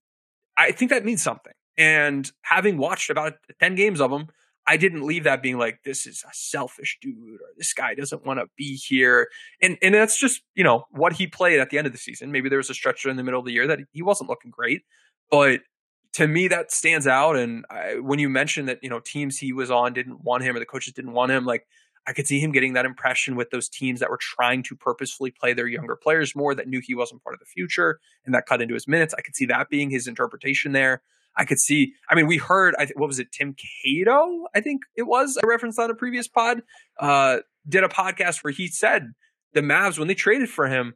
I 0.57 0.71
think 0.71 0.91
that 0.91 1.05
means 1.05 1.21
something. 1.21 1.53
And 1.77 2.29
having 2.41 2.77
watched 2.77 3.09
about 3.09 3.33
10 3.59 3.75
games 3.75 4.01
of 4.01 4.11
him, 4.11 4.27
I 4.67 4.75
didn't 4.75 5.07
leave 5.07 5.23
that 5.23 5.41
being 5.41 5.57
like, 5.57 5.79
this 5.85 6.05
is 6.05 6.23
a 6.27 6.33
selfish 6.33 6.97
dude 7.01 7.39
or 7.41 7.47
this 7.57 7.73
guy 7.73 7.95
doesn't 7.95 8.25
want 8.25 8.39
to 8.39 8.47
be 8.57 8.75
here. 8.75 9.29
And 9.61 9.77
and 9.81 9.95
that's 9.95 10.19
just, 10.19 10.41
you 10.55 10.63
know, 10.63 10.85
what 10.91 11.13
he 11.13 11.25
played 11.25 11.59
at 11.59 11.69
the 11.69 11.77
end 11.77 11.87
of 11.87 11.93
the 11.93 11.99
season. 11.99 12.31
Maybe 12.31 12.49
there 12.49 12.57
was 12.57 12.69
a 12.69 12.73
stretch 12.73 13.05
in 13.05 13.15
the 13.15 13.23
middle 13.23 13.39
of 13.39 13.45
the 13.45 13.53
year 13.53 13.67
that 13.67 13.79
he 13.91 14.01
wasn't 14.01 14.29
looking 14.29 14.51
great. 14.51 14.83
But 15.31 15.61
to 16.13 16.27
me, 16.27 16.47
that 16.49 16.71
stands 16.71 17.07
out. 17.07 17.37
And 17.37 17.65
I, 17.69 17.99
when 17.99 18.19
you 18.19 18.27
mentioned 18.27 18.67
that, 18.67 18.79
you 18.81 18.89
know, 18.89 18.99
teams 18.99 19.37
he 19.37 19.53
was 19.53 19.71
on 19.71 19.93
didn't 19.93 20.23
want 20.23 20.43
him 20.43 20.55
or 20.55 20.59
the 20.59 20.65
coaches 20.65 20.93
didn't 20.93 21.13
want 21.13 21.31
him, 21.31 21.45
like 21.45 21.65
I 22.07 22.13
could 22.13 22.27
see 22.27 22.39
him 22.39 22.51
getting 22.51 22.73
that 22.73 22.85
impression 22.85 23.35
with 23.35 23.49
those 23.49 23.69
teams 23.69 23.99
that 23.99 24.09
were 24.09 24.19
trying 24.19 24.63
to 24.63 24.75
purposefully 24.75 25.31
play 25.31 25.53
their 25.53 25.67
younger 25.67 25.95
players 25.95 26.35
more, 26.35 26.55
that 26.55 26.67
knew 26.67 26.81
he 26.81 26.95
wasn't 26.95 27.23
part 27.23 27.35
of 27.35 27.39
the 27.39 27.45
future, 27.45 27.99
and 28.25 28.33
that 28.33 28.45
cut 28.45 28.61
into 28.61 28.73
his 28.73 28.87
minutes. 28.87 29.13
I 29.17 29.21
could 29.21 29.35
see 29.35 29.45
that 29.47 29.69
being 29.69 29.89
his 29.89 30.07
interpretation 30.07 30.71
there. 30.71 31.03
I 31.37 31.45
could 31.45 31.59
see. 31.59 31.93
I 32.09 32.15
mean, 32.15 32.27
we 32.27 32.37
heard. 32.37 32.75
I 32.77 32.87
what 32.95 33.07
was 33.07 33.19
it? 33.19 33.31
Tim 33.31 33.55
Cato, 33.55 34.47
I 34.55 34.61
think 34.61 34.81
it 34.95 35.03
was. 35.03 35.37
I 35.41 35.45
referenced 35.45 35.79
on 35.79 35.91
a 35.91 35.95
previous 35.95 36.27
pod. 36.27 36.61
Uh, 36.99 37.37
did 37.67 37.83
a 37.83 37.89
podcast 37.89 38.43
where 38.43 38.51
he 38.51 38.67
said 38.67 39.11
the 39.53 39.61
Mavs 39.61 39.99
when 39.99 40.07
they 40.07 40.15
traded 40.15 40.49
for 40.49 40.67
him, 40.67 40.95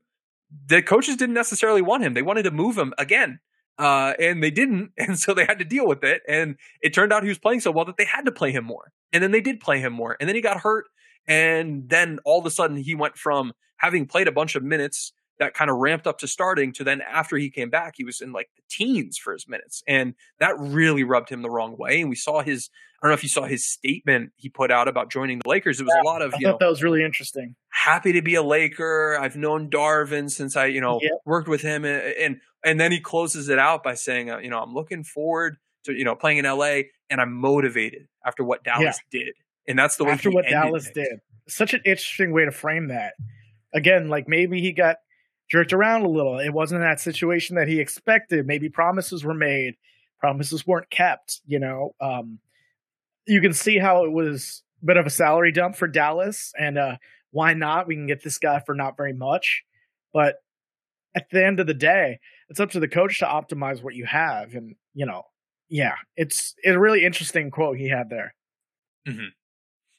the 0.67 0.81
coaches 0.81 1.15
didn't 1.15 1.35
necessarily 1.35 1.81
want 1.81 2.03
him. 2.03 2.13
They 2.13 2.21
wanted 2.21 2.43
to 2.43 2.51
move 2.51 2.77
him 2.77 2.93
again. 2.97 3.39
Uh, 3.77 4.13
and 4.19 4.43
they 4.43 4.51
didn't, 4.51 4.91
and 4.97 5.17
so 5.17 5.33
they 5.33 5.45
had 5.45 5.59
to 5.59 5.65
deal 5.65 5.87
with 5.87 6.03
it. 6.03 6.21
And 6.27 6.55
it 6.81 6.93
turned 6.93 7.13
out 7.13 7.23
he 7.23 7.29
was 7.29 7.39
playing 7.39 7.61
so 7.61 7.71
well 7.71 7.85
that 7.85 7.97
they 7.97 8.05
had 8.05 8.25
to 8.25 8.31
play 8.31 8.51
him 8.51 8.65
more. 8.65 8.91
And 9.13 9.23
then 9.23 9.31
they 9.31 9.41
did 9.41 9.59
play 9.59 9.79
him 9.79 9.93
more. 9.93 10.17
And 10.19 10.27
then 10.27 10.35
he 10.35 10.41
got 10.41 10.61
hurt, 10.61 10.85
and 11.27 11.89
then 11.89 12.19
all 12.25 12.39
of 12.39 12.45
a 12.45 12.51
sudden 12.51 12.77
he 12.77 12.95
went 12.95 13.17
from 13.17 13.53
having 13.77 14.05
played 14.05 14.27
a 14.27 14.31
bunch 14.31 14.55
of 14.55 14.63
minutes 14.63 15.13
that 15.41 15.53
kind 15.53 15.69
of 15.69 15.77
ramped 15.77 16.07
up 16.07 16.19
to 16.19 16.27
starting 16.27 16.71
to 16.71 16.83
then 16.83 17.01
after 17.01 17.35
he 17.35 17.49
came 17.49 17.69
back, 17.69 17.95
he 17.97 18.03
was 18.03 18.21
in 18.21 18.31
like 18.31 18.49
the 18.55 18.61
teens 18.69 19.17
for 19.17 19.33
his 19.33 19.47
minutes. 19.47 19.83
And 19.87 20.13
that 20.39 20.57
really 20.57 21.03
rubbed 21.03 21.29
him 21.29 21.41
the 21.41 21.49
wrong 21.49 21.75
way. 21.77 21.99
And 21.99 22.09
we 22.09 22.15
saw 22.15 22.41
his, 22.41 22.69
I 23.01 23.07
don't 23.07 23.11
know 23.11 23.15
if 23.15 23.23
you 23.23 23.29
saw 23.29 23.45
his 23.45 23.67
statement 23.67 24.31
he 24.37 24.49
put 24.49 24.71
out 24.71 24.87
about 24.87 25.11
joining 25.11 25.39
the 25.39 25.49
Lakers. 25.49 25.81
It 25.81 25.83
was 25.83 25.93
yeah, 25.95 26.03
a 26.03 26.09
lot 26.09 26.21
of, 26.21 26.33
I 26.33 26.37
you 26.39 26.47
thought 26.47 26.51
know, 26.53 26.57
that 26.65 26.69
was 26.69 26.83
really 26.83 27.03
interesting. 27.03 27.55
Happy 27.69 28.13
to 28.13 28.21
be 28.21 28.35
a 28.35 28.43
Laker. 28.43 29.17
I've 29.19 29.35
known 29.35 29.69
Darvin 29.69 30.29
since 30.29 30.55
I, 30.55 30.67
you 30.67 30.79
know, 30.79 30.99
worked 31.25 31.47
with 31.47 31.61
him. 31.61 31.83
And, 31.83 32.13
and, 32.19 32.41
and 32.63 32.79
then 32.79 32.91
he 32.91 32.99
closes 32.99 33.49
it 33.49 33.59
out 33.59 33.83
by 33.83 33.95
saying, 33.95 34.29
uh, 34.29 34.37
you 34.37 34.49
know, 34.49 34.59
I'm 34.59 34.73
looking 34.73 35.03
forward 35.03 35.57
to, 35.85 35.93
you 35.93 36.05
know, 36.05 36.15
playing 36.15 36.37
in 36.37 36.45
LA 36.45 36.81
and 37.09 37.19
I'm 37.19 37.33
motivated 37.33 38.07
after 38.25 38.43
what 38.43 38.63
Dallas 38.63 38.99
yeah. 39.11 39.19
did. 39.23 39.33
And 39.67 39.77
that's 39.77 39.95
the 39.97 40.05
way 40.05 40.11
after 40.11 40.29
what 40.31 40.45
Dallas 40.47 40.83
things. 40.83 41.07
did 41.09 41.19
such 41.47 41.73
an 41.73 41.81
interesting 41.85 42.31
way 42.31 42.45
to 42.45 42.51
frame 42.51 42.87
that. 42.87 43.13
Again, 43.73 44.09
like 44.09 44.27
maybe 44.27 44.61
he 44.61 44.71
got 44.71 44.97
jerked 45.51 45.73
around 45.73 46.03
a 46.03 46.09
little. 46.09 46.39
It 46.39 46.51
wasn't 46.51 46.81
that 46.81 46.99
situation 46.99 47.57
that 47.57 47.67
he 47.67 47.79
expected. 47.79 48.47
Maybe 48.47 48.69
promises 48.69 49.25
were 49.25 49.33
made, 49.33 49.75
promises 50.19 50.65
weren't 50.65 50.89
kept. 50.89 51.41
You 51.45 51.59
know, 51.59 51.93
um, 51.99 52.39
you 53.27 53.41
can 53.41 53.53
see 53.53 53.77
how 53.77 54.05
it 54.05 54.11
was 54.11 54.63
a 54.81 54.85
bit 54.85 54.97
of 54.97 55.05
a 55.05 55.11
salary 55.11 55.51
dump 55.51 55.75
for 55.75 55.87
Dallas, 55.87 56.53
and 56.57 56.77
uh, 56.77 56.95
why 57.31 57.53
not? 57.53 57.87
We 57.87 57.95
can 57.95 58.07
get 58.07 58.23
this 58.23 58.37
guy 58.37 58.61
for 58.65 58.73
not 58.73 58.95
very 58.95 59.13
much, 59.13 59.63
but 60.13 60.37
at 61.13 61.29
the 61.29 61.45
end 61.45 61.59
of 61.59 61.67
the 61.67 61.73
day, 61.73 62.19
it's 62.49 62.61
up 62.61 62.71
to 62.71 62.79
the 62.79 62.87
coach 62.87 63.19
to 63.19 63.25
optimize 63.25 63.83
what 63.83 63.93
you 63.93 64.05
have, 64.05 64.53
and 64.53 64.75
you 64.93 65.05
know, 65.05 65.23
yeah, 65.67 65.95
it's 66.15 66.55
it's 66.63 66.75
a 66.75 66.79
really 66.79 67.03
interesting 67.03 67.51
quote 67.51 67.77
he 67.77 67.89
had 67.89 68.09
there. 68.09 68.33
Mm-hmm. 69.07 69.27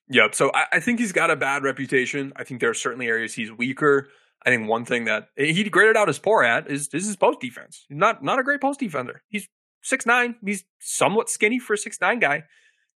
Yep. 0.09 0.35
So 0.35 0.51
I, 0.55 0.67
I, 0.75 0.81
think 0.81 1.01
he's 1.01 1.13
got 1.13 1.31
a 1.31 1.37
bad 1.37 1.63
reputation. 1.65 2.33
I 2.37 2.45
think 2.45 2.61
there 2.61 2.71
are 2.71 2.75
certainly 2.75 3.07
areas 3.07 3.35
he's 3.35 3.51
weaker. 3.51 4.09
I 4.45 4.51
think 4.51 4.69
one 4.69 4.85
thing 4.85 5.05
that 5.05 5.29
he 5.37 5.63
graded 5.65 5.97
out 5.97 6.09
as 6.09 6.19
poor 6.19 6.43
at 6.43 6.71
is, 6.71 6.89
is 6.93 7.07
his 7.07 7.17
post 7.17 7.41
defense. 7.41 7.87
Not 7.89 8.23
not 8.25 8.39
a 8.39 8.43
great 8.43 8.61
post 8.61 8.81
defender. 8.81 9.23
He's 9.29 9.49
six 9.83 10.07
nine. 10.07 10.37
He's 10.45 10.65
somewhat 10.81 11.31
skinny 11.31 11.59
for 11.59 11.75
a 11.75 11.79
six 11.79 12.01
nine 12.01 12.19
guy. 12.19 12.45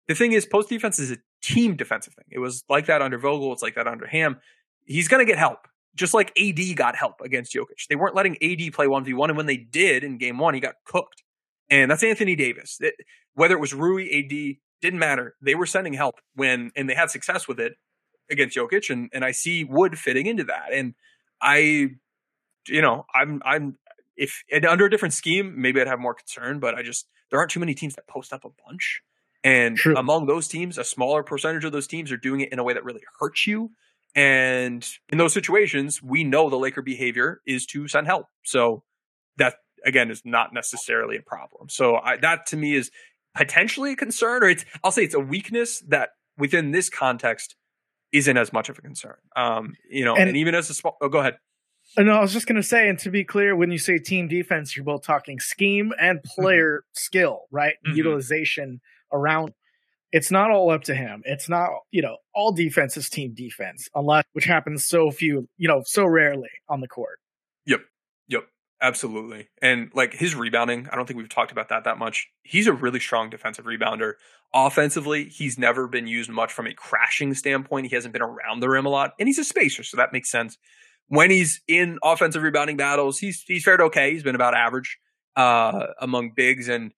The 0.07 0.15
thing 0.15 0.31
is, 0.31 0.45
post 0.45 0.69
defense 0.69 0.99
is 0.99 1.11
a 1.11 1.17
team 1.41 1.75
defensive 1.75 2.13
thing. 2.13 2.25
It 2.29 2.39
was 2.39 2.63
like 2.69 2.85
that 2.87 3.01
under 3.01 3.17
Vogel. 3.17 3.53
It's 3.53 3.61
like 3.61 3.75
that 3.75 3.87
under 3.87 4.07
Ham. 4.07 4.37
He's 4.85 5.07
going 5.07 5.25
to 5.25 5.29
get 5.29 5.37
help, 5.37 5.67
just 5.95 6.13
like 6.13 6.37
AD 6.39 6.75
got 6.75 6.95
help 6.95 7.19
against 7.21 7.53
Jokic. 7.53 7.87
They 7.89 7.95
weren't 7.95 8.15
letting 8.15 8.37
AD 8.41 8.73
play 8.73 8.87
one 8.87 9.03
v 9.03 9.13
one, 9.13 9.29
and 9.29 9.37
when 9.37 9.47
they 9.47 9.57
did 9.57 10.03
in 10.03 10.17
Game 10.17 10.37
One, 10.37 10.53
he 10.53 10.59
got 10.59 10.75
cooked. 10.85 11.23
And 11.69 11.91
that's 11.91 12.03
Anthony 12.03 12.35
Davis. 12.35 12.77
It, 12.79 12.95
whether 13.33 13.55
it 13.55 13.59
was 13.59 13.73
Rui, 13.73 14.03
AD, 14.05 14.57
didn't 14.81 14.99
matter. 14.99 15.35
They 15.41 15.55
were 15.55 15.65
sending 15.65 15.93
help 15.93 16.15
when, 16.35 16.71
and 16.75 16.89
they 16.89 16.95
had 16.95 17.11
success 17.11 17.47
with 17.47 17.59
it 17.59 17.73
against 18.31 18.55
Jokic. 18.55 18.89
And, 18.89 19.09
and 19.13 19.25
I 19.25 19.31
see 19.31 19.65
Wood 19.65 19.97
fitting 19.97 20.25
into 20.25 20.45
that. 20.45 20.71
And 20.71 20.93
I, 21.41 21.89
you 22.67 22.81
know, 22.81 23.05
I'm, 23.13 23.41
I'm, 23.45 23.77
if 24.15 24.43
under 24.67 24.85
a 24.85 24.89
different 24.89 25.13
scheme, 25.13 25.61
maybe 25.61 25.79
I'd 25.79 25.87
have 25.87 25.99
more 25.99 26.13
concern, 26.13 26.59
but 26.59 26.75
I 26.75 26.81
just, 26.81 27.07
there 27.29 27.39
aren't 27.39 27.51
too 27.51 27.59
many 27.59 27.73
teams 27.73 27.95
that 27.95 28.07
post 28.07 28.33
up 28.33 28.45
a 28.45 28.49
bunch. 28.65 29.01
And 29.43 29.77
True. 29.77 29.95
among 29.95 30.25
those 30.25 30.47
teams, 30.47 30.77
a 30.77 30.83
smaller 30.83 31.23
percentage 31.23 31.63
of 31.63 31.71
those 31.71 31.87
teams 31.87 32.11
are 32.11 32.17
doing 32.17 32.41
it 32.41 32.51
in 32.51 32.59
a 32.59 32.63
way 32.63 32.73
that 32.73 32.83
really 32.83 33.03
hurts 33.19 33.45
you. 33.45 33.71
And 34.15 34.87
in 35.09 35.19
those 35.19 35.33
situations, 35.33 36.01
we 36.01 36.23
know 36.23 36.49
the 36.49 36.57
Laker 36.57 36.81
behavior 36.81 37.41
is 37.45 37.65
to 37.67 37.87
send 37.87 38.07
help. 38.07 38.25
So 38.43 38.83
that 39.37 39.55
again 39.85 40.09
is 40.09 40.23
not 40.25 40.53
necessarily 40.53 41.17
a 41.17 41.21
problem. 41.21 41.69
So 41.69 41.97
I, 41.97 42.17
that 42.17 42.47
to 42.47 42.57
me 42.57 42.75
is 42.75 42.89
potentially 43.35 43.93
a 43.93 43.95
concern, 43.95 44.43
or 44.43 44.49
it's 44.49 44.65
I'll 44.83 44.91
say 44.91 45.03
it's 45.03 45.13
a 45.13 45.19
weakness 45.19 45.81
that 45.87 46.09
within 46.37 46.71
this 46.71 46.89
context 46.89 47.55
isn't 48.17 48.37
as 48.37 48.51
much 48.51 48.69
of 48.69 48.77
a 48.77 48.81
concern. 48.81 49.15
Um, 49.35 49.73
you 49.89 50.05
know, 50.05 50.15
and, 50.15 50.29
and 50.29 50.37
even 50.37 50.55
as 50.55 50.69
a 50.69 50.73
small, 50.73 50.97
oh, 51.01 51.09
go 51.09 51.19
ahead. 51.19 51.37
No, 51.97 52.11
I 52.11 52.21
was 52.21 52.33
just 52.33 52.47
going 52.47 52.57
to 52.57 52.63
say, 52.63 52.89
and 52.89 52.99
to 52.99 53.09
be 53.09 53.23
clear, 53.23 53.55
when 53.55 53.71
you 53.71 53.77
say 53.77 53.97
team 53.97 54.27
defense, 54.27 54.75
you're 54.75 54.83
both 54.83 55.03
talking 55.03 55.39
scheme 55.39 55.93
and 55.99 56.19
mm-hmm. 56.19 56.41
player 56.41 56.79
mm-hmm. 56.79 56.93
skill, 56.93 57.41
right? 57.51 57.75
Mm-hmm. 57.85 57.97
Utilization 57.97 58.81
around. 59.11 59.53
It's 60.11 60.31
not 60.31 60.51
all 60.51 60.69
up 60.69 60.83
to 60.83 60.95
him. 60.95 61.21
It's 61.25 61.49
not, 61.49 61.69
you 61.91 62.01
know, 62.01 62.17
all 62.33 62.51
defense 62.51 62.97
is 62.97 63.09
team 63.09 63.33
defense, 63.33 63.89
unless 63.93 64.25
which 64.33 64.45
happens 64.45 64.85
so 64.85 65.11
few, 65.11 65.47
you 65.57 65.67
know, 65.67 65.81
so 65.85 66.05
rarely 66.05 66.49
on 66.69 66.81
the 66.81 66.87
court. 66.87 67.19
Yep. 67.65 67.81
Absolutely. 68.81 69.49
And 69.61 69.89
like 69.95 70.13
his 70.13 70.35
rebounding, 70.35 70.87
I 70.91 70.95
don't 70.95 71.07
think 71.07 71.17
we've 71.17 71.29
talked 71.29 71.51
about 71.51 71.69
that 71.69 71.85
that 71.85 71.97
much. 71.97 72.27
He's 72.43 72.67
a 72.67 72.73
really 72.73 72.99
strong 72.99 73.29
defensive 73.29 73.65
rebounder. 73.65 74.13
Offensively, 74.53 75.25
he's 75.25 75.57
never 75.57 75.87
been 75.87 76.07
used 76.07 76.29
much 76.29 76.53
from 76.53 76.67
a 76.67 76.73
crashing 76.73 77.33
standpoint. 77.33 77.87
He 77.87 77.95
hasn't 77.95 78.13
been 78.13 78.21
around 78.21 78.59
the 78.59 78.69
rim 78.69 78.85
a 78.85 78.89
lot, 78.89 79.13
and 79.19 79.27
he's 79.27 79.39
a 79.39 79.43
spacer, 79.43 79.83
so 79.83 79.97
that 79.97 80.13
makes 80.13 80.29
sense. 80.29 80.57
When 81.07 81.31
he's 81.31 81.61
in 81.67 81.97
offensive 82.03 82.43
rebounding 82.43 82.77
battles, 82.77 83.17
he's 83.19 83.43
he's 83.43 83.63
fared 83.63 83.81
okay. 83.81 84.11
He's 84.11 84.23
been 84.23 84.35
about 84.35 84.53
average 84.53 84.99
uh, 85.35 85.87
among 85.99 86.31
bigs, 86.35 86.69
and 86.69 86.93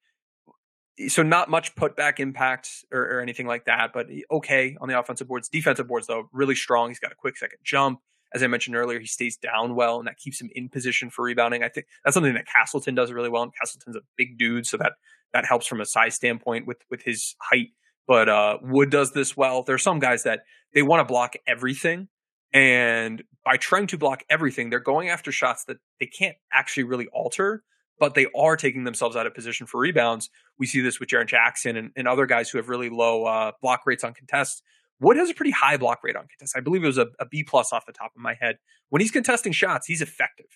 so 1.08 1.24
not 1.24 1.50
much 1.50 1.76
putback 1.76 2.20
impact 2.20 2.70
or, 2.92 3.02
or 3.02 3.22
anything 3.22 3.48
like 3.48 3.66
that. 3.66 3.92
But 3.94 4.08
okay 4.30 4.76
on 4.82 4.90
the 4.90 5.00
offensive 5.00 5.28
boards, 5.28 5.48
defensive 5.48 5.88
boards 5.88 6.08
though 6.08 6.30
really 6.34 6.56
strong. 6.56 6.90
He's 6.90 7.00
got 7.00 7.14
a 7.14 7.16
quick 7.16 7.38
second 7.38 7.60
jump 7.64 8.02
as 8.34 8.44
I 8.44 8.48
mentioned 8.48 8.76
earlier, 8.76 9.00
he 9.00 9.08
stays 9.08 9.38
down 9.38 9.76
well, 9.76 9.98
and 9.98 10.08
that 10.08 10.18
keeps 10.18 10.40
him 10.40 10.50
in 10.54 10.70
position 10.70 11.10
for 11.10 11.24
rebounding. 11.24 11.64
I 11.64 11.70
think 11.70 11.88
that's 12.04 12.14
something 12.14 12.34
that 12.34 12.46
Castleton 12.48 12.96
does 12.96 13.12
really 13.12 13.30
well. 13.30 13.44
And 13.44 13.52
Castleton's 13.60 13.96
a 13.96 14.02
big 14.18 14.38
dude, 14.38 14.68
so 14.68 14.78
that 14.78 14.94
that 15.34 15.46
helps 15.46 15.68
from 15.68 15.82
a 15.82 15.86
size 15.86 16.16
standpoint 16.16 16.68
with 16.68 16.78
with 16.90 17.02
his 17.04 17.36
height. 17.42 17.70
But 18.08 18.30
uh, 18.30 18.58
Wood 18.62 18.90
does 18.90 19.14
this 19.14 19.36
well. 19.38 19.64
There 19.64 19.76
are 19.76 19.80
some 19.80 20.00
guys 20.00 20.24
that 20.24 20.42
they 20.74 20.82
want 20.82 21.02
to 21.02 21.12
block 21.12 21.34
everything, 21.48 22.08
and 22.54 23.24
by 23.44 23.58
trying 23.58 23.88
to 23.88 23.98
block 23.98 24.24
everything, 24.30 24.70
they're 24.70 24.80
going 24.80 25.10
after 25.10 25.32
shots 25.32 25.66
that 25.66 25.78
they 26.00 26.08
can't 26.08 26.36
actually 26.54 26.84
really 26.84 27.08
alter, 27.14 27.64
but 28.00 28.16
they 28.16 28.28
are 28.36 28.56
taking 28.56 28.84
themselves 28.84 29.16
out 29.16 29.28
of 29.28 29.34
position 29.34 29.66
for 29.66 29.80
rebounds. 29.80 30.30
We 30.58 30.68
see 30.68 30.82
this 30.82 31.00
with 31.00 31.10
Jaren 31.10 31.28
Jackson 31.28 31.78
and, 31.78 31.92
and 31.96 32.08
other 32.08 32.26
guys 32.26 32.50
who 32.50 32.58
have 32.58 32.70
really 32.70 32.90
low 32.90 33.26
uh, 33.26 33.52
block 33.62 33.82
rates 33.86 34.04
on 34.04 34.14
contests 34.14 34.62
Wood 35.00 35.18
has 35.18 35.30
a 35.30 35.34
pretty 35.34 35.52
high 35.52 35.78
block 35.78 36.00
rate 36.04 36.16
on 36.16 36.28
contest. 36.28 36.56
I 36.58 36.60
believe 36.60 36.84
it 36.84 36.88
was 36.88 36.98
a, 36.98 37.08
a 37.20 37.26
B 37.26 37.44
plus 37.44 37.72
off 37.72 37.86
the 37.86 37.94
top 37.94 38.12
of 38.16 38.22
my 38.22 38.34
head. 38.34 38.58
When 38.90 39.02
he's 39.02 39.12
contesting 39.12 39.54
shots, 39.54 39.88
he's 39.88 40.02
effective 40.02 40.48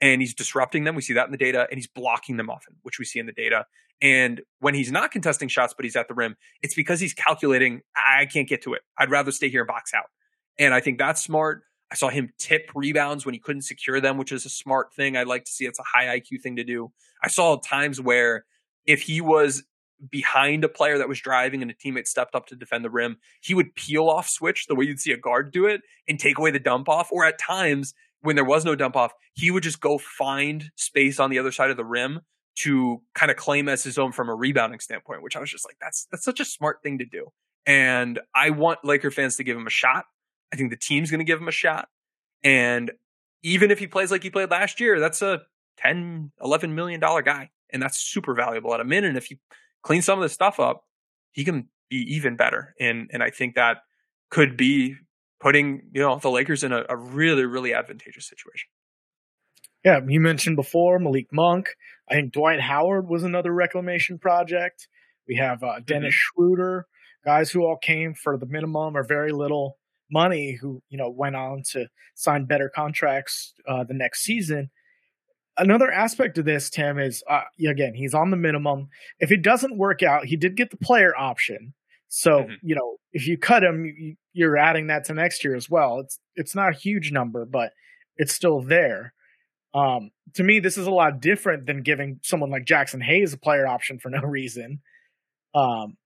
and 0.00 0.20
he's 0.20 0.34
disrupting 0.34 0.84
them. 0.84 0.94
We 0.94 1.02
see 1.02 1.14
that 1.14 1.26
in 1.26 1.32
the 1.32 1.38
data, 1.38 1.66
and 1.70 1.78
he's 1.78 1.88
blocking 1.88 2.36
them 2.36 2.50
often, 2.50 2.76
which 2.82 2.98
we 2.98 3.04
see 3.04 3.18
in 3.18 3.26
the 3.26 3.32
data. 3.32 3.66
And 4.00 4.42
when 4.60 4.74
he's 4.74 4.92
not 4.92 5.10
contesting 5.10 5.48
shots, 5.48 5.74
but 5.76 5.84
he's 5.84 5.96
at 5.96 6.06
the 6.06 6.14
rim, 6.14 6.36
it's 6.62 6.74
because 6.74 7.00
he's 7.00 7.14
calculating, 7.14 7.80
I 7.96 8.26
can't 8.26 8.48
get 8.48 8.62
to 8.62 8.74
it. 8.74 8.82
I'd 8.96 9.10
rather 9.10 9.32
stay 9.32 9.48
here 9.48 9.62
and 9.62 9.68
box 9.68 9.92
out. 9.92 10.06
And 10.58 10.72
I 10.72 10.80
think 10.80 10.98
that's 10.98 11.22
smart. 11.22 11.62
I 11.90 11.94
saw 11.94 12.08
him 12.08 12.32
tip 12.38 12.70
rebounds 12.74 13.24
when 13.24 13.34
he 13.34 13.40
couldn't 13.40 13.62
secure 13.62 14.00
them, 14.00 14.18
which 14.18 14.30
is 14.30 14.44
a 14.44 14.50
smart 14.50 14.92
thing. 14.94 15.16
I'd 15.16 15.26
like 15.26 15.44
to 15.46 15.50
see. 15.50 15.64
It's 15.64 15.78
a 15.78 15.84
high 15.84 16.18
IQ 16.18 16.42
thing 16.42 16.56
to 16.56 16.64
do. 16.64 16.92
I 17.22 17.28
saw 17.28 17.56
times 17.56 18.00
where 18.00 18.44
if 18.86 19.02
he 19.02 19.20
was 19.20 19.64
behind 20.10 20.64
a 20.64 20.68
player 20.68 20.98
that 20.98 21.08
was 21.08 21.20
driving 21.20 21.62
and 21.62 21.70
a 21.70 21.74
teammate 21.74 22.06
stepped 22.06 22.34
up 22.34 22.46
to 22.46 22.56
defend 22.56 22.84
the 22.84 22.90
rim, 22.90 23.16
he 23.40 23.54
would 23.54 23.74
peel 23.74 24.08
off 24.08 24.28
switch 24.28 24.66
the 24.66 24.74
way 24.74 24.84
you'd 24.84 25.00
see 25.00 25.12
a 25.12 25.16
guard 25.16 25.52
do 25.52 25.66
it 25.66 25.82
and 26.06 26.18
take 26.18 26.38
away 26.38 26.50
the 26.50 26.58
dump 26.58 26.88
off. 26.88 27.10
Or 27.10 27.24
at 27.24 27.38
times 27.38 27.94
when 28.20 28.36
there 28.36 28.44
was 28.44 28.64
no 28.64 28.74
dump 28.74 28.96
off, 28.96 29.12
he 29.34 29.50
would 29.50 29.62
just 29.62 29.80
go 29.80 29.98
find 29.98 30.70
space 30.76 31.20
on 31.20 31.30
the 31.30 31.38
other 31.38 31.52
side 31.52 31.70
of 31.70 31.76
the 31.76 31.84
rim 31.84 32.20
to 32.56 33.00
kind 33.14 33.30
of 33.30 33.36
claim 33.36 33.68
as 33.68 33.84
his 33.84 33.98
own 33.98 34.12
from 34.12 34.28
a 34.28 34.34
rebounding 34.34 34.80
standpoint, 34.80 35.22
which 35.22 35.36
I 35.36 35.40
was 35.40 35.50
just 35.50 35.64
like, 35.64 35.76
that's 35.80 36.06
that's 36.10 36.24
such 36.24 36.40
a 36.40 36.44
smart 36.44 36.82
thing 36.82 36.98
to 36.98 37.04
do. 37.04 37.28
And 37.66 38.20
I 38.34 38.50
want 38.50 38.84
Laker 38.84 39.10
fans 39.10 39.36
to 39.36 39.44
give 39.44 39.56
him 39.56 39.66
a 39.66 39.70
shot. 39.70 40.06
I 40.52 40.56
think 40.56 40.70
the 40.70 40.76
team's 40.76 41.10
going 41.10 41.20
to 41.20 41.24
give 41.24 41.40
him 41.40 41.48
a 41.48 41.52
shot. 41.52 41.88
And 42.42 42.90
even 43.42 43.70
if 43.70 43.78
he 43.78 43.86
plays 43.86 44.10
like 44.10 44.22
he 44.22 44.30
played 44.30 44.50
last 44.50 44.80
year, 44.80 44.98
that's 44.98 45.22
a 45.22 45.42
10, 45.78 46.32
11 46.42 46.74
million 46.74 47.00
dollar 47.00 47.22
guy. 47.22 47.50
And 47.70 47.82
that's 47.82 47.98
super 47.98 48.34
valuable 48.34 48.72
at 48.74 48.80
a 48.80 48.84
minute. 48.84 49.08
And 49.08 49.18
if 49.18 49.26
he 49.26 49.38
clean 49.82 50.02
some 50.02 50.18
of 50.18 50.22
this 50.22 50.32
stuff 50.32 50.60
up, 50.60 50.84
he 51.32 51.44
can 51.44 51.68
be 51.88 51.96
even 52.14 52.36
better. 52.36 52.74
And 52.80 53.10
and 53.12 53.22
I 53.22 53.30
think 53.30 53.54
that 53.54 53.78
could 54.30 54.56
be 54.56 54.96
putting 55.40 55.82
you 55.92 56.00
know 56.00 56.18
the 56.18 56.30
Lakers 56.30 56.64
in 56.64 56.72
a, 56.72 56.84
a 56.88 56.96
really 56.96 57.44
really 57.44 57.74
advantageous 57.74 58.28
situation. 58.28 58.68
Yeah, 59.84 60.00
you 60.06 60.20
mentioned 60.20 60.56
before 60.56 60.98
Malik 60.98 61.28
Monk. 61.32 61.68
I 62.10 62.14
think 62.14 62.32
Dwight 62.32 62.60
Howard 62.60 63.08
was 63.08 63.22
another 63.22 63.52
reclamation 63.52 64.18
project. 64.18 64.88
We 65.28 65.36
have 65.36 65.62
uh, 65.62 65.80
Dennis 65.84 66.14
mm-hmm. 66.14 66.40
Schroeder, 66.40 66.86
guys 67.24 67.50
who 67.50 67.64
all 67.64 67.76
came 67.76 68.14
for 68.14 68.36
the 68.36 68.46
minimum 68.46 68.96
or 68.96 69.04
very 69.04 69.30
little 69.30 69.78
money, 70.10 70.58
who 70.60 70.82
you 70.88 70.98
know 70.98 71.10
went 71.10 71.36
on 71.36 71.62
to 71.72 71.86
sign 72.14 72.46
better 72.46 72.68
contracts 72.68 73.54
uh, 73.68 73.84
the 73.84 73.94
next 73.94 74.22
season 74.22 74.70
another 75.58 75.90
aspect 75.90 76.38
of 76.38 76.44
this, 76.44 76.70
Tim, 76.70 76.98
is 76.98 77.22
uh, 77.28 77.42
again 77.66 77.94
he's 77.94 78.14
on 78.14 78.30
the 78.30 78.36
minimum. 78.36 78.88
If 79.18 79.30
it 79.30 79.42
doesn't 79.42 79.76
work 79.76 80.02
out, 80.02 80.26
he 80.26 80.36
did 80.36 80.56
get 80.56 80.70
the 80.70 80.76
player 80.76 81.16
option. 81.16 81.74
So 82.08 82.42
mm-hmm. 82.42 82.54
you 82.62 82.74
know 82.74 82.96
if 83.12 83.26
you 83.26 83.36
cut 83.38 83.64
him, 83.64 84.16
you're 84.32 84.56
adding 84.56 84.88
that 84.88 85.04
to 85.04 85.14
next 85.14 85.44
year 85.44 85.54
as 85.54 85.68
well. 85.68 86.00
It's 86.00 86.18
it's 86.36 86.54
not 86.54 86.74
a 86.74 86.78
huge 86.78 87.12
number, 87.12 87.44
but 87.44 87.72
it's 88.16 88.32
still 88.32 88.60
there. 88.60 89.14
Um, 89.74 90.10
to 90.34 90.42
me, 90.42 90.60
this 90.60 90.78
is 90.78 90.86
a 90.86 90.90
lot 90.90 91.20
different 91.20 91.66
than 91.66 91.82
giving 91.82 92.20
someone 92.22 92.50
like 92.50 92.64
Jaxson 92.64 93.02
Hayes 93.02 93.32
a 93.32 93.38
player 93.38 93.66
option 93.66 93.98
for 93.98 94.10
no 94.10 94.20
reason. 94.22 94.80
Um, 95.54 95.96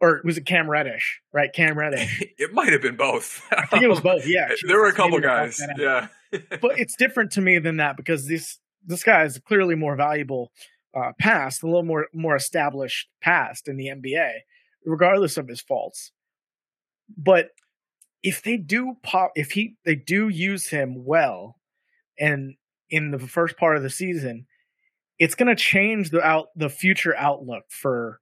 or 0.00 0.20
was 0.24 0.36
it 0.36 0.44
Cam 0.44 0.68
Reddish? 0.68 1.20
Right, 1.32 1.52
Cam 1.52 1.78
Reddish. 1.78 2.22
it 2.38 2.52
might 2.52 2.72
have 2.72 2.82
been 2.82 2.96
both. 2.96 3.46
I 3.52 3.66
think 3.66 3.84
it 3.84 3.88
was 3.88 4.00
both. 4.00 4.26
Yeah, 4.26 4.50
there 4.66 4.78
were 4.78 4.88
a 4.88 4.92
couple 4.92 5.20
guys. 5.20 5.62
Yeah, 5.78 6.08
but 6.30 6.78
it's 6.78 6.96
different 6.96 7.32
to 7.32 7.40
me 7.40 7.58
than 7.58 7.76
that 7.76 7.96
because 7.96 8.26
this 8.26 8.58
this 8.84 9.04
guy 9.04 9.24
is 9.24 9.38
clearly 9.38 9.74
more 9.74 9.96
valuable 9.96 10.52
uh, 10.94 11.12
past, 11.18 11.62
a 11.62 11.66
little 11.66 11.84
more 11.84 12.06
more 12.12 12.36
established 12.36 13.08
past 13.22 13.68
in 13.68 13.76
the 13.76 13.86
NBA, 13.86 14.30
regardless 14.84 15.36
of 15.36 15.48
his 15.48 15.60
faults. 15.60 16.12
But 17.16 17.48
if 18.22 18.42
they 18.42 18.56
do 18.56 18.96
pop, 19.02 19.32
if 19.34 19.52
he 19.52 19.76
they 19.84 19.94
do 19.94 20.28
use 20.28 20.68
him 20.68 21.04
well, 21.04 21.56
and 22.18 22.54
in 22.90 23.10
the 23.10 23.18
first 23.18 23.56
part 23.56 23.76
of 23.76 23.82
the 23.82 23.90
season, 23.90 24.46
it's 25.18 25.34
going 25.34 25.48
to 25.48 25.60
change 25.60 26.10
the 26.10 26.22
out 26.22 26.48
the 26.54 26.68
future 26.68 27.16
outlook 27.16 27.64
for 27.68 28.20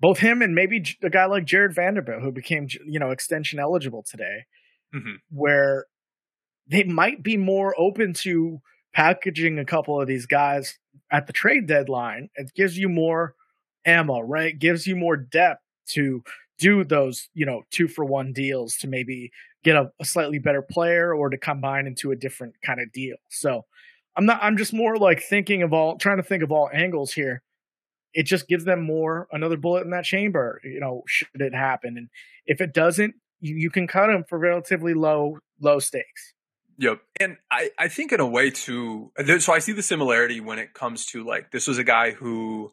both 0.00 0.18
him 0.18 0.42
and 0.42 0.54
maybe 0.54 0.82
a 1.02 1.10
guy 1.10 1.26
like 1.26 1.44
Jared 1.44 1.74
Vanderbilt, 1.74 2.22
who 2.22 2.32
became 2.32 2.68
you 2.86 2.98
know 2.98 3.10
extension 3.10 3.58
eligible 3.58 4.04
today, 4.08 4.46
mm-hmm. 4.94 5.16
where 5.30 5.86
they 6.66 6.84
might 6.84 7.22
be 7.22 7.36
more 7.36 7.74
open 7.78 8.12
to 8.12 8.60
packaging 8.98 9.60
a 9.60 9.64
couple 9.64 10.00
of 10.00 10.08
these 10.08 10.26
guys 10.26 10.76
at 11.12 11.28
the 11.28 11.32
trade 11.32 11.68
deadline, 11.68 12.28
it 12.34 12.52
gives 12.56 12.76
you 12.76 12.88
more 12.88 13.36
ammo, 13.84 14.18
right? 14.18 14.54
It 14.54 14.58
gives 14.58 14.88
you 14.88 14.96
more 14.96 15.16
depth 15.16 15.62
to 15.90 16.24
do 16.58 16.82
those, 16.82 17.28
you 17.32 17.46
know, 17.46 17.62
two 17.70 17.86
for 17.86 18.04
one 18.04 18.32
deals 18.32 18.76
to 18.78 18.88
maybe 18.88 19.30
get 19.62 19.76
a, 19.76 19.92
a 20.00 20.04
slightly 20.04 20.40
better 20.40 20.62
player 20.62 21.14
or 21.14 21.30
to 21.30 21.38
combine 21.38 21.86
into 21.86 22.10
a 22.10 22.16
different 22.16 22.54
kind 22.66 22.80
of 22.80 22.90
deal. 22.90 23.14
So 23.28 23.66
I'm 24.16 24.26
not, 24.26 24.40
I'm 24.42 24.56
just 24.56 24.72
more 24.72 24.96
like 24.96 25.22
thinking 25.22 25.62
of 25.62 25.72
all, 25.72 25.96
trying 25.96 26.16
to 26.16 26.24
think 26.24 26.42
of 26.42 26.50
all 26.50 26.68
angles 26.72 27.12
here. 27.12 27.44
It 28.14 28.24
just 28.24 28.48
gives 28.48 28.64
them 28.64 28.82
more, 28.82 29.28
another 29.30 29.56
bullet 29.56 29.84
in 29.84 29.90
that 29.90 30.06
chamber, 30.06 30.60
you 30.64 30.80
know, 30.80 31.04
should 31.06 31.28
it 31.34 31.54
happen. 31.54 31.96
And 31.96 32.08
if 32.46 32.60
it 32.60 32.74
doesn't, 32.74 33.14
you, 33.38 33.54
you 33.54 33.70
can 33.70 33.86
cut 33.86 34.08
them 34.08 34.24
for 34.28 34.40
relatively 34.40 34.92
low, 34.92 35.38
low 35.60 35.78
stakes. 35.78 36.34
Yep. 36.78 37.00
And 37.18 37.36
I, 37.50 37.70
I 37.78 37.88
think 37.88 38.12
in 38.12 38.20
a 38.20 38.26
way 38.26 38.50
too, 38.50 39.10
so 39.40 39.52
I 39.52 39.58
see 39.58 39.72
the 39.72 39.82
similarity 39.82 40.40
when 40.40 40.60
it 40.60 40.74
comes 40.74 41.06
to 41.06 41.24
like, 41.24 41.50
this 41.50 41.66
was 41.66 41.78
a 41.78 41.84
guy 41.84 42.12
who 42.12 42.72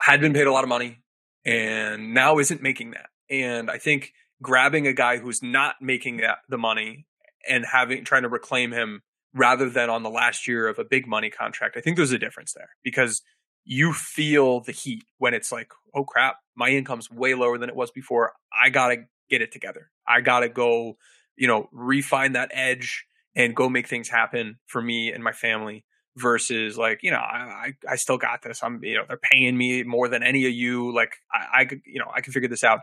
had 0.00 0.20
been 0.20 0.32
paid 0.32 0.46
a 0.46 0.52
lot 0.52 0.64
of 0.64 0.68
money 0.68 1.02
and 1.44 2.14
now 2.14 2.38
isn't 2.38 2.62
making 2.62 2.92
that. 2.92 3.10
And 3.28 3.70
I 3.70 3.76
think 3.76 4.12
grabbing 4.42 4.86
a 4.86 4.94
guy 4.94 5.18
who's 5.18 5.42
not 5.42 5.76
making 5.80 6.18
that 6.18 6.38
the 6.48 6.58
money 6.58 7.06
and 7.48 7.66
having 7.66 8.04
trying 8.04 8.22
to 8.22 8.28
reclaim 8.28 8.72
him 8.72 9.02
rather 9.34 9.68
than 9.68 9.90
on 9.90 10.02
the 10.02 10.10
last 10.10 10.48
year 10.48 10.66
of 10.66 10.78
a 10.78 10.84
big 10.84 11.06
money 11.06 11.28
contract, 11.28 11.76
I 11.76 11.80
think 11.80 11.96
there's 11.96 12.12
a 12.12 12.18
difference 12.18 12.54
there 12.54 12.70
because 12.82 13.20
you 13.64 13.92
feel 13.92 14.60
the 14.60 14.72
heat 14.72 15.04
when 15.18 15.34
it's 15.34 15.52
like, 15.52 15.70
oh 15.94 16.04
crap, 16.04 16.36
my 16.56 16.70
income's 16.70 17.10
way 17.10 17.34
lower 17.34 17.58
than 17.58 17.68
it 17.68 17.76
was 17.76 17.90
before. 17.90 18.32
I 18.52 18.70
gotta 18.70 19.04
get 19.28 19.42
it 19.42 19.52
together. 19.52 19.90
I 20.06 20.22
gotta 20.22 20.48
go, 20.48 20.96
you 21.36 21.46
know, 21.46 21.68
refine 21.72 22.32
that 22.32 22.50
edge 22.54 23.06
and 23.36 23.54
go 23.54 23.68
make 23.68 23.88
things 23.88 24.08
happen 24.08 24.58
for 24.66 24.80
me 24.80 25.12
and 25.12 25.22
my 25.22 25.32
family 25.32 25.84
versus 26.16 26.78
like 26.78 27.00
you 27.02 27.10
know 27.10 27.18
I, 27.18 27.72
I 27.88 27.96
still 27.96 28.18
got 28.18 28.42
this. 28.42 28.62
I'm 28.62 28.82
you 28.82 28.96
know 28.96 29.04
they're 29.06 29.18
paying 29.18 29.56
me 29.56 29.82
more 29.82 30.08
than 30.08 30.22
any 30.22 30.46
of 30.46 30.52
you. 30.52 30.94
Like 30.94 31.16
i, 31.32 31.60
I 31.60 31.64
could 31.64 31.80
you 31.84 31.98
know 31.98 32.10
i 32.14 32.20
can 32.20 32.32
figure 32.32 32.48
this 32.48 32.64
out. 32.64 32.80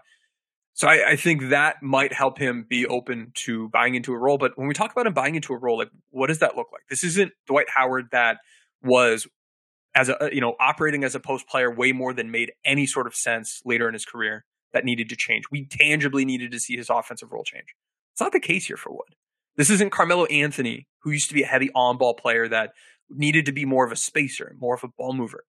So 0.74 0.88
I, 0.88 1.12
I, 1.12 1.16
think 1.18 1.50
that 1.50 1.84
might 1.84 2.14
help 2.14 2.40
him 2.40 2.66
be 2.68 2.88
open 2.88 3.34
to 3.44 3.68
buying 3.70 3.94
into 3.94 4.14
a 4.14 4.18
role. 4.18 4.38
But 4.38 4.58
when 4.58 4.70
we 4.70 4.74
talk 4.74 4.90
about 4.94 5.06
him 5.06 5.14
buying 5.14 5.36
into 5.36 5.54
a 5.54 5.58
role 5.58 5.78
like 5.78 5.90
what 6.10 6.28
does 6.28 6.40
that 6.40 6.56
look 6.56 6.68
like? 6.72 6.84
This 6.90 7.04
isn't 7.04 7.34
dwight 7.48 7.68
howard 7.70 8.08
that 8.12 8.38
was 8.82 9.28
as 9.96 10.10
a 10.10 10.30
you 10.32 10.42
know 10.42 10.56
operating 10.60 11.04
as 11.04 11.16
a 11.16 11.20
post 11.20 11.48
player 11.48 11.74
way 11.74 11.92
more 11.92 12.14
than 12.14 12.32
made 12.32 12.52
any 12.66 12.86
sort 12.86 13.08
of 13.08 13.16
sense 13.16 13.62
later 13.66 13.88
in 13.88 13.94
his 13.94 14.06
career 14.06 14.46
that 14.74 14.86
needed 14.86 15.10
to 15.10 15.16
change. 15.16 15.46
We 15.52 15.66
tangibly 15.66 16.26
needed 16.26 16.52
to 16.52 16.60
see 16.60 16.78
his 16.78 16.90
offensive 16.90 17.32
role 17.32 17.44
change. 17.44 17.76
It's 18.14 18.22
not 18.22 18.32
the 18.32 18.40
case 18.40 18.68
here 18.68 18.78
for 18.78 18.92
wood 18.92 19.16
this 19.58 19.70
isn't 19.70 19.92
carmelo 19.92 20.26
anthony 20.26 20.88
who 21.04 21.12
used 21.12 21.30
to 21.30 21.34
be 21.34 21.44
a 21.44 21.48
heavy 21.48 21.70
on 21.76 21.98
ball 21.98 22.14
player 22.14 22.48
that 22.48 22.72
needed 23.10 23.46
to 23.46 23.52
be 23.52 23.66
more 23.66 23.86
of 23.86 23.92
a 23.92 23.96
spacer, 23.96 24.56
more 24.60 24.76
of 24.76 24.84
a 24.84 24.88
ball 24.88 25.14
mover. 25.14 25.44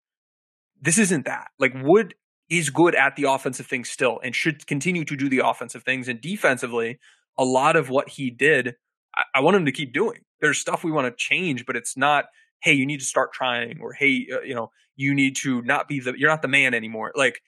This 0.81 0.97
isn't 0.97 1.25
that. 1.25 1.49
Like 1.59 1.73
Wood 1.75 2.15
is 2.49 2.69
good 2.69 2.95
at 2.95 3.15
the 3.15 3.23
offensive 3.23 3.67
things 3.67 3.89
still 3.89 4.19
and 4.23 4.35
should 4.35 4.67
continue 4.67 5.05
to 5.05 5.15
do 5.15 5.29
the 5.29 5.39
offensive 5.39 5.83
things. 5.83 6.07
And 6.07 6.19
defensively, 6.19 6.99
a 7.37 7.45
lot 7.45 7.75
of 7.75 7.89
what 7.89 8.09
he 8.09 8.29
did, 8.29 8.75
I, 9.15 9.23
I 9.35 9.39
want 9.41 9.55
him 9.57 9.65
to 9.65 9.71
keep 9.71 9.93
doing. 9.93 10.19
There's 10.41 10.57
stuff 10.57 10.83
we 10.83 10.91
want 10.91 11.07
to 11.07 11.15
change, 11.15 11.65
but 11.65 11.75
it's 11.75 11.95
not, 11.95 12.25
hey, 12.61 12.73
you 12.73 12.85
need 12.85 12.99
to 12.99 13.05
start 13.05 13.31
trying, 13.31 13.79
or 13.81 13.93
hey, 13.93 14.27
uh, 14.33 14.41
you 14.41 14.55
know, 14.55 14.71
you 14.95 15.13
need 15.13 15.35
to 15.37 15.61
not 15.61 15.87
be 15.87 15.99
the, 15.99 16.13
you're 16.17 16.29
not 16.29 16.41
the 16.41 16.47
man 16.47 16.73
anymore. 16.73 17.11
Like 17.15 17.41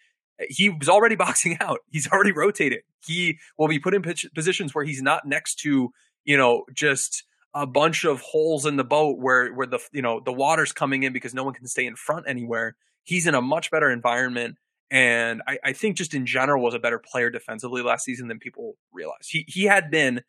he 0.47 0.69
was 0.69 0.87
already 0.89 1.15
boxing 1.17 1.57
out. 1.59 1.79
He's 1.89 2.07
already 2.07 2.31
rotated. 2.31 2.81
He 3.05 3.39
will 3.57 3.67
be 3.67 3.79
put 3.79 3.93
in 3.93 4.03
positions 4.33 4.73
where 4.73 4.85
he's 4.85 5.01
not 5.01 5.25
next 5.25 5.55
to, 5.59 5.89
you 6.25 6.37
know, 6.37 6.63
just 6.73 7.23
a 7.53 7.67
bunch 7.67 8.03
of 8.03 8.21
holes 8.21 8.65
in 8.65 8.77
the 8.77 8.83
boat 8.83 9.19
where 9.19 9.53
where 9.53 9.67
the 9.67 9.79
you 9.91 10.01
know 10.01 10.19
the 10.19 10.33
water's 10.33 10.71
coming 10.71 11.03
in 11.03 11.13
because 11.13 11.33
no 11.33 11.43
one 11.43 11.53
can 11.53 11.67
stay 11.67 11.85
in 11.85 11.95
front 11.95 12.25
anywhere. 12.27 12.75
He's 13.03 13.27
in 13.27 13.35
a 13.35 13.41
much 13.41 13.69
better 13.69 13.91
environment, 13.91 14.57
and 14.89 15.41
I, 15.47 15.59
I 15.63 15.73
think 15.73 15.97
just 15.97 16.13
in 16.13 16.25
general 16.25 16.63
was 16.63 16.73
a 16.73 16.79
better 16.79 16.99
player 16.99 17.29
defensively 17.29 17.81
last 17.81 18.05
season 18.05 18.27
than 18.27 18.39
people 18.39 18.75
realize. 18.91 19.27
He 19.27 19.45
he 19.47 19.65
had 19.65 19.91
been 19.91 20.21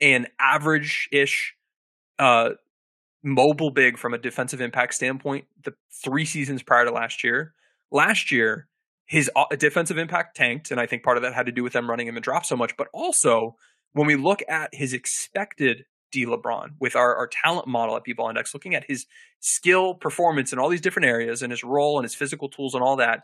an 0.00 0.26
average 0.38 1.08
ish 1.12 1.54
uh, 2.18 2.50
mobile 3.22 3.70
big 3.70 3.98
from 3.98 4.14
a 4.14 4.18
defensive 4.18 4.60
impact 4.60 4.94
standpoint 4.94 5.46
the 5.64 5.74
three 6.04 6.24
seasons 6.24 6.62
prior 6.62 6.84
to 6.84 6.90
last 6.90 7.24
year. 7.24 7.54
Last 7.90 8.30
year, 8.30 8.68
his 9.06 9.30
uh, 9.36 9.44
defensive 9.56 9.98
impact 9.98 10.36
tanked, 10.36 10.70
and 10.70 10.80
I 10.80 10.86
think 10.86 11.02
part 11.02 11.16
of 11.16 11.22
that 11.22 11.34
had 11.34 11.46
to 11.46 11.52
do 11.52 11.62
with 11.62 11.72
them 11.72 11.88
running 11.88 12.06
him 12.08 12.16
and 12.16 12.24
drop 12.24 12.44
so 12.44 12.56
much. 12.56 12.76
But 12.76 12.88
also, 12.92 13.56
when 13.96 14.06
we 14.06 14.14
look 14.14 14.42
at 14.46 14.68
his 14.74 14.92
expected 14.92 15.86
D 16.12 16.26
LeBron 16.26 16.72
with 16.78 16.94
our, 16.94 17.16
our 17.16 17.26
talent 17.26 17.66
model 17.66 17.96
at 17.96 18.04
B-Ball 18.04 18.28
Index, 18.28 18.52
looking 18.52 18.74
at 18.74 18.84
his 18.86 19.06
skill, 19.40 19.94
performance 19.94 20.52
in 20.52 20.58
all 20.58 20.68
these 20.68 20.82
different 20.82 21.06
areas 21.06 21.40
and 21.40 21.50
his 21.50 21.64
role 21.64 21.98
and 21.98 22.04
his 22.04 22.14
physical 22.14 22.50
tools 22.50 22.74
and 22.74 22.84
all 22.84 22.96
that, 22.96 23.22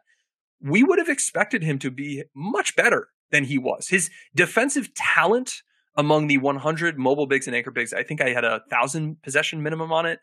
we 0.63 0.83
would 0.83 0.99
have 0.99 1.11
expected 1.11 1.63
him 1.63 1.79
to 1.81 1.91
be 1.91 2.25
much 2.35 2.75
better 2.75 3.09
than 3.31 3.45
he 3.45 3.59
was. 3.59 3.89
His 3.89 4.09
defensive 4.35 4.95
talent 4.95 5.63
among 5.95 6.29
the 6.29 6.39
100 6.39 6.99
mobile 6.99 7.27
bigs 7.27 7.47
and 7.47 7.55
anchor 7.55 7.71
bigs, 7.71 7.93
I 7.93 8.03
think 8.03 8.23
I 8.23 8.31
had 8.31 8.45
a 8.45 8.63
thousand 8.71 9.21
possession 9.23 9.63
minimum 9.63 9.93
on 9.93 10.07
it. 10.07 10.21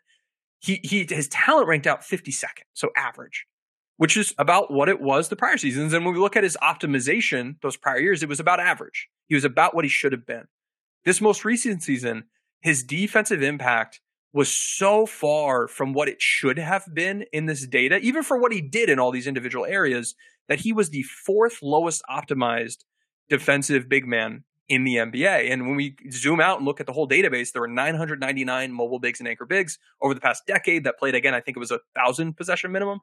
He 0.58 0.80
he 0.82 1.06
his 1.08 1.28
talent 1.28 1.68
ranked 1.68 1.86
out 1.86 2.00
52nd, 2.00 2.64
so 2.74 2.90
average, 2.96 3.46
which 4.00 4.16
is 4.16 4.34
about 4.38 4.72
what 4.72 4.88
it 4.88 4.98
was 4.98 5.28
the 5.28 5.36
prior 5.36 5.58
seasons. 5.58 5.92
And 5.92 6.06
when 6.06 6.14
we 6.14 6.20
look 6.20 6.34
at 6.34 6.42
his 6.42 6.56
optimization, 6.62 7.56
those 7.60 7.76
prior 7.76 7.98
years, 7.98 8.22
it 8.22 8.30
was 8.30 8.40
about 8.40 8.58
average. 8.58 9.10
He 9.26 9.34
was 9.34 9.44
about 9.44 9.74
what 9.74 9.84
he 9.84 9.90
should 9.90 10.12
have 10.12 10.24
been. 10.24 10.44
This 11.04 11.20
most 11.20 11.44
recent 11.44 11.82
season, 11.82 12.24
his 12.62 12.82
defensive 12.82 13.42
impact 13.42 14.00
was 14.32 14.50
so 14.50 15.04
far 15.04 15.68
from 15.68 15.92
what 15.92 16.08
it 16.08 16.22
should 16.22 16.58
have 16.58 16.86
been 16.94 17.26
in 17.30 17.44
this 17.44 17.66
data, 17.66 17.98
even 17.98 18.22
for 18.22 18.38
what 18.38 18.52
he 18.52 18.62
did 18.62 18.88
in 18.88 18.98
all 18.98 19.10
these 19.10 19.26
individual 19.26 19.66
areas, 19.66 20.14
that 20.48 20.60
he 20.60 20.72
was 20.72 20.88
the 20.88 21.02
fourth 21.02 21.58
lowest 21.62 22.00
optimized 22.10 22.84
defensive 23.28 23.86
big 23.86 24.06
man 24.06 24.44
in 24.66 24.84
the 24.84 24.96
NBA. 24.96 25.52
And 25.52 25.66
when 25.66 25.76
we 25.76 25.96
zoom 26.10 26.40
out 26.40 26.56
and 26.56 26.64
look 26.64 26.80
at 26.80 26.86
the 26.86 26.94
whole 26.94 27.06
database, 27.06 27.52
there 27.52 27.60
were 27.60 27.68
999 27.68 28.72
mobile 28.72 28.98
bigs 28.98 29.20
and 29.20 29.28
anchor 29.28 29.44
bigs 29.44 29.78
over 30.00 30.14
the 30.14 30.20
past 30.20 30.46
decade 30.46 30.84
that 30.84 30.98
played 30.98 31.14
again. 31.14 31.34
I 31.34 31.40
think 31.42 31.58
it 31.58 31.60
was 31.60 31.70
a 31.70 31.80
thousand 31.94 32.38
possession 32.38 32.72
minimum. 32.72 33.00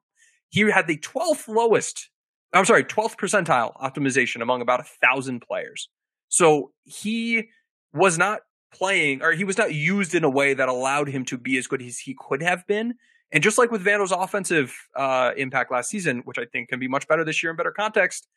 He 0.50 0.62
had 0.62 0.88
the 0.88 0.98
12th 0.98 1.48
lowest, 1.48 2.10
I'm 2.54 2.66
sorry, 2.66 2.84
12th 2.84 3.18
percentile 3.18 3.76
optimization 3.82 4.42
among 4.42 4.62
about 4.62 4.80
a 4.80 4.86
thousand 5.02 5.42
players. 5.42 5.90
So 6.30 6.72
he 6.84 7.50
was 7.94 8.18
not 8.18 8.42
playing 8.74 9.22
or 9.22 9.32
he 9.32 9.44
was 9.44 9.58
not 9.58 9.74
used 9.74 10.14
in 10.14 10.24
a 10.24 10.30
way 10.30 10.54
that 10.54 10.70
allowed 10.70 11.10
him 11.10 11.26
to 11.26 11.38
be 11.38 11.58
as 11.58 11.68
good 11.68 11.82
as 11.82 12.00
he 12.00 12.16
could 12.18 12.42
have 12.42 12.66
been. 12.68 12.96
And 13.32 13.44
just 13.44 13.58
like 13.58 13.72
with 13.72 13.84
Vando's 13.84 14.12
offensive 14.12 14.74
uh, 14.96 15.32
impact 15.36 15.72
last 15.72 15.90
season, 15.90 16.22
which 16.24 16.38
I 16.38 16.46
think 16.46 16.70
can 16.70 16.80
be 16.80 16.88
much 16.88 17.08
better 17.08 17.26
this 17.26 17.44
year 17.44 17.52
in 17.52 17.58
better 17.58 17.72
context, 17.72 18.28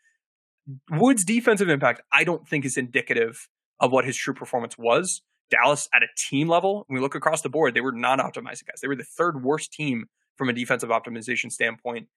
Wood's 0.90 1.24
defensive 1.24 1.68
impact, 1.68 2.02
I 2.12 2.24
don't 2.24 2.46
think 2.46 2.64
is 2.64 2.76
indicative 2.76 3.48
of 3.78 3.92
what 3.92 4.04
his 4.04 4.16
true 4.16 4.34
performance 4.34 4.76
was. 4.76 5.22
Dallas 5.50 5.88
at 5.92 6.02
a 6.02 6.06
team 6.16 6.48
level, 6.48 6.84
when 6.86 6.94
we 6.94 7.00
look 7.00 7.14
across 7.14 7.42
the 7.42 7.48
board, 7.48 7.74
they 7.74 7.80
were 7.80 7.92
not 7.92 8.18
optimizing 8.20 8.66
guys. 8.66 8.80
They 8.80 8.88
were 8.88 8.96
the 8.96 9.04
third 9.04 9.42
worst 9.42 9.72
team 9.72 10.06
from 10.40 10.48
a 10.48 10.54
defensive 10.54 10.88
optimization 10.88 11.52
standpoint. 11.52 12.08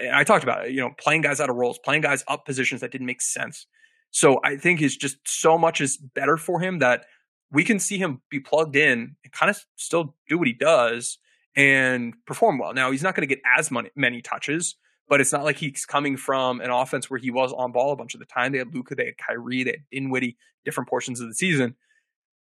And 0.00 0.10
I 0.10 0.24
talked 0.24 0.42
about 0.42 0.66
it, 0.66 0.72
you 0.72 0.80
know, 0.80 0.90
playing 0.98 1.20
guys 1.20 1.40
out 1.40 1.48
of 1.48 1.54
roles, 1.54 1.78
playing 1.78 2.02
guys 2.02 2.24
up 2.26 2.44
positions 2.44 2.80
that 2.80 2.90
didn't 2.90 3.06
make 3.06 3.22
sense. 3.22 3.68
So 4.10 4.40
I 4.44 4.56
think 4.56 4.82
is 4.82 4.96
just 4.96 5.18
so 5.24 5.56
much 5.56 5.80
is 5.80 5.96
better 5.96 6.36
for 6.36 6.58
him 6.58 6.80
that 6.80 7.04
we 7.52 7.62
can 7.62 7.78
see 7.78 7.98
him 7.98 8.20
be 8.30 8.40
plugged 8.40 8.74
in 8.74 9.14
and 9.22 9.32
kind 9.32 9.48
of 9.48 9.64
still 9.76 10.16
do 10.28 10.38
what 10.38 10.48
he 10.48 10.54
does 10.54 11.18
and 11.54 12.14
perform 12.26 12.58
well. 12.58 12.74
Now 12.74 12.90
he's 12.90 13.04
not 13.04 13.14
going 13.14 13.28
to 13.28 13.32
get 13.32 13.44
as 13.56 13.70
many, 13.94 14.22
touches, 14.22 14.74
but 15.08 15.20
it's 15.20 15.32
not 15.32 15.44
like 15.44 15.58
he's 15.58 15.86
coming 15.86 16.16
from 16.16 16.60
an 16.60 16.70
offense 16.70 17.08
where 17.08 17.20
he 17.20 17.30
was 17.30 17.52
on 17.52 17.70
ball 17.70 17.92
a 17.92 17.96
bunch 17.96 18.14
of 18.14 18.20
the 18.20 18.26
time. 18.26 18.50
They 18.50 18.58
had 18.58 18.74
Luka, 18.74 18.96
they 18.96 19.06
had 19.06 19.18
Kyrie, 19.18 19.62
they 19.62 19.70
had 19.70 19.84
Dinwiddie, 19.92 20.36
different 20.64 20.88
portions 20.88 21.20
of 21.20 21.28
the 21.28 21.34
season. 21.34 21.76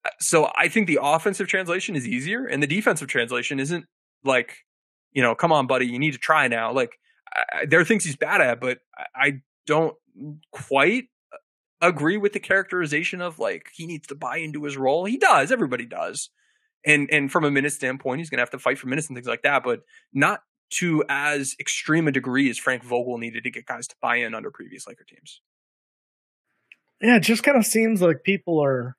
Uh, 0.03 0.09
so 0.19 0.49
I 0.57 0.67
think 0.67 0.87
the 0.87 0.99
offensive 0.99 1.47
translation 1.47 1.95
is 1.95 2.07
easier, 2.07 2.45
and 2.45 2.63
the 2.63 2.67
defensive 2.67 3.07
translation 3.07 3.59
isn't 3.59 3.85
like, 4.23 4.55
you 5.13 5.21
know, 5.21 5.35
come 5.35 5.51
on, 5.51 5.67
buddy, 5.67 5.87
you 5.87 5.99
need 5.99 6.13
to 6.13 6.19
try 6.19 6.47
now. 6.47 6.71
Like 6.71 6.99
I, 7.33 7.65
there 7.65 7.79
are 7.79 7.85
things 7.85 8.03
he's 8.03 8.15
bad 8.15 8.41
at, 8.41 8.59
but 8.59 8.79
I, 8.97 9.05
I 9.15 9.41
don't 9.65 9.95
quite 10.51 11.05
uh, 11.31 11.87
agree 11.87 12.17
with 12.17 12.33
the 12.33 12.39
characterization 12.39 13.21
of 13.21 13.39
like 13.39 13.67
he 13.73 13.85
needs 13.85 14.07
to 14.07 14.15
buy 14.15 14.37
into 14.37 14.63
his 14.63 14.77
role. 14.77 15.05
He 15.05 15.17
does. 15.17 15.51
Everybody 15.51 15.85
does. 15.85 16.29
And 16.85 17.09
and 17.11 17.31
from 17.31 17.43
a 17.43 17.51
minute 17.51 17.73
standpoint, 17.73 18.19
he's 18.19 18.29
gonna 18.29 18.41
have 18.41 18.49
to 18.51 18.59
fight 18.59 18.79
for 18.79 18.87
minutes 18.87 19.07
and 19.07 19.15
things 19.15 19.27
like 19.27 19.43
that, 19.43 19.63
but 19.63 19.81
not 20.13 20.41
to 20.71 21.03
as 21.09 21.55
extreme 21.59 22.07
a 22.07 22.11
degree 22.11 22.49
as 22.49 22.57
Frank 22.57 22.83
Vogel 22.83 23.17
needed 23.17 23.43
to 23.43 23.51
get 23.51 23.65
guys 23.65 23.87
to 23.87 23.95
buy 24.01 24.17
in 24.17 24.33
under 24.33 24.49
previous 24.49 24.87
Laker 24.87 25.03
teams. 25.03 25.41
Yeah, 27.01 27.17
it 27.17 27.21
just 27.21 27.43
kind 27.43 27.57
of 27.57 27.65
seems 27.65 28.01
like 28.01 28.23
people 28.23 28.63
are 28.63 28.95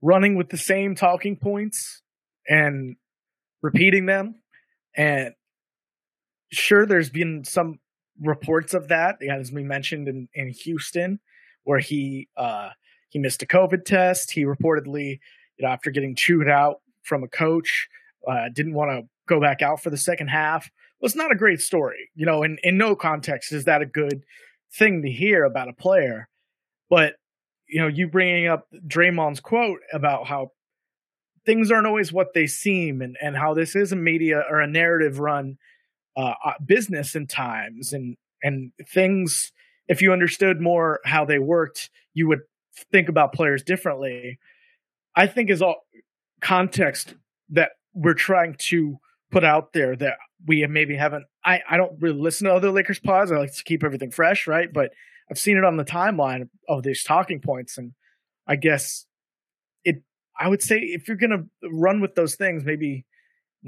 running 0.00 0.36
with 0.36 0.50
the 0.50 0.58
same 0.58 0.94
talking 0.94 1.36
points 1.36 2.02
and 2.48 2.96
repeating 3.62 4.06
them. 4.06 4.36
And 4.96 5.34
sure, 6.50 6.86
there's 6.86 7.10
been 7.10 7.44
some 7.44 7.78
reports 8.20 8.74
of 8.74 8.88
that, 8.88 9.22
as 9.22 9.52
we 9.52 9.62
mentioned 9.62 10.08
in, 10.08 10.28
in 10.34 10.48
Houston, 10.48 11.20
where 11.64 11.78
he 11.78 12.28
uh, 12.36 12.70
he 13.08 13.18
missed 13.18 13.42
a 13.42 13.46
COVID 13.46 13.84
test. 13.84 14.32
He 14.32 14.44
reportedly, 14.44 15.20
you 15.56 15.66
know, 15.66 15.68
after 15.68 15.90
getting 15.90 16.14
chewed 16.14 16.48
out 16.48 16.80
from 17.02 17.22
a 17.22 17.28
coach, 17.28 17.88
uh, 18.26 18.48
didn't 18.52 18.74
want 18.74 18.90
to 18.90 19.08
go 19.26 19.40
back 19.40 19.62
out 19.62 19.82
for 19.82 19.90
the 19.90 19.96
second 19.96 20.28
half 20.28 20.70
It's 21.00 21.14
not 21.14 21.30
a 21.30 21.36
great 21.36 21.60
story. 21.60 22.10
You 22.14 22.26
know, 22.26 22.42
in, 22.42 22.58
in 22.62 22.78
no 22.78 22.96
context 22.96 23.52
is 23.52 23.64
that 23.64 23.82
a 23.82 23.86
good 23.86 24.24
thing 24.72 25.02
to 25.02 25.10
hear 25.10 25.44
about 25.44 25.68
a 25.68 25.72
player. 25.72 26.28
But, 26.90 27.14
you 27.66 27.80
know, 27.80 27.88
you 27.88 28.08
bringing 28.08 28.46
up 28.46 28.66
Draymond's 28.86 29.40
quote 29.40 29.80
about 29.92 30.26
how 30.26 30.52
things 31.44 31.70
aren't 31.70 31.86
always 31.86 32.12
what 32.12 32.34
they 32.34 32.46
seem 32.46 33.00
and, 33.00 33.16
and 33.22 33.36
how 33.36 33.54
this 33.54 33.76
is 33.76 33.92
a 33.92 33.96
media 33.96 34.42
or 34.50 34.60
a 34.60 34.66
narrative 34.66 35.18
run 35.18 35.58
uh, 36.18 36.34
uh 36.44 36.52
business 36.64 37.14
and 37.14 37.30
times 37.30 37.92
and, 37.92 38.16
and 38.42 38.72
things, 38.86 39.52
if 39.88 40.02
you 40.02 40.12
understood 40.12 40.60
more 40.60 41.00
how 41.04 41.24
they 41.24 41.38
worked, 41.38 41.90
you 42.12 42.28
would 42.28 42.40
think 42.92 43.08
about 43.08 43.32
players 43.32 43.62
differently. 43.62 44.38
I 45.16 45.26
think 45.26 45.50
is 45.50 45.62
all 45.62 45.86
context 46.40 47.14
that 47.50 47.70
we're 47.94 48.14
trying 48.14 48.54
to 48.58 48.98
put 49.30 49.44
out 49.44 49.72
there 49.72 49.96
that 49.96 50.14
we 50.46 50.66
maybe 50.66 50.96
haven't. 50.96 51.24
I, 51.44 51.60
I 51.68 51.76
don't 51.76 52.00
really 52.00 52.20
listen 52.20 52.46
to 52.46 52.54
other 52.54 52.70
Lakers 52.70 53.00
pods. 53.00 53.32
I 53.32 53.38
like 53.38 53.54
to 53.54 53.64
keep 53.64 53.82
everything 53.82 54.10
fresh, 54.10 54.46
right? 54.46 54.72
But 54.72 54.90
I've 55.30 55.38
seen 55.38 55.56
it 55.56 55.64
on 55.64 55.76
the 55.76 55.84
timeline 55.84 56.48
of 56.68 56.82
these 56.82 57.02
talking 57.02 57.40
points, 57.40 57.78
and 57.78 57.92
I 58.46 58.56
guess 58.56 59.06
it. 59.84 60.02
I 60.38 60.48
would 60.48 60.62
say 60.62 60.78
if 60.78 61.08
you're 61.08 61.16
gonna 61.16 61.44
run 61.70 62.00
with 62.00 62.14
those 62.14 62.36
things, 62.36 62.64
maybe 62.64 63.04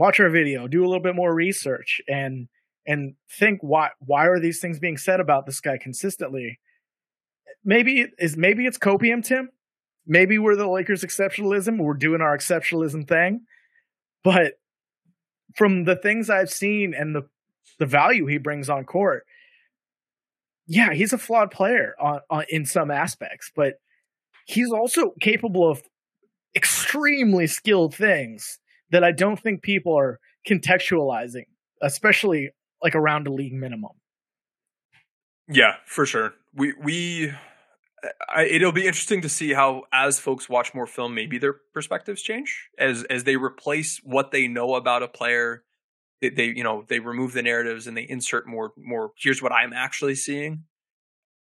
watch 0.01 0.19
our 0.19 0.31
video, 0.31 0.67
do 0.67 0.81
a 0.81 0.89
little 0.89 1.03
bit 1.03 1.15
more 1.15 1.33
research, 1.33 2.01
and 2.09 2.49
and 2.87 3.15
think 3.39 3.61
why 3.61 3.91
why 4.01 4.27
are 4.27 4.41
these 4.41 4.59
things 4.59 4.81
being 4.81 4.97
said 4.97 5.21
about 5.21 5.47
this 5.47 5.61
guy 5.61 5.79
consistently? 5.79 6.59
Maybe 7.63 8.07
is 8.19 8.37
maybe 8.37 8.67
it's 8.67 8.79
copium, 8.79 9.23
Tim. 9.23 9.51
Maybe 10.07 10.39
we're 10.39 10.57
the 10.57 10.67
Lakers 10.67 11.05
exceptionalism. 11.05 11.79
We're 11.79 11.95
doing 11.95 12.23
our 12.23 12.37
exceptionalism 12.37 13.07
thing, 13.07 13.43
but 14.25 14.55
from 15.55 15.85
the 15.85 15.97
things 15.97 16.31
I've 16.31 16.51
seen 16.51 16.95
and 16.95 17.15
the 17.15 17.29
the 17.79 17.87
value 17.87 18.27
he 18.27 18.39
brings 18.39 18.71
on 18.71 18.85
court, 18.85 19.27
yeah, 20.67 20.95
he's 20.95 21.13
a 21.13 21.19
flawed 21.19 21.51
player 21.51 21.95
on, 22.01 22.21
on 22.31 22.45
in 22.49 22.65
some 22.65 22.91
aspects, 22.91 23.53
but 23.55 23.75
he's 24.47 24.73
also 24.73 25.13
capable 25.21 25.71
of 25.71 25.83
extremely 26.57 27.47
skilled 27.47 27.95
things 27.95 28.59
that 28.91 29.05
I 29.05 29.13
don't 29.13 29.39
think 29.39 29.63
people 29.63 29.97
are 29.99 30.19
contextualizing, 30.49 31.47
especially 31.83 32.51
like 32.83 32.95
around 32.95 33.27
a 33.27 33.33
league 33.33 33.53
minimum. 33.53 33.93
Yeah, 35.49 35.75
for 35.87 36.07
sure. 36.07 36.35
We 36.55 36.75
we 36.83 37.33
I, 38.29 38.45
it'll 38.45 38.73
be 38.73 38.87
interesting 38.87 39.23
to 39.23 39.29
see 39.29 39.53
how 39.53 39.85
as 39.93 40.19
folks 40.19 40.49
watch 40.49 40.75
more 40.75 40.87
film 40.87 41.15
maybe 41.15 41.39
their 41.39 41.57
perspectives 41.75 42.23
change 42.23 42.69
as 42.79 43.05
as 43.05 43.25
they 43.25 43.37
replace 43.37 44.01
what 44.03 44.31
they 44.31 44.49
know 44.49 44.75
about 44.75 45.03
a 45.03 45.09
player 45.09 45.65
they, 46.21 46.31
they 46.31 46.47
you 46.47 46.65
know 46.65 46.85
they 46.89 46.99
remove 46.99 47.33
the 47.33 47.43
narratives 47.43 47.87
and 47.87 47.97
they 47.97 48.07
insert 48.09 48.47
more 48.47 48.73
more 48.79 49.13
here's 49.19 49.43
what 49.43 49.53
i'm 49.53 49.73
actually 49.73 50.15
seeing 50.15 50.65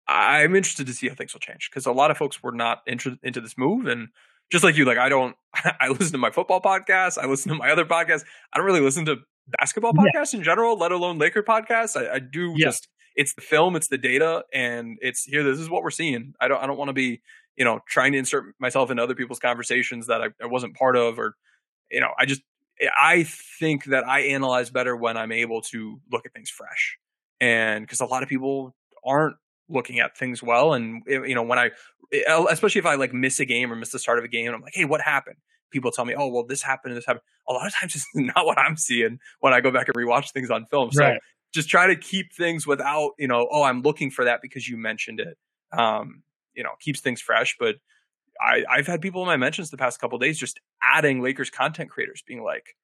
i'm 0.06 0.55
interested 0.55 0.86
to 0.86 0.93
see 0.93 1.09
how 1.09 1.15
things 1.15 1.32
will 1.32 1.40
change 1.40 1.70
because 1.70 1.86
a 1.86 1.93
lot 1.93 2.11
of 2.11 2.19
folks 2.19 2.43
were 2.43 2.52
not 2.52 2.82
interested 2.86 3.20
into 3.23 3.40
this 3.40 3.56
move 3.56 3.86
and 3.86 4.09
just 4.55 4.65
like 4.65 4.77
you 4.77 4.85
like 4.85 4.99
i 4.99 5.09
don't 5.09 5.37
i 5.81 5.89
listen 5.89 6.13
to 6.13 6.19
my 6.19 6.31
football 6.31 6.61
podcast 6.61 7.19
i 7.19 7.27
listen 7.27 7.51
to 7.51 7.59
my 7.59 7.71
other 7.71 7.85
podcasts 7.85 8.25
i 8.53 8.57
don't 8.57 8.67
really 8.67 8.81
listen 8.81 9.05
to 9.05 9.17
basketball 9.59 9.93
podcasts 9.93 10.33
yeah. 10.33 10.39
in 10.39 10.43
general 10.45 10.79
let 10.79 10.93
alone 10.93 11.19
laker 11.19 11.43
podcasts 11.43 12.01
i, 12.01 12.15
I 12.15 12.19
do 12.21 12.55
yeah. 12.57 12.67
just 12.67 12.89
it's 13.15 13.35
the 13.35 13.41
film, 13.41 13.77
it's 13.77 13.89
the 13.89 13.99
data, 13.99 14.45
and 14.53 14.99
it's 15.01 15.25
here. 15.25 15.43
This 15.43 15.59
is 15.59 15.71
what 15.71 15.83
we're 15.83 15.91
seeing. 15.91 16.35
I 16.41 16.49
don't 16.49 16.63
I 16.63 16.67
don't 16.67 16.77
want 16.77 16.89
to 16.89 16.95
be 16.95 17.23
you 17.57 17.65
know 17.65 17.81
trying 17.87 18.13
to 18.13 18.19
insert 18.19 18.55
myself 18.59 18.91
into 18.91 19.03
other 19.03 19.15
people's 19.15 19.39
conversations 19.39 20.09
that 20.09 20.21
I, 20.21 20.27
I 20.43 20.47
wasn't 20.47 20.77
part 20.77 20.97
of, 20.97 21.19
or 21.19 21.37
you 21.91 22.01
know 22.01 22.11
I 22.19 22.27
just 22.27 22.43
I 23.01 23.25
think 23.25 23.85
that 23.87 24.07
I 24.07 24.21
analyze 24.21 24.71
better 24.71 24.97
when 24.97 25.17
I'm 25.17 25.33
able 25.33 25.63
to 25.63 26.01
look 26.11 26.27
at 26.27 26.33
things 26.33 26.51
fresh, 26.51 26.99
and 27.41 27.85
because 27.85 28.01
a 28.01 28.07
lot 28.07 28.23
of 28.23 28.29
people 28.29 28.75
aren't 29.05 29.37
looking 29.69 30.01
at 30.01 30.16
things 30.16 30.43
well, 30.43 30.74
and 30.74 31.03
eh, 31.09 31.23
you 31.24 31.35
know 31.35 31.43
when 31.43 31.59
I 31.59 31.70
especially 32.51 32.78
if 32.78 32.86
I 32.86 32.95
like 32.95 33.12
miss 33.12 33.41
a 33.41 33.45
game 33.45 33.73
or 33.73 33.77
miss 33.77 33.91
the 33.91 33.99
start 33.99 34.19
of 34.19 34.24
a 34.24 34.28
game, 34.28 34.47
and 34.47 34.55
I'm 34.55 34.62
like, 34.62 34.74
hey, 34.74 34.85
what 34.85 35.01
happened? 35.01 35.36
People 35.70 35.91
tell 35.91 36.05
me, 36.05 36.15
oh 36.16 36.28
well, 36.28 36.47
this 36.47 36.62
happened 36.62 36.93
and 36.93 36.99
this 36.99 37.07
happened. 37.07 37.23
A 37.49 37.53
lot 37.53 37.66
of 37.66 37.74
times 37.74 37.95
it's 37.95 38.07
not 38.15 38.47
what 38.47 38.59
I'm 38.59 38.77
seeing 38.77 39.19
when 39.41 39.53
I 39.53 39.61
go 39.61 39.70
back 39.70 39.89
and 39.89 39.97
rewatch 39.97 40.32
things 40.32 40.51
on 40.51 40.66
film. 40.66 40.93
So 40.93 41.05
right 41.05 41.20
just 41.55 41.69
try 41.69 41.86
to 41.86 41.97
keep 41.97 42.35
things 42.35 42.66
without, 42.66 43.12
you 43.16 43.28
know, 43.28 43.49
oh, 43.51 43.62
I'm 43.62 43.82
looking 43.82 44.11
for 44.11 44.24
that 44.24 44.41
because 44.43 44.69
you 44.69 44.77
mentioned 44.77 45.20
it. 45.20 45.39
Um, 45.73 46.24
you 46.55 46.65
know, 46.65 46.70
keeps 46.81 47.01
things 47.01 47.20
fresh. 47.20 47.57
But 47.59 47.77
I, 48.41 48.65
I've 48.69 48.89
had 48.89 49.01
people 49.01 49.23
in 49.23 49.28
my 49.28 49.36
mentions 49.36 49.70
the 49.70 49.77
past 49.77 50.01
couple 50.01 50.19
days 50.19 50.36
just 50.36 50.61
adding 50.82 51.23
Lakers 51.23 51.51
content 51.51 51.91
creators 51.91 52.23
being 52.27 52.43
like, 52.43 52.74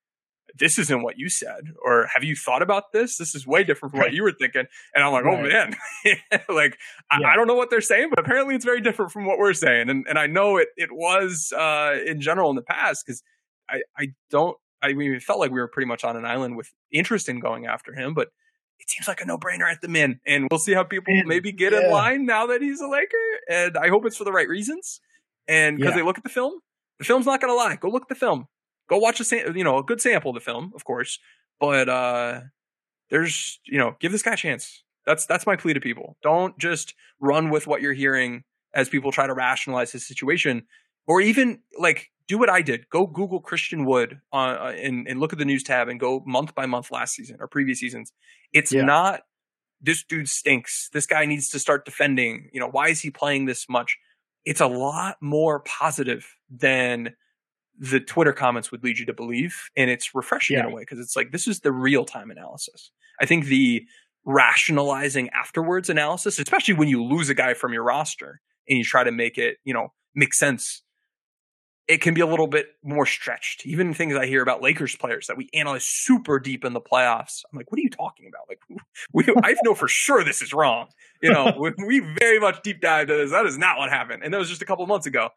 this 0.59 0.79
isn't 0.79 1.03
what 1.03 1.19
you 1.19 1.29
said, 1.29 1.73
or 1.83 2.09
have 2.15 2.25
you 2.25 2.37
thought 2.37 2.63
about 2.63 2.93
this? 2.93 3.17
This 3.17 3.35
is 3.35 3.47
way 3.47 3.65
different 3.65 3.93
from 3.93 4.01
what 4.01 4.13
you 4.13 4.23
were 4.23 4.33
thinking. 4.33 4.65
And 4.95 5.05
I'm 5.05 5.13
like, 5.13 5.25
oh, 5.25 5.43
right. 5.43 5.45
oh 5.45 5.49
man, 5.49 5.77
like 6.49 6.79
yeah. 7.19 7.29
I, 7.29 7.33
I, 7.33 7.37
don't 7.37 7.47
know 7.47 7.55
what 7.55 7.71
they're 7.71 7.81
saying, 7.81 8.11
but 8.11 8.19
apparently 8.19 8.55
it's 8.55 8.65
very 8.65 8.81
different 8.81 9.13
from 9.13 9.27
what 9.27 9.39
we're 9.39 9.55
saying. 9.55 9.89
And 9.89 10.07
and 10.09 10.19
I 10.19 10.27
know 10.27 10.57
it 10.57 10.69
it 10.77 10.91
was 10.93 11.53
uh, 11.57 11.99
in 12.07 12.21
general 12.21 12.51
in 12.51 12.57
the 12.57 12.63
past 12.63 13.05
because 13.07 13.23
I 13.69 13.83
I 13.97 14.09
don't 14.31 14.57
I 14.83 14.93
mean 14.93 15.13
it 15.13 15.23
felt 15.23 15.39
like 15.39 15.51
we 15.51 15.61
were 15.61 15.69
pretty 15.69 15.87
much 15.87 16.05
on 16.05 16.17
an 16.17 16.25
island 16.25 16.57
with 16.57 16.71
interest 16.93 17.29
in 17.29 17.41
going 17.41 17.67
after 17.67 17.95
him, 17.95 18.15
but 18.15 18.29
it 18.81 18.89
seems 18.89 19.07
like 19.07 19.21
a 19.21 19.27
no 19.27 19.39
brainer 19.39 19.71
at 19.71 19.81
the 19.83 19.89
min. 19.89 20.21
And 20.27 20.49
we'll 20.51 20.59
see 20.59 20.73
how 20.73 20.83
people 20.83 21.13
and, 21.15 21.29
maybe 21.29 21.53
get 21.53 21.73
yeah. 21.73 21.85
in 21.85 21.91
line 21.91 22.27
now 22.27 22.47
that 22.47 22.63
he's 22.63 22.81
a 22.81 22.89
Laker. 22.89 23.17
And 23.49 23.77
I 23.77 23.89
hope 23.89 24.07
it's 24.07 24.17
for 24.17 24.25
the 24.25 24.33
right 24.33 24.49
reasons. 24.49 25.01
And 25.47 25.77
because 25.77 25.93
yeah. 25.93 25.97
they 25.97 26.03
look 26.03 26.19
at 26.19 26.25
the 26.25 26.31
film, 26.31 26.61
the 26.99 27.05
film's 27.05 27.27
not 27.27 27.41
going 27.41 27.53
to 27.53 27.57
lie. 27.57 27.77
Go 27.77 27.91
look 27.91 28.03
at 28.03 28.09
the 28.09 28.15
film. 28.15 28.47
Go 28.91 28.99
watch 28.99 29.21
a 29.21 29.25
sam- 29.25 29.57
you 29.57 29.65
know 29.65 29.79
a 29.79 29.83
good 29.83 30.01
sample 30.01 30.33
of 30.33 30.35
the 30.35 30.41
film, 30.41 30.73
of 30.75 30.85
course. 30.85 31.19
But 31.59 31.89
uh 31.89 32.41
there's 33.09 33.61
you 33.65 33.79
know 33.79 33.97
give 34.01 34.13
this 34.13 34.23
guy 34.23 34.35
a 34.35 34.37
chance. 34.37 34.83
That's 35.07 35.25
that's 35.25 35.47
my 35.47 35.57
plea 35.57 35.75
to 35.75 35.81
people. 35.81 36.17
Don't 36.23 36.59
just 36.59 36.95
run 37.21 37.49
with 37.51 37.67
what 37.67 37.81
you're 37.81 37.95
hearing 37.95 38.45
as 38.75 38.89
people 38.89 39.13
try 39.13 39.27
to 39.27 39.35
rationalize 39.35 39.93
his 39.93 40.07
situation, 40.07 40.67
or 41.07 41.21
even 41.21 41.61
like 41.79 42.11
do 42.29 42.39
what 42.39 42.51
I 42.51 42.63
did. 42.63 42.89
Go 42.91 43.07
Google 43.07 43.41
Christian 43.41 43.85
Wood 43.85 44.21
on, 44.33 44.57
uh, 44.57 44.73
and, 44.77 45.09
and 45.09 45.19
look 45.19 45.33
at 45.33 45.39
the 45.39 45.45
news 45.45 45.65
tab 45.65 45.89
and 45.89 45.99
go 45.99 46.23
month 46.27 46.55
by 46.55 46.67
month 46.67 46.93
last 46.93 47.15
season 47.15 47.37
or 47.41 47.49
previous 47.49 47.81
seasons. 47.81 48.13
It's 48.53 48.73
yeah. 48.73 48.83
not 48.83 49.23
this 49.81 50.05
dude 50.05 50.29
stinks. 50.29 50.91
This 50.93 51.07
guy 51.07 51.25
needs 51.27 51.49
to 51.51 51.59
start 51.59 51.85
defending. 51.85 52.49
You 52.53 52.61
know, 52.61 52.69
why 52.69 52.89
is 52.89 53.01
he 53.01 53.11
playing 53.11 53.47
this 53.47 53.69
much? 53.69 53.99
It's 54.45 54.61
a 54.61 54.67
lot 54.67 55.17
more 55.21 55.61
positive 55.61 56.37
than 56.49 57.17
the 57.81 57.99
Twitter 57.99 58.33
comments 58.33 58.71
would 58.71 58.85
lead 58.85 58.99
you 58.99 59.07
to 59.07 59.15
believe. 59.15 59.71
And 59.77 59.91
it's 59.91 60.15
refreshing 60.15 60.57
yeah. 60.57 60.67
in 60.67 60.73
a 60.73 60.75
way 60.75 60.83
because 60.83 61.01
it's 61.01 61.17
like, 61.17 61.33
this 61.33 61.49
is 61.49 61.61
the 61.61 61.73
real 61.73 62.05
time 62.05 62.31
analysis. 62.31 62.93
I 63.21 63.27
think 63.27 63.47
the 63.47 63.83
rationalizing 64.25 65.31
afterwards 65.31 65.89
analysis, 65.89 66.39
especially 66.39 66.75
when 66.75 66.89
you 66.89 67.03
lose 67.03 67.31
a 67.31 67.35
guy 67.35 67.55
from 67.55 67.73
your 67.73 67.83
roster 67.83 68.41
and 68.69 68.77
you 68.77 68.85
try 68.85 69.03
to 69.03 69.11
make 69.11 69.39
it, 69.39 69.57
you 69.65 69.73
know, 69.73 69.93
make 70.15 70.35
sense 70.35 70.83
it 71.91 72.01
can 72.01 72.15
be 72.15 72.21
a 72.21 72.27
little 72.27 72.47
bit 72.47 72.69
more 72.85 73.05
stretched. 73.05 73.67
Even 73.67 73.93
things 73.93 74.15
I 74.15 74.25
hear 74.27 74.43
about 74.43 74.63
Lakers 74.63 74.95
players 74.95 75.27
that 75.27 75.37
we 75.37 75.49
analyze 75.53 75.85
super 75.85 76.39
deep 76.39 76.65
in 76.65 76.73
the 76.73 76.81
playoffs. 76.81 77.43
I'm 77.51 77.59
like, 77.59 77.69
what 77.73 77.81
are 77.81 77.83
you 77.83 77.91
talking 77.91 78.29
about? 78.29 78.43
Like, 78.49 78.61
we, 79.13 79.25
I 79.43 79.57
know 79.65 79.75
for 79.75 79.89
sure 79.89 80.23
this 80.23 80.41
is 80.41 80.53
wrong. 80.53 80.87
You 81.21 81.33
know, 81.33 81.53
we, 81.59 81.73
we, 81.85 81.99
very 82.17 82.39
much 82.39 82.63
deep 82.63 82.81
dived 82.81 83.11
into 83.11 83.21
this. 83.21 83.33
That 83.33 83.45
is 83.45 83.59
not 83.59 83.77
what 83.77 83.91
happened. 83.91 84.23
And 84.23 84.33
that 84.33 84.39
was 84.39 84.49
just 84.49 84.63
a 84.63 84.65
couple 84.65 84.87
months 84.87 85.07
ago. 85.07 85.31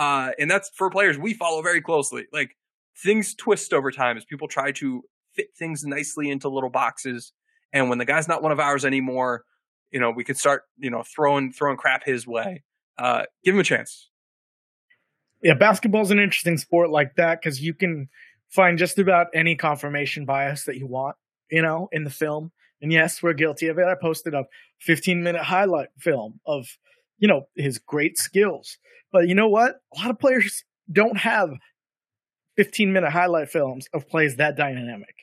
Uh, 0.00 0.30
and 0.38 0.50
that's 0.50 0.70
for 0.74 0.90
players 0.90 1.18
we 1.18 1.34
follow 1.34 1.62
very 1.62 1.80
closely. 1.80 2.26
Like, 2.32 2.56
things 2.96 3.34
twist 3.34 3.72
over 3.72 3.92
time 3.92 4.16
as 4.16 4.24
people 4.24 4.48
try 4.48 4.72
to 4.72 5.02
fit 5.34 5.48
things 5.56 5.84
nicely 5.84 6.30
into 6.30 6.48
little 6.48 6.70
boxes. 6.70 7.32
And 7.72 7.88
when 7.88 7.98
the 7.98 8.04
guy's 8.04 8.26
not 8.26 8.42
one 8.42 8.50
of 8.50 8.58
ours 8.58 8.84
anymore, 8.84 9.44
you 9.92 10.00
know, 10.00 10.10
we 10.10 10.24
could 10.24 10.36
start, 10.36 10.64
you 10.78 10.90
know, 10.90 11.04
throwing, 11.04 11.52
throwing 11.52 11.76
crap 11.76 12.04
his 12.04 12.26
way. 12.26 12.64
Uh, 12.98 13.24
give 13.44 13.54
him 13.54 13.60
a 13.60 13.64
chance 13.64 14.10
yeah, 15.42 15.54
basketball's 15.54 16.10
an 16.10 16.18
interesting 16.18 16.58
sport 16.58 16.90
like 16.90 17.14
that 17.16 17.40
because 17.40 17.60
you 17.60 17.74
can 17.74 18.08
find 18.48 18.78
just 18.78 18.98
about 18.98 19.28
any 19.34 19.56
confirmation 19.56 20.24
bias 20.24 20.64
that 20.64 20.76
you 20.76 20.86
want, 20.86 21.16
you 21.50 21.62
know, 21.62 21.88
in 21.92 22.04
the 22.04 22.10
film. 22.10 22.52
And 22.82 22.92
yes, 22.92 23.22
we're 23.22 23.32
guilty 23.32 23.68
of 23.68 23.78
it. 23.78 23.86
I 23.86 23.94
posted 24.00 24.34
a 24.34 24.44
15 24.80 25.22
minute 25.22 25.42
highlight 25.42 25.88
film 25.98 26.40
of, 26.46 26.66
you 27.20 27.28
know, 27.28 27.42
his 27.54 27.78
great 27.78 28.18
skills. 28.18 28.78
But 29.12 29.28
you 29.28 29.34
know 29.36 29.48
what? 29.48 29.76
A 29.94 30.00
lot 30.00 30.10
of 30.10 30.18
players 30.18 30.64
don't 30.90 31.18
have 31.18 31.50
15 32.56 32.92
minute 32.92 33.10
highlight 33.10 33.48
films 33.48 33.86
of 33.94 34.08
plays 34.08 34.36
that 34.36 34.56
dynamic, 34.56 35.14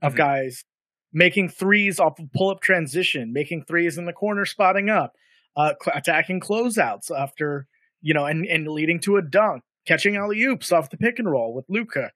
of 0.00 0.12
mm-hmm. 0.12 0.18
guys 0.18 0.64
making 1.12 1.48
threes 1.48 1.98
off 1.98 2.18
of 2.20 2.30
pull 2.32 2.50
up 2.50 2.60
transition, 2.60 3.32
making 3.32 3.64
threes 3.64 3.98
in 3.98 4.04
the 4.04 4.12
corner, 4.12 4.44
spotting 4.44 4.88
up, 4.88 5.14
uh, 5.56 5.72
attacking 5.94 6.40
closeouts 6.40 7.10
after 7.10 7.66
you 8.06 8.14
know, 8.14 8.24
and, 8.24 8.46
and 8.46 8.68
leading 8.68 9.00
to 9.00 9.16
a 9.16 9.22
dunk, 9.22 9.62
catching 9.84 10.16
alley 10.16 10.40
oops 10.44 10.70
off 10.70 10.90
the 10.90 10.96
pick 10.96 11.18
and 11.18 11.28
roll 11.28 11.52
with 11.52 11.64
Luka. 11.68 12.12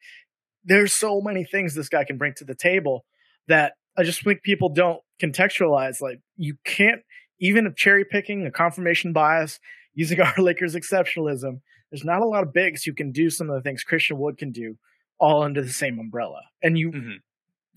There's 0.64 0.94
so 0.94 1.20
many 1.20 1.44
things 1.44 1.74
this 1.74 1.88
guy 1.88 2.04
can 2.04 2.16
bring 2.16 2.34
to 2.34 2.44
the 2.44 2.54
table 2.54 3.04
that 3.48 3.72
I 3.98 4.04
just 4.04 4.22
think 4.22 4.42
people 4.42 4.68
don't 4.68 5.00
contextualize. 5.20 6.00
Like 6.00 6.20
you 6.36 6.56
can't 6.64 7.00
even 7.40 7.66
if 7.66 7.74
cherry 7.74 8.04
picking 8.04 8.46
a 8.46 8.50
confirmation 8.50 9.12
bias 9.12 9.58
using 9.94 10.20
our 10.20 10.34
Lakers 10.38 10.74
exceptionalism. 10.74 11.60
There's 11.90 12.04
not 12.04 12.22
a 12.22 12.26
lot 12.26 12.44
of 12.44 12.52
bigs 12.52 12.84
who 12.84 12.92
can 12.92 13.10
do 13.10 13.30
some 13.30 13.50
of 13.50 13.56
the 13.56 13.62
things 13.62 13.82
Christian 13.82 14.18
Wood 14.18 14.38
can 14.38 14.52
do 14.52 14.76
all 15.18 15.42
under 15.42 15.60
the 15.60 15.72
same 15.72 15.98
umbrella. 15.98 16.40
And 16.62 16.78
you, 16.78 16.92
mm-hmm. 16.92 17.16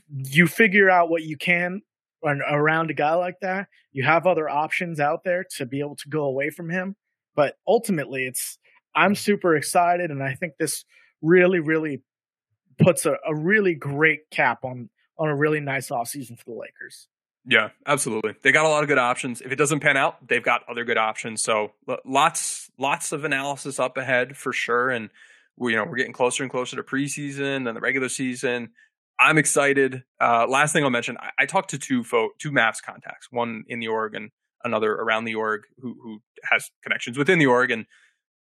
you 0.09 0.47
figure 0.47 0.89
out 0.89 1.09
what 1.09 1.23
you 1.23 1.37
can 1.37 1.81
around 2.23 2.89
a 2.89 2.93
guy 2.93 3.15
like 3.15 3.39
that. 3.41 3.67
You 3.91 4.03
have 4.03 4.27
other 4.27 4.47
options 4.49 4.99
out 4.99 5.23
there 5.23 5.45
to 5.57 5.65
be 5.65 5.79
able 5.79 5.95
to 5.97 6.09
go 6.09 6.23
away 6.23 6.49
from 6.49 6.69
him. 6.69 6.95
But 7.35 7.55
ultimately, 7.67 8.25
it's 8.25 8.59
I'm 8.95 9.15
super 9.15 9.55
excited, 9.55 10.11
and 10.11 10.21
I 10.21 10.35
think 10.35 10.53
this 10.59 10.85
really, 11.21 11.59
really 11.59 12.03
puts 12.77 13.05
a, 13.05 13.17
a 13.25 13.35
really 13.35 13.73
great 13.73 14.29
cap 14.29 14.63
on 14.63 14.89
on 15.17 15.29
a 15.29 15.35
really 15.35 15.59
nice 15.59 15.91
off 15.91 16.07
season 16.07 16.35
for 16.35 16.45
the 16.45 16.59
Lakers. 16.59 17.07
Yeah, 17.45 17.69
absolutely. 17.85 18.35
They 18.41 18.51
got 18.51 18.65
a 18.65 18.69
lot 18.69 18.83
of 18.83 18.89
good 18.89 18.97
options. 18.97 19.41
If 19.41 19.51
it 19.51 19.57
doesn't 19.57 19.81
pan 19.81 19.97
out, 19.97 20.25
they've 20.27 20.43
got 20.43 20.61
other 20.69 20.85
good 20.85 20.97
options. 20.97 21.43
So 21.43 21.73
lots, 22.05 22.71
lots 22.77 23.11
of 23.11 23.25
analysis 23.25 23.79
up 23.79 23.97
ahead 23.97 24.37
for 24.37 24.53
sure. 24.53 24.89
And 24.89 25.09
we, 25.57 25.73
you 25.73 25.77
know, 25.77 25.85
we're 25.85 25.97
getting 25.97 26.13
closer 26.13 26.43
and 26.43 26.51
closer 26.51 26.77
to 26.77 26.83
preseason 26.83 27.67
and 27.67 27.75
the 27.75 27.81
regular 27.81 28.09
season. 28.09 28.69
I'm 29.19 29.37
excited. 29.37 30.03
Uh, 30.19 30.47
last 30.47 30.73
thing 30.73 30.83
I'll 30.83 30.89
mention, 30.89 31.17
I, 31.19 31.29
I 31.39 31.45
talked 31.45 31.69
to 31.71 31.77
two 31.77 32.03
fo- 32.03 32.31
two 32.39 32.51
Mavs 32.51 32.81
contacts, 32.81 33.27
one 33.29 33.63
in 33.67 33.79
the 33.79 33.87
org 33.87 34.15
and 34.15 34.31
another 34.63 34.91
around 34.93 35.25
the 35.25 35.35
org 35.35 35.63
who 35.79 35.95
who 36.01 36.21
has 36.49 36.71
connections 36.81 37.17
within 37.17 37.37
the 37.39 37.45
org, 37.45 37.69
and 37.69 37.85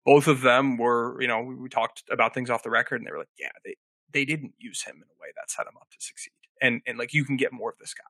both 0.05 0.27
of 0.27 0.41
them 0.41 0.77
were, 0.77 1.19
you 1.21 1.27
know, 1.27 1.41
we, 1.41 1.55
we 1.55 1.69
talked 1.69 2.03
about 2.11 2.33
things 2.33 2.49
off 2.49 2.63
the 2.63 2.69
record, 2.69 3.01
and 3.01 3.07
they 3.07 3.11
were 3.11 3.17
like, 3.17 3.29
yeah, 3.39 3.49
they 3.65 3.75
they 4.11 4.25
didn't 4.25 4.53
use 4.59 4.83
him 4.83 4.95
in 4.97 5.03
a 5.03 5.19
way 5.19 5.29
that 5.35 5.49
set 5.49 5.65
him 5.65 5.73
up 5.75 5.89
to 5.89 5.97
succeed, 5.99 6.33
and 6.61 6.81
and 6.85 6.97
like 6.97 7.13
you 7.13 7.25
can 7.25 7.37
get 7.37 7.51
more 7.53 7.69
of 7.69 7.77
this 7.79 7.93
guy 7.93 8.03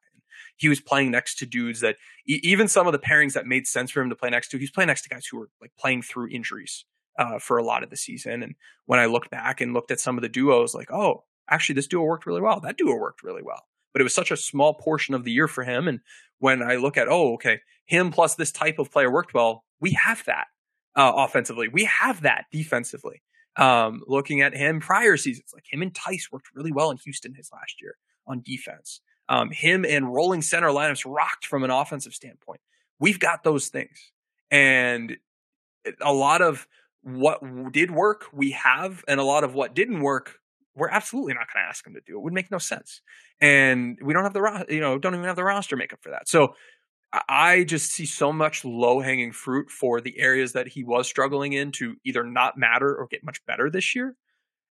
he 0.58 0.70
was 0.70 0.80
playing 0.80 1.12
next 1.12 1.36
to 1.40 1.46
dudes 1.46 1.80
that 1.82 1.96
even 2.26 2.68
some 2.68 2.86
of 2.86 2.94
the 2.94 3.00
pairings 3.00 3.34
that 3.34 3.46
made 3.46 3.68
sense 3.68 3.92
for 3.92 4.02
him 4.02 4.10
to 4.10 4.16
play 4.16 4.30
next 4.30 4.50
to, 4.50 4.58
he's 4.58 4.72
playing 4.72 4.88
next 4.88 5.04
to 5.04 5.10
guys 5.10 5.26
who 5.26 5.38
were 5.38 5.50
like 5.62 5.72
playing 5.80 6.02
through 6.02 6.30
injuries 6.30 6.86
uh, 7.18 7.40
for 7.40 7.58
a 7.58 7.64
lot 7.64 7.84
of 7.84 7.90
the 7.90 7.98
season. 7.98 8.44
And 8.44 8.56
when 8.86 9.00
I 9.00 9.06
looked 9.06 9.30
back 9.30 9.62
and 9.62 9.74
looked 9.74 9.92
at 9.92 10.00
some 10.00 10.18
of 10.18 10.22
the 10.22 10.30
duos, 10.30 10.76
like, 10.76 10.92
oh, 10.92 11.24
actually, 11.50 11.76
this 11.76 11.88
duo 11.88 12.04
worked 12.04 12.26
really 12.26 12.42
well. 12.42 12.60
That 12.60 12.78
duo 12.78 12.96
worked 12.96 13.24
really 13.24 13.42
well. 13.42 13.68
But 13.94 14.02
it 14.02 14.04
was 14.04 14.14
such 14.14 14.32
a 14.32 14.38
small 14.38 14.74
portion 14.74 15.16
of 15.16 15.24
the 15.24 15.32
year 15.32 15.48
for 15.48 15.64
him. 15.64 15.88
And 15.88 16.02
when 16.40 16.62
I 16.62 16.76
look 16.76 16.98
at, 16.98 17.08
oh, 17.08 17.34
okay, 17.34 17.62
him 17.86 18.12
plus 18.12 18.36
this 18.36 18.52
type 18.52 18.80
of 18.80 18.92
player 18.92 19.12
worked 19.12 19.34
well, 19.34 19.64
we 19.80 19.92
have 19.92 20.24
that 20.26 20.48
uh, 20.96 21.14
offensively. 21.16 21.70
We 21.70 21.86
have 21.86 22.22
that 22.22 22.46
defensively. 22.52 23.22
Um, 23.56 24.04
looking 24.08 24.42
at 24.42 24.56
him 24.56 24.80
prior 24.80 25.18
seasons, 25.18 25.52
like 25.54 25.66
him 25.70 25.82
and 25.82 25.94
Tice 25.94 26.30
worked 26.32 26.50
really 26.54 26.72
well 26.72 26.92
in 26.92 26.98
Houston 26.98 27.34
his 27.34 27.50
last 27.52 27.82
year 27.82 27.96
on 28.30 28.42
defense. 28.42 29.02
Um, 29.28 29.52
him 29.52 29.86
and 29.86 30.12
rolling 30.14 30.42
center 30.42 30.70
lineups 30.70 31.04
rocked 31.06 31.46
from 31.46 31.64
an 31.64 31.70
offensive 31.70 32.14
standpoint. 32.14 32.62
We've 33.00 33.20
got 33.20 33.44
those 33.44 33.68
things. 33.68 34.12
And 34.50 35.18
a 36.02 36.14
lot 36.14 36.42
of 36.42 36.68
what 37.04 37.42
did 37.72 37.92
work, 37.92 38.26
we 38.34 38.52
have, 38.52 39.04
and 39.08 39.20
a 39.20 39.24
lot 39.24 39.44
of 39.44 39.54
what 39.54 39.76
didn't 39.76 40.02
work, 40.02 40.40
we're 40.76 40.90
absolutely 40.90 41.34
not 41.34 41.48
going 41.54 41.64
to 41.64 41.70
ask 41.70 41.86
him 41.86 41.94
to 41.94 42.02
do. 42.06 42.18
It 42.18 42.22
would 42.22 42.34
make 42.34 42.52
no 42.52 42.58
sense. 42.58 43.02
And 43.40 43.98
we 44.02 44.14
don't 44.14 44.24
have 44.24 44.34
the, 44.34 44.66
you 44.70 44.82
know, 44.82 44.98
don't 44.98 45.14
even 45.14 45.26
have 45.26 45.36
the 45.36 45.44
roster 45.44 45.76
makeup 45.76 46.00
for 46.02 46.10
that. 46.10 46.28
So 46.28 46.56
I 47.28 47.64
just 47.64 47.92
see 47.92 48.06
so 48.06 48.32
much 48.32 48.64
low 48.64 49.00
hanging 49.00 49.32
fruit 49.32 49.70
for 49.70 50.00
the 50.02 50.20
areas 50.20 50.54
that 50.54 50.68
he 50.68 50.84
was 50.84 51.08
struggling 51.08 51.54
in 51.54 51.72
to 51.74 51.96
either 52.06 52.24
not 52.24 52.58
matter 52.58 52.96
or 52.96 53.08
get 53.08 53.24
much 53.24 53.44
better 53.46 53.70
this 53.70 53.96
year. 53.96 54.16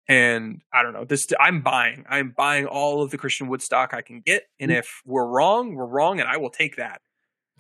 And 0.09 0.63
I 0.73 0.83
don't 0.83 0.95
know. 0.95 1.05
This 1.05 1.29
I'm 1.39 1.61
buying. 1.61 2.05
I'm 2.09 2.31
buying 2.37 2.67
all 2.67 3.03
of 3.03 3.11
the 3.11 3.19
Christian 3.19 3.49
Wood 3.49 3.61
stock 3.61 3.93
I 3.93 4.01
can 4.01 4.21
get. 4.21 4.45
And 4.59 4.71
mm. 4.71 4.79
if 4.79 5.03
we're 5.05 5.27
wrong, 5.27 5.75
we're 5.75 5.87
wrong, 5.87 6.19
and 6.19 6.29
I 6.29 6.39
will 6.39 6.51
take 6.51 6.77
that. 6.77 7.03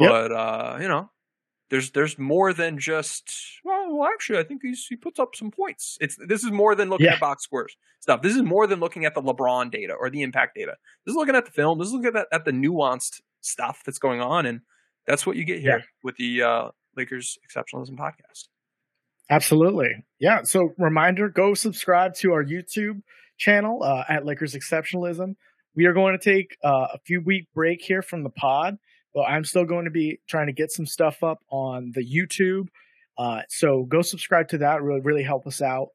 Yep. 0.00 0.10
But 0.10 0.32
uh, 0.32 0.78
you 0.80 0.88
know, 0.88 1.10
there's 1.70 1.90
there's 1.90 2.18
more 2.18 2.52
than 2.52 2.78
just 2.78 3.30
well, 3.64 3.98
well, 3.98 4.08
actually 4.08 4.38
I 4.38 4.44
think 4.44 4.62
he's 4.62 4.86
he 4.86 4.96
puts 4.96 5.18
up 5.18 5.36
some 5.36 5.50
points. 5.50 5.98
It's 6.00 6.16
this 6.26 6.42
is 6.42 6.50
more 6.50 6.74
than 6.74 6.88
looking 6.88 7.06
yeah. 7.06 7.14
at 7.14 7.20
box 7.20 7.44
scores 7.44 7.76
stuff. 8.00 8.22
This 8.22 8.34
is 8.34 8.42
more 8.42 8.66
than 8.66 8.80
looking 8.80 9.04
at 9.04 9.14
the 9.14 9.22
LeBron 9.22 9.70
data 9.70 9.92
or 9.92 10.08
the 10.08 10.22
impact 10.22 10.56
data. 10.56 10.76
This 11.04 11.12
is 11.12 11.16
looking 11.16 11.36
at 11.36 11.44
the 11.44 11.50
film. 11.50 11.78
This 11.78 11.88
is 11.88 11.94
looking 11.94 12.16
at, 12.16 12.26
at 12.32 12.44
the 12.44 12.52
nuanced 12.52 13.20
stuff 13.40 13.82
that's 13.84 13.98
going 13.98 14.20
on, 14.20 14.46
and 14.46 14.60
that's 15.06 15.26
what 15.26 15.36
you 15.36 15.44
get 15.44 15.60
here 15.60 15.78
yeah. 15.78 15.84
with 16.02 16.16
the 16.16 16.42
uh, 16.42 16.68
Lakers 16.96 17.38
Exceptionalism 17.46 17.96
podcast. 17.96 18.48
Absolutely. 19.30 20.04
Yeah. 20.18 20.42
So 20.42 20.74
reminder, 20.78 21.28
go 21.28 21.54
subscribe 21.54 22.14
to 22.16 22.32
our 22.32 22.44
YouTube 22.44 23.02
channel 23.36 23.82
uh, 23.82 24.04
at 24.08 24.24
Lakers 24.24 24.54
Exceptionalism. 24.54 25.36
We 25.74 25.86
are 25.86 25.92
going 25.92 26.18
to 26.18 26.24
take 26.24 26.56
uh, 26.64 26.88
a 26.94 26.98
few 27.04 27.20
week 27.20 27.46
break 27.54 27.82
here 27.82 28.02
from 28.02 28.24
the 28.24 28.30
pod, 28.30 28.78
but 29.14 29.22
I'm 29.22 29.44
still 29.44 29.64
going 29.64 29.84
to 29.84 29.90
be 29.90 30.18
trying 30.28 30.46
to 30.46 30.52
get 30.52 30.72
some 30.72 30.86
stuff 30.86 31.22
up 31.22 31.38
on 31.50 31.92
the 31.94 32.04
YouTube. 32.04 32.68
Uh, 33.16 33.42
so 33.48 33.84
go 33.84 34.00
subscribe 34.00 34.48
to 34.48 34.58
that. 34.58 34.82
Really, 34.82 35.00
really 35.00 35.22
help 35.22 35.46
us 35.46 35.60
out. 35.60 35.88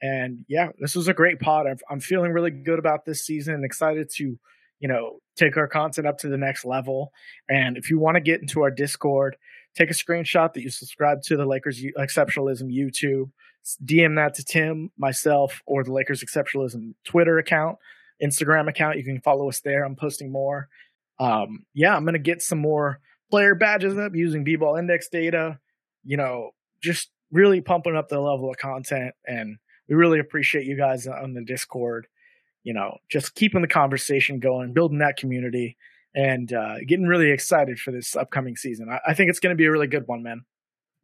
And 0.00 0.44
yeah, 0.48 0.68
this 0.80 0.94
was 0.94 1.08
a 1.08 1.14
great 1.14 1.40
pod. 1.40 1.66
I'm, 1.66 1.78
I'm 1.90 2.00
feeling 2.00 2.32
really 2.32 2.50
good 2.50 2.78
about 2.78 3.04
this 3.04 3.24
season 3.24 3.54
and 3.54 3.64
excited 3.64 4.08
to, 4.16 4.38
you 4.80 4.88
know, 4.88 5.18
take 5.36 5.56
our 5.56 5.68
content 5.68 6.06
up 6.06 6.18
to 6.18 6.28
the 6.28 6.38
next 6.38 6.64
level. 6.64 7.12
And 7.48 7.76
if 7.76 7.90
you 7.90 7.98
want 7.98 8.14
to 8.14 8.20
get 8.20 8.40
into 8.40 8.62
our 8.62 8.70
Discord, 8.70 9.36
take 9.78 9.90
a 9.90 9.94
screenshot 9.94 10.52
that 10.52 10.62
you 10.62 10.70
subscribe 10.70 11.22
to 11.22 11.36
the 11.36 11.46
Lakers 11.46 11.80
Exceptionalism 11.96 12.74
YouTube, 12.74 13.30
DM 13.84 14.16
that 14.16 14.34
to 14.34 14.44
Tim, 14.44 14.90
myself, 14.98 15.62
or 15.66 15.84
the 15.84 15.92
Lakers 15.92 16.22
Exceptionalism 16.24 16.94
Twitter 17.04 17.38
account, 17.38 17.78
Instagram 18.22 18.68
account. 18.68 18.96
You 18.96 19.04
can 19.04 19.20
follow 19.20 19.48
us 19.48 19.60
there. 19.60 19.84
I'm 19.84 19.94
posting 19.94 20.32
more. 20.32 20.68
Um, 21.20 21.64
yeah, 21.74 21.94
I'm 21.94 22.04
gonna 22.04 22.18
get 22.18 22.42
some 22.42 22.58
more 22.58 23.00
player 23.30 23.54
badges 23.54 23.96
up 23.96 24.14
using 24.14 24.44
B-ball 24.44 24.76
index 24.76 25.08
data. 25.08 25.60
You 26.04 26.16
know, 26.16 26.50
just 26.82 27.10
really 27.30 27.60
pumping 27.60 27.96
up 27.96 28.08
the 28.08 28.20
level 28.20 28.50
of 28.50 28.56
content, 28.56 29.14
and 29.26 29.58
we 29.88 29.94
really 29.94 30.18
appreciate 30.18 30.66
you 30.66 30.76
guys 30.76 31.06
on 31.06 31.34
the 31.34 31.44
Discord. 31.44 32.08
You 32.64 32.74
know, 32.74 32.98
just 33.08 33.36
keeping 33.36 33.62
the 33.62 33.68
conversation 33.68 34.40
going, 34.40 34.72
building 34.72 34.98
that 34.98 35.16
community 35.16 35.76
and 36.14 36.52
uh, 36.52 36.76
getting 36.86 37.06
really 37.06 37.30
excited 37.30 37.78
for 37.78 37.90
this 37.92 38.16
upcoming 38.16 38.56
season. 38.56 38.88
I, 38.88 39.00
I 39.08 39.14
think 39.14 39.30
it's 39.30 39.40
going 39.40 39.54
to 39.54 39.56
be 39.56 39.66
a 39.66 39.70
really 39.70 39.86
good 39.86 40.06
one, 40.06 40.22
man. 40.22 40.44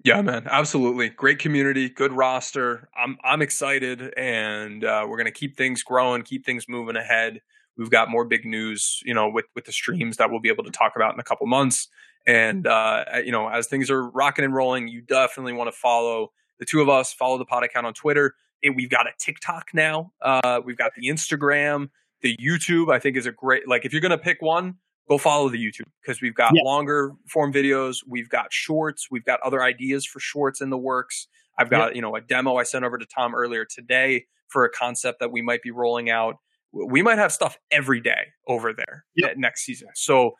Yeah, 0.05 0.21
man, 0.21 0.47
absolutely. 0.51 1.09
Great 1.09 1.39
community, 1.39 1.89
good 1.89 2.13
roster. 2.13 2.91
I'm 2.95 3.17
I'm 3.25 3.41
excited, 3.41 4.13
and 4.19 4.85
uh, 4.85 5.07
we're 5.09 5.17
going 5.17 5.25
to 5.25 5.33
keep 5.33 5.57
things 5.57 5.83
growing, 5.83 6.23
keep 6.23 6.45
things 6.45 6.69
moving 6.69 6.97
ahead. 6.97 7.41
We've 7.79 7.91
got 7.91 8.11
more 8.11 8.25
big 8.25 8.45
news, 8.45 9.01
you 9.05 9.15
know, 9.15 9.29
with 9.31 9.47
with 9.55 9.65
the 9.65 9.73
streams 9.73 10.19
that 10.19 10.31
we'll 10.31 10.41
be 10.41 10.51
able 10.51 10.65
to 10.65 10.71
talk 10.71 10.93
about 10.95 11.15
in 11.15 11.21
a 11.21 11.25
couple 11.25 11.47
months. 11.47 11.89
And 12.27 12.67
uh, 12.67 13.05
you 13.25 13.33
know, 13.33 13.49
as 13.49 13.67
things 13.67 13.91
are 13.91 14.09
rocking 14.11 14.45
and 14.45 14.55
rolling, 14.55 14.89
you 14.89 15.01
definitely 15.01 15.55
want 15.55 15.73
to 15.73 15.77
follow 15.77 16.33
the 16.59 16.67
two 16.67 16.81
of 16.81 16.89
us. 16.89 17.13
Follow 17.13 17.39
the 17.39 17.45
pod 17.45 17.65
account 17.65 17.87
on 17.87 17.95
Twitter. 17.95 18.35
And 18.63 18.77
we've 18.77 18.91
got 18.91 19.07
a 19.07 19.11
TikTok 19.19 19.69
now. 19.75 20.13
Uh, 20.23 20.61
we've 20.65 20.79
got 20.79 20.93
the 20.97 21.09
Instagram, 21.09 21.91
the 22.23 22.37
YouTube. 22.37 22.93
I 22.93 22.99
think 22.99 23.17
is 23.17 23.27
a 23.27 23.33
great 23.33 23.69
like 23.69 23.85
if 23.85 23.93
you're 23.93 24.03
going 24.03 24.11
to 24.11 24.19
pick 24.19 24.41
one, 24.41 24.77
go 25.09 25.19
follow 25.19 25.49
the 25.49 25.59
YouTube 25.59 25.89
because 26.03 26.21
we've 26.21 26.35
got 26.35 26.53
yeah. 26.55 26.63
longer 26.63 27.13
form 27.29 27.53
videos, 27.53 27.99
we've 28.07 28.29
got 28.29 28.53
shorts, 28.53 29.09
we've 29.11 29.25
got 29.25 29.41
other 29.41 29.63
ideas 29.63 30.07
for 30.07 30.21
shorts 30.21 30.61
in 30.61 30.71
the 30.71 30.79
works. 30.79 31.29
I've 31.59 31.71
got, 31.71 31.91
yeah. 31.91 31.97
you 31.97 32.03
know, 32.03 32.17
a 32.17 32.21
demo 32.21 32.57
I 32.57 32.65
sent 32.65 32.85
over 32.85 32.99
to 32.99 33.07
Tom 33.07 33.35
earlier 33.35 33.65
today 33.65 34.27
for 34.49 34.65
a 34.65 34.71
concept 34.71 35.21
that 35.21 35.31
we 35.31 35.43
might 35.43 35.63
be 35.63 35.71
rolling 35.71 36.11
out. 36.11 36.37
We 36.73 37.03
might 37.03 37.19
have 37.19 37.33
stuff 37.33 37.59
every 37.71 38.01
day 38.01 38.33
over 38.49 38.73
there 38.73 39.05
yep. 39.15 39.37
next 39.37 39.65
season. 39.65 39.89
So 39.95 40.33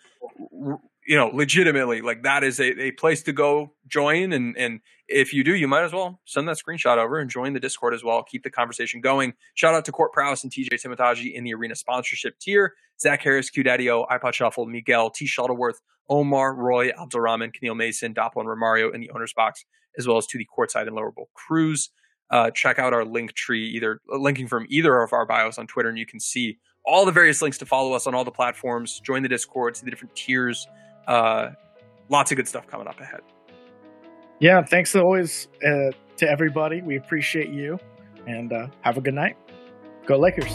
you 1.07 1.17
know, 1.17 1.29
legitimately, 1.29 2.01
like 2.01 2.23
that 2.23 2.43
is 2.43 2.59
a, 2.61 2.83
a 2.85 2.91
place 2.93 3.23
to 3.25 3.33
go 3.33 3.73
join. 3.87 4.33
And, 4.33 4.57
and 4.57 4.81
if 5.07 5.35
you 5.35 5.45
do, 5.45 5.55
you 5.55 5.69
might 5.69 5.85
as 5.85 5.93
well 5.93 6.21
send 6.25 6.49
that 6.49 6.57
screenshot 6.57 6.97
over 6.97 7.19
and 7.19 7.29
join 7.29 7.53
the 7.53 7.61
Discord 7.61 7.95
as 7.95 8.03
well. 8.03 8.23
Keep 8.23 8.43
the 8.43 8.51
conversation 8.51 9.01
going. 9.01 9.35
Shout 9.55 9.75
out 9.75 9.85
to 9.85 9.93
Court 9.93 10.13
Prowse 10.13 10.45
and 10.45 10.53
TJ 10.53 10.69
Timotagi 10.83 11.35
in 11.35 11.45
the 11.45 11.55
arena 11.55 11.75
sponsorship 11.75 12.39
tier. 12.39 12.75
Zach 13.01 13.23
Harris, 13.23 13.51
Q 13.51 13.65
Daddio, 13.65 14.09
iPod 14.09 14.35
Shuffle, 14.35 14.67
Miguel, 14.67 15.11
T. 15.11 15.27
Shuttleworth, 15.27 15.81
Omar, 16.09 16.55
Roy, 16.55 16.91
Abdulrahman, 16.91 17.53
Keneal 17.53 17.77
Mason, 17.77 18.15
Doppel, 18.15 18.37
and 18.37 18.49
Romario 18.49 18.95
in 18.95 19.01
the 19.01 19.11
owner's 19.11 19.33
box, 19.33 19.65
as 19.99 20.07
well 20.07 20.17
as 20.17 20.27
to 20.29 20.39
the 20.39 20.47
courtside 20.57 20.87
and 20.87 20.95
lower 20.95 21.11
bowl 21.11 21.29
crews. 21.35 21.91
Uh, 22.31 22.51
check 22.51 22.79
out 22.79 22.95
our 22.95 23.05
link 23.05 23.35
tree, 23.35 23.69
either 23.69 24.01
linking 24.09 24.47
from 24.47 24.65
either 24.71 25.03
of 25.03 25.13
our 25.13 25.27
bios 25.27 25.59
on 25.59 25.67
Twitter, 25.67 25.89
and 25.89 25.99
you 25.99 26.07
can 26.07 26.21
see 26.21 26.59
all 26.87 27.05
the 27.05 27.13
various 27.13 27.43
links 27.43 27.59
to 27.59 27.67
follow 27.67 27.93
us 27.93 28.07
on 28.07 28.15
all 28.15 28.25
the 28.25 28.31
platforms. 28.31 29.01
Join 29.01 29.23
the 29.23 29.29
Discord, 29.29 29.77
see 29.77 29.85
the 29.85 29.91
different 29.91 30.15
tiers 30.15 30.67
uh, 31.07 31.51
lots 32.09 32.31
of 32.31 32.37
good 32.37 32.49
stuff 32.49 32.67
coming 32.67 32.87
up 32.87 33.01
ahead. 33.01 33.21
Yeah, 34.41 34.63
thanks 34.63 34.95
always 34.95 35.49
uh, 35.65 35.91
to 36.17 36.29
everybody. 36.29 36.83
We 36.83 36.97
appreciate 36.97 37.51
you, 37.51 37.79
and 38.27 38.53
uh, 38.53 38.67
have 38.83 38.97
a 38.97 39.01
good 39.01 39.15
night. 39.15 39.37
Go 40.07 40.19
Lakers. 40.19 40.55